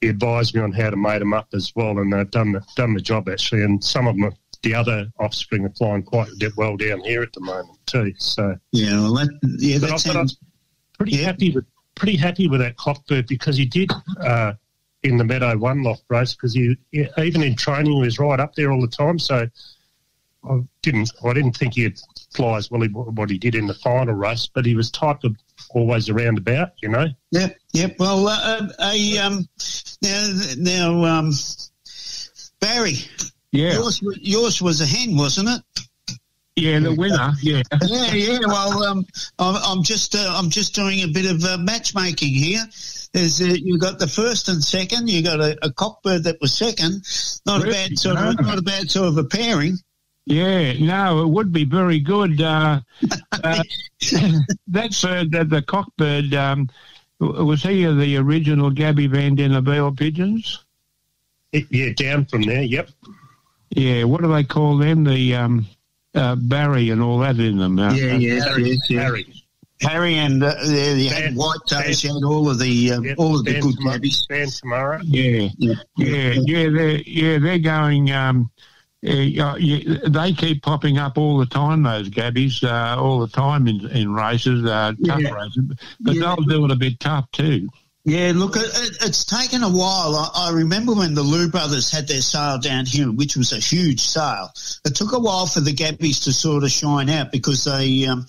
he 0.00 0.08
advised 0.08 0.54
me 0.54 0.60
on 0.60 0.72
how 0.72 0.90
to 0.90 0.96
mate 0.96 1.20
them 1.20 1.32
up 1.32 1.48
as 1.54 1.72
well, 1.74 1.98
and 1.98 2.12
they've 2.12 2.30
done 2.30 2.52
the, 2.52 2.62
done 2.76 2.94
the 2.94 3.00
job 3.00 3.28
actually. 3.28 3.62
And 3.62 3.82
some 3.82 4.06
of 4.06 4.16
them, 4.16 4.32
the 4.62 4.74
other 4.74 5.06
offspring, 5.18 5.64
are 5.64 5.70
flying 5.70 6.02
quite 6.02 6.28
well 6.56 6.76
down 6.76 7.00
here 7.00 7.22
at 7.22 7.32
the 7.32 7.40
moment 7.40 7.78
too. 7.86 8.12
So 8.18 8.56
Yeah, 8.72 9.00
well, 9.00 9.14
that, 9.14 9.28
yeah, 9.58 9.78
that 9.78 9.92
I'm 9.92 9.98
sounds. 9.98 10.36
pretty 10.98 11.16
happy 11.16 11.50
with 11.50 11.64
pretty 11.94 12.16
happy 12.16 12.48
with 12.48 12.60
that 12.60 12.76
cockbird 12.76 13.28
because 13.28 13.56
he 13.56 13.66
did 13.66 13.90
uh, 14.20 14.54
in 15.02 15.16
the 15.16 15.24
Meadow 15.24 15.56
One 15.56 15.82
Loft 15.82 16.04
race 16.08 16.34
because 16.34 16.54
he 16.54 16.76
yeah, 16.92 17.08
even 17.18 17.42
in 17.42 17.56
training 17.56 17.92
he 17.92 18.00
was 18.00 18.18
right 18.18 18.40
up 18.40 18.54
there 18.54 18.70
all 18.70 18.80
the 18.80 18.86
time. 18.88 19.18
So 19.18 19.48
I 20.48 20.60
didn't 20.82 21.12
I 21.24 21.32
didn't 21.32 21.56
think 21.56 21.74
he'd 21.74 21.98
fly 22.34 22.56
as 22.56 22.70
well 22.70 22.82
he- 22.82 22.88
what 22.88 23.30
he 23.30 23.38
did 23.38 23.54
in 23.54 23.66
the 23.66 23.74
final 23.74 24.14
race, 24.14 24.48
but 24.52 24.64
he 24.66 24.74
was 24.74 24.90
type 24.90 25.24
of 25.24 25.36
always 25.70 26.08
around 26.08 26.38
about, 26.38 26.72
you 26.82 26.88
know. 26.88 27.06
Yep, 27.30 27.56
yep. 27.72 27.96
Well, 27.98 28.28
uh, 28.28 28.68
a 28.80 29.18
um, 29.18 29.48
now, 30.02 30.40
now, 30.58 31.04
um, 31.04 31.32
Barry. 32.60 32.96
Yeah. 33.52 33.74
Yours, 33.74 34.00
yours 34.20 34.62
was 34.62 34.80
a 34.80 34.86
hen, 34.86 35.16
wasn't 35.16 35.48
it? 35.48 36.16
Yeah, 36.56 36.80
the 36.80 36.94
winner. 36.94 37.32
Yeah. 37.40 37.62
yeah, 37.86 38.12
yeah. 38.12 38.38
Well, 38.46 38.82
um, 38.84 39.06
I'm, 39.38 39.56
I'm 39.56 39.82
just, 39.82 40.14
uh, 40.14 40.34
I'm 40.36 40.50
just 40.50 40.74
doing 40.74 41.02
a 41.02 41.08
bit 41.08 41.30
of 41.30 41.42
uh, 41.44 41.58
matchmaking 41.58 42.34
here. 42.34 42.64
There's 43.12 43.40
a, 43.42 43.60
you 43.60 43.78
got 43.78 43.98
the 43.98 44.06
first 44.08 44.48
and 44.48 44.62
second. 44.62 45.08
You 45.10 45.22
got 45.22 45.40
a, 45.40 45.52
a 45.64 45.70
cockbird 45.70 46.22
that 46.24 46.40
was 46.40 46.56
second. 46.56 47.06
Not 47.44 47.62
a 47.66 47.70
bad 47.70 47.98
sort 47.98 48.16
of, 48.16 48.40
No. 48.40 48.46
not 48.46 48.58
a 48.58 48.62
bad 48.62 48.90
sort 48.90 49.08
of 49.08 49.18
a 49.18 49.24
pairing. 49.24 49.76
Yeah, 50.24 50.74
no, 50.78 51.22
it 51.22 51.28
would 51.28 51.52
be 51.52 51.64
very 51.64 51.98
good. 51.98 52.40
Uh, 52.40 52.80
uh, 53.32 53.62
that 54.68 54.98
bird, 55.02 55.30
that 55.32 55.50
the 55.50 55.62
cockbird, 55.62 56.32
um, 56.34 56.70
was 57.18 57.62
he 57.62 57.84
the 57.84 58.16
original 58.16 58.70
Gaby 58.70 59.08
Vandenabeele 59.08 59.96
pigeons? 59.98 60.64
yeah, 61.52 61.92
down 61.94 62.24
from 62.24 62.42
there. 62.42 62.62
Yep. 62.62 62.88
Yeah, 63.70 64.04
what 64.04 64.22
do 64.22 64.32
they 64.32 64.44
call 64.44 64.78
them? 64.78 65.04
The 65.04 65.34
um, 65.34 65.66
uh, 66.14 66.36
Barry 66.36 66.90
and 66.90 67.02
all 67.02 67.18
that 67.18 67.38
in 67.38 67.58
them. 67.58 67.78
Uh, 67.78 67.92
Yeah, 67.92 68.14
yes, 68.14 68.58
yes, 68.58 68.78
yes. 68.90 69.41
Harry 69.82 70.14
and 70.14 70.42
uh, 70.42 70.54
yeah, 70.64 70.92
you 70.94 71.10
had 71.10 71.34
white 71.36 71.58
toes, 71.68 72.02
you 72.04 72.14
had 72.14 72.24
all 72.24 72.48
of 72.48 72.58
the 72.58 72.92
uh, 72.92 73.00
all 73.18 73.36
of 73.38 73.44
the 73.44 73.60
good 73.60 73.76
Tamara- 73.76 73.98
gabbies. 73.98 74.26
Dan 74.28 74.48
Tamara. 74.48 75.00
Yeah, 75.04 75.48
yeah, 75.58 75.74
yeah, 75.96 76.68
they're 76.70 77.00
yeah 77.02 77.38
they're 77.38 77.58
going. 77.58 78.10
Um, 78.12 78.50
uh, 79.04 79.10
yeah, 79.10 79.56
yeah, 79.56 79.98
they 80.08 80.32
keep 80.32 80.62
popping 80.62 80.96
up 80.98 81.18
all 81.18 81.38
the 81.38 81.46
time. 81.46 81.82
Those 81.82 82.08
gabbies, 82.08 82.62
uh, 82.62 83.00
all 83.00 83.18
the 83.20 83.26
time 83.28 83.66
in 83.66 83.84
in 83.90 84.12
races, 84.14 84.64
uh, 84.64 84.92
tough 85.04 85.20
Yeah. 85.20 85.30
races, 85.30 85.64
but 86.00 86.14
Yeah. 86.14 86.20
they'll 86.36 86.36
do 86.46 86.64
it 86.66 86.70
a 86.70 86.76
bit 86.76 87.00
tough 87.00 87.28
too. 87.32 87.68
Yeah, 88.04 88.32
look, 88.34 88.56
it, 88.56 88.62
it, 88.64 88.96
it's 89.02 89.24
taken 89.24 89.62
a 89.62 89.68
while. 89.68 90.16
I, 90.16 90.48
I 90.48 90.50
remember 90.50 90.92
when 90.92 91.14
the 91.14 91.22
Lou 91.22 91.48
brothers 91.48 91.88
had 91.88 92.08
their 92.08 92.20
sale 92.20 92.58
down 92.58 92.84
here, 92.84 93.06
which 93.12 93.36
was 93.36 93.52
a 93.52 93.60
huge 93.60 94.00
sale. 94.00 94.50
It 94.84 94.96
took 94.96 95.12
a 95.12 95.20
while 95.20 95.46
for 95.46 95.60
the 95.60 95.72
Gabbies 95.72 96.24
to 96.24 96.32
sort 96.32 96.64
of 96.64 96.72
shine 96.72 97.08
out 97.08 97.30
because 97.30 97.62
they, 97.62 98.04
um, 98.06 98.26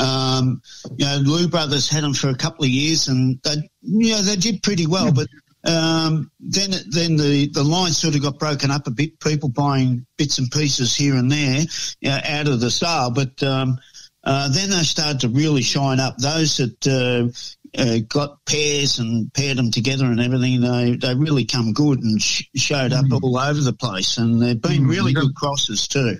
um, 0.00 0.62
you 0.96 1.04
know, 1.04 1.18
Lou 1.24 1.48
brothers 1.48 1.88
had 1.88 2.02
them 2.02 2.14
for 2.14 2.28
a 2.28 2.34
couple 2.34 2.64
of 2.64 2.70
years 2.70 3.08
and 3.08 3.38
they, 3.42 3.56
you 3.82 4.12
know, 4.12 4.22
they 4.22 4.36
did 4.36 4.62
pretty 4.62 4.86
well. 4.86 5.12
But 5.12 5.28
um, 5.64 6.30
then, 6.40 6.70
then 6.88 7.16
the 7.16 7.48
the 7.52 7.62
line 7.62 7.92
sort 7.92 8.14
of 8.14 8.22
got 8.22 8.38
broken 8.38 8.70
up 8.70 8.86
a 8.86 8.90
bit. 8.90 9.20
People 9.20 9.50
buying 9.50 10.06
bits 10.16 10.38
and 10.38 10.50
pieces 10.50 10.96
here 10.96 11.16
and 11.16 11.30
there, 11.30 11.60
you 12.00 12.10
know, 12.10 12.20
out 12.24 12.48
of 12.48 12.60
the 12.60 12.70
sale, 12.70 13.10
but. 13.10 13.42
Um, 13.42 13.78
uh, 14.22 14.50
then 14.50 14.68
they 14.68 14.82
started 14.82 15.20
to 15.20 15.30
really 15.30 15.62
shine 15.62 15.98
up. 15.98 16.18
Those 16.18 16.58
that 16.58 16.86
uh, 16.86 17.80
uh, 17.80 17.98
got 18.06 18.44
pairs 18.44 18.98
and 18.98 19.32
paired 19.32 19.56
them 19.56 19.70
together 19.70 20.04
and 20.04 20.20
everything, 20.20 20.60
they, 20.60 20.96
they 20.96 21.14
really 21.14 21.46
come 21.46 21.72
good 21.72 22.00
and 22.00 22.20
sh- 22.20 22.42
showed 22.54 22.92
up 22.92 23.06
all 23.10 23.38
over 23.38 23.60
the 23.60 23.72
place. 23.72 24.18
And 24.18 24.42
they've 24.42 24.60
been 24.60 24.84
Mm, 24.84 24.90
really 24.90 25.14
good 25.14 25.34
crosses 25.34 25.88
too. 25.88 26.18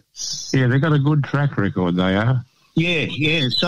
Yeah, 0.54 0.68
they've 0.68 0.80
got 0.80 0.94
a 0.94 0.98
good 0.98 1.24
track 1.24 1.58
record. 1.58 1.96
They 1.96 2.16
are. 2.16 2.42
Yeah, 2.80 3.06
yeah. 3.10 3.48
So 3.50 3.66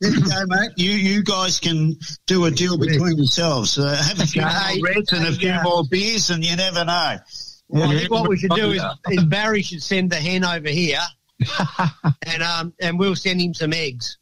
there 0.00 0.10
you 0.10 0.20
go, 0.22 0.44
mate. 0.46 0.70
You 0.76 0.90
you 0.92 1.22
guys 1.22 1.60
can 1.60 1.96
do 2.26 2.46
a 2.46 2.50
deal 2.50 2.78
between 2.78 3.18
yourselves. 3.18 3.78
Uh, 3.78 3.94
have 4.02 4.18
a 4.20 4.26
few 4.26 4.42
Hey, 4.42 4.78
more 4.78 4.88
reds 4.94 5.12
and 5.12 5.26
a 5.26 5.32
few 5.32 5.50
hey, 5.52 5.58
uh, 5.58 5.62
more 5.62 5.84
beers, 5.90 6.30
and 6.30 6.42
you 6.44 6.56
never 6.56 6.84
know. 6.84 7.16
Well, 7.68 7.90
I 7.90 7.98
think 7.98 8.10
what 8.10 8.28
we 8.28 8.38
should 8.38 8.52
do 8.52 8.70
is, 8.70 8.82
is 9.10 9.24
Barry 9.24 9.60
should 9.62 9.82
send 9.82 10.10
the 10.10 10.16
hen 10.16 10.44
over 10.44 10.68
here, 10.68 11.00
and 12.26 12.42
um, 12.42 12.72
and 12.80 12.98
we'll 12.98 13.16
send 13.16 13.40
him 13.42 13.52
some 13.54 13.72
eggs. 13.72 14.16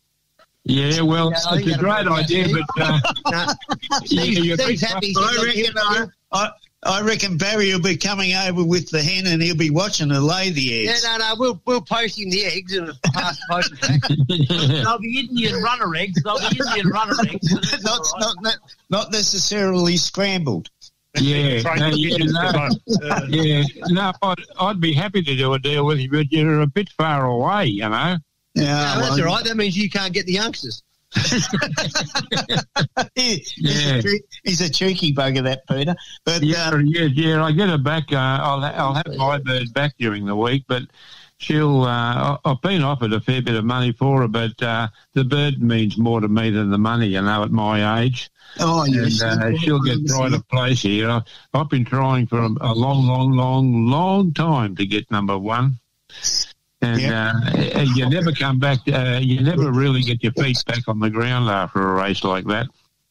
Yeah, 0.65 1.03
well, 1.03 1.31
Yeah, 1.31 1.59
it's 1.59 1.77
a 1.77 1.79
great 1.79 2.07
idea, 2.09 2.49
but 2.49 2.83
uh, 2.83 2.99
No, 3.31 3.47
yeah, 3.91 3.97
Steve- 4.05 4.45
you're 4.45 4.57
Steve's 4.57 4.81
happy. 4.81 5.15
I 5.17 5.43
reckon, 5.45 6.09
I, 6.33 6.51
I, 6.85 6.99
I 6.99 7.03
reckon 7.03 7.37
Barry 7.37 7.73
will 7.73 7.81
be 7.81 7.97
coming 7.97 8.35
over 8.35 8.65
with 8.65 8.91
the 8.91 9.03
hen, 9.03 9.27
and 9.27 9.43
he'll 9.43 9.57
be 9.57 9.71
watching 9.71 10.11
her 10.11 10.21
lay 10.21 10.51
the 10.51 10.81
eggs. 10.81 11.05
Yeah, 11.05 11.13
eggs. 11.13 11.19
no, 11.21 11.29
no, 11.29 11.35
we'll 11.39 11.61
we'll 11.65 11.81
post 11.81 12.19
him 12.19 12.31
the 12.31 12.45
eggs 12.45 12.75
and 12.75 12.93
pass 13.13 13.39
post 13.51 13.81
back. 13.81 14.01
They'll 14.29 14.99
be 14.99 15.21
Indian 15.21 15.63
runner 15.63 15.95
eggs. 15.97 16.23
They'll 16.23 16.39
be 16.39 16.59
Indian 16.59 16.89
runner 16.89 17.17
eggs. 17.29 17.83
not, 17.85 18.01
not, 18.19 18.35
not, 18.41 18.57
not 18.91 19.13
necessarily 19.13 19.97
scrambled. 19.97 20.71
Yeah, 21.17 21.63
uh, 21.65 21.91
yeah, 21.95 22.17
no, 22.19 22.69
yeah, 23.29 23.63
no, 23.87 24.13
I'd, 24.21 24.39
I'd 24.59 24.81
be 24.81 24.93
happy 24.93 25.23
to 25.23 25.37
do 25.37 25.55
a 25.55 25.61
deal 25.61 25.87
with 25.87 26.01
you, 26.01 26.11
but 26.11 26.33
you're 26.33 26.61
a 26.61 26.67
bit 26.67 26.89
far 26.91 27.25
away, 27.25 27.67
you 27.67 27.89
know. 27.89 28.17
Yeah, 28.55 28.95
No, 28.95 29.01
that's 29.01 29.19
all 29.19 29.25
right. 29.25 29.45
That 29.45 29.57
means 29.57 29.77
you 29.77 29.91
can't 29.91 30.13
get 30.13 30.27
the 30.27 30.33
youngsters. 30.33 30.84
he's, 33.15 33.55
a, 33.61 34.03
he's 34.43 34.61
a 34.61 34.71
cheeky 34.71 35.15
bugger, 35.15 35.43
that 35.45 35.67
Peter. 35.69 35.95
But 36.25 36.43
Yeah, 36.43 36.69
um, 36.69 36.85
yeah, 36.87 37.05
yeah. 37.05 37.45
I 37.45 37.53
get 37.53 37.69
her 37.69 37.79
back. 37.79 38.13
Uh, 38.13 38.17
I'll 38.17 38.65
I'll 38.65 38.95
have 38.95 39.07
my 39.17 39.39
bird 39.39 39.73
back 39.73 39.95
during 39.99 40.27
the 40.27 40.37
week, 40.37 40.65
but 40.67 40.83
she'll. 41.39 41.83
Uh, 41.83 42.39
I've 42.45 42.61
been 42.63 42.83
offered 42.83 43.13
a 43.13 43.21
fair 43.21 43.43
bit 43.43 43.55
of 43.55 43.65
money 43.65 43.93
for 43.93 44.23
her, 44.23 44.29
but 44.29 44.61
uh, 44.63 44.89
the 45.13 45.25
bird 45.25 45.63
means 45.63 45.99
more 45.99 46.21
to 46.21 46.29
me 46.29 46.51
than 46.51 46.71
the 46.71 46.79
money. 46.79 47.09
You 47.09 47.23
know, 47.23 47.45
at 47.45 47.51
my 47.51 48.03
age. 48.03 48.31
Oh, 48.61 48.85
yes. 48.85 49.21
And 49.21 49.55
uh, 49.55 49.59
she'll 49.59 49.83
get 49.83 49.99
right 50.11 50.33
of 50.33 50.47
place 50.49 50.83
here. 50.83 51.11
I, 51.11 51.23
I've 51.53 51.69
been 51.69 51.85
trying 51.85 52.27
for 52.27 52.39
a, 52.39 52.49
a 52.61 52.75
long, 52.75 53.07
long, 53.07 53.33
long, 53.33 53.87
long 53.87 54.33
time 54.33 54.77
to 54.77 54.87
get 54.87 55.11
number 55.11 55.39
one. 55.39 55.79
And 56.85 57.77
uh, 57.77 57.81
you 57.95 58.09
never 58.09 58.33
come 58.33 58.59
back. 58.59 58.79
Uh, 58.87 59.19
you 59.21 59.41
never 59.43 59.71
really 59.73 60.03
get 60.03 60.23
your 60.23 60.33
feet 60.33 60.63
back 60.67 60.87
on 60.89 61.01
the 61.01 61.11
ground 61.11 61.49
after 61.49 61.81
a 61.83 61.95
race 61.95 62.23
like 62.25 62.45
that. 62.47 62.67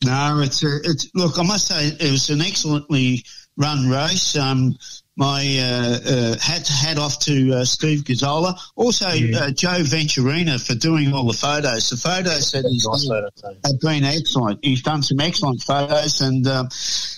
No, 0.06 0.42
it's 0.44 0.64
a, 0.64 0.78
it's 0.84 1.10
look. 1.16 1.40
I 1.40 1.44
must 1.44 1.68
say 1.68 1.88
it 1.88 2.12
was 2.12 2.30
an 2.30 2.42
excellently 2.42 3.24
run 3.58 3.88
race. 3.90 4.36
Um, 4.36 4.76
my 5.16 5.42
uh, 5.60 6.00
uh, 6.12 6.40
hat 6.40 6.68
hat 6.68 6.98
off 6.98 7.20
to 7.20 7.54
uh, 7.54 7.66
Steve 7.66 8.00
Gazzola, 8.04 8.60
also 8.76 9.06
uh, 9.06 9.52
Joe 9.52 9.84
Venturina 9.84 10.60
for 10.60 10.74
doing 10.74 11.14
all 11.14 11.28
the 11.28 11.34
photos. 11.34 11.90
The 11.92 11.98
photos 11.98 12.52
that 12.52 12.66
he's 12.66 12.84
done 12.84 13.60
have 13.64 13.80
been 13.80 14.04
excellent. 14.04 14.60
He's 14.66 14.82
done 14.82 15.04
some 15.04 15.20
excellent 15.20 15.62
photos, 15.62 16.22
and 16.22 16.46
um, 16.48 16.68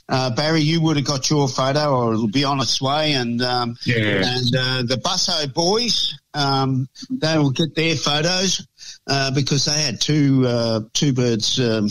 uh, 0.10 0.30
Barry, 0.32 0.60
you 0.62 0.82
would 0.82 0.98
have 0.98 1.06
got 1.06 1.30
your 1.30 1.48
photo, 1.48 1.96
or 1.96 2.14
it'll 2.14 2.28
be 2.28 2.44
on 2.44 2.60
its 2.60 2.82
way. 2.82 3.14
And 3.14 3.42
um, 3.42 3.78
Yeah. 3.86 4.24
and 4.26 4.56
uh, 4.56 4.84
the 4.84 5.00
Busso 5.02 5.52
boys, 5.54 6.20
um, 6.36 6.88
they 7.10 7.38
will 7.38 7.52
get 7.52 7.74
their 7.76 7.96
photos 7.96 8.68
uh, 9.08 9.32
because 9.32 9.66
they 9.66 9.80
had 9.82 10.00
two 10.02 10.44
uh, 10.46 10.82
two 10.94 11.14
birds 11.14 11.60
um, 11.60 11.90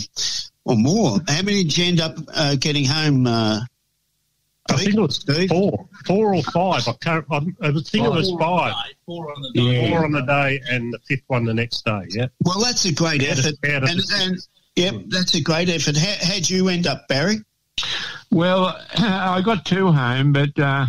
or 0.63 0.75
more. 0.75 1.17
How 1.27 1.41
many 1.41 1.63
did 1.63 1.77
you 1.77 1.85
end 1.85 1.99
up 2.01 2.15
uh, 2.33 2.55
getting 2.55 2.85
home? 2.85 3.25
Uh, 3.27 3.61
I 4.67 4.77
think 4.77 4.95
it 4.95 4.99
was 4.99 5.23
four, 5.47 5.87
four 6.07 6.33
or 6.33 6.41
five. 6.43 6.87
I 6.87 6.93
can't. 6.93 7.25
I, 7.29 7.37
I 7.61 7.71
think 7.71 8.05
it 8.05 8.09
was 8.11 8.33
five. 8.39 8.73
Four 9.05 9.31
on 9.31 9.41
the 9.41 9.61
Yeah. 9.61 9.89
Four 9.91 10.05
on 10.05 10.11
the 10.11 10.21
day, 10.21 10.59
and 10.69 10.91
the 10.93 10.99
fifth 11.07 11.21
one 11.27 11.45
the 11.45 11.53
next 11.53 11.85
day. 11.85 12.01
Yeah. 12.09 12.27
well, 12.43 12.59
that's 12.59 12.85
a 12.85 12.93
great 12.93 13.21
Out 13.23 13.37
effort. 13.37 13.53
out 13.69 13.83
of 13.83 13.89
And, 13.89 13.99
the- 13.99 14.17
and 14.23 14.47
yep, 14.75 14.95
that's 15.09 15.35
a 15.35 15.41
great 15.41 15.69
effort. 15.69 15.95
How, 15.95 16.15
how'd 16.19 16.49
you 16.49 16.69
end 16.69 16.87
up, 16.87 17.07
Barry? 17.07 17.37
Well, 18.31 18.75
I 18.97 19.41
got 19.45 19.65
two 19.65 19.91
home, 19.91 20.33
but 20.33 20.57
uh, 20.59 20.87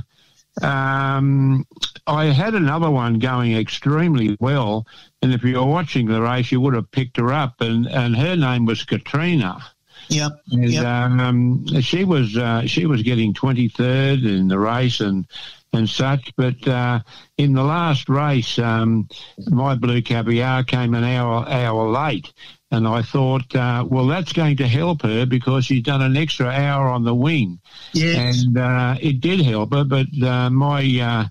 um, 0.63 1.67
I 2.07 2.27
had 2.27 2.55
another 2.55 2.91
one 2.91 3.19
going 3.19 3.57
extremely 3.57 4.37
well. 4.41 4.87
And 5.23 5.33
if 5.33 5.43
you 5.43 5.57
were 5.57 5.67
watching 5.67 6.07
the 6.07 6.23
race, 6.23 6.53
you 6.53 6.61
would 6.61 6.75
have 6.75 6.91
picked 6.91 7.17
her 7.17 7.33
up. 7.33 7.61
And, 7.61 7.87
and 7.87 8.17
her 8.17 8.37
name 8.37 8.67
was 8.67 8.85
Katrina. 8.85 9.65
Yep. 10.09 10.33
And 10.53 10.71
yep. 10.71 10.85
um, 10.85 11.67
she 11.81 12.05
was 12.05 12.37
uh, 12.37 12.67
she 12.67 12.87
was 12.87 13.03
getting 13.03 13.35
twenty 13.35 13.69
third 13.69 14.21
in 14.23 14.47
the 14.47 14.59
race 14.59 15.01
and 15.01 15.27
and 15.73 15.89
such. 15.89 16.33
But 16.37 16.67
uh, 16.69 17.01
in 17.37 17.55
the 17.55 17.65
last 17.65 18.09
race, 18.09 18.59
um, 18.59 19.09
my 19.49 19.75
blue 19.75 20.03
caviar 20.03 20.63
came 20.63 20.95
an 20.95 21.03
hour 21.03 21.49
hour 21.49 21.89
late, 21.91 22.33
and 22.71 22.87
I 22.87 23.03
thought, 23.03 23.53
uh, 23.57 23.85
well, 23.89 24.07
that's 24.07 24.33
going 24.33 24.59
to 24.59 24.69
help 24.69 25.03
her 25.03 25.27
because 25.27 25.65
she's 25.65 25.83
done 25.83 26.03
an 26.03 26.17
extra 26.17 26.49
hour 26.49 26.87
on 26.89 27.03
the 27.03 27.15
wing. 27.15 27.59
Yes. 27.93 28.45
And 28.45 28.57
uh, 28.57 28.97
it 29.01 29.21
did 29.21 29.41
help 29.41 29.73
her, 29.75 29.83
but 29.83 30.07
uh, 30.23 30.51
my 30.51 31.31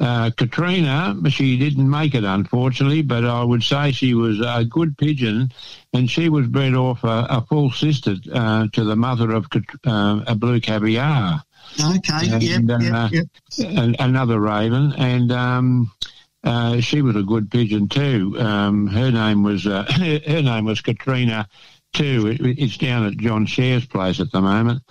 uh, 0.00 0.30
Katrina, 0.36 1.16
she 1.28 1.58
didn't 1.58 1.88
make 1.88 2.14
it, 2.14 2.24
unfortunately, 2.24 3.02
but 3.02 3.24
I 3.24 3.42
would 3.42 3.62
say 3.62 3.90
she 3.90 4.14
was 4.14 4.40
a 4.40 4.64
good 4.64 4.96
pigeon, 4.96 5.52
and 5.92 6.08
she 6.08 6.28
was 6.28 6.46
bred 6.46 6.74
off 6.74 7.02
a, 7.02 7.26
a 7.28 7.46
full 7.48 7.70
sister 7.72 8.16
uh, 8.32 8.68
to 8.72 8.84
the 8.84 8.96
mother 8.96 9.32
of 9.32 9.46
uh, 9.86 10.22
a 10.26 10.34
blue 10.34 10.60
caviar. 10.60 11.42
Okay. 11.80 12.30
And, 12.30 12.42
yep. 12.42 12.62
uh, 12.70 13.08
Yep. 13.10 13.26
Yep. 13.58 13.76
an- 13.76 13.96
another 13.98 14.38
raven, 14.40 14.92
and 14.96 15.32
um, 15.32 15.92
uh, 16.44 16.80
she 16.80 17.02
was 17.02 17.16
a 17.16 17.22
good 17.22 17.50
pigeon 17.50 17.88
too. 17.88 18.36
Um, 18.38 18.86
her 18.86 19.10
name 19.10 19.42
was 19.42 19.66
uh, 19.66 19.82
her, 20.26 20.42
name 20.42 20.64
was 20.64 20.80
Katrina 20.80 21.48
too. 21.92 22.28
It, 22.28 22.58
it's 22.58 22.76
down 22.76 23.04
at 23.06 23.16
John 23.16 23.46
Share's 23.46 23.86
place 23.86 24.20
at 24.20 24.30
the 24.30 24.40
moment. 24.40 24.82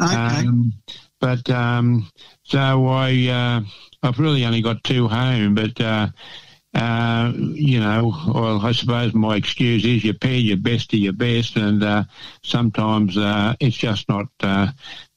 Um, 0.00 0.72
but 1.20 1.48
um, 1.50 2.10
so 2.46 2.86
I 2.86 3.28
uh, 3.28 3.60
I've 4.02 4.18
really 4.18 4.44
only 4.44 4.62
got 4.62 4.84
two 4.84 5.08
home, 5.08 5.54
but. 5.54 5.80
Uh, 5.80 6.08
uh, 6.74 7.32
you 7.34 7.80
know, 7.80 8.12
well, 8.34 8.60
I 8.60 8.72
suppose 8.72 9.14
my 9.14 9.36
excuse 9.36 9.82
is 9.86 10.04
you 10.04 10.12
pair 10.12 10.34
your 10.34 10.58
best 10.58 10.90
to 10.90 10.98
your 10.98 11.14
best, 11.14 11.56
and 11.56 11.82
uh, 11.82 12.04
sometimes 12.42 13.16
uh, 13.16 13.54
it's 13.60 13.76
just 13.78 14.06
not 14.10 14.26
uh, 14.40 14.68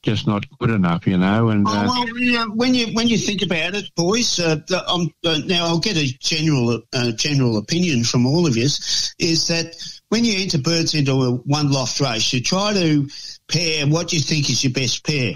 just 0.02 0.26
not 0.26 0.46
good 0.60 0.70
enough, 0.70 1.06
you 1.06 1.18
know. 1.18 1.50
And 1.50 1.68
Oh, 1.68 1.72
well, 1.72 2.48
when 2.56 2.74
you 2.74 2.88
when 2.94 3.10
you 3.10 3.18
think 3.18 3.42
about 3.42 3.76
it, 3.76 3.94
boys, 3.96 4.40
um, 4.40 4.64
uh, 4.72 5.40
now 5.46 5.66
I'll 5.66 5.80
get 5.80 5.98
a 5.98 6.08
general 6.20 6.82
uh, 6.94 7.12
general 7.12 7.58
opinion 7.58 8.06
from 8.06 8.26
all 8.26 8.48
of 8.48 8.56
you. 8.56 8.64
Is 8.64 9.48
that 9.48 9.76
when 10.08 10.24
you 10.24 10.42
enter 10.42 10.60
birds 10.60 10.96
into 10.96 11.12
a 11.12 11.32
one 11.32 11.72
loft 11.72 12.00
race, 12.00 12.32
you 12.32 12.42
try 12.42 12.74
to 12.74 13.10
pair. 13.50 13.88
What 13.88 14.10
do 14.10 14.16
you 14.16 14.22
think 14.22 14.50
is 14.50 14.64
your 14.64 14.74
best 14.74 15.06
pair? 15.06 15.34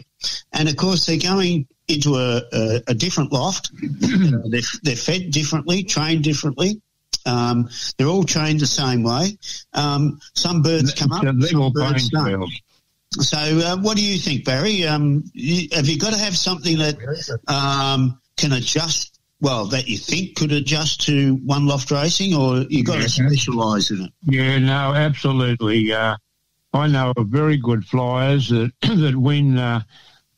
And 0.53 0.69
of 0.69 0.77
course, 0.77 1.06
they're 1.06 1.18
going 1.18 1.68
into 1.88 2.15
a, 2.15 2.41
a, 2.53 2.81
a 2.88 2.94
different 2.94 3.34
loft. 3.34 3.72
They're, 3.81 4.61
they're 4.84 4.95
fed 4.95 5.31
differently, 5.31 5.84
trained 5.84 6.23
differently. 6.23 6.81
Um, 7.26 7.69
they're 7.98 8.07
all 8.07 8.23
trained 8.23 8.60
the 8.60 8.68
same 8.68 9.03
way. 9.03 9.38
Um, 9.73 10.19
some 10.34 10.61
birds 10.61 10.94
come 10.94 11.11
up, 11.11 11.23
It's 11.23 11.52
a 11.52 11.56
level 11.56 11.73
some 11.73 11.73
birds 11.73 12.10
don't. 12.10 12.49
So, 13.11 13.38
uh, 13.38 13.77
what 13.77 13.95
do 13.95 14.03
you 14.03 14.18
think, 14.18 14.44
Barry? 14.44 14.85
Um, 14.85 15.23
you, 15.34 15.68
have 15.73 15.88
you 15.88 15.99
got 15.99 16.14
to 16.14 16.19
have 16.19 16.35
something 16.35 16.80
that 16.80 16.98
um, 17.48 18.19
can 18.38 18.53
adjust? 18.53 19.19
Well, 19.40 19.65
that 19.68 19.90
you 19.90 19.98
think 19.98 20.38
could 20.38 20.53
adjust 20.53 21.02
to 21.07 21.35
one 21.35 21.68
loft 21.68 21.91
racing, 21.91 22.34
or 22.34 22.60
you 22.69 22.77
have 22.80 22.85
got 22.85 23.02
to 23.02 23.10
specialise 23.10 23.91
in 23.91 24.06
it? 24.06 24.11
Yeah, 24.23 24.57
no, 24.60 24.94
absolutely. 24.94 25.91
Uh, 25.91 26.15
I 26.73 26.87
know 26.87 27.13
of 27.15 27.27
very 27.27 27.57
good 27.57 27.85
flyers 27.85 28.49
that 28.49 28.71
that 28.81 29.15
win 29.15 29.57
uh, 29.57 29.81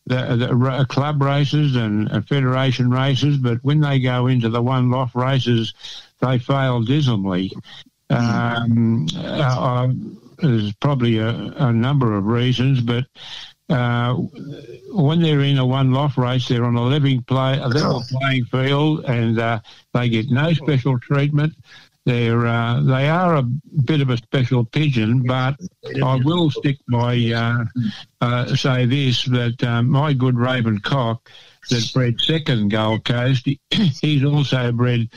the, 0.06 0.36
the 0.36 0.86
club 0.90 1.22
races 1.22 1.76
and 1.76 2.12
uh, 2.12 2.22
federation 2.22 2.92
races, 2.92 3.38
but 3.38 3.64
when 3.64 3.80
they 3.80 4.00
go 4.00 4.28
into 4.28 4.50
the 4.50 4.62
one 4.62 4.92
loft 4.92 5.16
races, 5.16 5.74
they 6.22 6.38
fail 6.38 6.82
dismally. 6.82 7.52
Um, 8.10 9.08
uh, 9.16 9.20
uh, 9.20 9.88
there's 10.38 10.74
probably 10.74 11.18
a, 11.18 11.30
a 11.30 11.74
number 11.74 12.16
of 12.16 12.26
reasons, 12.26 12.82
but 12.82 13.06
uh, 13.70 14.14
when 14.14 15.22
they're 15.22 15.42
in 15.42 15.58
a 15.58 15.66
one 15.66 15.92
loft 15.92 16.18
race, 16.18 16.48
they're 16.48 16.66
on 16.66 16.76
a 16.76 16.84
living 16.84 17.24
play, 17.24 17.58
a 17.58 17.68
level 17.68 18.04
playing 18.12 18.46
field, 18.46 19.06
and 19.06 19.40
uh, 19.40 19.60
they 19.94 20.10
get 20.10 20.30
no 20.30 20.54
special 20.54 21.00
treatment. 21.00 21.54
They're 22.06 22.46
uh, 22.46 22.82
they 22.82 23.10
are 23.10 23.36
a 23.36 23.42
bit 23.42 24.02
of 24.02 24.12
a 24.12 24.18
special 24.18 24.64
pigeon, 24.64 25.24
but 25.24 25.56
I 26.04 26.22
will 26.24 26.52
stick 26.52 26.78
by 26.88 27.18
uh, 27.36 27.66
uh, 28.22 28.56
say 28.56 28.86
this 28.86 29.26
that 29.26 29.64
uh, 29.64 29.82
my 29.82 30.14
good 30.14 30.38
Raven 30.38 30.80
cock 30.80 31.32
that 31.72 31.92
bred 31.96 32.22
second 32.22 32.70
Gold 32.70 33.06
Coast, 33.06 33.48
he's 34.02 34.24
also 34.24 34.72
bred. 34.72 35.10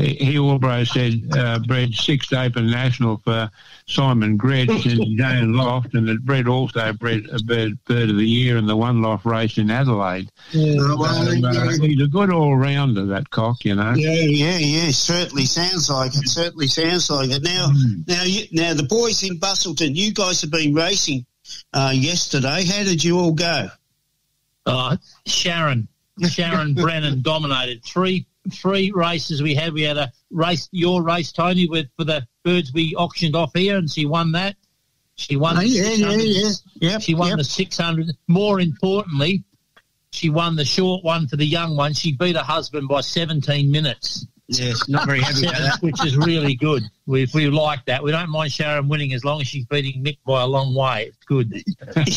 He 0.00 0.14
he 0.14 0.38
also 0.38 0.84
said 0.84 1.22
uh, 1.36 1.58
bred 1.60 1.94
sixth 1.94 2.32
Open 2.32 2.70
National 2.70 3.18
for 3.18 3.50
Simon 3.86 4.38
Gretsch 4.38 4.84
in 4.86 5.02
his 5.02 5.20
own 5.24 5.52
loft, 5.52 5.94
and 5.94 6.08
that 6.08 6.24
bred 6.24 6.48
also 6.48 6.92
bred 6.92 7.26
a 7.32 7.42
bird, 7.42 7.82
bird 7.84 8.10
of 8.10 8.16
the 8.16 8.26
year 8.26 8.56
in 8.56 8.66
the 8.66 8.76
one 8.76 9.02
loft 9.02 9.24
race 9.24 9.58
in 9.58 9.70
Adelaide. 9.70 10.30
Yeah, 10.52 10.76
well, 10.96 11.14
So, 11.14 11.30
uh, 11.30 11.52
yeah. 11.52 11.86
he's 11.86 12.02
a 12.02 12.06
good 12.06 12.30
all 12.32 12.56
rounder, 12.56 13.06
that 13.06 13.30
cock, 13.30 13.64
you 13.64 13.74
know. 13.74 13.94
Yeah, 13.94 14.12
yeah, 14.12 14.58
yeah. 14.58 14.90
Certainly 14.90 15.46
sounds 15.46 15.90
like 15.90 16.14
it. 16.14 16.28
Certainly 16.28 16.68
sounds 16.68 17.10
like 17.10 17.30
it. 17.30 17.42
Now, 17.42 17.70
now, 18.06 18.22
you, 18.22 18.46
now, 18.52 18.74
the 18.74 18.84
boys 18.84 19.22
in 19.22 19.38
Busselton, 19.38 19.94
you 19.96 20.12
guys 20.12 20.40
have 20.42 20.50
been 20.50 20.74
racing 20.74 21.26
uh, 21.72 21.92
yesterday. 21.94 22.64
How 22.64 22.84
did 22.84 23.02
you 23.02 23.18
all 23.18 23.32
go? 23.32 23.68
Uh, 24.66 24.96
Sharon, 25.26 25.88
Sharon 26.28 26.74
Brennan 26.74 27.22
dominated 27.22 27.82
three 27.84 28.26
three 28.52 28.92
races 28.94 29.42
we 29.42 29.54
had. 29.54 29.72
We 29.72 29.82
had 29.82 29.96
a 29.96 30.12
race, 30.30 30.68
your 30.72 31.02
race, 31.02 31.32
Tony, 31.32 31.68
with 31.68 31.86
for 31.96 32.04
the 32.04 32.26
birds 32.44 32.72
we 32.72 32.94
auctioned 32.94 33.36
off 33.36 33.52
here, 33.54 33.76
and 33.76 33.90
she 33.90 34.06
won 34.06 34.32
that. 34.32 34.56
She 35.16 35.36
won. 35.36 35.58
Oh, 35.58 35.60
the 35.60 35.66
yeah, 35.68 35.90
yeah, 35.90 36.16
yeah. 36.16 36.50
Yep, 36.74 37.02
she 37.02 37.14
won 37.14 37.28
yep. 37.28 37.38
the 37.38 37.44
six 37.44 37.76
hundred. 37.76 38.16
More 38.26 38.60
importantly, 38.60 39.44
she 40.12 40.30
won 40.30 40.56
the 40.56 40.64
short 40.64 41.04
one 41.04 41.28
for 41.28 41.36
the 41.36 41.46
young 41.46 41.76
one. 41.76 41.92
She 41.92 42.12
beat 42.16 42.36
her 42.36 42.42
husband 42.42 42.88
by 42.88 43.02
seventeen 43.02 43.70
minutes. 43.70 44.26
Yes, 44.52 44.88
not 44.88 45.06
very 45.06 45.20
happy 45.20 45.46
about 45.46 45.58
that. 45.60 45.78
which 45.82 46.04
is 46.04 46.16
really 46.16 46.54
good. 46.54 46.82
We, 47.06 47.26
we 47.32 47.46
like 47.48 47.84
that. 47.86 48.02
We 48.02 48.10
don't 48.10 48.30
mind 48.30 48.52
Sharon 48.52 48.88
winning 48.88 49.12
as 49.14 49.24
long 49.24 49.40
as 49.40 49.46
she's 49.46 49.64
beating 49.66 50.02
Mick 50.04 50.18
by 50.26 50.42
a 50.42 50.46
long 50.46 50.74
way. 50.74 51.06
It's 51.12 51.24
good. 51.26 51.52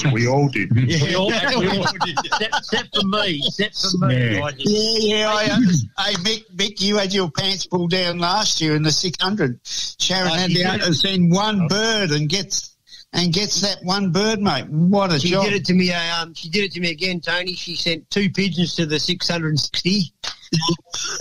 We 0.14 0.28
all 0.28 0.50
did. 0.50 0.70
We 0.76 1.16
all, 1.16 1.28
we 1.28 1.68
all 1.68 1.84
except, 1.84 2.56
except 2.58 2.96
for 2.96 3.06
me. 3.08 3.42
Except 3.46 3.78
for 4.00 4.08
me. 4.08 4.16
Yeah. 4.36 4.50
Yeah, 4.58 4.98
yeah. 5.00 5.32
I, 5.32 5.44
uh, 5.46 6.04
hey, 6.06 6.14
Mick, 6.16 6.44
Mick, 6.56 6.82
you 6.82 6.98
had 6.98 7.14
your 7.14 7.30
pants 7.32 7.66
pulled 7.68 7.92
down 7.92 8.18
last 8.20 8.60
year 8.62 8.76
in 8.76 8.82
the 8.84 8.92
600. 8.92 9.60
Sharon 9.64 10.32
Oh, 10.32 10.34
had 10.34 10.52
she 10.52 10.64
the 10.64 10.70
did. 10.72 10.82
to 10.82 10.94
send 10.94 11.32
one 11.32 11.68
bird 11.68 12.12
and 12.12 12.28
gets 12.28 12.76
and 13.16 13.32
gets 13.32 13.62
that 13.62 13.78
one 13.84 14.12
bird, 14.12 14.42
mate. 14.42 14.68
What 14.70 15.14
a 15.14 15.20
She 15.20 15.30
job! 15.30 15.46
did 15.46 15.54
it 15.54 15.66
to 15.66 15.74
me. 15.76 15.94
Uh, 15.94 16.22
um, 16.24 16.34
she 16.34 16.50
did 16.50 16.64
it 16.64 16.72
to 16.74 16.80
me 16.80 16.90
again, 16.90 17.22
Tony. 17.22 17.54
She 17.54 17.76
sent 17.76 18.10
two 18.10 18.30
pigeons 18.32 18.74
to 18.76 18.88
the 18.88 19.00
660, 19.00 20.12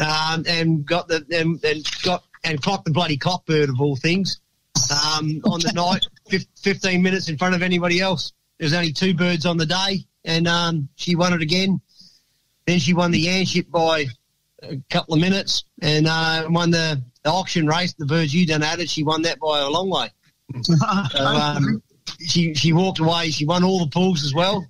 um, 0.00 0.44
and 0.46 0.84
got 0.84 1.08
the 1.08 1.24
and, 1.30 1.62
and 1.64 1.86
got 2.02 2.24
and 2.44 2.60
clocked 2.62 2.84
the 2.84 2.90
bloody 2.90 3.16
cockbird 3.16 3.68
of 3.68 3.80
all 3.80 3.96
things 3.96 4.40
um, 4.90 5.40
on 5.44 5.60
the 5.60 5.72
night, 5.74 6.04
fif- 6.28 6.46
15 6.60 7.02
minutes 7.02 7.28
in 7.28 7.38
front 7.38 7.54
of 7.54 7.62
anybody 7.62 8.00
else. 8.00 8.32
There's 8.58 8.74
only 8.74 8.92
two 8.92 9.14
birds 9.14 9.46
on 9.46 9.56
the 9.56 9.66
day, 9.66 10.06
and 10.24 10.46
um, 10.46 10.88
she 10.96 11.16
won 11.16 11.32
it 11.32 11.42
again. 11.42 11.80
Then 12.66 12.78
she 12.78 12.94
won 12.94 13.10
the 13.10 13.26
Yanship 13.26 13.70
by 13.70 14.06
a 14.62 14.76
couple 14.90 15.14
of 15.14 15.20
minutes, 15.20 15.64
and 15.80 16.06
uh, 16.06 16.46
won 16.48 16.70
the, 16.70 17.02
the 17.22 17.30
auction 17.30 17.66
race. 17.66 17.94
The 17.94 18.06
birds 18.06 18.32
you 18.34 18.46
donated, 18.46 18.88
she 18.88 19.02
won 19.02 19.22
that 19.22 19.40
by 19.40 19.60
a 19.60 19.68
long 19.68 19.90
way. 19.90 20.10
So, 20.64 21.24
um, 21.24 21.82
she 22.26 22.52
she 22.52 22.72
walked 22.72 22.98
away. 22.98 23.30
She 23.30 23.46
won 23.46 23.64
all 23.64 23.78
the 23.78 23.90
pools 23.90 24.22
as 24.22 24.34
well. 24.34 24.66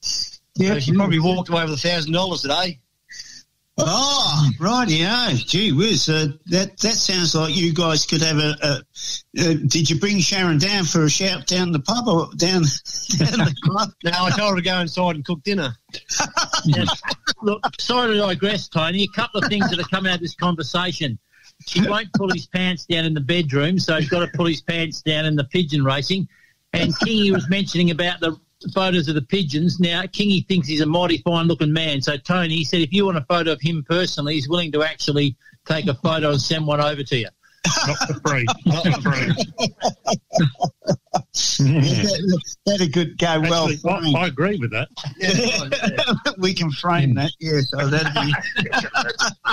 So 0.00 0.78
she 0.78 0.92
probably 0.92 1.18
walked 1.18 1.48
away 1.48 1.64
with 1.64 1.74
a 1.74 1.76
thousand 1.76 2.12
dollars 2.12 2.42
today. 2.42 2.78
Oh, 3.76 4.50
right, 4.60 4.88
yeah. 4.88 5.32
Gee 5.34 5.72
whiz, 5.72 6.08
uh, 6.08 6.28
that 6.46 6.78
that 6.78 6.94
sounds 6.94 7.34
like 7.34 7.56
you 7.56 7.72
guys 7.74 8.06
could 8.06 8.22
have 8.22 8.38
a. 8.38 8.56
a 8.62 8.68
uh, 9.40 9.54
did 9.66 9.90
you 9.90 9.98
bring 9.98 10.20
Sharon 10.20 10.58
down 10.58 10.84
for 10.84 11.02
a 11.02 11.10
shout 11.10 11.48
down 11.48 11.72
the 11.72 11.80
pub 11.80 12.06
or 12.06 12.28
down 12.36 12.62
down 13.18 13.38
the 13.38 13.56
club? 13.64 13.90
no, 14.04 14.12
I 14.12 14.30
told 14.30 14.50
her 14.50 14.56
to 14.56 14.62
go 14.62 14.78
inside 14.78 15.16
and 15.16 15.24
cook 15.24 15.42
dinner. 15.42 15.74
Look, 17.42 17.62
sorry 17.80 18.14
to 18.14 18.18
digress, 18.18 18.68
Tony. 18.68 19.02
A 19.02 19.08
couple 19.08 19.42
of 19.42 19.48
things 19.48 19.68
that 19.70 19.78
have 19.78 19.90
come 19.90 20.06
out 20.06 20.16
of 20.16 20.20
this 20.20 20.36
conversation. 20.36 21.18
She 21.66 21.86
won't 21.86 22.12
pull 22.12 22.30
his 22.32 22.46
pants 22.46 22.86
down 22.86 23.04
in 23.04 23.14
the 23.14 23.20
bedroom, 23.20 23.80
so 23.80 23.96
he's 23.96 24.08
got 24.08 24.20
to 24.20 24.30
pull 24.36 24.46
his 24.46 24.60
pants 24.60 25.02
down 25.02 25.24
in 25.24 25.34
the 25.34 25.44
pigeon 25.44 25.84
racing. 25.84 26.28
And 26.72 26.94
Kingy 26.94 27.32
was 27.32 27.48
mentioning 27.48 27.90
about 27.90 28.20
the 28.20 28.36
photos 28.74 29.08
of 29.08 29.14
the 29.14 29.22
pigeons. 29.22 29.80
Now, 29.80 30.02
Kingy 30.02 30.46
thinks 30.46 30.68
he's 30.68 30.80
a 30.80 30.86
mighty 30.86 31.18
fine 31.18 31.46
looking 31.46 31.72
man. 31.72 32.00
So, 32.00 32.16
Tony, 32.16 32.56
he 32.56 32.64
said 32.64 32.80
if 32.80 32.92
you 32.92 33.06
want 33.06 33.18
a 33.18 33.24
photo 33.28 33.52
of 33.52 33.60
him 33.60 33.84
personally, 33.88 34.34
he's 34.34 34.48
willing 34.48 34.72
to 34.72 34.82
actually 34.82 35.36
take 35.66 35.86
a 35.86 35.94
photo 35.94 36.30
and 36.30 36.40
send 36.40 36.66
one 36.66 36.80
over 36.80 37.02
to 37.02 37.16
you. 37.16 37.28
Not 37.86 37.96
for 38.06 38.20
free. 38.28 38.46
Not 38.66 38.84
for 38.84 39.00
free. 39.00 39.34
that, 41.34 42.42
that'd 42.66 42.92
good 42.92 43.18
go 43.18 43.40
well. 43.40 43.68
Actually, 43.68 43.90
I, 43.90 44.00
framed. 44.00 44.16
I 44.16 44.26
agree 44.26 44.56
with 44.58 44.70
that. 44.72 46.34
we 46.38 46.54
can 46.54 46.70
frame 46.70 47.14
that. 47.14 47.30
Yes, 47.40 47.70
oh, 47.76 47.86
that'd 47.88 48.12
be. 48.14 48.34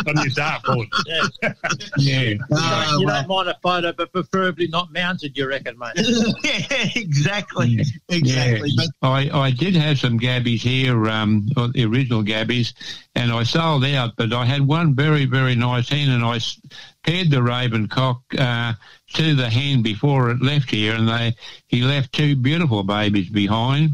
On 0.09 0.15
your 0.17 0.33
dartboard. 0.33 0.87
Yeah. 1.05 1.53
Yeah. 1.97 2.33
Ah, 2.53 2.97
you 2.99 3.05
well. 3.05 3.15
don't 3.21 3.27
mind 3.27 3.49
a 3.49 3.57
photo, 3.61 3.93
but 3.93 4.11
preferably 4.11 4.67
not 4.67 4.91
mounted, 4.91 5.37
you 5.37 5.47
reckon, 5.47 5.77
mate? 5.77 5.93
yeah, 6.43 6.89
exactly, 6.95 7.79
exactly. 8.09 8.71
Yeah. 8.73 8.85
I, 9.01 9.29
I 9.31 9.51
did 9.51 9.75
have 9.75 9.99
some 9.99 10.19
gabbies 10.19 10.61
here, 10.61 11.07
um, 11.09 11.47
the 11.55 11.85
original 11.85 12.23
gabbies, 12.23 12.73
and 13.15 13.31
I 13.31 13.43
sold 13.43 13.85
out, 13.85 14.11
but 14.17 14.33
I 14.33 14.45
had 14.45 14.65
one 14.67 14.95
very, 14.95 15.25
very 15.25 15.55
nice 15.55 15.89
hen, 15.89 16.09
and 16.09 16.23
I 16.23 16.37
s- 16.37 16.59
paired 17.03 17.31
the 17.31 17.41
raven 17.41 17.87
cock 17.87 18.21
uh, 18.37 18.73
to 19.13 19.35
the 19.35 19.49
hen 19.49 19.81
before 19.81 20.31
it 20.31 20.41
left 20.41 20.69
here, 20.69 20.93
and 20.95 21.07
they 21.07 21.35
he 21.67 21.81
left 21.81 22.13
two 22.13 22.35
beautiful 22.35 22.83
babies 22.83 23.29
behind, 23.29 23.91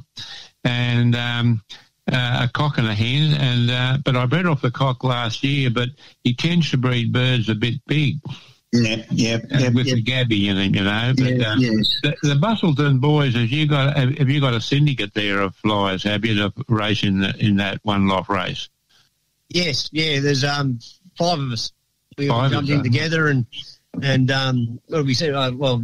and 0.64 1.16
um, 1.16 1.62
uh, 2.12 2.48
a 2.48 2.52
cock 2.54 2.78
and 2.78 2.88
a 2.88 2.94
hen, 2.94 3.34
and 3.34 3.72
uh, 3.72 3.98
but 4.04 4.16
I 4.16 4.26
bred 4.26 4.46
off 4.46 4.62
the 4.62 4.72
cock 4.72 5.04
last 5.04 5.44
year, 5.44 5.70
but 5.70 5.90
he 6.24 6.34
tends 6.34 6.72
to 6.72 6.78
breed 6.78 7.12
birds 7.12 7.50
a 7.50 7.56
bit 7.56 7.76
big. 7.88 8.20
Yeah, 8.74 9.06
yeah, 9.10 9.36
uh, 9.36 9.60
yeah, 9.60 9.70
with 9.70 9.88
yeah. 9.88 9.96
the 9.96 10.02
gabby 10.02 10.50
in 10.50 10.58
it, 10.58 10.76
you 10.76 10.84
know. 10.84 11.14
But, 11.18 11.38
Yeah, 11.38 11.52
uh, 11.52 11.56
yes. 11.58 12.00
the, 12.04 12.16
the 12.22 12.36
Busselton 12.36 13.00
boys, 13.00 13.34
have 13.34 13.50
you 13.50 13.66
got 13.66 13.96
have, 13.96 14.18
have 14.18 14.30
you 14.30 14.42
got 14.42 14.54
a 14.54 14.62
syndicate 14.62 15.14
there 15.14 15.40
of 15.40 15.56
flyers? 15.56 16.04
Have 16.04 16.26
you 16.26 16.36
to 16.36 16.54
race 16.68 17.04
in 17.04 17.20
the, 17.20 17.34
in 17.40 17.56
that 17.58 17.80
one 17.84 18.08
loft 18.08 18.30
race? 18.30 18.68
Yes, 19.50 19.90
yeah. 19.94 20.20
There's 20.20 20.44
um 20.44 20.80
five 21.18 21.40
of 21.40 21.52
us. 21.52 21.72
We 22.18 22.30
all 22.30 22.42
Five 22.42 22.52
jumped 22.52 22.70
of 22.72 22.78
in 22.78 22.84
together 22.84 23.28
and 23.28 23.46
and 24.02 24.32
um 24.32 24.80
what 24.88 25.00
did 25.00 25.08
we 25.08 25.14
say? 25.14 25.32
Uh, 25.32 25.52
well, 25.52 25.84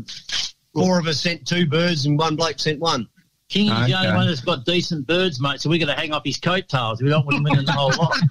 four 0.73 0.99
of 0.99 1.07
us 1.07 1.21
sent 1.21 1.47
two 1.47 1.65
birds 1.67 2.05
and 2.05 2.17
one 2.17 2.35
bloke 2.35 2.59
sent 2.59 2.79
one. 2.79 3.07
Kingy's 3.49 3.87
the 3.87 3.93
Okay. 3.93 4.07
only 4.07 4.15
one 4.15 4.27
that's 4.27 4.41
got 4.41 4.65
decent 4.65 5.05
birds, 5.05 5.39
mate, 5.39 5.61
so 5.61 5.69
we're 5.69 5.77
going 5.77 5.93
to 5.93 5.99
hang 5.99 6.11
up 6.11 6.25
his 6.25 6.39
coattails. 6.39 7.03
We 7.03 7.09
don't 7.09 7.23
want 7.25 7.37
him 7.37 7.43
winning 7.43 7.65
the 7.65 7.71
whole 7.71 7.91
lot. 7.91 8.17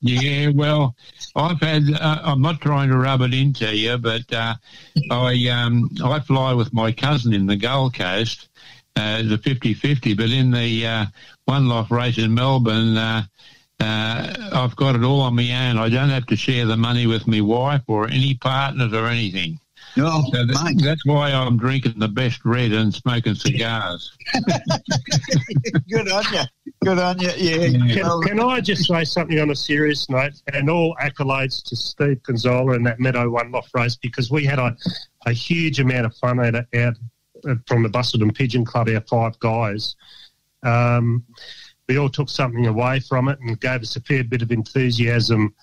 Yeah, 0.00 0.50
well, 0.54 0.94
I've 1.34 1.58
had. 1.60 1.82
Uh, 1.92 2.20
I'm 2.22 2.40
not 2.40 2.60
trying 2.60 2.88
to 2.90 2.96
rub 2.96 3.20
it 3.22 3.34
into 3.34 3.74
you, 3.74 3.98
but 3.98 4.32
uh, 4.32 4.54
I 5.10 5.48
um, 5.48 5.90
I 6.04 6.20
fly 6.20 6.52
with 6.52 6.72
my 6.72 6.92
cousin 6.92 7.32
in 7.34 7.46
the 7.46 7.56
Gold 7.56 7.94
Coast, 7.94 8.48
uh, 8.94 9.22
the 9.22 9.38
50-50, 9.38 10.16
But 10.16 10.30
in 10.30 10.52
the 10.52 10.86
uh, 10.86 11.06
one-loft 11.46 11.90
race 11.90 12.16
in 12.16 12.32
Melbourne, 12.32 12.96
uh, 13.80 14.50
I've 14.52 14.74
got 14.76 14.94
it 14.96 15.02
all 15.04 15.20
on 15.20 15.36
my 15.36 15.68
own. 15.68 15.78
I 15.78 15.88
don't 15.88 16.08
have 16.10 16.26
to 16.26 16.36
share 16.36 16.66
the 16.66 16.76
money 16.76 17.06
with 17.06 17.26
my 17.26 17.40
wife 17.40 17.82
or 17.86 18.08
any 18.08 18.34
partners 18.34 18.92
or 18.92 19.06
anything. 19.06 19.58
Oh, 19.96 20.22
So 20.32 20.44
that- 20.44 20.80
that's 20.82 21.04
why 21.06 21.30
I'm 21.32 21.56
drinking 21.56 21.98
the 21.98 22.08
best 22.08 22.44
red 22.44 22.72
and 22.72 22.92
smoking 22.94 23.34
cigars. 23.34 24.12
Good 25.90 26.10
on 26.10 26.24
you. 26.32 26.40
Good 26.84 26.98
on 26.98 27.18
you. 27.20 27.30
Yeah. 27.36 28.02
Well, 28.02 28.20
Can, 28.20 28.38
can 28.38 28.40
I 28.40 28.60
just 28.60 28.86
say 28.86 29.04
something 29.04 29.38
on 29.40 29.50
a 29.50 29.56
serious 29.56 30.08
note? 30.08 30.32
And 30.52 30.68
all 30.70 30.94
accolades 31.00 31.62
to 31.64 31.76
Steve 31.76 32.20
Gazzola 32.22 32.76
and 32.76 32.86
that 32.86 33.00
Meadow 33.00 33.28
One 33.30 33.50
Loft 33.50 33.70
race 33.74 33.96
because 33.96 34.30
we 34.30 34.44
had 34.44 34.58
a, 34.58 34.76
a 35.26 35.32
huge 35.32 35.80
amount 35.80 36.06
of 36.06 36.14
fun 36.16 36.38
out, 36.40 36.54
out 36.54 36.94
uh, 37.48 37.54
from 37.66 37.82
the 37.82 37.88
Busselton 37.88 38.34
Pigeon 38.34 38.64
Club, 38.64 38.88
our 38.88 39.00
five 39.02 39.38
guys. 39.40 39.96
Um, 40.64 41.24
we 41.88 41.98
all 41.98 42.10
took 42.10 42.28
something 42.28 42.66
away 42.66 43.00
from 43.00 43.28
it 43.28 43.38
and 43.40 43.58
gave 43.60 43.80
us 43.80 43.96
a 43.96 44.00
fair 44.00 44.22
bit 44.22 44.42
of 44.42 44.52
enthusiasm 44.52 45.54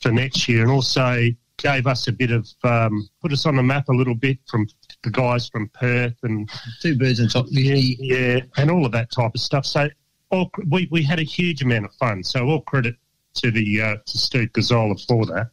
for 0.00 0.10
next 0.10 0.48
year 0.48 0.62
and 0.62 0.70
also 0.70 1.18
gave 1.58 1.86
us 1.86 2.08
a 2.08 2.12
bit 2.12 2.30
of, 2.30 2.48
um, 2.64 3.08
put 3.20 3.32
us 3.32 3.46
on 3.46 3.56
the 3.56 3.62
map 3.62 3.88
a 3.88 3.92
little 3.92 4.14
bit 4.14 4.38
from 4.48 4.66
the 5.02 5.10
guys 5.10 5.48
from 5.48 5.68
Perth 5.68 6.16
and 6.22 6.50
two 6.80 6.96
birds 6.98 7.20
on 7.20 7.28
top. 7.28 7.46
Yeah, 7.50 7.74
yeah, 7.74 8.40
and 8.56 8.70
all 8.70 8.86
of 8.86 8.92
that 8.92 9.12
type 9.12 9.32
of 9.34 9.40
stuff. 9.40 9.66
So 9.66 9.88
all, 10.30 10.50
we, 10.70 10.88
we 10.90 11.02
had 11.02 11.20
a 11.20 11.24
huge 11.24 11.62
amount 11.62 11.84
of 11.84 11.94
fun. 11.94 12.24
So 12.24 12.46
all 12.46 12.62
credit 12.62 12.96
to 13.34 13.50
the 13.50 13.82
uh, 13.82 13.96
to 14.06 14.18
Steve 14.18 14.52
Gazzola 14.52 15.06
for 15.06 15.26
that. 15.26 15.50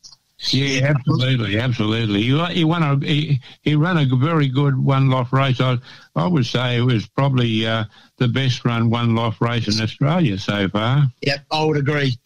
Yeah, 0.50 0.94
absolutely, 0.96 1.60
absolutely. 1.60 2.24
He, 2.24 2.46
he 2.54 2.64
won 2.64 2.82
a 2.84 2.98
he, 3.06 3.40
he 3.62 3.76
ran 3.76 3.98
a 3.98 4.06
very 4.16 4.48
good 4.48 4.78
one 4.78 5.10
loft 5.10 5.32
race. 5.32 5.62
I 5.62 5.78
I 6.16 6.26
would 6.28 6.46
say 6.46 6.78
it 6.78 6.82
was 6.82 7.06
probably 7.08 7.66
uh, 7.68 7.86
the 8.18 8.28
best 8.28 8.66
run 8.66 8.90
one 8.90 9.16
loft 9.16 9.40
race 9.40 9.68
in 9.68 9.82
Australia 9.84 10.38
so 10.40 10.68
far. 10.70 11.12
Yep, 11.22 11.46
I 11.52 11.64
would 11.64 11.78
agree. 11.78 12.18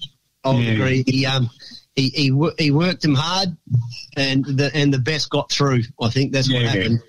I 0.45 0.49
would 0.53 0.63
Yeah. 0.63 0.71
agree. 0.71 1.03
He 1.05 1.25
um 1.25 1.49
he 1.95 2.09
he, 2.09 2.49
he 2.57 2.71
worked 2.71 3.03
him 3.03 3.15
hard, 3.15 3.55
and 4.15 4.45
the 4.45 4.71
and 4.73 4.93
the 4.93 4.99
best 4.99 5.29
got 5.29 5.51
through. 5.51 5.83
I 6.01 6.09
think 6.09 6.31
that's 6.31 6.51
what 6.51 6.61
Yeah. 6.61 6.67
happened. 6.69 7.01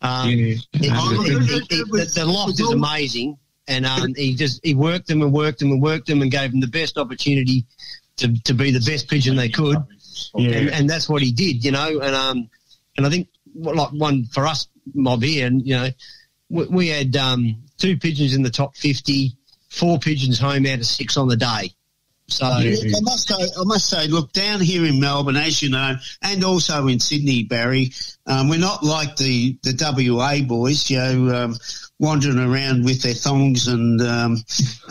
Um, 0.00 0.28
Yeah. 0.30 0.54
he- 0.72 0.88
the, 0.88 2.10
the 2.14 2.24
loft 2.26 2.58
is 2.60 2.70
amazing, 2.70 3.38
and 3.68 3.86
um, 3.86 4.12
he 4.14 4.34
just 4.34 4.60
he 4.64 4.74
worked 4.74 5.06
them 5.06 5.22
and 5.22 5.32
worked 5.32 5.60
them 5.60 5.70
and 5.70 5.80
worked 5.82 6.08
them 6.08 6.22
and 6.22 6.30
gave 6.30 6.50
them 6.50 6.60
the 6.60 6.66
best 6.68 6.98
opportunity 6.98 7.64
to, 8.16 8.36
to 8.42 8.52
be 8.54 8.70
the 8.72 8.80
best 8.80 9.06
pigeon 9.08 9.36
they 9.36 9.48
could, 9.48 9.76
Yeah. 10.34 10.50
and, 10.50 10.70
and 10.70 10.90
that's 10.90 11.08
what 11.08 11.22
he 11.22 11.32
did, 11.32 11.64
you 11.64 11.72
know. 11.72 12.00
And 12.00 12.14
um 12.14 12.50
and 12.96 13.06
I 13.06 13.10
think 13.10 13.28
like 13.54 13.90
one 13.92 14.24
for 14.26 14.46
us 14.46 14.68
mob 14.94 15.22
here, 15.22 15.46
and 15.46 15.66
you 15.66 15.74
know, 15.74 15.88
we, 16.48 16.66
we 16.66 16.88
had 16.88 17.16
um 17.16 17.56
two 17.78 17.96
pigeons 17.96 18.34
in 18.34 18.42
the 18.42 18.50
top 18.50 18.76
fifty, 18.76 19.36
four 19.68 19.98
pigeons 19.98 20.38
home 20.38 20.66
out 20.66 20.78
of 20.78 20.86
six 20.86 21.16
on 21.16 21.28
the 21.28 21.36
day. 21.36 21.72
So 22.28 22.46
Yeah, 22.58 22.96
I 22.96 23.00
must 23.00 23.26
say, 23.26 23.42
I 23.42 23.64
must 23.64 23.88
say, 23.88 24.06
look 24.06 24.32
down 24.32 24.60
here 24.60 24.84
in 24.84 25.00
Melbourne, 25.00 25.36
as 25.36 25.62
you 25.62 25.70
know, 25.70 25.96
and 26.20 26.44
also 26.44 26.86
in 26.86 27.00
Sydney, 27.00 27.44
Barry. 27.44 27.92
Um, 28.26 28.50
we're 28.50 28.58
not 28.58 28.84
like 28.84 29.16
the 29.16 29.56
the 29.62 29.74
WA 30.12 30.40
boys, 30.46 30.90
you 30.90 30.98
know, 30.98 31.44
um, 31.44 31.54
wandering 31.98 32.38
around 32.38 32.84
with 32.84 33.02
their 33.02 33.14
thongs 33.14 33.66
and 33.68 34.00
um, 34.02 34.36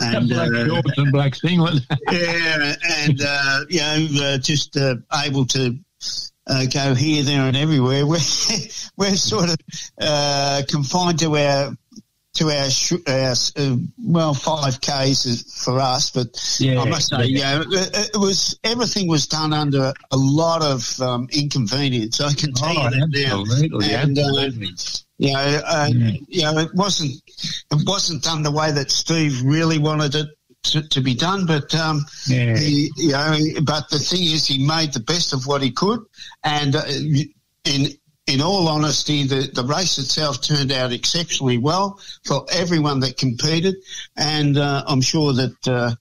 and 0.00 0.28
black 0.28 0.52
uh, 0.52 0.66
shorts 0.66 0.98
and 0.98 1.12
black 1.12 1.34
singlet. 1.34 1.82
yeah, 2.10 2.74
and 3.06 3.20
uh, 3.22 3.60
you 3.68 3.80
know, 3.80 4.06
uh, 4.22 4.38
just 4.38 4.76
uh, 4.76 4.96
able 5.24 5.46
to 5.46 5.78
uh, 6.46 6.66
go 6.72 6.94
here, 6.94 7.22
there, 7.22 7.42
and 7.42 7.56
everywhere. 7.56 8.06
We're 8.06 8.18
we're 8.96 9.16
sort 9.16 9.50
of 9.50 9.56
uh, 10.00 10.62
confined 10.68 11.18
to 11.20 11.36
our 11.36 11.76
to 12.34 12.50
our, 12.50 12.70
sh- 12.70 12.92
our 13.08 13.32
uh, 13.56 13.76
well 13.98 14.32
five 14.34 14.80
k's 14.80 15.62
for 15.64 15.80
us, 15.80 16.10
but 16.10 16.28
Yeah. 16.60 16.80
I 16.82 16.88
must 16.88 17.08
say, 17.08 17.24
you 17.26 17.40
know, 17.40 17.64
it, 17.66 18.10
it 18.14 18.16
was 18.16 18.56
everything 18.62 19.08
was 19.08 19.26
done 19.26 19.52
under 19.52 19.92
a 20.12 20.16
lot 20.16 20.62
of 20.62 21.00
um, 21.00 21.28
inconvenience. 21.32 22.20
I 22.20 22.32
can 22.34 22.52
tell 22.52 22.68
Oh, 22.68 22.72
you 22.84 22.90
that 22.90 23.08
now. 23.10 23.40
absolutely, 23.40 23.92
And, 23.92 24.18
uh, 24.18 24.22
absolutely. 24.22 24.68
You 25.18 25.32
know, 25.32 25.60
uh, 25.66 25.88
you 26.28 26.42
know, 26.42 26.58
it 26.58 26.74
wasn't 26.74 27.12
it 27.70 27.86
wasn't 27.86 28.22
done 28.22 28.42
the 28.42 28.50
way 28.52 28.70
that 28.72 28.90
Steve 28.90 29.42
really 29.42 29.78
wanted 29.78 30.14
it 30.14 30.28
to, 30.64 30.88
to 30.88 31.00
be 31.00 31.14
done, 31.14 31.46
but 31.46 31.74
um, 31.74 32.04
Yeah. 32.26 32.56
he, 32.56 32.90
you 32.96 33.12
know, 33.12 33.36
but 33.64 33.88
the 33.90 33.98
thing 33.98 34.22
is, 34.24 34.46
he 34.46 34.64
made 34.66 34.92
the 34.92 35.00
best 35.00 35.32
of 35.32 35.46
what 35.46 35.62
he 35.62 35.70
could, 35.70 36.00
and 36.44 36.74
uh, 36.76 36.82
in 37.64 37.88
in 38.26 38.42
all 38.42 38.68
honesty, 38.68 39.24
the, 39.24 39.50
the 39.54 39.64
race 39.64 39.96
itself 39.98 40.42
turned 40.42 40.70
out 40.70 40.92
exceptionally 40.92 41.56
well 41.58 41.98
for 42.24 42.44
everyone 42.52 43.00
that 43.00 43.16
competed, 43.16 43.76
and 44.16 44.56
uh, 44.56 44.84
I'm 44.86 45.00
sure 45.00 45.32
that. 45.32 45.68
Uh, 45.68 45.94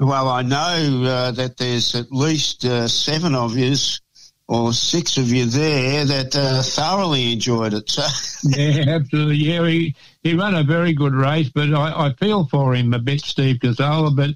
well, 0.00 0.28
I 0.28 0.42
know 0.42 1.02
uh, 1.04 1.30
that 1.32 1.56
there's 1.56 1.96
at 1.96 2.12
least 2.12 2.64
uh, 2.64 2.86
seven 2.86 3.34
of 3.34 3.56
yous 3.58 4.00
or 4.48 4.72
six 4.72 5.18
of 5.18 5.28
you 5.28 5.44
there 5.44 6.06
that 6.06 6.34
uh, 6.34 6.62
thoroughly 6.62 7.34
enjoyed 7.34 7.74
it. 7.74 7.96
Yeah, 8.44 8.84
absolutely. 8.94 9.36
Yeah, 9.36 9.66
he, 9.66 9.96
he 10.22 10.34
ran 10.34 10.54
a 10.54 10.62
very 10.62 10.92
good 10.92 11.12
race, 11.12 11.48
but 11.48 11.74
I, 11.74 12.06
I 12.06 12.12
feel 12.14 12.46
for 12.46 12.72
him 12.72 12.94
a 12.94 13.00
bit, 13.00 13.20
Steve 13.20 13.56
Gazzola, 13.56 14.14
but 14.14 14.30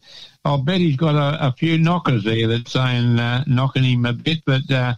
I'll 0.44 0.62
bet 0.62 0.80
he's 0.80 0.96
got 0.96 1.14
a, 1.14 1.46
a 1.46 1.52
few 1.52 1.78
knockers 1.78 2.24
there 2.24 2.48
that's 2.48 2.72
saying 2.72 3.20
uh, 3.20 3.44
knocking 3.46 3.84
him 3.84 4.04
a 4.04 4.12
bit, 4.12 4.38
but 4.44 4.68
uh, 4.72 4.94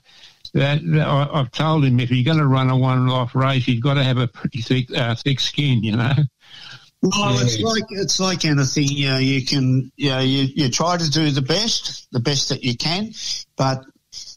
that, 0.54 0.80
I, 1.06 1.38
I've 1.38 1.50
told 1.50 1.84
him 1.84 2.00
if 2.00 2.10
you're 2.10 2.24
going 2.24 2.38
to 2.38 2.46
run 2.46 2.70
a 2.70 2.76
one-off 2.78 3.34
race, 3.34 3.66
he's 3.66 3.80
got 3.80 3.94
to 3.94 4.04
have 4.04 4.16
a 4.16 4.26
pretty 4.26 4.62
thick, 4.62 4.90
uh, 4.96 5.14
thick 5.14 5.38
skin, 5.38 5.84
you 5.84 5.96
know. 5.96 6.14
well, 7.02 7.38
it's 7.40 7.60
like 7.60 7.84
it's 7.90 8.18
like 8.18 8.46
anything. 8.46 8.88
You 8.88 9.08
know, 9.10 9.18
you 9.18 9.44
can, 9.44 9.92
you 9.96 10.08
know, 10.08 10.20
you, 10.20 10.44
you 10.54 10.70
try 10.70 10.96
to 10.96 11.10
do 11.10 11.30
the 11.30 11.42
best, 11.42 12.08
the 12.10 12.20
best 12.20 12.48
that 12.48 12.64
you 12.64 12.74
can, 12.74 13.12
but 13.56 13.84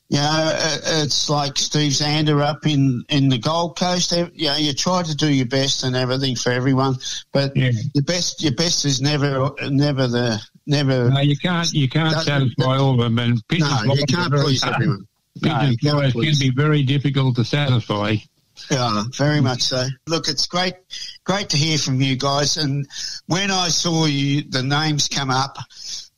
you 0.09 0.17
know, 0.17 0.23
uh, 0.53 0.77
it's 1.03 1.29
like 1.29 1.57
Steve 1.57 1.91
Zander 1.91 2.41
up 2.41 2.65
in, 2.65 3.03
in 3.09 3.27
the 3.27 3.37
Gold 3.37 3.77
Coast. 3.77 4.11
You 4.11 4.47
know, 4.47 4.55
you 4.55 4.73
try 4.73 5.03
to 5.03 5.15
do 5.15 5.31
your 5.31 5.45
best 5.47 5.83
and 5.83 5.95
everything 5.95 6.35
for 6.37 6.51
everyone, 6.51 6.95
but 7.33 7.53
the 7.53 8.03
best, 8.05 8.41
your 8.41 8.53
best 8.53 8.85
is 8.85 9.01
never, 9.01 9.51
never 9.69 10.07
the, 10.07 10.41
never. 10.65 11.09
No, 11.09 11.19
you 11.19 11.37
can't 11.37 11.71
you 11.73 11.89
can't 11.89 12.15
satisfy 12.21 12.77
all 12.77 12.93
of 12.93 12.99
them, 12.99 13.19
and 13.19 13.41
No, 13.51 13.93
you 13.93 14.05
can't 14.05 14.33
please 14.33 14.63
hard. 14.63 14.75
everyone. 14.75 15.07
No, 15.41 15.49
can't 15.49 16.13
can 16.13 16.33
be 16.39 16.51
very 16.55 16.83
difficult 16.83 17.35
to 17.35 17.43
satisfy. 17.43 18.15
Yeah, 18.71 19.03
very 19.15 19.41
much 19.41 19.63
so. 19.63 19.85
Look, 20.07 20.27
it's 20.29 20.47
great, 20.47 20.73
great 21.25 21.49
to 21.49 21.57
hear 21.57 21.77
from 21.77 22.01
you 22.01 22.15
guys. 22.15 22.57
And 22.57 22.87
when 23.27 23.51
I 23.51 23.67
saw 23.67 24.05
you, 24.05 24.43
the 24.49 24.63
names 24.63 25.07
come 25.07 25.29
up 25.29 25.57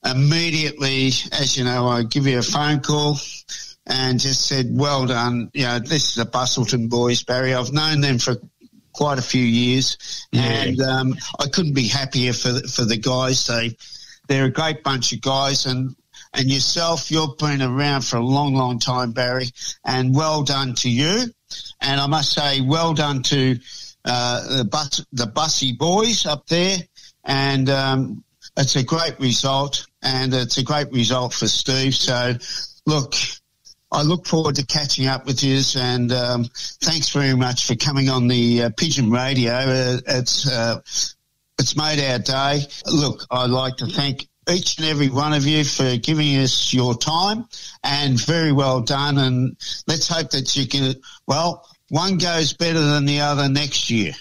immediately, 0.06 1.07
as 1.34 1.57
you 1.57 1.66
know, 1.66 1.88
I 1.88 2.03
give 2.03 2.28
you 2.28 2.40
a 2.40 2.44
phone 2.44 2.80
call 2.80 3.18
and 3.90 4.20
just 4.20 4.48
said, 4.48 4.68
"Well 4.72 5.07
done." 5.07 5.49
You 5.53 5.66
know, 5.66 5.80
this 5.80 6.10
is 6.10 6.16
the 6.16 6.26
Busselton 6.26 6.90
boys, 6.90 7.24
Barry. 7.24 7.53
I've 7.53 7.74
known 7.74 8.02
them 8.02 8.20
for 8.20 8.36
quite 8.94 9.18
a 9.18 9.24
few 9.24 9.44
years, 9.44 10.28
and 10.32 10.80
um, 10.82 11.16
I 11.40 11.48
couldn't 11.48 11.74
be 11.74 11.88
happier 11.88 12.34
for 12.34 12.52
the, 12.52 12.68
for 12.68 12.86
the 12.86 12.98
guys. 12.98 13.45
They 13.48 13.76
they're 14.28 14.45
a 14.45 14.52
great 14.52 14.84
bunch 14.84 15.11
of 15.11 15.22
guys, 15.22 15.66
and 15.66 15.95
and 16.34 16.49
yourself, 16.49 17.10
you've 17.10 17.38
been 17.38 17.61
around 17.61 18.02
for 18.03 18.18
a 18.18 18.26
long, 18.26 18.53
long 18.53 18.80
time, 18.80 19.11
Barry, 19.11 19.48
and 19.84 20.16
well 20.16 20.44
done 20.44 20.76
to 20.76 20.90
you. 20.90 21.26
And 21.82 21.99
I 21.99 22.06
must 22.06 22.34
say, 22.34 22.61
well 22.61 22.94
done 22.94 23.24
to 23.24 23.57
uh, 24.06 24.57
the 24.57 24.66
bus, 24.66 25.03
the 25.11 25.26
Bussy 25.26 25.74
boys 25.74 26.26
up 26.28 26.45
there, 26.48 26.78
and 27.24 27.70
um, 27.70 28.24
it's 28.56 28.76
a 28.76 28.84
great 28.84 29.20
result, 29.20 29.88
and 30.03 30.34
it's 30.34 30.57
a 30.57 30.64
great 30.64 30.91
result 30.91 31.34
for 31.34 31.48
Steve. 31.48 31.95
So, 31.95 32.36
look, 32.86 33.16
I 33.91 34.03
look 34.03 34.28
forward 34.28 34.56
to 34.56 34.66
catching 34.66 35.07
up 35.07 35.26
with 35.26 35.44
you, 35.44 35.61
and 35.78 36.11
um, 36.11 36.45
thanks 36.82 37.10
very 37.10 37.36
much 37.36 37.66
for 37.66 37.76
coming 37.76 38.10
on 38.10 38.28
the 38.28 38.64
uh, 38.64 38.70
Pigeon 38.78 39.10
Radio. 39.10 39.52
Uh, 39.53 39.98
it's 40.07 40.48
uh, 40.48 40.80
it's 41.57 41.76
made 41.76 41.99
our 42.11 42.20
day. 42.20 42.61
Look, 42.86 43.26
I'd 43.32 43.49
like 43.49 43.78
to 43.78 43.88
thank 43.88 44.28
each 44.49 44.78
and 44.78 44.88
every 44.88 45.10
one 45.10 45.34
of 45.34 45.45
you 45.45 45.64
for 45.64 45.98
giving 45.98 46.38
us 46.38 46.72
your 46.74 46.95
time, 46.95 47.45
and 47.84 48.24
very 48.24 48.52
well 48.52 48.82
done. 48.82 49.18
And 49.18 49.57
let's 49.88 50.07
hope 50.07 50.30
that 50.32 50.56
you 50.56 50.68
can. 50.68 50.94
Well, 51.26 51.68
one 51.90 52.20
goes 52.20 52.53
better 52.53 52.80
than 52.80 53.06
the 53.06 53.22
other 53.22 53.49
next 53.49 53.90
year. 53.90 54.14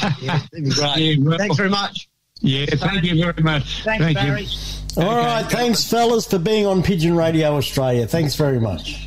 That'd 0.00 0.48
be 0.52 0.70
great. 0.70 0.96
Yeah, 0.96 1.14
well- 1.18 1.38
Thanks 1.38 1.56
very 1.56 1.70
much. 1.70 2.08
Yeah, 2.40 2.66
thank 2.66 3.04
you 3.04 3.16
very 3.24 3.42
much. 3.42 3.82
Thanks, 3.84 4.04
Thank 4.04 4.16
Barry. 4.16 4.42
you. 4.42 4.48
All 4.96 5.16
right, 5.16 5.44
thanks, 5.50 5.88
fellas, 5.88 6.26
for 6.26 6.38
being 6.38 6.66
on 6.66 6.82
Pigeon 6.82 7.16
Radio 7.16 7.56
Australia. 7.56 8.06
Thanks 8.06 8.34
very 8.34 8.60
much. 8.60 9.06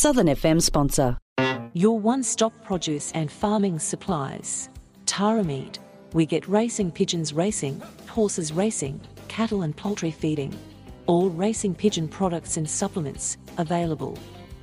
Southern 0.00 0.28
FM 0.28 0.62
sponsor. 0.62 1.18
Your 1.72 1.98
one 1.98 2.22
stop 2.22 2.52
produce 2.62 3.10
and 3.16 3.28
farming 3.28 3.80
supplies. 3.80 4.68
Tara 5.06 5.42
Meat. 5.42 5.80
We 6.12 6.24
get 6.24 6.46
racing 6.46 6.92
pigeons 6.92 7.32
racing, 7.32 7.82
horses 8.06 8.52
racing, 8.52 9.00
cattle 9.26 9.62
and 9.62 9.76
poultry 9.76 10.12
feeding. 10.12 10.56
All 11.06 11.30
racing 11.30 11.74
pigeon 11.74 12.06
products 12.06 12.56
and 12.56 12.70
supplements 12.70 13.38
available. 13.56 14.16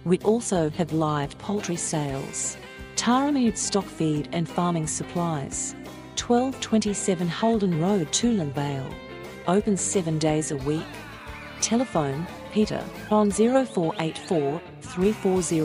We 0.06 0.20
also 0.20 0.70
have 0.70 0.94
live 0.94 1.38
poultry 1.38 1.76
sales. 1.76 2.56
Taramid 2.95 3.57
stock 3.57 3.84
feed 3.84 4.30
and 4.32 4.48
farming 4.48 4.88
supplies. 4.88 5.76
1227 6.16 7.28
Holden 7.28 7.82
Road, 7.82 8.07
Toolern 8.14 8.53
Vale. 8.53 8.90
Open 9.48 9.76
seven 9.76 10.18
days 10.18 10.52
a 10.52 10.56
week. 10.56 10.88
Telephone 11.60 12.26
Peter 12.56 12.82
on 13.11 13.30
0484 13.32 14.61
340 14.82 15.60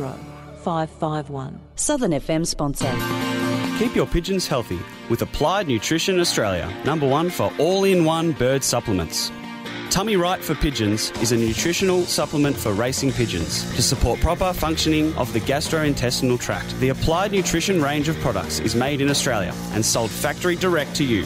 551. 0.64 1.60
Southern 1.76 2.10
FM 2.10 2.44
sponsor. 2.44 2.92
Keep 3.78 3.94
your 3.94 4.06
pigeons 4.06 4.48
healthy 4.48 4.80
with 5.08 5.22
Applied 5.22 5.68
Nutrition 5.68 6.18
Australia, 6.18 6.68
number 6.84 7.08
one 7.08 7.30
for 7.30 7.52
all 7.58 7.84
in 7.84 8.04
one 8.04 8.32
bird 8.32 8.64
supplements. 8.64 9.30
Tummy 9.90 10.16
Right 10.16 10.42
for 10.42 10.56
Pigeons 10.56 11.12
is 11.22 11.32
a 11.32 11.36
nutritional 11.36 12.02
supplement 12.02 12.56
for 12.56 12.72
racing 12.72 13.12
pigeons 13.12 13.72
to 13.76 13.82
support 13.82 14.20
proper 14.20 14.52
functioning 14.52 15.14
of 15.14 15.32
the 15.32 15.40
gastrointestinal 15.40 16.40
tract. 16.40 16.78
The 16.80 16.88
Applied 16.88 17.30
Nutrition 17.30 17.80
range 17.80 18.08
of 18.08 18.16
products 18.18 18.58
is 18.58 18.74
made 18.74 19.00
in 19.00 19.10
Australia 19.10 19.54
and 19.72 19.84
sold 19.84 20.10
factory 20.10 20.56
direct 20.56 20.94
to 20.96 21.04
you. 21.04 21.24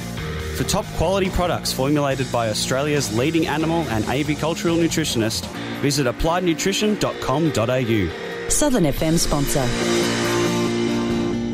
For 0.54 0.64
top 0.64 0.84
quality 0.96 1.30
products 1.30 1.72
formulated 1.72 2.30
by 2.30 2.48
Australia's 2.48 3.16
leading 3.16 3.48
animal 3.48 3.80
and 3.88 4.04
avicultural 4.04 4.78
nutritionist, 4.78 5.46
visit 5.80 6.06
appliednutrition.com.au. 6.06 8.48
Southern 8.48 8.84
FM 8.84 9.18
sponsor. 9.18 9.66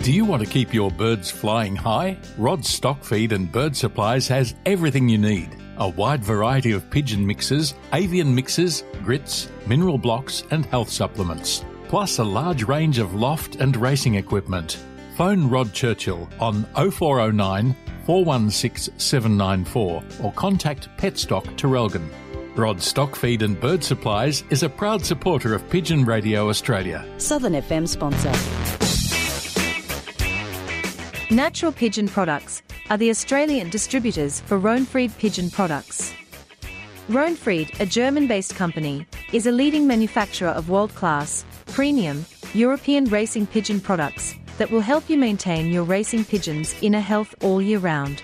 Do 0.02 0.12
you 0.12 0.26
want 0.26 0.42
to 0.42 0.48
keep 0.48 0.74
your 0.74 0.90
birds 0.90 1.30
flying 1.30 1.76
high? 1.76 2.18
Rod's 2.36 2.68
Stock 2.68 3.02
Feed 3.02 3.32
and 3.32 3.50
Bird 3.50 3.74
Supplies 3.74 4.28
has 4.28 4.54
everything 4.66 5.08
you 5.08 5.16
need. 5.16 5.56
A 5.78 5.88
wide 5.88 6.22
variety 6.22 6.72
of 6.72 6.90
pigeon 6.90 7.26
mixes, 7.26 7.72
avian 7.94 8.34
mixes, 8.34 8.84
grits, 9.02 9.48
mineral 9.66 9.96
blocks, 9.96 10.44
and 10.50 10.66
health 10.66 10.90
supplements. 10.90 11.64
Plus 11.88 12.18
a 12.18 12.24
large 12.24 12.64
range 12.64 12.98
of 12.98 13.14
loft 13.14 13.56
and 13.56 13.74
racing 13.76 14.16
equipment. 14.16 14.78
Phone 15.16 15.48
Rod 15.48 15.72
Churchill 15.72 16.28
on 16.38 16.66
0409 16.74 17.74
416 18.04 18.98
794 18.98 20.02
or 20.22 20.32
contact 20.32 20.88
Petstock 20.96 21.44
Traralgon. 21.56 22.08
Rod 22.56 22.82
Stock 22.82 23.14
Feed 23.14 23.42
and 23.42 23.60
Bird 23.60 23.82
Supplies 23.84 24.44
is 24.50 24.62
a 24.62 24.68
proud 24.68 25.04
supporter 25.04 25.54
of 25.54 25.68
Pigeon 25.70 26.04
Radio 26.04 26.48
Australia. 26.48 27.06
Southern 27.18 27.52
FM 27.52 27.86
sponsor. 27.86 28.32
Natural 31.32 31.70
Pigeon 31.70 32.08
Products 32.08 32.62
are 32.90 32.96
the 32.96 33.10
Australian 33.10 33.70
distributors 33.70 34.40
for 34.40 34.58
Röhnfried 34.58 35.16
Pigeon 35.16 35.48
Products. 35.48 36.12
Röhnfried, 37.08 37.78
a 37.78 37.86
German 37.86 38.26
based 38.26 38.56
company, 38.56 39.06
is 39.32 39.46
a 39.46 39.52
leading 39.52 39.86
manufacturer 39.86 40.50
of 40.50 40.68
world 40.68 40.92
class, 40.96 41.44
premium, 41.66 42.24
European 42.52 43.04
racing 43.04 43.46
pigeon 43.46 43.80
products 43.80 44.34
that 44.60 44.70
will 44.70 44.80
help 44.80 45.08
you 45.08 45.16
maintain 45.16 45.72
your 45.72 45.84
racing 45.84 46.22
pigeons' 46.22 46.74
inner 46.82 47.00
health 47.00 47.34
all 47.42 47.62
year 47.62 47.78
round. 47.78 48.22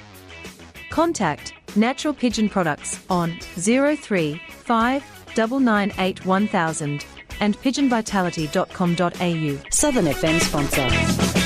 Contact 0.90 1.54
Natural 1.76 2.12
Pigeon 2.12 2.50
Products 2.50 3.02
on 3.08 3.38
035 3.56 5.02
998 5.38 6.26
1000 6.26 7.06
and 7.40 7.58
pigeonvitality.com.au. 7.58 9.70
Southern 9.70 10.04
FM 10.04 10.40
sponsor. 10.40 11.45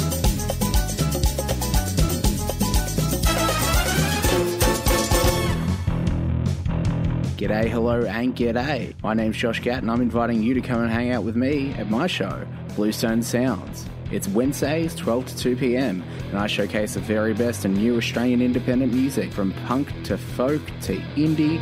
G'day, 7.41 7.67
hello, 7.69 8.03
and 8.03 8.35
g'day. 8.35 8.93
My 9.01 9.15
name's 9.15 9.35
Josh 9.35 9.61
Gatt, 9.61 9.81
and 9.81 9.89
I'm 9.89 9.99
inviting 9.99 10.43
you 10.43 10.53
to 10.53 10.61
come 10.61 10.83
and 10.83 10.91
hang 10.91 11.09
out 11.09 11.23
with 11.23 11.35
me 11.35 11.71
at 11.71 11.89
my 11.89 12.05
show, 12.05 12.45
Bluestone 12.75 13.23
Sounds. 13.23 13.87
It's 14.11 14.27
Wednesdays, 14.27 14.93
12 14.93 15.25
to 15.25 15.37
2 15.37 15.55
pm, 15.55 16.03
and 16.29 16.37
I 16.37 16.45
showcase 16.45 16.93
the 16.93 16.99
very 16.99 17.33
best 17.33 17.65
and 17.65 17.75
new 17.75 17.97
Australian 17.97 18.43
independent 18.43 18.93
music 18.93 19.31
from 19.33 19.53
punk 19.65 19.91
to 20.03 20.19
folk 20.19 20.61
to 20.81 20.97
indie. 21.15 21.59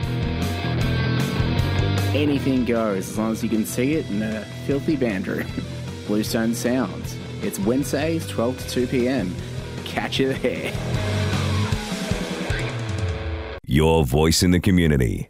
Anything 2.14 2.66
goes 2.66 3.12
as 3.12 3.18
long 3.18 3.32
as 3.32 3.42
you 3.42 3.48
can 3.48 3.66
see 3.66 3.94
it 3.94 4.10
in 4.10 4.22
a 4.22 4.44
filthy 4.68 4.98
band 4.98 5.30
room. 5.30 5.48
Bluestone 6.08 6.54
Sounds. 6.54 7.16
It's 7.42 7.58
Wednesdays, 7.58 8.28
12 8.28 8.60
to 8.60 8.70
2 8.70 8.88
pm. 8.88 9.34
Catch 9.86 10.20
you 10.20 10.34
there. 10.34 10.74
Your 13.66 14.04
voice 14.04 14.44
in 14.44 14.52
the 14.52 14.60
community. 14.60 15.30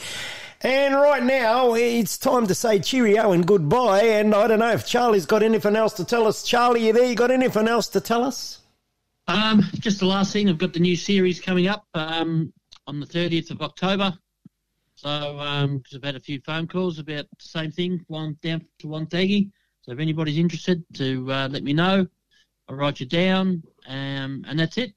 And 0.64 0.95
right 0.95 1.22
now, 1.22 1.73
it's 1.73 2.18
time 2.18 2.48
to 2.48 2.56
say 2.56 2.80
cheerio 2.80 3.34
and 3.34 3.45
goodbye. 3.45 4.03
And 4.03 4.34
I 4.34 4.48
don't 4.48 4.60
know 4.60 4.72
if 4.72 4.88
Charlie's 4.88 5.26
got 5.26 5.44
anything 5.44 5.76
else 5.76 5.94
to 5.94 6.06
tell 6.06 6.26
us. 6.26 6.44
Charlie, 6.44 6.88
you 6.88 6.94
there? 6.94 7.06
You 7.06 7.15
got 7.15 7.31
anything 7.31 7.68
else 7.68 7.88
to 7.90 7.99
tell 7.99 8.23
us? 8.23 8.61
Um, 9.27 9.61
just 9.73 9.99
the 9.99 10.06
last 10.06 10.31
thing, 10.31 10.49
I've 10.49 10.57
got 10.57 10.73
the 10.73 10.80
new 10.80 10.95
series 10.95 11.41
coming 11.41 11.68
up. 11.68 11.85
Um, 11.94 12.53
on 12.88 12.99
the 12.99 13.06
30th 13.06 13.52
of 13.52 13.61
October. 13.61 14.14
So, 14.95 15.10
um, 15.40 15.80
because 15.80 15.98
I've 15.98 16.03
had 16.03 16.15
a 16.15 16.19
few 16.19 16.40
phone 16.41 16.68
calls 16.68 16.99
about 16.99 17.26
the 17.38 17.45
same 17.45 17.72
thing, 17.72 18.03
one 18.07 18.38
down 18.41 18.65
to 18.80 18.88
one 18.88 19.07
taggy. 19.07 19.52
So, 19.81 19.91
if 19.91 19.99
anybody's 19.99 20.38
interested, 20.38 20.84
to 20.95 21.31
uh, 21.31 21.49
let 21.52 21.64
me 21.64 21.73
know. 21.73 22.07
I'll 22.69 22.76
write 22.76 22.99
you 22.99 23.06
down, 23.06 23.64
um, 23.88 24.45
and 24.48 24.57
that's 24.57 24.77
it. 24.77 24.94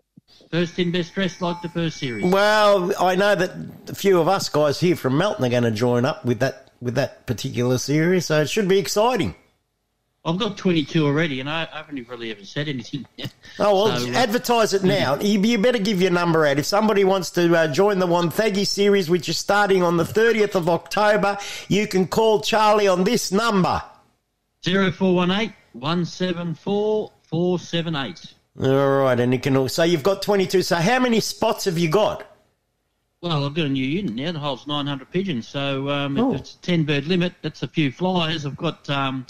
First 0.51 0.79
in, 0.79 0.93
best 0.93 1.13
dressed, 1.15 1.43
like 1.43 1.61
the 1.61 1.69
first 1.69 1.97
series. 1.97 2.25
Well, 2.25 2.93
I 3.03 3.17
know 3.17 3.35
that 3.35 3.51
a 3.89 3.95
few 3.95 4.21
of 4.21 4.29
us 4.29 4.49
guys 4.49 4.79
here 4.79 4.95
from 4.95 5.19
Melton 5.19 5.45
are 5.45 5.49
going 5.49 5.65
to 5.65 5.73
join 5.73 6.05
up 6.05 6.25
with 6.25 6.39
that 6.39 6.71
with 6.81 6.95
that 6.95 7.27
particular 7.27 7.79
series, 7.79 8.27
so 8.27 8.43
it 8.43 8.51
should 8.51 8.69
be 8.69 8.79
exciting. 8.79 9.35
I've 10.25 10.39
got 10.39 10.59
22 10.59 11.07
already, 11.07 11.41
and 11.41 11.49
I, 11.49 11.67
haven't 11.67 12.09
really 12.09 12.31
ever 12.31 12.45
said 12.45 12.69
anything. 12.69 13.07
Oh 13.59 13.87
well, 13.87 13.99
So, 13.99 14.11
uh, 14.11 14.15
advertise 14.15 14.75
it 14.75 14.85
now. 14.85 15.19
You, 15.19 15.41
you 15.41 15.57
better 15.57 15.79
give 15.79 16.03
your 16.03 16.11
number 16.11 16.45
out. 16.45 16.59
If 16.59 16.67
somebody 16.67 17.05
wants 17.05 17.31
to 17.31 17.57
uh, 17.57 17.69
join 17.69 17.99
the 17.99 18.07
Wonthaggi 18.07 18.67
series, 18.67 19.09
which 19.09 19.31
is 19.31 19.39
starting 19.39 19.83
on 19.83 19.97
the 19.97 20.05
30th 20.05 20.55
of 20.55 20.69
October, 20.69 21.39
you 21.69 21.87
can 21.87 22.07
call 22.07 22.43
Charlie 22.43 22.87
on 22.87 23.05
this 23.05 23.33
number. 23.33 23.83
0418 24.63 25.55
174 25.73 27.13
478. 27.31 28.35
All 28.63 28.99
right, 29.01 29.19
and 29.21 29.33
you 29.33 29.39
can. 29.39 29.57
al- 29.57 29.69
So 29.69 29.83
you've 29.83 30.03
got 30.03 30.23
22. 30.23 30.63
So 30.63 30.77
how 30.77 30.99
many 30.99 31.21
spots 31.21 31.65
have 31.67 31.79
you 31.79 31.89
got? 31.89 32.27
Well, 33.23 33.45
I've 33.45 33.55
got 33.55 33.67
a 33.67 33.69
new 33.69 33.85
unit 33.85 34.15
now 34.15 34.33
that 34.33 34.39
holds 34.39 34.67
900 34.67 35.11
pigeons. 35.11 35.49
So 35.49 35.89
um, 35.91 36.19
Oh. 36.19 36.35
it's 36.35 36.55
a 36.55 36.59
10 36.59 36.85
bird 36.85 37.07
limit, 37.07 37.35
that's 37.43 37.63
a 37.63 37.69
few 37.69 37.91
flyers. 37.91 38.47
I've 38.47 38.57
got, 38.57 38.89
um, 38.89 39.27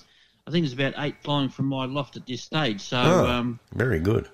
I 0.47 0.51
think 0.51 0.65
there's 0.65 0.73
about 0.74 0.94
eight 1.05 1.16
flying 1.23 1.48
from 1.48 1.66
my 1.66 1.86
loft 1.86 2.16
at 2.16 2.27
this 2.27 2.43
stage. 2.43 2.81
So, 2.81 2.98
Oh, 3.01 3.27
um, 3.27 3.59
very 3.74 3.98
good. 4.01 4.28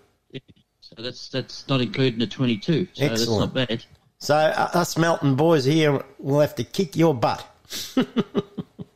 so 0.81 0.95
that's 1.03 1.29
that's 1.29 1.67
not 1.69 1.81
including 1.81 2.19
the 2.19 2.27
22. 2.27 2.89
So 2.93 3.05
Excellent. 3.05 3.19
that's 3.19 3.29
not 3.29 3.69
bad. 3.69 3.85
So 4.19 4.37
uh, 4.37 4.71
us 4.75 4.97
Melton 4.99 5.37
boys 5.37 5.65
here 5.65 6.03
will 6.19 6.41
have 6.41 6.55
to 6.57 6.65
kick 6.65 6.97
your 6.97 7.15
butt. 7.15 7.47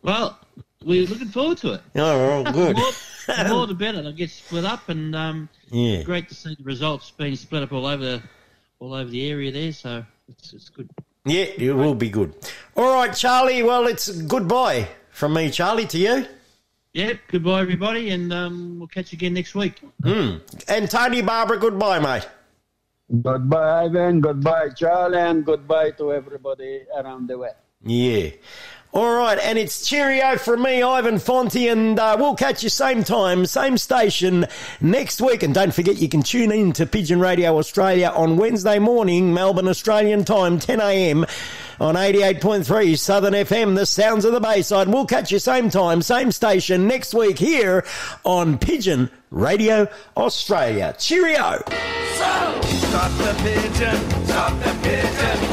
Well, 0.02 0.39
we're 0.86 1.06
looking 1.06 1.28
forward 1.28 1.58
to 1.58 1.72
it. 1.74 1.80
Oh, 1.96 2.42
well, 2.42 2.44
good. 2.52 2.76
the, 2.76 2.80
more, 2.80 3.36
the 3.44 3.48
more 3.54 3.66
the 3.66 3.74
better. 3.74 4.02
They'll 4.02 4.12
get 4.12 4.30
split 4.30 4.64
up, 4.64 4.88
and 4.88 5.14
um, 5.14 5.48
Yeah. 5.70 6.02
great 6.02 6.28
to 6.28 6.34
see 6.34 6.54
the 6.54 6.64
results 6.64 7.10
being 7.10 7.36
split 7.36 7.62
up 7.62 7.72
all 7.72 7.86
over 7.86 8.02
the 8.04 8.22
all 8.78 8.94
over 8.94 9.10
the 9.10 9.28
area 9.30 9.50
there. 9.52 9.72
So 9.72 10.04
it's, 10.28 10.52
it's 10.52 10.68
good. 10.68 10.88
Yeah, 11.24 11.46
it 11.58 11.72
will 11.74 11.94
be 11.96 12.08
good. 12.08 12.34
All 12.76 12.94
right, 12.94 13.12
Charlie. 13.14 13.62
Well, 13.62 13.86
it's 13.88 14.08
goodbye 14.22 14.88
from 15.10 15.34
me, 15.34 15.50
Charlie, 15.50 15.86
to 15.86 15.98
you. 15.98 16.26
Yep. 16.92 17.18
Goodbye, 17.28 17.60
everybody, 17.60 18.10
and 18.10 18.32
um, 18.32 18.78
we'll 18.78 18.88
catch 18.88 19.12
you 19.12 19.16
again 19.16 19.34
next 19.34 19.54
week. 19.54 19.80
Mm. 20.02 20.40
And 20.68 20.88
Tony 20.90 21.20
Barbara, 21.22 21.58
goodbye, 21.58 21.98
mate. 21.98 22.26
Goodbye, 23.22 23.84
Ivan. 23.84 24.20
Goodbye, 24.20 24.70
Charlie, 24.70 25.18
and 25.18 25.44
goodbye 25.44 25.90
to 25.92 26.12
everybody 26.12 26.82
around 26.96 27.28
the 27.28 27.38
way. 27.38 27.50
Yeah. 27.84 28.30
All 28.92 29.14
right, 29.14 29.38
and 29.38 29.58
it's 29.58 29.86
cheerio 29.86 30.38
from 30.38 30.62
me, 30.62 30.82
Ivan 30.82 31.18
Fonte, 31.18 31.68
and 31.68 31.98
uh, 31.98 32.16
we'll 32.18 32.34
catch 32.34 32.62
you 32.62 32.70
same 32.70 33.04
time, 33.04 33.44
same 33.44 33.76
station 33.76 34.46
next 34.80 35.20
week. 35.20 35.42
And 35.42 35.52
don't 35.52 35.74
forget, 35.74 35.96
you 35.98 36.08
can 36.08 36.22
tune 36.22 36.50
in 36.50 36.72
to 36.74 36.86
Pigeon 36.86 37.20
Radio 37.20 37.58
Australia 37.58 38.10
on 38.14 38.38
Wednesday 38.38 38.78
morning, 38.78 39.34
Melbourne 39.34 39.68
Australian 39.68 40.24
time, 40.24 40.58
10 40.58 40.80
a.m. 40.80 41.26
on 41.78 41.94
88.3 41.94 42.98
Southern 42.98 43.34
FM, 43.34 43.74
the 43.74 43.84
sounds 43.84 44.24
of 44.24 44.32
the 44.32 44.40
Bayside. 44.40 44.88
We'll 44.88 45.04
catch 45.04 45.30
you 45.30 45.40
same 45.40 45.68
time, 45.68 46.00
same 46.00 46.32
station 46.32 46.88
next 46.88 47.12
week 47.12 47.38
here 47.38 47.84
on 48.24 48.56
Pigeon 48.56 49.10
Radio 49.30 49.88
Australia. 50.16 50.94
Cheerio! 50.98 51.62
Stop 52.16 53.12
the 53.18 53.34
pigeon, 53.42 54.24
stop 54.24 54.58
the 54.62 54.74
pigeon, 54.82 55.45